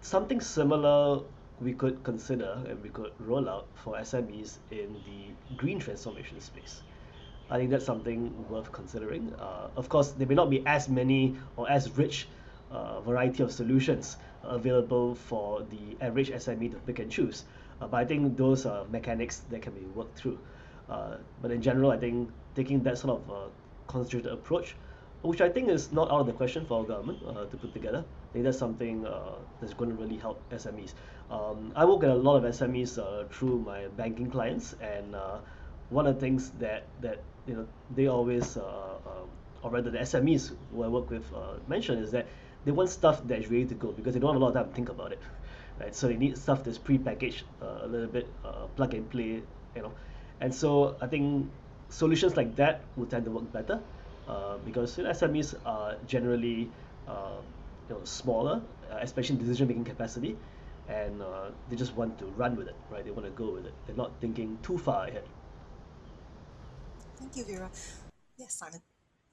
Something 0.00 0.40
similar 0.40 1.22
we 1.60 1.72
could 1.72 2.04
consider 2.04 2.62
and 2.68 2.80
we 2.82 2.88
could 2.90 3.10
roll 3.18 3.48
out 3.48 3.66
for 3.74 3.96
SMEs 3.96 4.58
in 4.70 4.94
the 5.04 5.56
green 5.56 5.80
transformation 5.80 6.40
space. 6.40 6.82
I 7.50 7.56
think 7.56 7.70
that's 7.70 7.84
something 7.84 8.32
worth 8.48 8.70
considering. 8.70 9.32
of 9.76 9.88
course, 9.88 10.12
there 10.12 10.26
may 10.28 10.34
not 10.36 10.50
be 10.50 10.64
as 10.66 10.88
many 10.88 11.36
or 11.56 11.68
as 11.68 11.90
rich 11.98 12.28
uh, 12.70 13.00
variety 13.00 13.42
of 13.42 13.52
solutions 13.52 14.16
available 14.42 15.14
for 15.14 15.62
the 15.70 16.04
average 16.04 16.30
SME 16.30 16.70
to 16.70 16.78
pick 16.78 16.98
and 16.98 17.10
choose. 17.10 17.44
Uh, 17.80 17.86
but 17.86 17.98
I 17.98 18.04
think 18.04 18.36
those 18.36 18.66
are 18.66 18.84
mechanics 18.86 19.42
that 19.50 19.62
can 19.62 19.72
be 19.72 19.86
worked 19.94 20.18
through. 20.18 20.38
Uh, 20.88 21.16
but 21.42 21.50
in 21.50 21.62
general, 21.62 21.90
I 21.90 21.98
think 21.98 22.30
taking 22.54 22.82
that 22.82 22.98
sort 22.98 23.20
of 23.20 23.30
uh, 23.30 23.48
concentrated 23.86 24.32
approach, 24.32 24.74
which 25.22 25.40
I 25.40 25.48
think 25.48 25.68
is 25.68 25.92
not 25.92 26.10
out 26.10 26.20
of 26.20 26.26
the 26.26 26.32
question 26.32 26.64
for 26.64 26.80
our 26.80 26.84
government 26.84 27.18
uh, 27.26 27.44
to 27.44 27.56
put 27.56 27.72
together. 27.72 28.04
I 28.30 28.32
think 28.32 28.44
that's 28.44 28.58
something 28.58 29.06
uh, 29.06 29.34
that's 29.60 29.74
going 29.74 29.90
to 29.90 29.96
really 29.96 30.16
help 30.16 30.40
SMEs. 30.50 30.94
Um, 31.30 31.72
I 31.76 31.84
work 31.84 32.00
with 32.00 32.10
a 32.10 32.14
lot 32.14 32.42
of 32.42 32.54
SMEs 32.54 32.98
uh, 32.98 33.26
through 33.28 33.60
my 33.60 33.88
banking 33.96 34.30
clients, 34.30 34.74
and 34.80 35.14
uh, 35.14 35.38
one 35.90 36.06
of 36.06 36.14
the 36.14 36.20
things 36.20 36.50
that 36.58 36.86
that 37.00 37.22
you 37.46 37.54
know 37.54 37.66
they 37.94 38.06
always, 38.06 38.56
or 38.56 39.70
rather 39.70 39.90
the 39.90 39.98
SMEs 39.98 40.52
who 40.72 40.84
I 40.84 40.88
work 40.88 41.10
with 41.10 41.24
mention 41.66 41.98
is 41.98 42.10
that 42.12 42.26
they 42.64 42.72
want 42.72 42.90
stuff 42.90 43.26
that 43.26 43.38
is 43.38 43.50
ready 43.50 43.66
to 43.66 43.74
go 43.74 43.92
because 43.92 44.14
they 44.14 44.20
don't 44.20 44.32
have 44.32 44.40
a 44.40 44.44
lot 44.44 44.48
of 44.48 44.54
time 44.54 44.68
to 44.68 44.74
think 44.74 44.88
about 44.88 45.12
it, 45.12 45.22
right? 45.80 45.94
So 45.94 46.08
they 46.08 46.16
need 46.16 46.36
stuff 46.36 46.64
that's 46.64 46.78
pre-packaged, 46.78 47.44
uh, 47.62 47.80
a 47.82 47.86
little 47.86 48.08
bit 48.08 48.28
uh, 48.44 48.66
plug 48.76 48.94
and 48.94 49.08
play, 49.10 49.42
you 49.76 49.82
know. 49.82 49.92
And 50.40 50.54
so 50.54 50.96
I 51.00 51.06
think 51.06 51.50
solutions 51.88 52.36
like 52.36 52.56
that 52.56 52.82
will 52.96 53.06
tend 53.06 53.24
to 53.24 53.30
work 53.30 53.52
better 53.52 53.80
uh, 54.28 54.58
because 54.64 54.98
you 54.98 55.04
know, 55.04 55.10
SMEs 55.10 55.54
are 55.64 55.96
generally 56.06 56.70
uh, 57.06 57.40
you 57.88 57.94
know 57.94 58.04
smaller, 58.04 58.60
uh, 58.92 58.98
especially 59.00 59.36
in 59.36 59.40
decision-making 59.40 59.84
capacity, 59.84 60.36
and 60.88 61.22
uh, 61.22 61.50
they 61.68 61.76
just 61.76 61.96
want 61.96 62.18
to 62.18 62.26
run 62.36 62.56
with 62.56 62.68
it, 62.68 62.76
right? 62.90 63.04
They 63.04 63.10
want 63.10 63.26
to 63.26 63.32
go 63.32 63.54
with 63.54 63.66
it. 63.66 63.74
They're 63.86 63.96
not 63.96 64.12
thinking 64.20 64.58
too 64.62 64.78
far 64.78 65.06
ahead. 65.06 65.24
Thank 67.18 67.36
you, 67.36 67.44
Vera. 67.44 67.70
Yes, 68.36 68.54
Simon. 68.54 68.80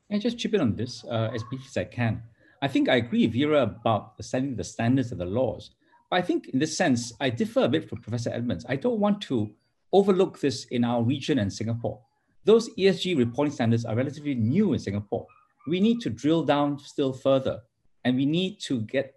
I 0.10 0.18
just 0.20 0.38
chip 0.38 0.54
in 0.54 0.62
on 0.62 0.76
this 0.76 1.04
as 1.04 1.44
briefly 1.44 1.68
as 1.68 1.78
I 1.78 1.86
can. 1.86 2.24
I 2.62 2.68
think 2.68 2.90
I 2.90 2.96
agree, 2.96 3.28
Vera, 3.28 3.64
about 3.64 4.14
setting 4.24 4.56
the 4.56 4.64
standards 4.64 5.12
of 5.12 5.18
the 5.18 5.26
laws. 5.26 5.72
But 6.10 6.18
I 6.18 6.22
think 6.22 6.50
in 6.50 6.60
this 6.60 6.78
sense, 6.78 7.14
I 7.20 7.30
differ 7.30 7.62
a 7.62 7.68
bit 7.68 7.90
from 7.90 8.02
Professor 8.02 8.30
Edmans. 8.30 8.66
I 8.70 8.76
don't 8.76 9.00
want 9.00 9.22
to 9.24 9.52
overlook 9.92 10.40
this 10.40 10.66
in 10.66 10.84
our 10.84 11.04
region 11.04 11.40
and 11.40 11.52
Singapore. 11.52 12.00
Those 12.44 12.70
ESG 12.76 13.18
reporting 13.18 13.54
standards 13.54 13.86
are 13.86 13.96
relatively 13.96 14.36
new 14.36 14.74
in 14.74 14.80
Singapore. 14.80 15.26
We 15.68 15.80
need 15.80 16.00
to 16.02 16.10
drill 16.10 16.44
down 16.44 16.78
still 16.80 17.12
further, 17.12 17.62
and 18.04 18.16
we 18.16 18.26
need 18.26 18.60
to 18.62 18.82
get 18.82 19.16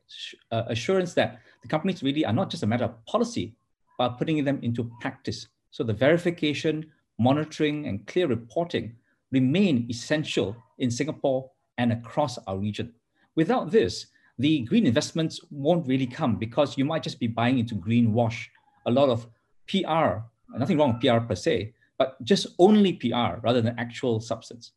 uh, 0.50 0.62
assurance 0.68 1.12
that 1.14 1.40
the 1.62 1.68
companies 1.68 2.02
really 2.02 2.24
are 2.24 2.32
not 2.32 2.50
just 2.50 2.62
a 2.62 2.66
matter 2.66 2.84
of 2.84 3.04
policy, 3.04 3.54
but 3.98 4.16
putting 4.16 4.42
them 4.44 4.60
into 4.62 4.90
practice. 5.00 5.46
So 5.70 5.84
the 5.84 5.92
verification, 5.92 6.90
monitoring, 7.18 7.86
and 7.86 8.06
clear 8.06 8.26
reporting 8.26 8.96
remain 9.30 9.86
essential 9.90 10.56
in 10.78 10.90
Singapore 10.90 11.50
and 11.76 11.92
across 11.92 12.38
our 12.46 12.56
region. 12.56 12.94
Without 13.38 13.70
this, 13.70 14.06
the 14.36 14.62
green 14.62 14.84
investments 14.84 15.38
won't 15.52 15.86
really 15.86 16.08
come 16.08 16.34
because 16.34 16.76
you 16.76 16.84
might 16.84 17.04
just 17.04 17.20
be 17.20 17.28
buying 17.28 17.60
into 17.60 17.76
greenwash, 17.76 18.48
a 18.84 18.90
lot 18.90 19.08
of 19.08 19.28
PR, 19.68 20.26
nothing 20.58 20.76
wrong 20.76 20.94
with 20.94 21.02
PR 21.02 21.20
per 21.24 21.36
se, 21.36 21.72
but 21.98 22.20
just 22.24 22.48
only 22.58 22.94
PR 22.94 23.38
rather 23.46 23.60
than 23.60 23.78
actual 23.78 24.18
substance. 24.18 24.72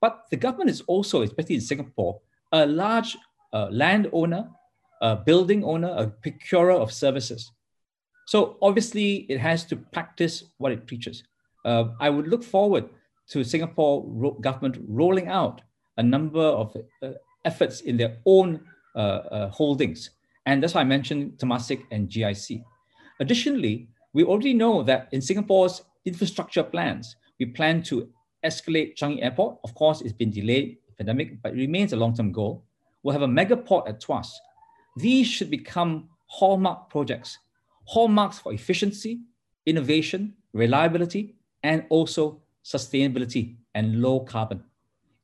But 0.00 0.24
the 0.30 0.38
government 0.38 0.70
is 0.70 0.80
also, 0.86 1.20
especially 1.20 1.56
in 1.56 1.60
Singapore, 1.60 2.18
a 2.52 2.64
large 2.64 3.18
uh, 3.52 3.68
landowner, 3.70 4.48
a 5.02 5.16
building 5.16 5.62
owner, 5.62 5.92
a 5.94 6.06
procurer 6.06 6.72
of 6.72 6.90
services. 6.90 7.52
So 8.24 8.56
obviously, 8.62 9.26
it 9.28 9.40
has 9.40 9.66
to 9.66 9.76
practice 9.76 10.42
what 10.56 10.72
it 10.72 10.86
preaches. 10.86 11.22
Uh, 11.66 11.88
I 12.00 12.08
would 12.08 12.28
look 12.28 12.44
forward 12.44 12.88
to 13.32 13.44
Singapore 13.44 14.04
ro- 14.06 14.38
government 14.40 14.78
rolling 14.88 15.28
out 15.28 15.60
a 15.98 16.02
number 16.02 16.40
of 16.40 16.74
uh, 17.02 17.08
efforts 17.46 17.80
in 17.80 17.96
their 17.96 18.18
own 18.26 18.60
uh, 18.94 18.98
uh, 18.98 19.50
holdings. 19.50 20.10
And 20.44 20.62
that's 20.62 20.74
why 20.74 20.82
I 20.82 20.84
mentioned 20.84 21.38
Temasek 21.38 21.82
and 21.90 22.08
GIC. 22.08 22.62
Additionally, 23.20 23.88
we 24.12 24.24
already 24.24 24.54
know 24.54 24.82
that 24.82 25.08
in 25.12 25.22
Singapore's 25.22 25.82
infrastructure 26.04 26.62
plans, 26.62 27.16
we 27.38 27.46
plan 27.46 27.82
to 27.84 28.08
escalate 28.44 28.96
Changi 28.96 29.22
Airport. 29.22 29.58
Of 29.64 29.74
course, 29.74 30.00
it's 30.02 30.12
been 30.12 30.30
delayed, 30.30 30.78
pandemic, 30.98 31.42
but 31.42 31.52
it 31.52 31.56
remains 31.56 31.92
a 31.92 31.96
long-term 31.96 32.32
goal. 32.32 32.64
We'll 33.02 33.12
have 33.12 33.22
a 33.22 33.28
mega 33.28 33.56
port 33.56 33.88
at 33.88 34.00
Tuas. 34.00 34.28
These 34.96 35.26
should 35.26 35.50
become 35.50 36.08
hallmark 36.26 36.90
projects, 36.90 37.38
hallmarks 37.84 38.38
for 38.38 38.52
efficiency, 38.52 39.20
innovation, 39.66 40.34
reliability, 40.52 41.36
and 41.62 41.84
also 41.90 42.40
sustainability 42.64 43.56
and 43.74 44.00
low 44.00 44.20
carbon. 44.20 44.62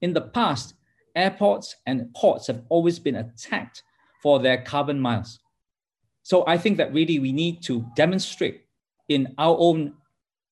In 0.01 0.13
the 0.13 0.21
past, 0.21 0.75
airports 1.15 1.77
and 1.87 2.13
ports 2.15 2.47
have 2.47 2.63
always 2.69 2.99
been 2.99 3.17
attacked 3.17 3.83
for 4.23 4.39
their 4.39 4.63
carbon 4.63 5.01
miles. 5.01 5.39
So 6.23 6.45
I 6.47 6.57
think 6.57 6.77
that 6.77 6.93
really 6.93 7.19
we 7.19 7.33
need 7.33 7.63
to 7.65 7.85
demonstrate 7.97 8.65
in 9.09 9.35
our 9.39 9.57
own 9.59 9.95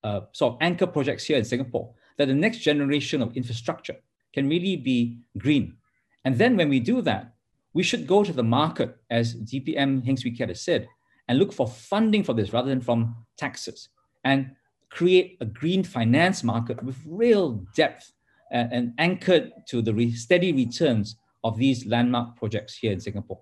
uh, 0.02 0.22
sort 0.32 0.54
of 0.54 0.58
anchor 0.60 0.86
projects 0.86 1.24
here 1.24 1.38
in 1.38 1.44
Singapore 1.44 1.92
that 2.18 2.26
the 2.26 2.34
next 2.34 2.58
generation 2.58 3.22
of 3.22 3.36
infrastructure 3.36 3.96
can 4.32 4.48
really 4.48 4.76
be 4.76 5.18
green. 5.38 5.76
And 6.24 6.36
then 6.36 6.56
when 6.56 6.68
we 6.68 6.80
do 6.80 7.00
that, 7.02 7.34
we 7.72 7.82
should 7.82 8.06
go 8.06 8.24
to 8.24 8.32
the 8.32 8.42
market, 8.42 8.96
as 9.10 9.34
DPM 9.34 10.04
Keat 10.04 10.48
has 10.48 10.60
said, 10.60 10.88
and 11.28 11.38
look 11.38 11.52
for 11.52 11.68
funding 11.68 12.24
for 12.24 12.34
this 12.34 12.52
rather 12.52 12.68
than 12.68 12.80
from 12.80 13.14
taxes 13.36 13.88
and 14.24 14.50
create 14.90 15.38
a 15.40 15.44
green 15.44 15.84
finance 15.84 16.42
market 16.42 16.82
with 16.82 16.96
real 17.06 17.64
depth 17.76 18.12
and, 18.50 18.72
and 18.72 18.94
anchored 18.98 19.52
to 19.68 19.82
the 19.82 19.94
re- 19.94 20.12
steady 20.12 20.52
returns 20.52 21.16
of 21.42 21.56
these 21.56 21.86
landmark 21.86 22.36
projects 22.36 22.76
here 22.76 22.92
in 22.92 23.00
Singapore. 23.00 23.40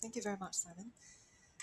Thank 0.00 0.16
you 0.16 0.22
very 0.22 0.36
much, 0.38 0.54
Simon. 0.54 0.92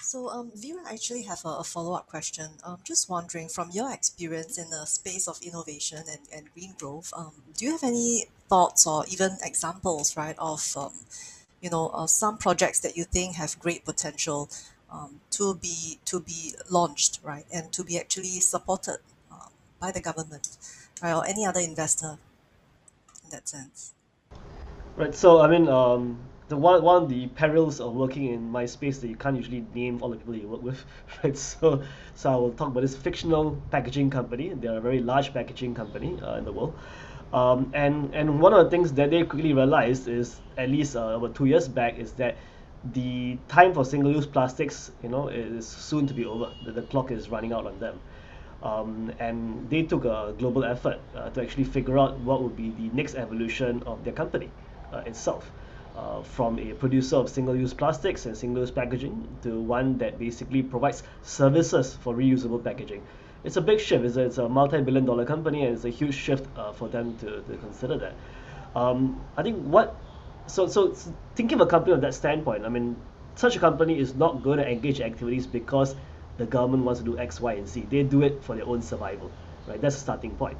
So, 0.01 0.29
um, 0.29 0.51
Vera, 0.53 0.81
I 0.85 0.93
actually 0.93 1.23
have 1.23 1.39
a, 1.45 1.49
a 1.59 1.63
follow-up 1.63 2.07
question. 2.07 2.49
Um, 2.63 2.77
just 2.83 3.09
wondering, 3.09 3.47
from 3.47 3.69
your 3.71 3.91
experience 3.91 4.57
in 4.57 4.69
the 4.69 4.85
space 4.85 5.27
of 5.27 5.39
innovation 5.41 5.99
and, 6.09 6.19
and 6.33 6.53
green 6.53 6.73
growth, 6.77 7.13
um, 7.15 7.31
do 7.57 7.65
you 7.65 7.71
have 7.71 7.83
any 7.83 8.25
thoughts 8.49 8.85
or 8.85 9.05
even 9.09 9.37
examples, 9.41 10.17
right, 10.17 10.35
of, 10.37 10.61
um, 10.77 10.91
you 11.61 11.69
know, 11.69 11.89
uh, 11.89 12.07
some 12.07 12.37
projects 12.37 12.81
that 12.81 12.97
you 12.97 13.05
think 13.05 13.35
have 13.35 13.57
great 13.59 13.85
potential 13.85 14.49
um, 14.91 15.21
to 15.31 15.55
be 15.55 15.99
to 16.05 16.19
be 16.19 16.53
launched, 16.69 17.19
right, 17.23 17.45
and 17.51 17.71
to 17.71 17.83
be 17.83 17.97
actually 17.97 18.39
supported 18.41 18.97
um, 19.31 19.49
by 19.79 19.91
the 19.91 20.01
government, 20.01 20.57
right, 21.01 21.13
or 21.13 21.25
any 21.25 21.45
other 21.45 21.59
investor 21.59 22.17
in 23.23 23.29
that 23.31 23.47
sense? 23.47 23.93
Right. 24.95 25.13
So, 25.13 25.41
I 25.41 25.47
mean, 25.47 25.67
um, 25.67 26.19
the 26.47 26.55
one 26.55 26.83
one 26.83 27.03
of 27.03 27.09
the 27.09 27.27
perils 27.27 27.81
of 27.81 27.93
working 27.93 28.27
in 28.27 28.49
my 28.49 28.65
space 28.65 28.99
that 28.99 29.07
you 29.07 29.15
can't 29.15 29.35
usually 29.35 29.65
name 29.73 30.01
all 30.01 30.09
the 30.09 30.17
people 30.17 30.35
you 30.35 30.47
work 30.47 30.61
with, 30.61 30.85
right? 31.23 31.37
So, 31.37 31.83
so 32.13 32.31
I 32.31 32.35
will 32.35 32.51
talk 32.51 32.67
about 32.67 32.81
this 32.81 32.95
fictional 32.95 33.61
packaging 33.71 34.09
company. 34.09 34.53
They're 34.53 34.77
a 34.77 34.81
very 34.81 34.99
large 34.99 35.33
packaging 35.33 35.75
company 35.75 36.17
uh, 36.21 36.35
in 36.35 36.45
the 36.45 36.51
world, 36.51 36.77
um, 37.33 37.71
and 37.73 38.13
and 38.13 38.39
one 38.39 38.53
of 38.53 38.63
the 38.63 38.69
things 38.69 38.93
that 38.93 39.09
they 39.09 39.23
quickly 39.23 39.53
realized 39.53 40.07
is 40.07 40.39
at 40.57 40.69
least 40.69 40.95
uh, 40.95 41.17
about 41.17 41.35
two 41.35 41.45
years 41.45 41.67
back 41.67 41.97
is 41.97 42.13
that 42.13 42.37
the 42.93 43.37
time 43.47 43.73
for 43.73 43.83
single-use 43.83 44.27
plastics, 44.27 44.91
you 45.01 45.09
know, 45.09 45.27
is 45.27 45.67
soon 45.67 46.05
to 46.05 46.13
be 46.13 46.25
over. 46.25 46.51
The, 46.65 46.71
the 46.71 46.83
clock 46.83 47.09
is 47.09 47.29
running 47.29 47.51
out 47.51 47.65
on 47.65 47.79
them. 47.79 47.99
Um, 48.65 49.13
and 49.19 49.69
they 49.69 49.83
took 49.83 50.05
a 50.05 50.33
global 50.39 50.65
effort 50.65 50.99
uh, 51.15 51.29
to 51.29 51.41
actually 51.43 51.65
figure 51.65 51.99
out 51.99 52.17
what 52.21 52.41
would 52.41 52.57
be 52.57 52.71
the 52.71 52.89
next 52.95 53.13
evolution 53.13 53.83
of 53.85 54.03
their 54.03 54.13
company 54.13 54.49
uh, 54.91 55.03
itself 55.05 55.51
uh, 55.95 56.23
from 56.23 56.57
a 56.57 56.73
producer 56.73 57.17
of 57.17 57.29
single-use 57.29 57.75
plastics 57.75 58.25
and 58.25 58.35
single-use 58.35 58.71
packaging 58.71 59.27
to 59.43 59.59
one 59.61 59.99
that 59.99 60.17
basically 60.17 60.63
provides 60.63 61.03
services 61.21 61.95
for 62.01 62.15
reusable 62.15 62.63
packaging. 62.63 63.03
It's 63.43 63.57
a 63.57 63.61
big 63.61 63.79
shift. 63.79 64.03
It's 64.03 64.17
a, 64.17 64.21
it's 64.21 64.39
a 64.39 64.49
multi-billion 64.49 65.05
dollar 65.05 65.25
company 65.25 65.63
and 65.65 65.75
it's 65.75 65.85
a 65.85 65.91
huge 65.91 66.15
shift 66.15 66.47
uh, 66.57 66.71
for 66.71 66.89
them 66.89 67.15
to, 67.19 67.41
to 67.41 67.57
consider 67.57 67.99
that. 67.99 68.13
Um, 68.75 69.21
I 69.37 69.43
think 69.43 69.61
what, 69.61 69.95
so, 70.47 70.65
so 70.65 70.95
thinking 71.35 71.61
of 71.61 71.67
a 71.67 71.69
company 71.69 71.93
on 71.93 72.01
that 72.01 72.15
standpoint, 72.15 72.65
I 72.65 72.69
mean, 72.69 72.95
such 73.35 73.55
a 73.55 73.59
company 73.59 73.99
is 73.99 74.15
not 74.15 74.41
going 74.41 74.57
to 74.57 74.67
engage 74.67 75.01
activities 75.01 75.45
because 75.45 75.95
the 76.37 76.45
government 76.45 76.83
wants 76.83 76.99
to 76.99 77.05
do 77.05 77.17
X, 77.17 77.39
Y, 77.39 77.53
and 77.53 77.67
Z. 77.67 77.87
They 77.89 78.03
do 78.03 78.21
it 78.23 78.43
for 78.43 78.55
their 78.55 78.65
own 78.65 78.81
survival, 78.81 79.31
right? 79.67 79.79
That's 79.79 79.95
a 79.95 79.99
starting 79.99 80.31
point. 80.31 80.57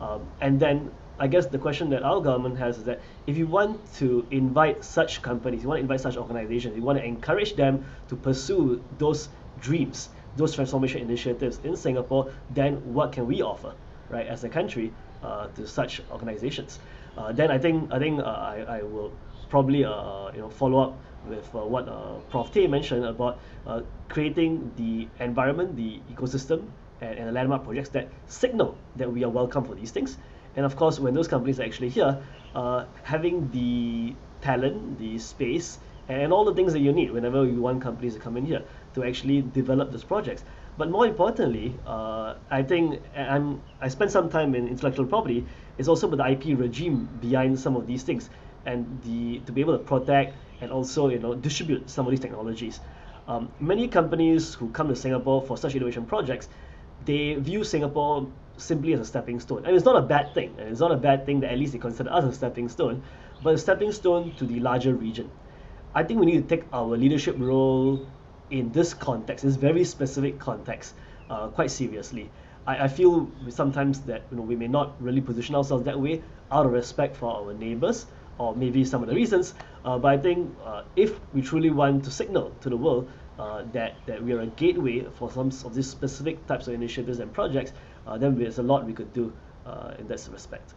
Um, 0.00 0.28
and 0.40 0.58
then 0.60 0.90
I 1.18 1.26
guess 1.26 1.46
the 1.46 1.58
question 1.58 1.90
that 1.90 2.02
our 2.02 2.20
government 2.20 2.58
has 2.58 2.78
is 2.78 2.84
that 2.84 3.00
if 3.26 3.36
you 3.36 3.46
want 3.46 3.92
to 3.94 4.26
invite 4.30 4.84
such 4.84 5.20
companies, 5.20 5.62
you 5.62 5.68
want 5.68 5.78
to 5.78 5.82
invite 5.82 6.00
such 6.00 6.16
organizations, 6.16 6.76
you 6.76 6.82
want 6.82 6.98
to 6.98 7.04
encourage 7.04 7.56
them 7.56 7.84
to 8.08 8.16
pursue 8.16 8.84
those 8.98 9.28
dreams, 9.58 10.10
those 10.36 10.54
transformation 10.54 11.00
initiatives 11.00 11.58
in 11.64 11.74
Singapore, 11.76 12.32
then 12.50 12.74
what 12.94 13.10
can 13.12 13.26
we 13.26 13.42
offer, 13.42 13.74
right, 14.08 14.28
as 14.28 14.44
a 14.44 14.48
country 14.48 14.92
uh, 15.22 15.48
to 15.48 15.66
such 15.66 16.00
organizations? 16.10 16.78
Uh, 17.16 17.32
then 17.32 17.50
I 17.50 17.58
think 17.58 17.92
I 17.92 17.98
think 17.98 18.20
uh, 18.20 18.24
I, 18.24 18.78
I 18.78 18.82
will 18.82 19.12
probably 19.48 19.84
uh, 19.84 20.30
you 20.32 20.40
know 20.40 20.50
follow 20.50 20.80
up 20.80 20.98
with 21.28 21.54
uh, 21.54 21.58
what 21.58 21.88
uh, 21.88 22.14
Prof. 22.30 22.52
Tay 22.52 22.66
mentioned 22.66 23.04
about 23.04 23.38
uh, 23.66 23.82
creating 24.08 24.72
the 24.76 25.08
environment, 25.22 25.76
the 25.76 26.00
ecosystem, 26.12 26.64
and, 27.00 27.18
and 27.18 27.28
the 27.28 27.32
landmark 27.32 27.64
projects 27.64 27.90
that 27.90 28.08
signal 28.26 28.76
that 28.96 29.12
we 29.12 29.24
are 29.24 29.30
welcome 29.30 29.64
for 29.64 29.74
these 29.74 29.90
things 29.90 30.18
and 30.58 30.66
of 30.66 30.74
course, 30.74 30.98
when 30.98 31.14
those 31.14 31.28
companies 31.28 31.60
are 31.60 31.62
actually 31.62 31.90
here, 31.90 32.18
uh, 32.52 32.84
having 33.04 33.48
the 33.52 34.14
talent, 34.40 34.98
the 34.98 35.16
space, 35.18 35.78
and 36.08 36.32
all 36.32 36.44
the 36.44 36.52
things 36.52 36.72
that 36.72 36.80
you 36.80 36.92
need 36.92 37.12
whenever 37.12 37.46
you 37.46 37.60
want 37.60 37.80
companies 37.80 38.14
to 38.14 38.20
come 38.20 38.36
in 38.36 38.44
here 38.44 38.64
to 38.94 39.04
actually 39.04 39.42
develop 39.42 39.92
those 39.92 40.02
projects. 40.02 40.42
But 40.76 40.90
more 40.90 41.06
importantly, 41.06 41.74
uh, 41.86 42.34
I 42.50 42.64
think 42.64 43.00
I'm, 43.14 43.62
I 43.80 43.86
spent 43.86 44.10
some 44.10 44.30
time 44.30 44.56
in 44.56 44.66
intellectual 44.66 45.06
property. 45.06 45.46
It's 45.78 45.86
also 45.86 46.08
about 46.10 46.18
the 46.18 46.32
IP 46.32 46.58
regime 46.58 47.08
behind 47.20 47.56
some 47.60 47.76
of 47.76 47.86
these 47.86 48.02
things, 48.02 48.28
and 48.68 49.02
the 49.02 49.40
to 49.46 49.52
be 49.52 49.60
able 49.62 49.76
to 49.78 49.84
protect 49.92 50.36
and 50.60 50.70
also 50.70 51.08
you 51.08 51.18
know 51.18 51.34
distribute 51.34 51.88
some 51.88 52.06
of 52.06 52.10
these 52.10 52.20
technologies. 52.20 52.80
Um, 53.26 53.50
many 53.60 53.88
companies 53.88 54.54
who 54.54 54.70
come 54.70 54.88
to 54.88 54.96
Singapore 54.96 55.42
for 55.42 55.56
such 55.56 55.74
innovation 55.74 56.06
projects, 56.06 56.48
they 57.04 57.34
view 57.34 57.64
Singapore 57.64 58.26
simply 58.56 58.94
as 58.94 59.00
a 59.00 59.04
stepping 59.04 59.38
stone. 59.40 59.66
And 59.66 59.76
it's 59.76 59.84
not 59.84 59.96
a 59.96 60.02
bad 60.02 60.32
thing. 60.34 60.54
And 60.58 60.68
it's 60.68 60.80
not 60.80 60.92
a 60.92 60.96
bad 60.96 61.26
thing 61.26 61.40
that 61.40 61.52
at 61.52 61.58
least 61.58 61.72
they 61.72 61.78
consider 61.78 62.10
us 62.10 62.24
a 62.24 62.32
stepping 62.32 62.68
stone, 62.68 63.02
but 63.42 63.54
a 63.54 63.58
stepping 63.58 63.92
stone 63.92 64.34
to 64.36 64.46
the 64.46 64.60
larger 64.60 64.94
region. 64.94 65.30
I 65.94 66.04
think 66.04 66.20
we 66.20 66.26
need 66.26 66.48
to 66.48 66.56
take 66.56 66.64
our 66.72 66.96
leadership 66.96 67.36
role 67.38 68.06
in 68.50 68.72
this 68.72 68.94
context, 68.94 69.44
this 69.44 69.56
very 69.56 69.84
specific 69.84 70.38
context, 70.38 70.94
uh, 71.28 71.48
quite 71.48 71.70
seriously. 71.70 72.30
I, 72.66 72.84
I 72.84 72.88
feel 72.88 73.30
sometimes 73.50 74.00
that 74.02 74.22
you 74.30 74.38
know 74.38 74.42
we 74.42 74.56
may 74.56 74.68
not 74.68 75.00
really 75.02 75.20
position 75.20 75.54
ourselves 75.54 75.84
that 75.84 76.00
way 76.00 76.22
out 76.50 76.64
of 76.66 76.72
respect 76.72 77.16
for 77.16 77.30
our 77.30 77.52
neighbors 77.52 78.06
or 78.38 78.54
maybe 78.54 78.84
some 78.84 79.02
of 79.02 79.08
the 79.08 79.14
reasons. 79.14 79.54
Uh, 79.84 79.98
but 79.98 80.08
I 80.08 80.18
think 80.18 80.56
uh, 80.64 80.84
if 80.96 81.18
we 81.34 81.42
truly 81.42 81.70
want 81.70 82.04
to 82.04 82.10
signal 82.10 82.52
to 82.60 82.70
the 82.70 82.76
world 82.76 83.10
uh, 83.38 83.64
that, 83.72 83.94
that 84.06 84.22
we 84.22 84.32
are 84.32 84.40
a 84.40 84.46
gateway 84.46 85.06
for 85.14 85.30
some 85.30 85.48
of 85.48 85.74
these 85.74 85.88
specific 85.88 86.46
types 86.46 86.68
of 86.68 86.74
initiatives 86.74 87.18
and 87.18 87.32
projects, 87.32 87.72
uh, 88.06 88.18
then 88.18 88.38
there's 88.38 88.58
a 88.58 88.62
lot 88.62 88.86
we 88.86 88.92
could 88.92 89.12
do 89.12 89.32
uh, 89.66 89.94
in 89.98 90.08
that 90.08 90.28
respect. 90.32 90.74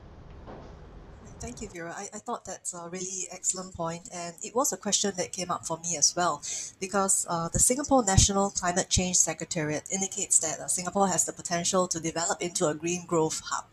Thank 1.40 1.64
you, 1.64 1.70
Vera. 1.70 1.92
I, 1.98 2.08
I 2.14 2.20
thought 2.20 2.46
that's 2.46 2.76
a 2.76 2.88
really 2.88 3.28
excellent 3.32 3.74
point, 3.74 4.08
and 4.14 4.36
it 4.44 4.54
was 4.54 4.74
a 4.74 4.78
question 4.78 5.12
that 5.18 5.32
came 5.32 5.50
up 5.50 5.66
for 5.66 5.80
me 5.80 5.98
as 5.98 6.16
well, 6.16 6.44
because 6.80 7.26
uh, 7.28 7.50
the 7.50 7.58
Singapore 7.58 8.06
National 8.06 8.52
Climate 8.52 8.90
Change 8.90 9.16
Secretariat 9.16 9.82
indicates 9.92 10.38
that 10.38 10.60
uh, 10.60 10.68
Singapore 10.68 11.08
has 11.08 11.26
the 11.26 11.34
potential 11.34 11.88
to 11.88 12.00
develop 12.00 12.40
into 12.44 12.68
a 12.68 12.76
green 12.76 13.08
growth 13.08 13.42
hub, 13.44 13.66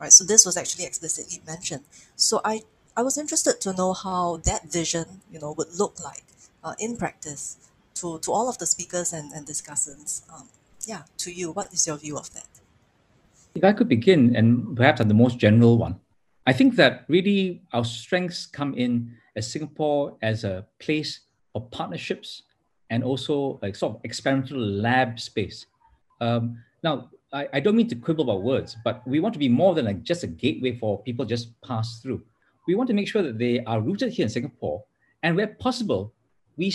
right? 0.00 0.10
So 0.10 0.24
this 0.24 0.46
was 0.46 0.56
actually 0.56 0.86
explicitly 0.86 1.42
mentioned. 1.46 1.84
So 2.16 2.40
I, 2.42 2.62
I 2.96 3.02
was 3.02 3.16
interested 3.16 3.60
to 3.62 3.72
know 3.72 3.92
how 3.92 4.38
that 4.44 4.70
vision, 4.70 5.20
you 5.30 5.38
know, 5.38 5.54
would 5.56 5.72
look 5.78 6.00
like 6.02 6.24
uh, 6.64 6.74
in 6.78 6.96
practice 6.96 7.56
to, 7.94 8.18
to 8.20 8.32
all 8.32 8.48
of 8.48 8.58
the 8.58 8.66
speakers 8.66 9.12
and, 9.12 9.32
and 9.32 9.46
discussants. 9.46 10.22
Um, 10.32 10.48
yeah, 10.86 11.02
to 11.18 11.32
you, 11.32 11.52
what 11.52 11.72
is 11.72 11.86
your 11.86 11.96
view 11.96 12.16
of 12.16 12.32
that? 12.34 12.48
If 13.54 13.64
I 13.64 13.72
could 13.72 13.88
begin, 13.88 14.34
and 14.36 14.76
perhaps 14.76 15.00
on 15.00 15.08
the 15.08 15.14
most 15.14 15.38
general 15.38 15.78
one, 15.78 16.00
I 16.46 16.52
think 16.52 16.76
that 16.76 17.04
really 17.08 17.62
our 17.72 17.84
strengths 17.84 18.46
come 18.46 18.74
in 18.74 19.14
as 19.36 19.50
Singapore 19.50 20.16
as 20.22 20.44
a 20.44 20.66
place 20.78 21.20
of 21.54 21.70
partnerships 21.70 22.42
and 22.90 23.04
also 23.04 23.58
like 23.62 23.76
sort 23.76 23.96
of 23.96 24.00
experimental 24.04 24.58
lab 24.58 25.20
space. 25.20 25.66
Um, 26.20 26.58
now, 26.82 27.10
I, 27.32 27.48
I 27.52 27.60
don't 27.60 27.76
mean 27.76 27.88
to 27.88 27.94
quibble 27.94 28.24
about 28.24 28.42
words, 28.42 28.76
but 28.84 29.06
we 29.06 29.20
want 29.20 29.34
to 29.34 29.38
be 29.38 29.48
more 29.48 29.74
than 29.74 29.84
like 29.84 30.02
just 30.02 30.24
a 30.24 30.26
gateway 30.26 30.76
for 30.76 31.02
people 31.02 31.24
just 31.24 31.60
pass 31.62 32.00
through. 32.00 32.22
We 32.66 32.74
want 32.74 32.88
to 32.88 32.94
make 32.94 33.08
sure 33.08 33.22
that 33.22 33.38
they 33.38 33.64
are 33.64 33.80
rooted 33.80 34.12
here 34.12 34.24
in 34.24 34.30
Singapore, 34.30 34.84
and 35.22 35.36
where 35.36 35.48
possible, 35.48 36.12
we 36.56 36.72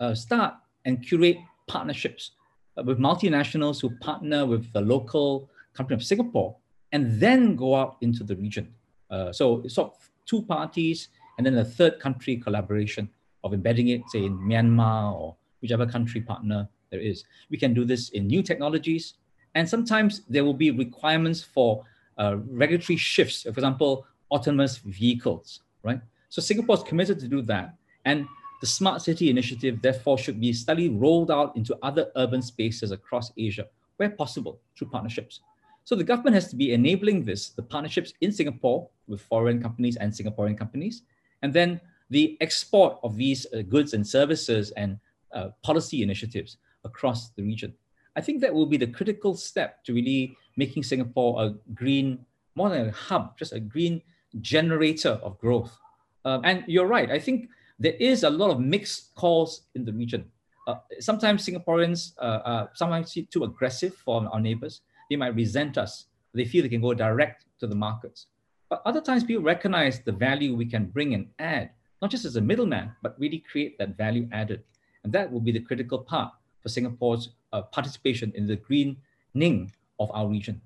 uh, 0.00 0.14
start 0.14 0.54
and 0.84 1.04
curate 1.06 1.38
partnerships 1.66 2.32
uh, 2.78 2.82
with 2.82 2.98
multinationals 2.98 3.80
who 3.80 3.90
partner 3.96 4.46
with 4.46 4.72
the 4.72 4.80
local 4.80 5.50
company 5.74 5.96
of 5.96 6.02
Singapore, 6.02 6.56
and 6.92 7.20
then 7.20 7.56
go 7.56 7.74
out 7.74 7.96
into 8.00 8.24
the 8.24 8.36
region. 8.36 8.72
Uh, 9.10 9.32
so 9.32 9.62
it's 9.64 9.74
sort 9.74 9.92
of 9.92 10.10
two 10.26 10.42
parties, 10.42 11.08
and 11.36 11.46
then 11.46 11.58
a 11.58 11.64
third 11.64 12.00
country 12.00 12.36
collaboration 12.36 13.08
of 13.44 13.52
embedding 13.52 13.88
it, 13.88 14.02
say 14.08 14.24
in 14.24 14.38
Myanmar 14.38 15.12
or 15.14 15.36
whichever 15.60 15.86
country 15.86 16.20
partner 16.20 16.68
there 16.90 17.00
is. 17.00 17.24
We 17.50 17.58
can 17.58 17.74
do 17.74 17.84
this 17.84 18.10
in 18.10 18.26
new 18.26 18.42
technologies, 18.42 19.14
and 19.54 19.68
sometimes 19.68 20.22
there 20.28 20.44
will 20.44 20.54
be 20.54 20.70
requirements 20.70 21.42
for 21.42 21.84
uh, 22.18 22.36
regulatory 22.48 22.96
shifts. 22.96 23.42
For 23.42 23.50
example, 23.50 24.06
autonomous 24.30 24.78
vehicles, 24.78 25.60
right? 25.82 26.00
So 26.28 26.42
Singapore 26.42 26.76
is 26.76 26.82
committed 26.82 27.18
to 27.20 27.28
do 27.28 27.42
that, 27.42 27.74
and 28.04 28.26
the 28.60 28.66
Smart 28.66 29.02
City 29.02 29.28
Initiative, 29.30 29.82
therefore, 29.82 30.18
should 30.18 30.40
be 30.40 30.52
steadily 30.52 30.88
rolled 30.88 31.30
out 31.30 31.56
into 31.56 31.76
other 31.82 32.10
urban 32.16 32.42
spaces 32.42 32.90
across 32.90 33.32
Asia, 33.36 33.66
where 33.98 34.10
possible, 34.10 34.60
through 34.76 34.88
partnerships. 34.88 35.40
So 35.84 35.94
the 35.94 36.04
government 36.04 36.34
has 36.34 36.48
to 36.48 36.56
be 36.56 36.72
enabling 36.72 37.24
this, 37.24 37.50
the 37.50 37.62
partnerships 37.62 38.12
in 38.20 38.32
Singapore 38.32 38.88
with 39.06 39.20
foreign 39.20 39.62
companies 39.62 39.96
and 39.96 40.12
Singaporean 40.12 40.58
companies, 40.58 41.02
and 41.42 41.52
then 41.52 41.80
the 42.10 42.36
export 42.40 42.98
of 43.02 43.16
these 43.16 43.46
uh, 43.52 43.62
goods 43.62 43.92
and 43.94 44.06
services 44.06 44.70
and 44.72 44.98
uh, 45.32 45.48
policy 45.62 46.02
initiatives 46.02 46.56
across 46.84 47.30
the 47.30 47.42
region. 47.42 47.72
I 48.16 48.20
think 48.20 48.40
that 48.40 48.54
will 48.54 48.66
be 48.66 48.78
the 48.78 48.86
critical 48.86 49.36
step 49.36 49.84
to 49.84 49.92
really 49.92 50.36
making 50.56 50.82
Singapore 50.82 51.42
a 51.44 51.54
green, 51.74 52.24
more 52.54 52.70
than 52.70 52.88
a 52.88 52.92
hub, 52.92 53.36
just 53.38 53.52
a 53.52 53.60
green 53.60 54.00
generator 54.40 55.20
of 55.22 55.38
growth. 55.38 55.78
Um, 56.24 56.40
and 56.44 56.64
you're 56.66 56.86
right. 56.86 57.10
I 57.10 57.18
think 57.18 57.48
there 57.78 57.94
is 58.00 58.24
a 58.24 58.30
lot 58.30 58.50
of 58.50 58.60
mixed 58.60 59.14
calls 59.14 59.62
in 59.74 59.84
the 59.84 59.92
region. 59.92 60.24
Uh, 60.66 60.76
sometimes 60.98 61.46
Singaporeans 61.46 62.12
uh, 62.18 62.40
uh, 62.44 62.66
sometimes 62.74 63.16
too 63.30 63.44
aggressive 63.44 63.94
for 63.94 64.26
our 64.32 64.40
neighbors. 64.40 64.80
They 65.08 65.16
might 65.16 65.34
resent 65.34 65.78
us. 65.78 66.06
They 66.34 66.44
feel 66.44 66.62
they 66.62 66.68
can 66.68 66.80
go 66.80 66.92
direct 66.92 67.44
to 67.60 67.66
the 67.66 67.74
markets. 67.74 68.26
But 68.68 68.82
other 68.84 69.00
times 69.00 69.22
people 69.22 69.44
recognize 69.44 70.00
the 70.00 70.12
value 70.12 70.56
we 70.56 70.66
can 70.66 70.86
bring 70.86 71.14
and 71.14 71.28
add, 71.38 71.70
not 72.02 72.10
just 72.10 72.24
as 72.24 72.34
a 72.34 72.40
middleman, 72.40 72.90
but 73.02 73.18
really 73.18 73.38
create 73.38 73.78
that 73.78 73.96
value 73.96 74.28
added. 74.32 74.64
And 75.04 75.12
that 75.12 75.30
will 75.30 75.40
be 75.40 75.52
the 75.52 75.60
critical 75.60 76.00
part 76.00 76.32
for 76.60 76.68
Singapore's 76.68 77.30
uh, 77.52 77.62
participation 77.62 78.32
in 78.34 78.46
the 78.46 78.56
greening 78.56 79.72
of 80.00 80.10
our 80.12 80.26
region. 80.26 80.60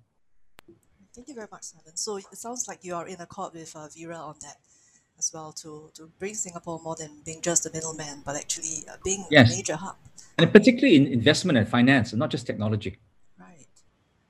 Thank 1.14 1.28
you 1.28 1.34
very 1.34 1.48
much, 1.50 1.62
Simon. 1.64 1.96
So 1.96 2.16
it 2.16 2.36
sounds 2.36 2.68
like 2.68 2.78
you 2.82 2.94
are 2.94 3.06
in 3.06 3.20
accord 3.20 3.54
with 3.54 3.74
uh, 3.74 3.88
Vera 3.96 4.16
on 4.16 4.36
that 4.42 4.56
as 5.18 5.30
well 5.34 5.52
to, 5.52 5.90
to 5.94 6.10
bring 6.18 6.34
Singapore 6.34 6.80
more 6.82 6.96
than 6.96 7.10
being 7.24 7.42
just 7.42 7.66
a 7.66 7.70
middleman, 7.72 8.22
but 8.24 8.36
actually 8.36 8.84
uh, 8.88 8.96
being 9.04 9.24
yes. 9.30 9.52
a 9.52 9.56
major 9.56 9.76
hub. 9.76 9.96
And 10.38 10.52
particularly 10.52 10.96
in 10.96 11.06
investment 11.06 11.58
and 11.58 11.68
finance, 11.68 12.12
and 12.12 12.18
not 12.20 12.30
just 12.30 12.46
technology. 12.46 12.98
Right. 13.38 13.66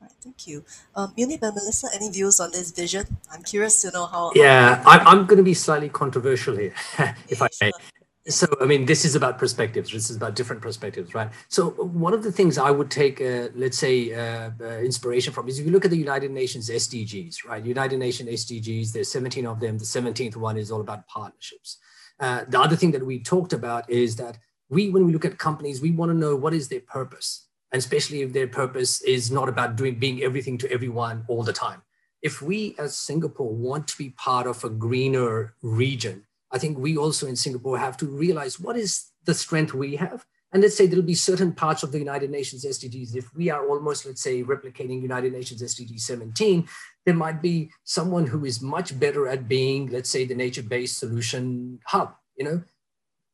Right. 0.01 0.11
Thank 0.23 0.47
you. 0.48 0.65
Um, 0.97 1.12
Munib 1.16 1.43
and 1.43 1.55
Melissa, 1.55 1.89
any 1.94 2.11
views 2.11 2.40
on 2.40 2.51
this 2.51 2.70
vision? 2.73 3.05
I'm 3.32 3.43
curious 3.43 3.82
to 3.82 3.90
know 3.93 4.07
how. 4.07 4.32
Yeah, 4.35 4.82
I'm, 4.86 5.07
I'm 5.07 5.27
going 5.27 5.36
to 5.36 5.44
be 5.44 5.55
slightly 5.55 5.90
controversial 5.90 6.57
here, 6.57 6.74
if 7.28 7.40
yeah, 7.40 7.44
I 7.44 7.48
may. 7.61 7.70
Sure 7.70 7.99
so 8.28 8.47
i 8.60 8.66
mean 8.66 8.84
this 8.84 9.05
is 9.05 9.14
about 9.14 9.38
perspectives. 9.38 9.90
This 9.90 10.10
is 10.10 10.16
about 10.16 10.36
different 10.36 10.60
perspectives 10.60 11.14
right? 11.14 11.30
So 11.48 11.70
one 11.70 12.12
of 12.12 12.22
the 12.22 12.30
things 12.30 12.59
i 12.59 12.70
would 12.70 12.90
take 12.90 13.20
uh, 13.20 13.48
let's 13.55 13.78
say 13.78 14.12
uh, 14.12 14.51
uh, 14.60 14.78
inspiration 14.78 15.32
from 15.32 15.48
is 15.48 15.59
if 15.59 15.66
you 15.66 15.72
look 15.72 15.84
at 15.84 15.90
the 15.90 15.97
united 15.97 16.30
nations 16.30 16.68
sdgs 16.68 17.47
right? 17.48 17.64
United 17.64 17.98
nations 17.98 18.28
sdgs 18.28 18.92
there's 18.92 19.10
17 19.10 19.47
of 19.47 19.60
them. 19.60 19.78
The 19.78 19.84
17th 19.84 20.36
one 20.36 20.56
is 20.59 20.70
all 20.70 20.80
about 20.80 21.06
partnerships. 21.09 21.78
Uh, 22.18 22.44
the 22.48 22.60
other 22.60 22.76
thing 22.76 22.90
that 22.90 23.05
we 23.05 23.22
talked 23.22 23.55
about 23.55 23.88
is 23.88 24.16
that 24.16 24.36
we 24.68 24.90
when 24.90 25.06
we 25.06 25.12
look 25.12 25.24
at 25.24 25.38
companies 25.38 25.80
we 25.80 25.90
want 25.90 26.10
to 26.10 26.16
know 26.16 26.36
what 26.36 26.52
is 26.52 26.68
their 26.68 26.80
purpose. 26.80 27.47
And 27.72 27.78
especially 27.78 28.20
if 28.22 28.32
their 28.32 28.48
purpose 28.48 29.01
is 29.02 29.30
not 29.30 29.48
about 29.48 29.76
doing 29.76 29.98
being 29.98 30.22
everything 30.22 30.59
to 30.59 30.70
everyone 30.70 31.24
all 31.28 31.42
the 31.42 31.55
time. 31.55 31.82
If 32.20 32.42
we 32.42 32.74
as 32.78 32.98
singapore 32.98 33.55
want 33.55 33.88
to 33.88 33.97
be 33.97 34.10
part 34.10 34.47
of 34.47 34.62
a 34.62 34.68
greener 34.68 35.55
region 35.62 36.26
I 36.52 36.59
think 36.59 36.78
we 36.78 36.97
also 36.97 37.27
in 37.27 37.36
Singapore 37.36 37.78
have 37.78 37.97
to 37.98 38.06
realize 38.06 38.59
what 38.59 38.77
is 38.77 39.10
the 39.24 39.35
strength 39.35 39.74
we 39.74 39.97
have. 39.97 40.24
And 40.52 40.62
let's 40.62 40.77
say 40.77 40.86
there'll 40.86 41.05
be 41.05 41.14
certain 41.14 41.52
parts 41.52 41.85
of 41.85 41.93
the 41.93 41.98
United 41.98 42.31
Nations 42.31 42.64
SDGs. 42.64 43.14
If 43.14 43.32
we 43.36 43.51
are 43.51 43.68
almost, 43.68 44.05
let's 44.05 44.20
say, 44.20 44.43
replicating 44.43 45.01
United 45.01 45.32
Nations 45.32 45.62
SDG 45.62 46.01
17, 46.01 46.68
there 47.06 47.14
might 47.14 47.40
be 47.40 47.70
someone 47.85 48.27
who 48.27 48.44
is 48.44 48.60
much 48.60 48.98
better 48.98 49.28
at 49.28 49.47
being, 49.47 49.86
let's 49.90 50.10
say, 50.10 50.24
the 50.24 50.35
nature-based 50.35 50.98
solution 50.98 51.78
hub. 51.86 52.16
You 52.36 52.44
know, 52.44 52.62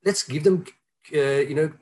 let's 0.04 0.24
give 0.24 0.44
them, 0.44 0.66
uh, 1.14 1.18
you 1.18 1.54
know, 1.54 1.72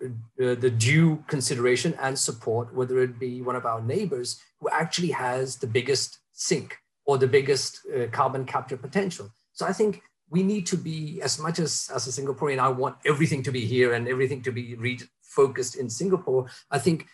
uh, 0.40 0.54
the 0.54 0.70
due 0.70 1.24
consideration 1.26 1.94
and 2.00 2.16
support, 2.16 2.72
whether 2.72 3.00
it 3.00 3.18
be 3.18 3.42
one 3.42 3.56
of 3.56 3.66
our 3.66 3.82
neighbors 3.82 4.40
who 4.60 4.68
actually 4.68 5.10
has 5.10 5.56
the 5.56 5.66
biggest 5.66 6.18
sink 6.32 6.78
or 7.06 7.18
the 7.18 7.26
biggest 7.26 7.80
uh, 7.94 8.06
carbon 8.12 8.44
capture 8.44 8.76
potential. 8.76 9.30
So 9.52 9.66
I 9.66 9.72
think 9.72 10.02
we 10.34 10.42
need 10.42 10.66
to 10.66 10.76
be 10.76 11.20
as 11.22 11.34
much 11.44 11.58
as 11.66 11.72
as 11.96 12.02
a 12.10 12.14
singaporean 12.16 12.58
i 12.58 12.68
want 12.82 12.96
everything 13.12 13.42
to 13.42 13.52
be 13.58 13.64
here 13.74 13.90
and 13.94 14.08
everything 14.14 14.40
to 14.46 14.52
be 14.60 14.66
re- 14.86 15.10
focused 15.22 15.74
in 15.76 15.88
singapore 16.00 16.42
i 16.76 16.78
think 16.86 17.06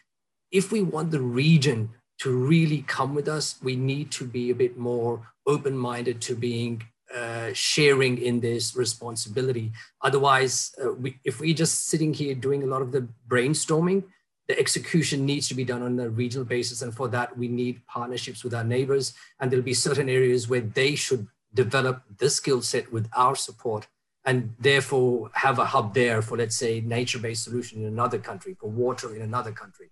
if 0.60 0.72
we 0.74 0.80
want 0.94 1.10
the 1.10 1.24
region 1.44 1.80
to 2.22 2.28
really 2.52 2.82
come 2.97 3.14
with 3.18 3.28
us 3.36 3.44
we 3.68 3.74
need 3.76 4.10
to 4.18 4.24
be 4.36 4.44
a 4.51 4.60
bit 4.62 4.74
more 4.90 5.14
open-minded 5.47 6.20
to 6.20 6.34
being 6.34 6.82
uh, 7.20 7.51
sharing 7.52 8.18
in 8.18 8.38
this 8.38 8.76
responsibility. 8.76 9.72
Otherwise 10.01 10.72
uh, 10.80 10.92
we, 10.92 11.18
if 11.24 11.40
we're 11.40 11.62
just 11.64 11.88
sitting 11.88 12.14
here 12.14 12.36
doing 12.36 12.62
a 12.62 12.66
lot 12.66 12.82
of 12.82 12.92
the 12.92 13.09
brainstorming 13.28 14.05
the 14.51 14.59
execution 14.59 15.24
needs 15.24 15.47
to 15.47 15.55
be 15.55 15.64
done 15.64 15.80
on 15.80 15.98
a 16.01 16.09
regional 16.09 16.44
basis 16.44 16.82
and 16.82 16.92
for 16.92 17.06
that 17.06 17.36
we 17.38 17.47
need 17.47 17.80
partnerships 17.86 18.42
with 18.42 18.52
our 18.52 18.64
neighbors 18.64 19.12
and 19.38 19.48
there'll 19.48 19.64
be 19.64 19.74
certain 19.74 20.09
areas 20.09 20.48
where 20.48 20.60
they 20.60 20.97
should 20.97 21.26
develop 21.55 22.02
this 22.18 22.36
skill 22.36 22.62
set 22.62 22.93
with 22.93 23.09
our 23.16 23.35
support 23.35 23.86
and 24.24 24.55
therefore 24.59 25.31
have 25.35 25.59
a 25.59 25.64
hub 25.64 25.94
there 25.94 26.22
for 26.22 26.36
let's 26.36 26.56
say 26.56 26.81
nature-based 26.81 27.43
solution 27.43 27.81
in 27.81 27.86
another 27.86 28.18
country 28.18 28.55
for 28.60 28.68
water 28.68 29.14
in 29.14 29.22
another 29.22 29.52
country. 29.52 29.90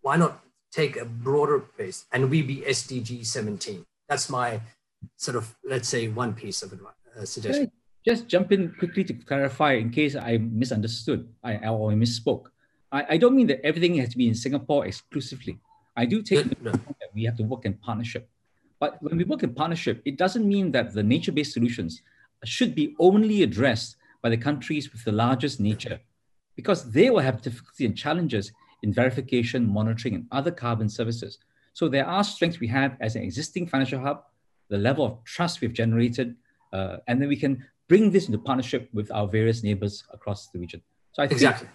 Why 0.00 0.16
not 0.16 0.42
take 0.70 0.96
a 0.96 1.04
broader 1.04 1.64
base 1.76 2.04
and 2.12 2.30
we 2.30 2.42
be 2.42 2.56
sdg 2.60 3.24
17 3.24 3.84
that's 4.08 4.28
my 4.28 4.60
sort 5.16 5.36
of 5.36 5.54
let's 5.64 5.88
say 5.88 6.08
one 6.08 6.34
piece 6.34 6.62
of 6.62 6.72
advice, 6.72 6.92
uh, 7.18 7.24
suggestion. 7.24 7.70
Just 8.04 8.28
jump 8.28 8.52
in 8.52 8.74
quickly 8.78 9.04
to 9.04 9.12
clarify 9.12 9.72
in 9.74 9.90
case 9.90 10.14
i 10.16 10.38
misunderstood 10.38 11.28
I, 11.42 11.68
or 11.68 11.92
I 11.92 11.94
misspoke? 11.94 12.46
I, 12.92 13.06
I 13.10 13.16
don't 13.16 13.34
mean 13.34 13.46
that 13.48 13.64
everything 13.64 13.96
has 13.96 14.10
to 14.10 14.18
be 14.18 14.28
in 14.28 14.34
singapore 14.34 14.86
exclusively. 14.86 15.58
I 15.96 16.04
do 16.04 16.22
take 16.22 16.46
no, 16.62 16.70
no. 16.70 16.72
that 16.72 17.10
we 17.14 17.24
have 17.24 17.36
to 17.38 17.42
work 17.44 17.64
in 17.64 17.74
partnership 17.74 18.28
but 18.80 19.02
when 19.02 19.16
we 19.16 19.24
work 19.24 19.42
in 19.42 19.54
partnership, 19.54 20.02
it 20.04 20.16
doesn't 20.16 20.46
mean 20.46 20.72
that 20.72 20.94
the 20.94 21.02
nature 21.02 21.32
based 21.32 21.52
solutions 21.52 22.02
should 22.44 22.74
be 22.74 22.94
only 22.98 23.42
addressed 23.42 23.96
by 24.22 24.28
the 24.28 24.36
countries 24.36 24.92
with 24.92 25.04
the 25.04 25.12
largest 25.12 25.60
nature, 25.60 26.00
because 26.56 26.90
they 26.90 27.10
will 27.10 27.20
have 27.20 27.42
difficulty 27.42 27.86
and 27.86 27.96
challenges 27.96 28.52
in 28.82 28.92
verification, 28.92 29.68
monitoring, 29.68 30.14
and 30.14 30.26
other 30.30 30.50
carbon 30.50 30.88
services. 30.88 31.38
So 31.72 31.88
there 31.88 32.06
are 32.06 32.24
strengths 32.24 32.60
we 32.60 32.68
have 32.68 32.96
as 33.00 33.16
an 33.16 33.22
existing 33.22 33.66
financial 33.66 34.00
hub, 34.00 34.24
the 34.68 34.78
level 34.78 35.04
of 35.06 35.24
trust 35.24 35.60
we've 35.60 35.72
generated, 35.72 36.36
uh, 36.72 36.98
and 37.06 37.20
then 37.20 37.28
we 37.28 37.36
can 37.36 37.64
bring 37.88 38.10
this 38.10 38.26
into 38.26 38.38
partnership 38.38 38.88
with 38.92 39.10
our 39.10 39.26
various 39.26 39.62
neighbors 39.62 40.04
across 40.12 40.48
the 40.48 40.58
region. 40.58 40.82
So 41.12 41.22
I 41.22 41.26
think 41.26 41.38
exactly. 41.40 41.68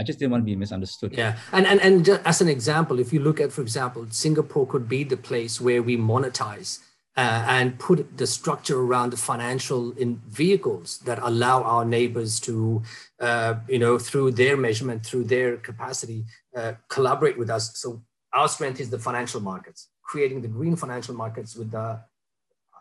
I 0.00 0.02
just 0.04 0.18
didn't 0.18 0.32
want 0.32 0.42
to 0.42 0.46
be 0.46 0.56
misunderstood. 0.56 1.12
Yeah, 1.16 1.38
and 1.52 1.66
and 1.66 1.80
and 1.80 2.08
as 2.24 2.40
an 2.40 2.48
example, 2.48 2.98
if 2.98 3.12
you 3.12 3.20
look 3.20 3.40
at, 3.40 3.52
for 3.52 3.62
example, 3.62 4.06
Singapore 4.10 4.66
could 4.66 4.88
be 4.88 5.04
the 5.04 5.16
place 5.16 5.60
where 5.60 5.82
we 5.82 5.96
monetize 5.96 6.78
uh, 7.16 7.44
and 7.46 7.78
put 7.78 8.16
the 8.16 8.26
structure 8.26 8.80
around 8.80 9.10
the 9.10 9.16
financial 9.16 9.92
in 9.92 10.20
vehicles 10.28 10.98
that 11.00 11.18
allow 11.22 11.62
our 11.62 11.84
neighbors 11.84 12.40
to, 12.40 12.82
uh, 13.20 13.54
you 13.68 13.78
know, 13.78 13.98
through 13.98 14.30
their 14.32 14.56
measurement, 14.56 15.04
through 15.04 15.24
their 15.24 15.58
capacity, 15.58 16.24
uh, 16.56 16.72
collaborate 16.88 17.38
with 17.38 17.50
us. 17.50 17.78
So 17.78 18.02
our 18.32 18.48
strength 18.48 18.80
is 18.80 18.88
the 18.88 18.98
financial 18.98 19.40
markets, 19.40 19.88
creating 20.02 20.40
the 20.40 20.48
green 20.48 20.76
financial 20.76 21.14
markets 21.14 21.54
with 21.56 21.70
the. 21.70 22.00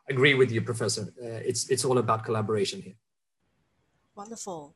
Agree 0.09 0.33
with 0.33 0.51
you, 0.51 0.61
Professor. 0.61 1.03
Uh, 1.23 1.39
it's 1.49 1.69
it's 1.69 1.85
all 1.85 1.97
about 1.97 2.25
collaboration 2.25 2.81
here. 2.81 2.95
Wonderful. 4.15 4.75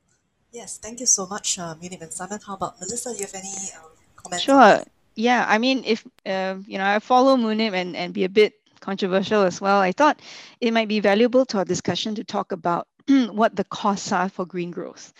Yes, 0.56 0.78
thank 0.78 1.02
you 1.02 1.06
so 1.06 1.28
much, 1.28 1.60
uh, 1.60 1.76
Munib 1.76 2.02
and 2.02 2.14
Simon. 2.14 2.40
How 2.48 2.56
about 2.56 2.80
Melissa? 2.80 3.12
Do 3.12 3.18
you 3.18 3.26
have 3.26 3.36
any 3.36 3.52
um, 3.76 3.92
comments? 4.16 4.46
Sure. 4.46 4.80
Yeah, 5.16 5.46
I 5.46 5.58
mean, 5.58 5.84
if 5.86 6.08
uh, 6.26 6.56
you 6.66 6.78
know, 6.78 6.86
I 6.86 7.00
follow 7.00 7.36
Munib 7.36 7.74
and 7.74 7.94
and 7.94 8.14
be 8.14 8.24
a 8.24 8.30
bit 8.30 8.54
controversial 8.80 9.42
as 9.42 9.60
well. 9.60 9.82
I 9.82 9.92
thought 9.92 10.22
it 10.62 10.72
might 10.72 10.88
be 10.88 11.02
valuable 11.02 11.46
to 11.48 11.58
our 11.58 11.66
discussion 11.66 12.16
to 12.16 12.24
talk 12.24 12.54
about 12.54 12.88
what 13.32 13.54
the 13.58 13.66
costs 13.66 14.14
are 14.14 14.30
for 14.30 14.46
green 14.46 14.72
growth, 14.72 15.12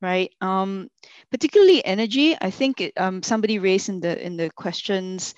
right? 0.00 0.30
Um, 0.40 0.88
particularly 1.28 1.84
energy. 1.84 2.36
I 2.40 2.50
think 2.50 2.80
it, 2.80 2.92
um, 2.96 3.20
somebody 3.20 3.58
raised 3.58 3.88
in 3.88 3.98
the 3.98 4.14
in 4.24 4.36
the 4.36 4.48
questions 4.50 5.34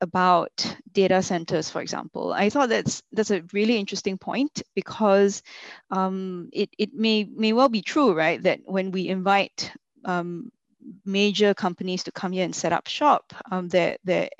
about 0.00 0.76
data 0.92 1.22
centers, 1.22 1.70
for 1.70 1.80
example. 1.80 2.32
I 2.32 2.50
thought 2.50 2.68
that's 2.68 3.02
that's 3.12 3.30
a 3.30 3.42
really 3.52 3.76
interesting 3.76 4.18
point 4.18 4.62
because 4.74 5.42
um, 5.90 6.48
it, 6.52 6.70
it 6.78 6.94
may 6.94 7.24
may 7.24 7.52
well 7.52 7.68
be 7.68 7.82
true, 7.82 8.14
right? 8.14 8.42
That 8.42 8.60
when 8.64 8.90
we 8.90 9.08
invite 9.08 9.72
um, 10.04 10.50
major 11.04 11.54
companies 11.54 12.04
to 12.04 12.12
come 12.12 12.32
here 12.32 12.44
and 12.44 12.54
set 12.54 12.72
up 12.72 12.88
shop, 12.88 13.32
um, 13.50 13.68
they 13.68 13.96
they 14.04 14.30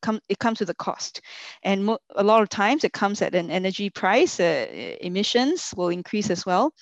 come 0.00 0.20
it 0.28 0.38
comes 0.38 0.60
with 0.60 0.70
a 0.70 0.74
cost, 0.74 1.20
and 1.62 1.88
a 2.14 2.22
lot 2.22 2.42
of 2.42 2.48
times 2.48 2.84
it 2.84 2.92
comes 2.92 3.22
at 3.22 3.34
an 3.34 3.50
energy 3.50 3.90
price. 3.90 4.40
Uh, 4.40 4.66
emissions 5.00 5.74
will 5.76 5.88
increase 5.88 6.30
as 6.30 6.46
well, 6.46 6.72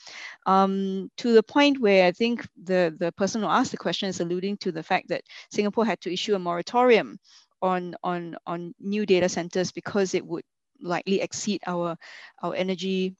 um, 0.47 1.11
to 1.17 1.33
the 1.33 1.43
point 1.43 1.81
where 1.81 2.07
I 2.07 2.13
think 2.13 2.47
the 2.63 2.95
the 2.99 3.13
person 3.13 3.43
who 3.43 3.49
asked 3.49 3.71
the 3.71 3.77
question 3.79 4.09
is 4.09 4.21
alluding 4.21 4.59
to 4.59 4.73
the 4.73 4.83
fact 4.83 5.09
that 5.09 5.25
Singapore 5.51 5.87
had 5.87 6.01
to 6.03 6.13
issue 6.13 6.35
a 6.35 6.39
moratorium 6.39 7.19
on 7.67 7.95
on 8.03 8.37
on 8.47 8.75
new 8.81 9.07
data 9.07 9.29
centers 9.29 9.73
because 9.73 10.15
it 10.15 10.25
would 10.25 10.45
likely 10.81 11.21
exceed 11.21 11.61
our 11.67 11.97
our 12.43 12.55
energy 12.55 13.17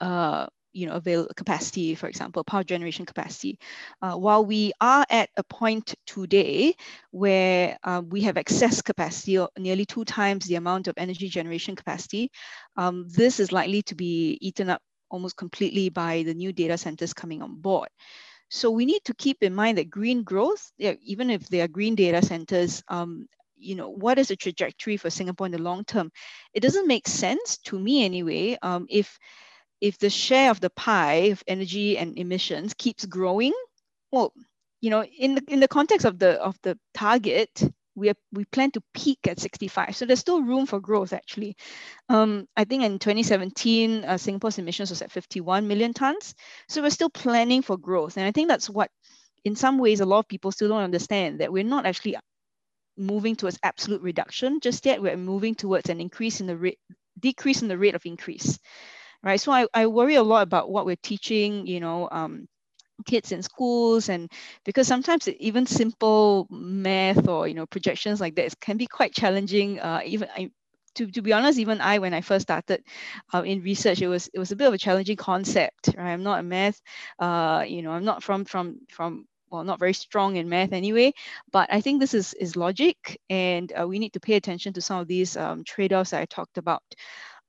uh, 0.00 0.46
you 0.72 0.86
know 0.86 0.94
avail 0.94 1.26
capacity 1.36 1.94
for 1.94 2.08
example 2.08 2.42
power 2.44 2.64
generation 2.64 3.04
capacity. 3.06 3.58
Uh, 4.00 4.14
while 4.14 4.44
we 4.44 4.72
are 4.80 5.04
at 5.10 5.28
a 5.36 5.44
point 5.44 5.94
today 6.06 6.74
where 7.10 7.76
uh, 7.84 8.02
we 8.08 8.22
have 8.22 8.36
excess 8.36 8.80
capacity 8.82 9.38
or 9.38 9.48
nearly 9.58 9.84
two 9.84 10.04
times 10.04 10.46
the 10.46 10.56
amount 10.56 10.88
of 10.88 10.94
energy 10.96 11.28
generation 11.28 11.76
capacity 11.76 12.30
um, 12.76 13.06
this 13.08 13.40
is 13.40 13.52
likely 13.52 13.82
to 13.82 13.94
be 13.94 14.38
eaten 14.40 14.70
up 14.70 14.80
almost 15.12 15.36
completely 15.36 15.90
by 15.90 16.24
the 16.24 16.34
new 16.34 16.52
data 16.52 16.76
centers 16.76 17.12
coming 17.12 17.42
on 17.42 17.60
board. 17.60 17.88
So 18.48 18.70
we 18.70 18.84
need 18.84 19.04
to 19.04 19.14
keep 19.14 19.42
in 19.42 19.54
mind 19.54 19.78
that 19.78 19.90
green 19.90 20.24
growth, 20.24 20.72
even 20.78 21.30
if 21.30 21.48
they 21.48 21.60
are 21.60 21.68
green 21.68 21.94
data 21.94 22.22
centers, 22.22 22.82
um, 22.88 23.26
you 23.62 23.74
know, 23.74 23.88
what 23.90 24.18
is 24.18 24.28
the 24.28 24.36
trajectory 24.36 24.96
for 24.96 25.10
Singapore 25.10 25.46
in 25.46 25.52
the 25.52 25.62
long 25.62 25.84
term? 25.84 26.10
It 26.54 26.60
doesn't 26.60 26.86
make 26.86 27.08
sense 27.08 27.58
to 27.64 27.78
me 27.78 28.04
anyway. 28.04 28.58
Um, 28.62 28.86
if 28.90 29.18
if 29.80 29.98
the 29.98 30.10
share 30.10 30.50
of 30.50 30.60
the 30.60 30.70
pie 30.70 31.30
of 31.32 31.42
energy 31.46 31.98
and 31.98 32.16
emissions 32.16 32.74
keeps 32.74 33.04
growing, 33.04 33.52
well, 34.12 34.32
you 34.80 34.90
know, 34.90 35.04
in 35.04 35.34
the 35.34 35.42
in 35.48 35.60
the 35.60 35.68
context 35.68 36.06
of 36.06 36.18
the 36.18 36.40
of 36.40 36.56
the 36.62 36.78
target, 36.94 37.62
we 37.94 38.08
are, 38.10 38.14
we 38.32 38.44
plan 38.46 38.70
to 38.72 38.82
peak 38.94 39.18
at 39.26 39.38
65. 39.38 39.96
So 39.96 40.06
there's 40.06 40.20
still 40.20 40.42
room 40.42 40.66
for 40.66 40.80
growth 40.80 41.12
actually. 41.12 41.56
Um, 42.08 42.46
I 42.56 42.64
think 42.64 42.84
in 42.84 42.98
2017, 42.98 44.04
uh, 44.04 44.18
Singapore's 44.18 44.58
emissions 44.58 44.90
was 44.90 45.02
at 45.02 45.12
51 45.12 45.68
million 45.68 45.92
tons. 45.92 46.34
So 46.68 46.82
we're 46.82 46.90
still 46.90 47.10
planning 47.10 47.62
for 47.62 47.76
growth. 47.76 48.16
And 48.16 48.26
I 48.26 48.32
think 48.32 48.48
that's 48.48 48.70
what, 48.70 48.90
in 49.44 49.56
some 49.56 49.78
ways, 49.78 50.00
a 50.00 50.06
lot 50.06 50.20
of 50.20 50.28
people 50.28 50.52
still 50.52 50.68
don't 50.68 50.82
understand 50.82 51.40
that 51.40 51.52
we're 51.52 51.64
not 51.64 51.86
actually 51.86 52.16
moving 53.02 53.36
towards 53.36 53.58
absolute 53.62 54.02
reduction 54.02 54.60
just 54.60 54.86
yet. 54.86 55.02
We're 55.02 55.16
moving 55.16 55.54
towards 55.54 55.90
an 55.90 56.00
increase 56.00 56.40
in 56.40 56.46
the 56.46 56.56
rate, 56.56 56.78
decrease 57.18 57.62
in 57.62 57.68
the 57.68 57.78
rate 57.78 57.94
of 57.94 58.06
increase, 58.06 58.58
right? 59.22 59.40
So 59.40 59.52
I, 59.52 59.66
I 59.74 59.86
worry 59.86 60.14
a 60.16 60.22
lot 60.22 60.42
about 60.42 60.70
what 60.70 60.86
we're 60.86 60.96
teaching, 60.96 61.66
you 61.66 61.80
know, 61.80 62.08
um, 62.10 62.48
kids 63.06 63.32
in 63.32 63.42
schools 63.42 64.08
and 64.08 64.30
because 64.64 64.86
sometimes 64.86 65.28
even 65.28 65.66
simple 65.66 66.46
math 66.50 67.28
or 67.28 67.48
you 67.48 67.54
know 67.54 67.66
projections 67.66 68.20
like 68.20 68.34
that 68.36 68.58
can 68.60 68.76
be 68.76 68.86
quite 68.86 69.12
challenging 69.12 69.80
uh, 69.80 70.00
even 70.04 70.28
I, 70.34 70.50
to, 70.96 71.06
to 71.10 71.22
be 71.22 71.32
honest 71.32 71.58
even 71.58 71.80
i 71.80 71.98
when 71.98 72.14
i 72.14 72.20
first 72.20 72.44
started 72.44 72.82
uh, 73.34 73.42
in 73.42 73.62
research 73.62 74.02
it 74.02 74.08
was 74.08 74.28
it 74.32 74.38
was 74.38 74.52
a 74.52 74.56
bit 74.56 74.68
of 74.68 74.74
a 74.74 74.78
challenging 74.78 75.16
concept 75.16 75.88
right 75.96 76.12
i'm 76.12 76.22
not 76.22 76.40
a 76.40 76.42
math 76.42 76.80
uh, 77.18 77.64
you 77.66 77.82
know 77.82 77.90
i'm 77.92 78.04
not 78.04 78.22
from 78.22 78.44
from 78.44 78.78
from 78.90 79.26
well 79.52 79.64
not 79.64 79.78
very 79.78 79.92
strong 79.92 80.36
in 80.36 80.48
math 80.48 80.72
anyway 80.72 81.12
but 81.52 81.72
i 81.72 81.80
think 81.80 82.00
this 82.00 82.14
is 82.14 82.34
is 82.34 82.56
logic 82.56 83.20
and 83.30 83.72
uh, 83.78 83.86
we 83.86 83.98
need 83.98 84.12
to 84.12 84.20
pay 84.20 84.34
attention 84.34 84.72
to 84.72 84.80
some 84.80 84.98
of 85.00 85.06
these 85.06 85.36
um, 85.36 85.62
trade-offs 85.64 86.10
that 86.10 86.20
i 86.20 86.26
talked 86.26 86.58
about 86.58 86.82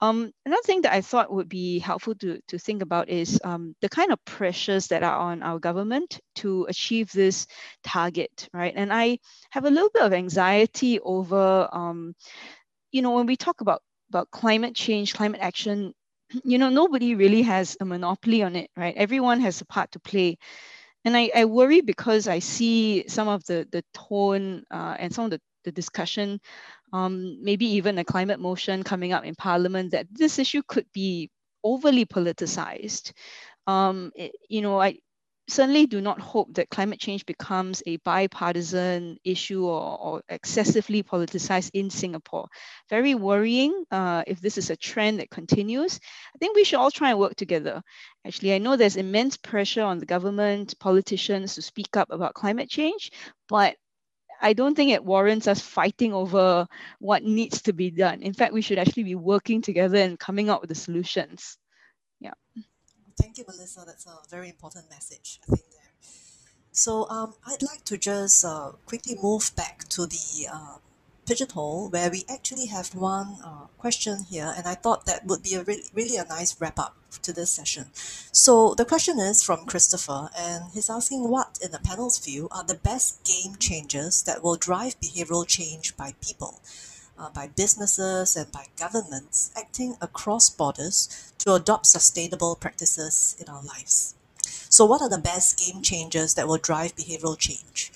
um, 0.03 0.34
another 0.45 0.61
thing 0.63 0.81
that 0.81 0.91
I 0.91 0.99
thought 0.99 1.31
would 1.31 1.47
be 1.47 1.80
helpful 1.80 2.13
to, 2.15 2.38
to 2.49 2.59
think 2.59 2.81
about 2.81 3.07
is 3.07 3.39
um, 3.45 3.73
the 3.80 3.88
kind 3.88 4.11
of 4.11 4.19
pressures 4.25 4.88
that 4.88 5.01
are 5.01 5.17
on 5.17 5.41
our 5.41 5.59
government 5.59 6.19
to 6.35 6.65
achieve 6.67 7.09
this 7.13 7.47
target, 7.85 8.49
right? 8.53 8.73
And 8.75 8.91
I 8.91 9.19
have 9.51 9.63
a 9.63 9.69
little 9.69 9.89
bit 9.93 10.03
of 10.03 10.11
anxiety 10.11 10.99
over, 10.99 11.69
um, 11.71 12.15
you 12.91 13.01
know, 13.01 13.11
when 13.11 13.27
we 13.27 13.38
talk 13.38 13.61
about, 13.61 13.81
about 14.09 14.30
climate 14.30 14.75
change, 14.75 15.13
climate 15.13 15.39
action, 15.41 15.93
you 16.43 16.57
know, 16.57 16.69
nobody 16.69 17.15
really 17.15 17.43
has 17.43 17.77
a 17.80 17.85
monopoly 17.85 18.43
on 18.43 18.57
it, 18.57 18.69
right? 18.75 18.95
Everyone 18.97 19.39
has 19.39 19.61
a 19.61 19.65
part 19.65 19.91
to 19.93 19.99
play. 19.99 20.38
And 21.05 21.17
I, 21.17 21.31
I 21.35 21.45
worry 21.45 21.81
because 21.81 22.27
I 22.27 22.39
see 22.39 23.05
some 23.07 23.27
of 23.27 23.43
the, 23.45 23.67
the 23.71 23.84
tone 23.93 24.63
uh, 24.71 24.95
and 24.99 25.13
some 25.13 25.25
of 25.25 25.31
the, 25.31 25.41
the 25.65 25.71
discussion 25.71 26.39
um, 26.93 27.43
maybe 27.43 27.65
even 27.65 27.97
a 27.97 28.05
climate 28.05 28.39
motion 28.39 28.84
coming 28.84 29.13
up 29.13 29.25
in 29.25 29.35
parliament 29.35 29.91
that 29.91 30.07
this 30.11 30.39
issue 30.39 30.61
could 30.67 30.85
be 30.93 31.30
overly 31.63 32.05
politicized. 32.05 33.13
Um, 33.67 34.11
it, 34.15 34.34
you 34.49 34.61
know, 34.61 34.81
I 34.81 34.99
certainly 35.47 35.85
do 35.85 35.99
not 35.99 36.19
hope 36.19 36.53
that 36.53 36.69
climate 36.69 36.99
change 36.99 37.25
becomes 37.25 37.83
a 37.85 37.97
bipartisan 37.97 39.17
issue 39.23 39.65
or, 39.65 39.99
or 39.99 40.23
excessively 40.29 41.03
politicized 41.03 41.71
in 41.73 41.89
Singapore. 41.89 42.47
Very 42.89 43.13
worrying 43.15 43.83
uh, 43.91 44.23
if 44.25 44.39
this 44.39 44.57
is 44.57 44.69
a 44.69 44.75
trend 44.75 45.19
that 45.19 45.29
continues. 45.29 45.99
I 46.33 46.37
think 46.37 46.55
we 46.55 46.63
should 46.63 46.79
all 46.79 46.91
try 46.91 47.09
and 47.09 47.19
work 47.19 47.35
together. 47.35 47.81
Actually, 48.25 48.53
I 48.53 48.57
know 48.59 48.75
there's 48.75 48.95
immense 48.95 49.37
pressure 49.37 49.83
on 49.83 49.99
the 49.99 50.05
government, 50.05 50.79
politicians 50.79 51.55
to 51.55 51.61
speak 51.61 51.97
up 51.97 52.09
about 52.11 52.33
climate 52.33 52.69
change, 52.69 53.11
but 53.49 53.75
I 54.41 54.53
don't 54.53 54.75
think 54.75 54.91
it 54.91 55.05
warrants 55.05 55.47
us 55.47 55.61
fighting 55.61 56.13
over 56.13 56.67
what 56.99 57.23
needs 57.23 57.61
to 57.63 57.73
be 57.73 57.91
done. 57.91 58.21
In 58.21 58.33
fact, 58.33 58.53
we 58.53 58.61
should 58.61 58.77
actually 58.77 59.03
be 59.03 59.15
working 59.15 59.61
together 59.61 59.97
and 59.97 60.19
coming 60.19 60.49
up 60.49 60.61
with 60.61 60.69
the 60.69 60.75
solutions. 60.75 61.57
Yeah. 62.19 62.33
Thank 63.19 63.38
you, 63.38 63.45
Melissa. 63.48 63.84
That's 63.85 64.06
a 64.06 64.18
very 64.30 64.49
important 64.49 64.90
message, 64.90 65.40
I 65.44 65.56
think, 65.56 65.69
there. 65.72 65.91
So 66.72 67.07
um, 67.10 67.35
I'd 67.45 67.61
like 67.61 67.85
to 67.85 67.98
just 67.98 68.44
uh, 68.44 68.72
quickly 68.85 69.15
move 69.22 69.52
back 69.56 69.88
to 69.90 70.06
the 70.06 70.48
uh, 70.52 70.77
pigeonhole 71.26 71.90
where 71.90 72.10
we 72.10 72.26
actually 72.30 72.65
have 72.68 72.94
one 72.95 73.38
uh, 73.44 73.68
question 73.77 74.23
here 74.30 74.53
and 74.57 74.68
I 74.68 74.76
thought 74.76 75.06
that 75.06 75.26
would 75.26 75.44
be 75.44 75.53
a 75.56 75.64
really, 75.64 75.84
really 75.94 76.18
a 76.18 76.26
nice 76.26 76.60
wrap 76.60 76.80
up 76.80 76.95
to 77.22 77.31
this 77.31 77.52
session. 77.52 77.85
So 77.94 78.73
the 78.73 78.85
question 78.85 79.19
is 79.19 79.44
from 79.44 79.65
Christopher 79.65 80.30
and 80.38 80.65
he's 80.73 80.90
asking 80.90 81.30
what 81.30 81.60
in 81.61 81.72
the 81.72 81.80
panel's 81.80 82.18
view 82.18 82.48
are 82.52 82.64
the 82.64 82.76
best 82.76 83.23
game 83.23 83.56
changers 83.57 84.23
that 84.23 84.44
will 84.44 84.56
drive 84.56 84.99
behavioral 84.99 85.48
change 85.48 85.95
by 85.95 86.14
people, 86.22 86.60
uh, 87.18 87.30
by 87.30 87.48
businesses 87.48 88.35
and 88.35 88.52
by 88.52 88.65
governments 88.77 89.52
acting 89.56 89.95
across 90.02 90.49
borders 90.49 91.34
to 91.38 91.53
adopt 91.53 91.85
sustainable 91.85 92.56
practices 92.56 93.35
in 93.40 93.48
our 93.49 93.64
lives. 93.64 94.15
So 94.45 94.85
what 94.85 95.02
are 95.02 95.10
the 95.10 95.19
best 95.19 95.60
game 95.60 95.81
changers 95.81 96.34
that 96.35 96.48
will 96.48 96.57
drive 96.57 96.95
behavioral 96.95 97.38
change? 97.38 97.91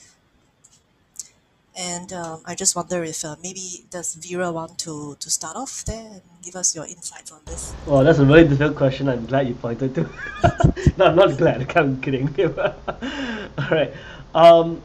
And 1.80 2.12
um, 2.12 2.42
I 2.44 2.56
just 2.56 2.76
wonder 2.76 3.04
if 3.04 3.24
uh, 3.24 3.36
maybe 3.44 3.86
does 3.92 4.16
Vera 4.16 4.52
want 4.52 4.80
to, 4.80 5.16
to 5.20 5.30
start 5.30 5.56
off 5.56 5.86
there 5.86 6.08
and 6.12 6.22
give 6.44 6.56
us 6.56 6.76
your 6.76 6.86
insights 6.86 7.32
on 7.32 7.40
this? 7.46 7.74
Well, 7.86 8.04
that's 8.04 8.18
a 8.18 8.26
very 8.26 8.44
difficult 8.46 8.76
question. 8.76 9.08
I'm 9.08 9.28
glad 9.28 9.48
you 9.48 9.54
pointed 9.54 9.94
to. 9.94 10.02
no, 10.98 11.06
I'm 11.06 11.16
not 11.16 11.38
glad. 11.38 11.72
I'm 11.78 12.02
kidding. 12.02 12.34
All 12.50 13.70
right. 13.70 13.94
Um, 14.34 14.82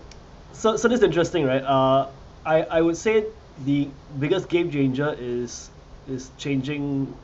so, 0.52 0.76
so 0.76 0.86
this 0.86 0.98
is 0.98 1.04
interesting, 1.04 1.46
right? 1.46 1.62
Uh, 1.62 2.08
I, 2.44 2.62
I 2.64 2.80
would 2.82 2.98
say 2.98 3.24
the 3.58 3.90
biggest 4.18 4.48
game 4.48 4.70
changer 4.70 5.14
is 5.18 5.70
is 6.06 6.30
changing 6.36 7.14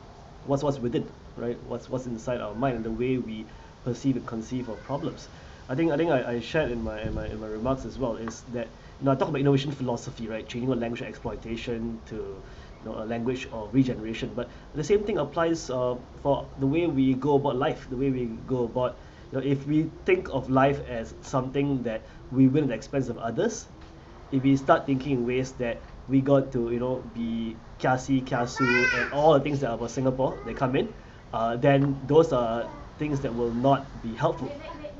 what's 0.43 0.63
what's 0.63 0.79
within, 0.79 1.09
right? 1.35 1.61
What's 1.63 1.89
what's 1.89 2.05
inside 2.05 2.41
our 2.41 2.55
mind 2.55 2.75
and 2.77 2.85
the 2.85 2.91
way 2.91 3.17
we 3.17 3.47
perceive 3.83 4.15
and 4.15 4.25
conceive 4.27 4.69
of 4.69 4.81
problems. 4.83 5.29
I 5.67 5.75
think 5.75 5.91
I 5.91 5.97
think 5.97 6.11
I, 6.11 6.33
I 6.33 6.39
shared 6.39 6.71
in 6.71 6.81
my, 6.81 7.01
in 7.01 7.13
my 7.13 7.27
in 7.27 7.39
my 7.39 7.47
remarks 7.47 7.85
as 7.85 7.97
well 7.99 8.15
is 8.15 8.41
that 8.53 8.67
you 8.99 9.05
know, 9.05 9.11
I 9.11 9.15
talk 9.15 9.29
about 9.29 9.39
innovation 9.39 9.71
philosophy, 9.71 10.27
right? 10.27 10.47
Changing 10.47 10.71
a 10.71 10.75
language 10.75 11.01
of 11.01 11.07
exploitation 11.07 12.01
to 12.07 12.15
you 12.15 12.43
know, 12.85 13.03
a 13.03 13.05
language 13.05 13.47
of 13.51 13.73
regeneration. 13.73 14.33
But 14.35 14.49
the 14.73 14.83
same 14.83 15.03
thing 15.05 15.17
applies 15.17 15.69
uh, 15.69 15.95
for 16.21 16.47
the 16.57 16.67
way 16.67 16.87
we 16.87 17.13
go 17.13 17.35
about 17.35 17.55
life, 17.55 17.89
the 17.89 17.97
way 17.97 18.09
we 18.09 18.25
go 18.47 18.63
about, 18.63 18.97
you 19.31 19.37
know, 19.37 19.43
if 19.45 19.65
we 19.67 19.91
think 20.05 20.29
of 20.29 20.49
life 20.49 20.79
as 20.87 21.13
something 21.21 21.83
that 21.83 22.01
we 22.31 22.47
win 22.47 22.63
at 22.63 22.69
the 22.69 22.75
expense 22.75 23.09
of 23.09 23.17
others, 23.17 23.67
if 24.31 24.43
we 24.43 24.55
start 24.55 24.85
thinking 24.85 25.11
in 25.13 25.25
ways 25.25 25.53
that 25.53 25.81
we 26.09 26.21
got 26.21 26.51
to, 26.53 26.71
you 26.71 26.79
know, 26.79 27.03
be 27.13 27.55
kiasi, 27.79 28.21
kiasu, 28.23 28.65
and 28.99 29.13
all 29.13 29.33
the 29.33 29.39
things 29.39 29.59
that 29.61 29.69
are 29.69 29.75
about 29.75 29.91
Singapore, 29.91 30.37
they 30.45 30.53
come 30.53 30.75
in, 30.75 30.93
uh, 31.33 31.55
then 31.55 31.99
those 32.07 32.33
are 32.33 32.69
things 32.97 33.21
that 33.21 33.33
will 33.33 33.53
not 33.53 33.85
be 34.03 34.13
helpful 34.15 34.51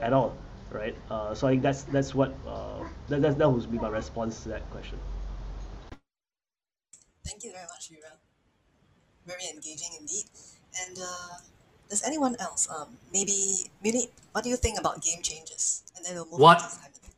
at 0.02 0.14
all 0.14 0.36
right? 0.72 0.95
Uh, 1.10 1.34
so 1.34 1.48
I 1.48 1.52
think 1.52 1.64
that's 1.64 1.84
that's 1.84 2.14
what 2.14 2.34
uh, 2.48 2.84
that 3.10 3.22
that 3.22 3.38
that 3.38 3.49
would 3.49 3.69
be 3.72 3.77
my 3.77 3.90
response 3.90 4.44
to 4.44 4.49
that 4.49 4.69
question. 4.72 4.98
Thank 7.26 7.44
you 7.44 7.52
very 7.52 7.65
much, 7.65 7.90
Vera. 7.90 8.18
Very 9.26 9.45
engaging 9.53 9.94
indeed. 9.99 10.26
And 10.86 10.98
uh, 10.98 11.38
does 11.90 12.03
anyone 12.06 12.36
else, 12.40 12.68
um, 12.69 12.98
maybe, 13.14 13.69
maybe, 13.84 14.10
what 14.31 14.44
do 14.44 14.49
you 14.49 14.56
think 14.56 14.80
about 14.80 15.02
game 15.02 15.22
changes? 15.22 15.84
And 15.95 16.06
then 16.06 16.15
we'll 16.15 16.26
move 16.26 16.40
what? 16.40 16.61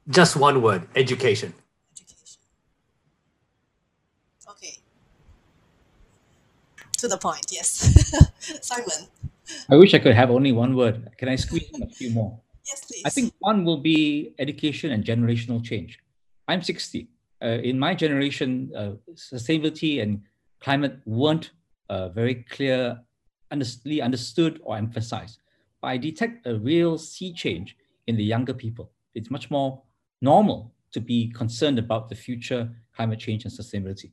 Just 0.10 0.36
one 0.36 0.62
word: 0.62 0.88
education. 0.96 1.54
Education. 1.96 2.42
Okay. 4.50 4.80
To 7.02 7.08
the 7.08 7.18
point, 7.18 7.48
yes. 7.50 7.68
Simon. 8.62 9.08
I 9.68 9.76
wish 9.76 9.96
I 9.96 9.98
could 9.98 10.14
have 10.14 10.30
only 10.30 10.52
one 10.52 10.76
word. 10.76 11.10
Can 11.18 11.30
I 11.30 11.36
squeeze 11.36 11.72
in 11.74 11.82
a 11.82 11.88
few 11.88 12.12
more? 12.12 12.40
Yes, 12.64 12.86
please. 12.86 13.02
I 13.04 13.10
think 13.10 13.34
one 13.40 13.66
will 13.66 13.80
be 13.80 14.36
education 14.38 14.92
and 14.92 15.04
generational 15.04 15.64
change. 15.64 15.98
I'm 16.48 16.62
60. 16.62 17.08
Uh, 17.44 17.48
in 17.64 17.80
my 17.80 17.96
generation, 17.96 18.72
uh, 18.78 18.92
sustainability 19.16 20.00
and 20.04 20.22
climate 20.60 21.00
weren't 21.08 21.50
uh, 21.90 22.10
very 22.10 22.36
clear, 22.36 23.02
understood, 23.50 24.00
understood 24.00 24.62
or 24.64 24.78
emphasized. 24.78 25.40
But 25.82 25.88
I 25.88 25.98
detect 25.98 26.46
a 26.46 26.60
real 26.60 27.00
sea 27.00 27.34
change 27.34 27.76
in 28.06 28.16
the 28.16 28.24
younger 28.24 28.54
people. 28.54 28.92
It's 29.16 29.32
much 29.32 29.50
more 29.50 29.82
normal 30.22 30.72
to 30.92 31.02
be 31.02 31.32
concerned 31.32 31.80
about 31.80 32.10
the 32.10 32.16
future 32.16 32.70
climate 32.96 33.18
change 33.18 33.44
and 33.44 33.52
sustainability. 33.52 34.12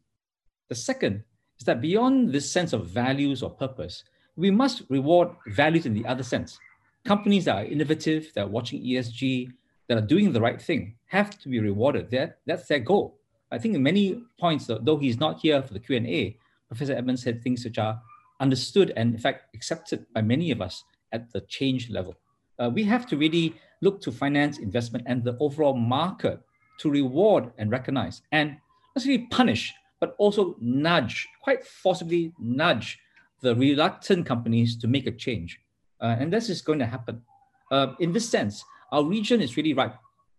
The 0.71 0.75
second 0.75 1.23
is 1.59 1.65
that 1.67 1.81
beyond 1.81 2.33
this 2.33 2.51
sense 2.51 2.73
of 2.73 2.87
values 2.87 3.43
or 3.43 3.51
purpose, 3.51 4.05
we 4.37 4.51
must 4.51 4.83
reward 4.89 5.29
values 5.49 5.87
in 5.87 5.95
the 5.95 6.07
other 6.07 6.23
sense 6.23 6.59
companies 7.05 7.47
that 7.47 7.57
are 7.57 7.65
innovative, 7.65 8.31
that 8.35 8.45
are 8.45 8.49
watching 8.49 8.83
ESG, 8.83 9.51
that 9.89 9.97
are 9.97 10.07
doing 10.07 10.31
the 10.33 10.41
right 10.41 10.61
thing, 10.61 10.95
have 11.07 11.39
to 11.39 11.49
be 11.49 11.59
rewarded. 11.59 12.11
That, 12.11 12.39
that's 12.45 12.69
their 12.69 12.81
goal. 12.81 13.19
I 13.51 13.59
think 13.59 13.75
in 13.75 13.83
many 13.83 14.23
points, 14.39 14.69
though 14.69 14.99
he's 14.99 15.19
not 15.19 15.41
here 15.41 15.63
for 15.63 15.73
the 15.73 15.81
Q&A, 15.81 16.37
Professor 16.69 16.95
Edmans 16.95 17.21
said 17.21 17.43
things 17.43 17.65
which 17.65 17.79
are 17.79 17.99
understood 18.41 18.93
and 18.95 19.15
in 19.15 19.19
fact 19.19 19.55
accepted 19.55 20.05
by 20.15 20.21
many 20.21 20.51
of 20.51 20.61
us 20.61 20.85
at 21.13 21.33
the 21.33 21.41
change 21.43 21.89
level. 21.89 22.15
Uh, 22.59 22.69
we 22.73 22.85
have 22.85 23.07
to 23.07 23.17
really 23.17 23.55
look 23.81 24.03
to 24.03 24.13
finance 24.13 24.59
investment 24.59 25.05
and 25.09 25.25
the 25.25 25.37
overall 25.41 25.75
market 25.75 26.41
to 26.81 26.91
reward 26.91 27.51
and 27.57 27.71
recognize 27.71 28.23
and 28.33 28.57
only 28.97 29.19
punish, 29.31 29.73
but 30.01 30.15
also 30.19 30.57
nudge, 30.61 31.27
quite 31.43 31.65
forcibly 31.65 32.33
nudge 32.39 32.99
the 33.41 33.55
reluctant 33.55 34.27
companies 34.27 34.77
to 34.79 34.89
make 34.89 35.07
a 35.07 35.13
change. 35.13 35.61
Uh, 36.01 36.17
and 36.19 36.33
this 36.33 36.49
is 36.49 36.63
going 36.63 36.79
to 36.79 36.87
happen. 36.87 37.23
Uh, 37.71 37.95
in 38.01 38.13
this 38.13 38.29
sense, 38.29 38.65
our 38.93 39.05
region 39.05 39.41
is 39.41 39.57
really 39.57 39.75
right. 39.75 39.93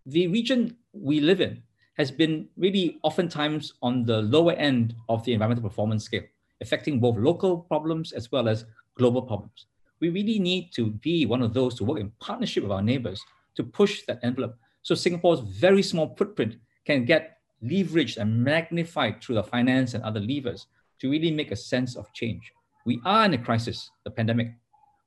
The 0.05 0.27
region 0.27 0.77
we 0.93 1.19
live 1.19 1.41
in 1.41 1.61
has 1.97 2.11
been 2.11 2.47
really 2.57 2.97
oftentimes 3.03 3.73
on 3.81 4.05
the 4.05 4.21
lower 4.21 4.53
end 4.53 4.95
of 5.09 5.23
the 5.25 5.33
environmental 5.33 5.67
performance 5.69 6.05
scale, 6.05 6.23
affecting 6.61 6.99
both 6.99 7.17
local 7.17 7.57
problems 7.57 8.13
as 8.13 8.31
well 8.31 8.47
as 8.47 8.65
global 8.97 9.21
problems. 9.21 9.65
We 9.99 10.09
really 10.09 10.39
need 10.39 10.71
to 10.75 10.91
be 10.91 11.25
one 11.25 11.41
of 11.41 11.53
those 11.53 11.75
to 11.75 11.83
work 11.83 11.99
in 11.99 12.11
partnership 12.21 12.63
with 12.63 12.71
our 12.71 12.81
neighbors 12.81 13.21
to 13.55 13.63
push 13.63 14.03
that 14.07 14.19
envelope. 14.23 14.55
So 14.81 14.95
Singapore's 14.95 15.41
very 15.41 15.83
small 15.83 16.15
footprint 16.15 16.55
can 16.85 17.03
get 17.03 17.38
leveraged 17.63 18.17
and 18.17 18.43
magnified 18.43 19.21
through 19.21 19.35
the 19.35 19.43
finance 19.43 19.93
and 19.93 20.03
other 20.03 20.19
levers 20.19 20.67
to 20.99 21.09
really 21.09 21.31
make 21.31 21.51
a 21.51 21.55
sense 21.55 21.95
of 21.95 22.11
change. 22.13 22.51
We 22.85 23.01
are 23.05 23.25
in 23.25 23.33
a 23.33 23.37
crisis, 23.37 23.89
the 24.03 24.11
pandemic. 24.11 24.53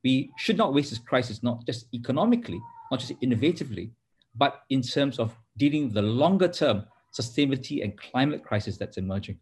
We 0.04 0.30
should 0.38 0.56
not 0.56 0.74
waste 0.74 0.90
this 0.90 0.98
crisis, 0.98 1.42
not 1.42 1.64
just 1.66 1.86
economically, 1.94 2.60
not 2.90 3.00
just 3.00 3.12
innovatively, 3.20 3.90
but 4.34 4.62
in 4.70 4.82
terms 4.82 5.18
of 5.18 5.34
dealing 5.56 5.84
with 5.84 5.94
the 5.94 6.02
longer 6.02 6.48
term 6.48 6.84
sustainability 7.12 7.82
and 7.82 7.96
climate 7.98 8.42
crisis 8.42 8.76
that's 8.76 8.96
emerging. 8.96 9.38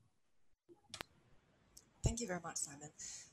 Thank 2.05 2.21
you 2.21 2.27
very 2.27 2.41
much, 2.43 2.57
Simon. 2.57 2.89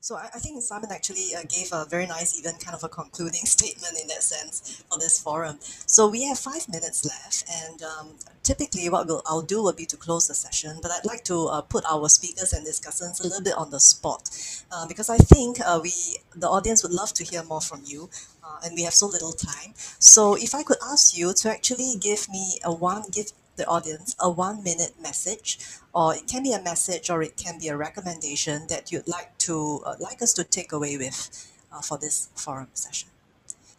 So 0.07 0.15
I, 0.15 0.29
I 0.33 0.39
think 0.39 0.63
Simon 0.63 0.89
actually 0.89 1.35
uh, 1.35 1.43
gave 1.49 1.67
a 1.73 1.83
very 1.83 2.07
nice, 2.07 2.39
even 2.39 2.53
kind 2.59 2.73
of 2.73 2.81
a 2.81 2.87
concluding 2.87 3.45
statement 3.57 3.93
in 4.01 4.07
that 4.07 4.23
sense 4.23 4.81
for 4.89 4.97
this 4.97 5.19
forum. 5.19 5.57
So 5.59 6.07
we 6.07 6.23
have 6.27 6.39
five 6.39 6.69
minutes 6.69 7.03
left, 7.03 7.43
and 7.61 7.83
um, 7.83 8.07
typically 8.41 8.87
what 8.87 9.07
we'll, 9.07 9.21
I'll 9.25 9.41
do 9.41 9.61
will 9.61 9.73
be 9.73 9.85
to 9.87 9.97
close 9.97 10.29
the 10.29 10.33
session, 10.33 10.79
but 10.81 10.91
I'd 10.91 11.03
like 11.03 11.25
to 11.25 11.47
uh, 11.47 11.59
put 11.59 11.83
our 11.91 12.07
speakers 12.07 12.53
and 12.53 12.65
discussants 12.65 13.19
a 13.19 13.23
little 13.23 13.43
bit 13.43 13.55
on 13.57 13.69
the 13.69 13.81
spot 13.81 14.29
uh, 14.71 14.87
because 14.87 15.09
I 15.09 15.17
think 15.17 15.57
uh, 15.59 15.81
we, 15.83 15.91
the 16.33 16.47
audience 16.47 16.83
would 16.83 16.93
love 16.93 17.11
to 17.15 17.25
hear 17.25 17.43
more 17.43 17.59
from 17.59 17.81
you. 17.83 18.09
Uh, 18.41 18.59
and 18.63 18.75
we 18.75 18.83
have 18.83 18.93
so 18.93 19.07
little 19.07 19.33
time. 19.33 19.73
So 19.99 20.35
if 20.35 20.55
I 20.55 20.63
could 20.63 20.77
ask 20.89 21.17
you 21.17 21.33
to 21.33 21.51
actually 21.51 21.95
give 21.99 22.29
me 22.29 22.59
a 22.63 22.73
one, 22.73 23.03
give 23.11 23.33
the 23.57 23.67
audience 23.67 24.15
a 24.19 24.29
one 24.29 24.63
minute 24.63 24.93
message 25.01 25.59
or 25.93 26.15
it 26.15 26.27
can 26.27 26.43
be 26.43 26.53
a 26.53 26.61
message 26.61 27.09
or 27.09 27.21
it 27.21 27.35
can 27.35 27.59
be 27.59 27.67
a 27.67 27.75
recommendation 27.75 28.67
that 28.69 28.91
you'd 28.91 29.07
like 29.07 29.37
to 29.37 29.81
uh, 29.85 29.95
like 29.99 30.21
us 30.21 30.33
to 30.33 30.43
take 30.43 30.71
away 30.71 30.97
with 30.97 31.51
uh, 31.71 31.81
for 31.81 31.97
this 31.97 32.29
forum 32.35 32.69
session 32.73 33.09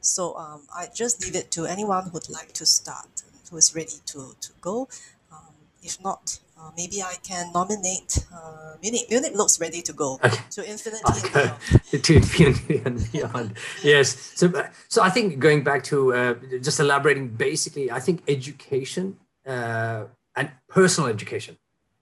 so 0.01 0.37
um, 0.37 0.63
i 0.75 0.87
just 0.95 1.25
leave 1.25 1.37
it 1.37 1.51
to 1.51 1.65
anyone 1.65 2.11
who'd 2.11 2.29
like 2.29 2.53
to 2.53 2.67
start 2.67 3.23
who 3.51 3.57
is 3.57 3.75
ready 3.75 3.99
to, 4.05 4.35
to 4.41 4.51
go 4.61 4.89
um, 5.33 5.55
if 5.83 6.03
not 6.03 6.39
uh, 6.61 6.71
maybe 6.77 7.01
I 7.03 7.15
can 7.23 7.53
nominate 7.53 8.27
uh, 8.35 8.75
Munib. 8.83 9.09
Munib 9.09 9.35
looks 9.35 9.61
ready 9.61 9.81
to 9.83 9.93
go 9.93 10.15
okay. 10.25 10.37
to 10.51 10.69
infinity 10.69 11.05
okay. 11.27 11.53
and 11.93 12.05
to 12.05 12.17
infinity 12.17 12.83
and 12.85 13.13
beyond. 13.13 13.55
yes. 13.85 14.33
So, 14.35 14.51
so 14.89 15.03
I 15.03 15.09
think 15.09 15.39
going 15.39 15.63
back 15.63 15.85
to 15.85 16.13
uh, 16.13 16.35
just 16.61 16.81
elaborating, 16.81 17.29
basically, 17.29 17.93
I 17.93 18.01
think 18.01 18.23
education 18.27 19.17
uh, 19.49 20.05
and 20.37 20.51
personal 20.69 21.09
education. 21.11 21.57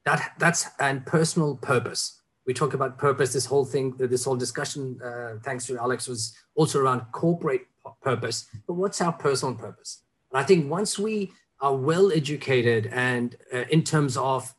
That 0.05 0.33
that's 0.39 0.67
and 0.79 1.05
personal 1.07 1.57
purpose. 1.57 2.21
We 2.47 2.55
talk 2.55 2.75
about 2.75 2.99
purpose. 2.99 3.33
This 3.33 3.47
whole 3.47 3.65
thing, 3.65 3.95
this 3.99 4.25
whole 4.25 4.37
discussion, 4.37 5.01
uh, 5.03 5.39
thanks 5.43 5.67
to 5.67 5.79
Alex, 5.79 6.07
was 6.07 6.37
also 6.55 6.81
around 6.81 7.01
corporate 7.13 7.67
purpose. 8.03 8.47
But 8.67 8.75
what's 8.75 9.01
our 9.01 9.13
personal 9.13 9.55
purpose? 9.55 10.03
And 10.31 10.41
I 10.41 10.45
think 10.45 10.71
once 10.71 10.99
we 10.99 11.33
are 11.61 11.75
well 11.75 12.13
educated 12.13 12.87
and 12.93 13.37
uh, 13.53 13.65
in 13.71 13.83
terms 13.83 14.17
of 14.17 14.55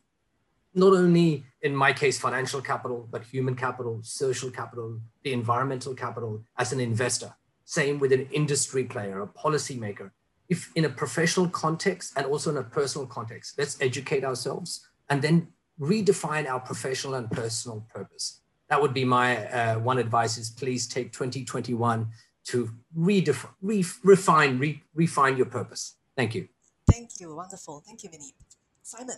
not 0.74 0.92
only 0.92 1.44
in 1.62 1.74
my 1.74 1.92
case 1.92 2.18
financial 2.18 2.60
capital 2.60 3.08
but 3.10 3.22
human 3.24 3.54
capital 3.54 4.00
social 4.02 4.50
capital 4.50 5.00
the 5.22 5.32
environmental 5.32 5.94
capital 5.94 6.42
as 6.58 6.72
an 6.72 6.80
investor 6.80 7.32
same 7.64 7.98
with 7.98 8.12
an 8.12 8.28
industry 8.32 8.84
player 8.84 9.22
a 9.22 9.26
policymaker 9.26 10.10
if 10.48 10.70
in 10.74 10.84
a 10.84 10.88
professional 10.88 11.48
context 11.48 12.12
and 12.16 12.26
also 12.26 12.50
in 12.50 12.56
a 12.56 12.62
personal 12.62 13.06
context, 13.06 13.58
let's 13.58 13.80
educate 13.80 14.24
ourselves 14.24 14.86
and 15.10 15.20
then 15.22 15.48
redefine 15.80 16.48
our 16.48 16.60
professional 16.60 17.14
and 17.14 17.30
personal 17.30 17.86
purpose. 17.92 18.40
That 18.68 18.80
would 18.80 18.94
be 18.94 19.04
my 19.04 19.46
uh, 19.46 19.78
one 19.78 19.98
advice 19.98 20.36
is 20.36 20.50
please 20.50 20.86
take 20.86 21.12
2021 21.12 22.08
to 22.46 22.70
redefine, 22.96 23.50
re 23.62 23.84
refine, 24.04 24.58
re 24.58 24.82
refine 24.94 25.36
your 25.36 25.46
purpose. 25.46 25.96
Thank 26.16 26.34
you. 26.34 26.48
Thank 26.90 27.20
you. 27.20 27.34
Wonderful. 27.34 27.82
Thank 27.86 28.02
you, 28.02 28.10
Vinny. 28.10 28.34
Simon, 28.82 29.16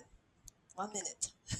one 0.74 0.92
minute. 0.92 1.30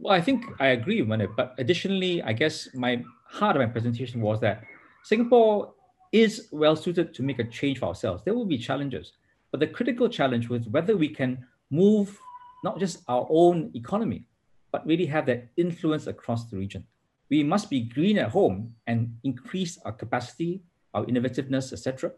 Well, 0.00 0.14
I 0.14 0.20
think 0.20 0.44
I 0.60 0.68
agree 0.68 1.02
with 1.02 1.20
it, 1.20 1.30
but 1.36 1.56
additionally, 1.58 2.22
I 2.22 2.32
guess 2.32 2.68
my 2.72 3.02
heart 3.26 3.56
of 3.56 3.62
my 3.62 3.66
presentation 3.66 4.20
was 4.20 4.40
that 4.40 4.62
Singapore 5.02 5.74
is 6.12 6.48
well 6.52 6.76
suited 6.76 7.14
to 7.14 7.22
make 7.22 7.38
a 7.38 7.44
change 7.44 7.78
for 7.78 7.86
ourselves. 7.86 8.22
There 8.24 8.34
will 8.34 8.46
be 8.46 8.58
challenges, 8.58 9.12
but 9.50 9.60
the 9.60 9.66
critical 9.66 10.08
challenge 10.08 10.48
was 10.48 10.66
whether 10.68 10.96
we 10.96 11.08
can 11.08 11.46
move 11.70 12.18
not 12.64 12.78
just 12.78 13.02
our 13.08 13.26
own 13.30 13.70
economy, 13.74 14.24
but 14.72 14.86
really 14.86 15.06
have 15.06 15.26
that 15.26 15.48
influence 15.56 16.06
across 16.06 16.46
the 16.46 16.56
region. 16.56 16.84
We 17.30 17.42
must 17.42 17.70
be 17.70 17.80
green 17.80 18.18
at 18.18 18.30
home 18.30 18.74
and 18.86 19.16
increase 19.22 19.78
our 19.84 19.92
capacity, 19.92 20.62
our 20.94 21.04
innovativeness, 21.04 21.72
etc. 21.72 22.12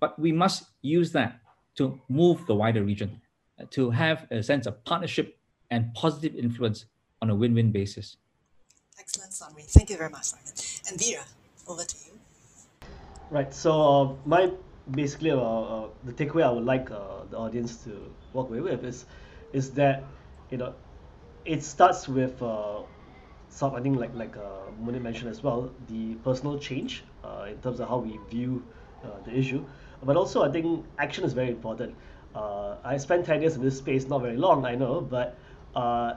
But 0.00 0.18
we 0.18 0.32
must 0.32 0.64
use 0.82 1.12
that 1.12 1.40
to 1.76 2.00
move 2.08 2.46
the 2.46 2.54
wider 2.54 2.82
region, 2.82 3.20
to 3.70 3.90
have 3.90 4.26
a 4.30 4.42
sense 4.42 4.66
of 4.66 4.84
partnership 4.84 5.38
and 5.70 5.92
positive 5.94 6.34
influence 6.36 6.86
on 7.20 7.30
a 7.30 7.34
win-win 7.34 7.72
basis. 7.72 8.16
Excellent 8.98 9.32
summary. 9.32 9.64
Thank 9.66 9.90
you 9.90 9.96
very 9.96 10.10
much, 10.10 10.24
Simon. 10.24 10.52
And 10.88 11.00
Vera, 11.00 11.24
over 11.66 11.84
to 11.84 11.96
you. 12.06 12.13
Right. 13.30 13.52
So 13.52 13.72
uh, 13.82 14.16
my 14.28 14.52
basically 14.90 15.30
uh, 15.30 15.38
uh, 15.38 15.88
the 16.02 16.12
takeaway 16.12 16.42
I 16.44 16.50
would 16.50 16.64
like 16.64 16.90
uh, 16.90 17.24
the 17.30 17.38
audience 17.38 17.82
to 17.84 18.14
walk 18.32 18.50
away 18.50 18.60
with 18.60 18.84
is 18.84 19.06
is 19.52 19.72
that 19.74 20.10
you 20.50 20.58
know 20.58 20.74
it 21.44 21.62
starts 21.62 22.06
with 22.08 22.42
uh, 22.42 22.82
some 23.48 23.74
I 23.74 23.80
think 23.80 23.98
like 23.98 24.14
like 24.14 24.36
uh, 24.36 24.70
Munib 24.78 25.02
mentioned 25.02 25.30
as 25.30 25.42
well 25.42 25.74
the 25.86 26.16
personal 26.16 26.58
change 26.58 27.04
uh, 27.24 27.46
in 27.48 27.60
terms 27.60 27.80
of 27.80 27.88
how 27.88 27.98
we 27.98 28.18
view 28.18 28.68
uh, 29.02 29.20
the 29.22 29.36
issue, 29.36 29.66
but 30.02 30.16
also 30.16 30.42
I 30.44 30.50
think 30.52 30.86
action 30.98 31.24
is 31.24 31.32
very 31.32 31.50
important. 31.50 31.96
Uh, 32.34 32.78
I 32.84 32.96
spent 32.98 33.26
ten 33.26 33.40
years 33.40 33.56
in 33.56 33.62
this 33.62 33.78
space, 33.78 34.06
not 34.06 34.20
very 34.22 34.36
long, 34.36 34.66
I 34.66 34.74
know, 34.74 35.00
but 35.00 35.38
uh, 35.74 36.14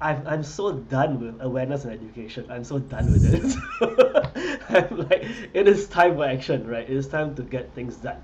I'm, 0.00 0.26
I'm 0.26 0.42
so 0.42 0.72
done 0.72 1.20
with 1.20 1.40
awareness 1.40 1.84
and 1.84 1.92
education. 1.92 2.46
I'm 2.50 2.64
so 2.64 2.78
done 2.78 3.10
with 3.12 3.24
it. 3.24 4.22
I'm 4.68 4.96
like, 5.08 5.24
it 5.54 5.68
is 5.68 5.88
time 5.88 6.16
for 6.16 6.24
action, 6.24 6.66
right? 6.66 6.88
It 6.88 6.96
is 6.96 7.08
time 7.08 7.34
to 7.36 7.42
get 7.42 7.72
things 7.74 7.96
done. 7.96 8.22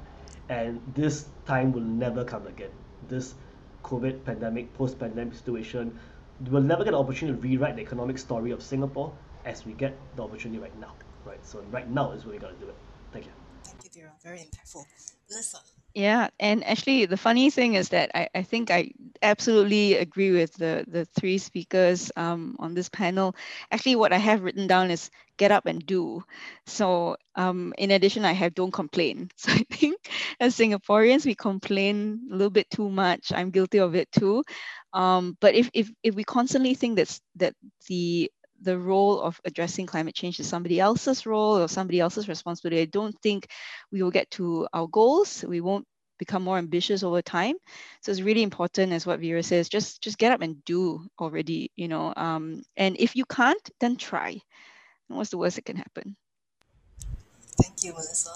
And 0.49 0.81
this 0.95 1.27
time 1.47 1.73
will 1.73 1.83
never 1.83 2.25
come 2.25 2.47
again. 2.47 2.71
This 3.09 3.35
COVID 3.85 4.25
pandemic, 4.25 4.73
post 4.75 4.99
pandemic 4.99 5.35
situation, 5.35 5.99
we'll 6.51 6.63
never 6.63 6.85
get 6.85 6.95
an 6.95 7.01
opportunity 7.01 7.41
to 7.41 7.49
rewrite 7.49 7.77
the 7.77 7.83
economic 7.83 8.19
story 8.19 8.51
of 8.51 8.63
Singapore 8.63 9.13
as 9.45 9.65
we 9.65 9.73
get 9.73 9.97
the 10.17 10.23
opportunity 10.23 10.61
right 10.61 10.79
now, 10.81 10.93
right? 11.25 11.45
So, 11.45 11.63
right 11.71 11.89
now 11.89 12.13
is 12.13 12.25
where 12.25 12.35
we 12.35 12.39
got 12.39 12.59
to 12.59 12.65
do 12.65 12.69
it. 12.69 12.77
Thank 13.13 13.27
you. 13.27 13.33
Thank 13.65 13.85
you, 13.85 13.91
Vera. 14.03 14.13
Very 14.23 14.39
impactful. 14.39 14.85
Melissa. 15.31 15.59
Yeah, 15.95 16.29
and 16.41 16.65
actually, 16.65 17.05
the 17.05 17.19
funny 17.19 17.51
thing 17.51 17.75
is 17.75 17.91
that 17.91 18.11
I, 18.15 18.29
I 18.35 18.43
think 18.45 18.71
I 18.71 18.93
absolutely 19.21 19.95
agree 19.97 20.31
with 20.31 20.55
the, 20.55 20.87
the 20.89 21.05
three 21.05 21.37
speakers 21.37 22.11
um, 22.17 22.57
on 22.59 22.73
this 22.73 22.89
panel. 22.89 23.37
Actually, 23.71 23.97
what 23.97 24.11
I 24.13 24.17
have 24.17 24.43
written 24.43 24.67
down 24.67 24.91
is 24.91 25.11
get 25.37 25.51
up 25.53 25.67
and 25.67 25.85
do. 25.85 26.25
So, 26.67 27.17
um, 27.35 27.75
in 27.77 27.91
addition, 27.91 28.25
I 28.25 28.33
have 28.33 28.55
don't 28.55 28.73
complain. 28.73 29.29
So, 29.37 29.53
I 29.53 29.65
think 29.71 29.99
as 30.41 30.57
Singaporeans, 30.57 31.27
we 31.27 31.35
complain 31.35 32.21
a 32.33 32.37
little 32.37 32.51
bit 32.51 32.71
too 32.71 32.89
much. 32.89 33.31
I'm 33.35 33.51
guilty 33.51 33.77
of 33.79 33.95
it 33.95 34.11
too. 34.13 34.45
Um, 34.95 35.37
but 35.43 35.55
if, 35.55 35.69
if, 35.75 35.91
if 36.03 36.15
we 36.15 36.25
constantly 36.25 36.73
think 36.75 36.97
that's, 36.97 37.21
that 37.37 37.55
the 37.89 38.31
the 38.63 38.79
role 38.79 39.21
of 39.21 39.41
addressing 39.45 39.87
climate 39.87 40.15
change 40.15 40.41
is 40.41 40.49
somebody 40.49 40.81
else's 40.81 41.27
role 41.27 41.59
or 41.59 41.69
somebody 41.69 42.01
else's 42.01 42.29
responsibility. 42.29 42.83
I 42.83 42.87
don't 42.87 43.17
think 43.23 43.49
we 43.91 44.03
will 44.03 44.11
get 44.11 44.31
to 44.33 44.67
our 44.73 44.87
goals. 44.87 45.45
We 45.47 45.61
won't 45.61 45.87
become 46.19 46.43
more 46.43 46.59
ambitious 46.59 47.03
over 47.03 47.21
time. 47.23 47.57
So 48.03 48.13
it's 48.13 48.21
really 48.21 48.43
important, 48.43 48.93
as 48.93 49.07
what 49.07 49.21
Vera 49.21 49.43
says, 49.43 49.69
just 49.69 50.03
just 50.03 50.19
get 50.19 50.33
up 50.33 50.41
and 50.41 50.65
do 50.65 51.05
already. 51.19 51.71
You 51.77 51.89
know, 51.89 52.13
um, 52.17 52.63
and 52.77 52.97
if 52.99 53.17
you 53.17 53.25
can't, 53.25 53.71
then 53.81 53.97
try. 53.97 54.41
what's 55.09 55.31
the 55.31 55.39
worst 55.39 55.57
that 55.57 55.65
can 55.65 55.77
happen? 55.77 56.17
Thank 57.61 57.85
you, 57.85 57.93
Melissa. 57.93 58.33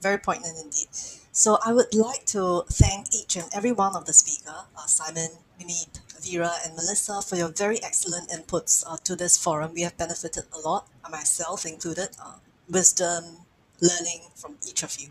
Very 0.00 0.18
poignant 0.18 0.56
indeed. 0.62 0.88
So 1.32 1.58
I 1.66 1.72
would 1.72 1.94
like 1.94 2.24
to 2.26 2.62
thank 2.70 3.14
each 3.14 3.36
and 3.36 3.48
every 3.52 3.72
one 3.72 3.96
of 3.96 4.04
the 4.04 4.12
speaker, 4.12 4.54
uh, 4.78 4.86
Simon, 4.86 5.30
Munib, 5.58 5.98
Vera, 6.24 6.52
and 6.64 6.74
Melissa 6.74 7.20
for 7.22 7.36
your 7.36 7.48
very 7.48 7.82
excellent 7.82 8.30
inputs 8.30 8.84
uh, 8.86 8.96
to 9.04 9.14
this 9.14 9.36
forum. 9.36 9.72
We 9.74 9.82
have 9.82 9.96
benefited 9.96 10.44
a 10.52 10.58
lot, 10.58 10.88
myself 11.10 11.64
included. 11.66 12.10
Uh, 12.20 12.38
wisdom, 12.68 13.24
learning 13.80 14.22
from 14.34 14.56
each 14.66 14.82
of 14.82 14.98
you. 14.98 15.08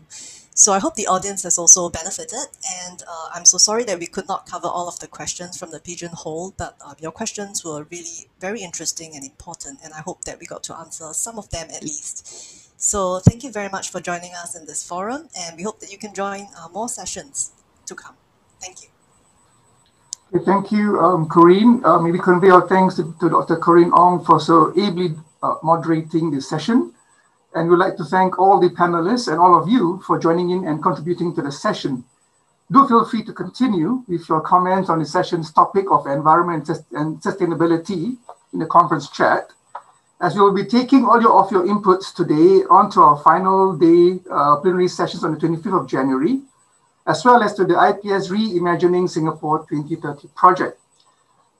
So 0.56 0.72
I 0.72 0.78
hope 0.78 0.94
the 0.94 1.08
audience 1.08 1.42
has 1.42 1.58
also 1.58 1.88
benefited. 1.88 2.46
And 2.86 3.02
uh, 3.02 3.28
I'm 3.34 3.44
so 3.44 3.58
sorry 3.58 3.84
that 3.84 3.98
we 3.98 4.06
could 4.06 4.28
not 4.28 4.46
cover 4.46 4.68
all 4.68 4.88
of 4.88 5.00
the 5.00 5.08
questions 5.08 5.58
from 5.58 5.70
the 5.70 5.80
pigeonhole, 5.80 6.54
but 6.56 6.76
uh, 6.84 6.94
your 7.00 7.10
questions 7.10 7.64
were 7.64 7.84
really 7.90 8.28
very 8.40 8.62
interesting 8.62 9.14
and 9.14 9.24
important. 9.24 9.80
And 9.84 9.92
I 9.92 10.00
hope 10.00 10.24
that 10.24 10.38
we 10.38 10.46
got 10.46 10.62
to 10.64 10.76
answer 10.76 11.12
some 11.12 11.38
of 11.38 11.50
them 11.50 11.68
at 11.74 11.82
least. 11.82 12.80
So 12.80 13.18
thank 13.18 13.42
you 13.42 13.50
very 13.50 13.68
much 13.68 13.90
for 13.90 14.00
joining 14.00 14.34
us 14.34 14.54
in 14.54 14.66
this 14.66 14.86
forum. 14.86 15.28
And 15.36 15.56
we 15.56 15.64
hope 15.64 15.80
that 15.80 15.90
you 15.90 15.98
can 15.98 16.14
join 16.14 16.48
uh, 16.56 16.68
more 16.72 16.88
sessions 16.88 17.52
to 17.86 17.94
come. 17.94 18.14
Thank 18.60 18.82
you. 18.82 18.93
Okay, 20.34 20.44
thank 20.44 20.72
you, 20.72 20.98
um, 20.98 21.28
Corinne. 21.28 21.80
Uh, 21.84 22.00
maybe 22.00 22.18
convey 22.18 22.50
our 22.50 22.66
thanks 22.66 22.96
to, 22.96 23.14
to 23.20 23.28
Dr. 23.30 23.56
Corinne 23.56 23.92
Ong 23.92 24.24
for 24.24 24.40
so 24.40 24.72
ably 24.76 25.14
uh, 25.44 25.54
moderating 25.62 26.32
this 26.32 26.48
session. 26.48 26.92
And 27.54 27.70
we'd 27.70 27.76
like 27.76 27.96
to 27.98 28.04
thank 28.04 28.36
all 28.36 28.58
the 28.58 28.70
panelists 28.70 29.30
and 29.30 29.38
all 29.38 29.54
of 29.56 29.68
you 29.68 30.02
for 30.04 30.18
joining 30.18 30.50
in 30.50 30.66
and 30.66 30.82
contributing 30.82 31.36
to 31.36 31.42
the 31.42 31.52
session. 31.52 32.02
Do 32.72 32.88
feel 32.88 33.04
free 33.04 33.22
to 33.24 33.32
continue 33.32 34.02
with 34.08 34.28
your 34.28 34.40
comments 34.40 34.90
on 34.90 34.98
the 34.98 35.04
session's 35.04 35.52
topic 35.52 35.84
of 35.92 36.08
environment 36.08 36.68
and 36.90 37.20
sustainability 37.22 38.16
in 38.52 38.58
the 38.58 38.66
conference 38.66 39.10
chat, 39.10 39.52
as 40.20 40.34
we 40.34 40.40
will 40.40 40.54
be 40.54 40.64
taking 40.64 41.04
all 41.04 41.20
your, 41.22 41.40
of 41.40 41.52
your 41.52 41.64
inputs 41.64 42.12
today 42.12 42.64
onto 42.68 43.00
our 43.00 43.22
final 43.22 43.76
day 43.76 44.18
uh, 44.32 44.56
plenary 44.56 44.88
sessions 44.88 45.22
on 45.22 45.32
the 45.32 45.38
25th 45.38 45.82
of 45.82 45.88
January, 45.88 46.40
as 47.06 47.24
well 47.24 47.42
as 47.42 47.54
to 47.54 47.64
the 47.64 47.74
IPS 47.74 48.28
Reimagining 48.28 49.08
Singapore 49.08 49.66
2030 49.68 50.28
project. 50.34 50.80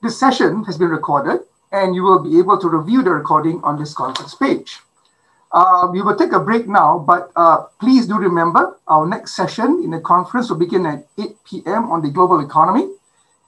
This 0.02 0.18
session 0.18 0.64
has 0.64 0.78
been 0.78 0.90
recorded, 0.90 1.40
and 1.72 1.94
you 1.94 2.02
will 2.02 2.18
be 2.18 2.38
able 2.38 2.58
to 2.58 2.68
review 2.68 3.02
the 3.02 3.10
recording 3.10 3.60
on 3.62 3.78
this 3.78 3.94
conference 3.94 4.34
page. 4.34 4.80
Uh, 5.52 5.88
we 5.92 6.02
will 6.02 6.16
take 6.16 6.32
a 6.32 6.40
break 6.40 6.66
now, 6.66 6.98
but 6.98 7.30
uh, 7.36 7.62
please 7.78 8.06
do 8.06 8.18
remember 8.18 8.76
our 8.88 9.06
next 9.06 9.36
session 9.36 9.80
in 9.84 9.90
the 9.90 10.00
conference 10.00 10.50
will 10.50 10.58
begin 10.58 10.84
at 10.84 11.06
8 11.16 11.36
p.m. 11.44 11.90
on 11.92 12.02
the 12.02 12.10
global 12.10 12.40
economy. 12.40 12.88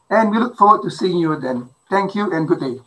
And 0.08 0.30
we 0.30 0.38
look 0.38 0.56
forward 0.56 0.82
to 0.82 0.90
seeing 0.90 1.18
you 1.18 1.34
then. 1.34 1.68
Thank 1.90 2.14
you 2.14 2.32
and 2.32 2.46
good 2.46 2.60
day. 2.60 2.78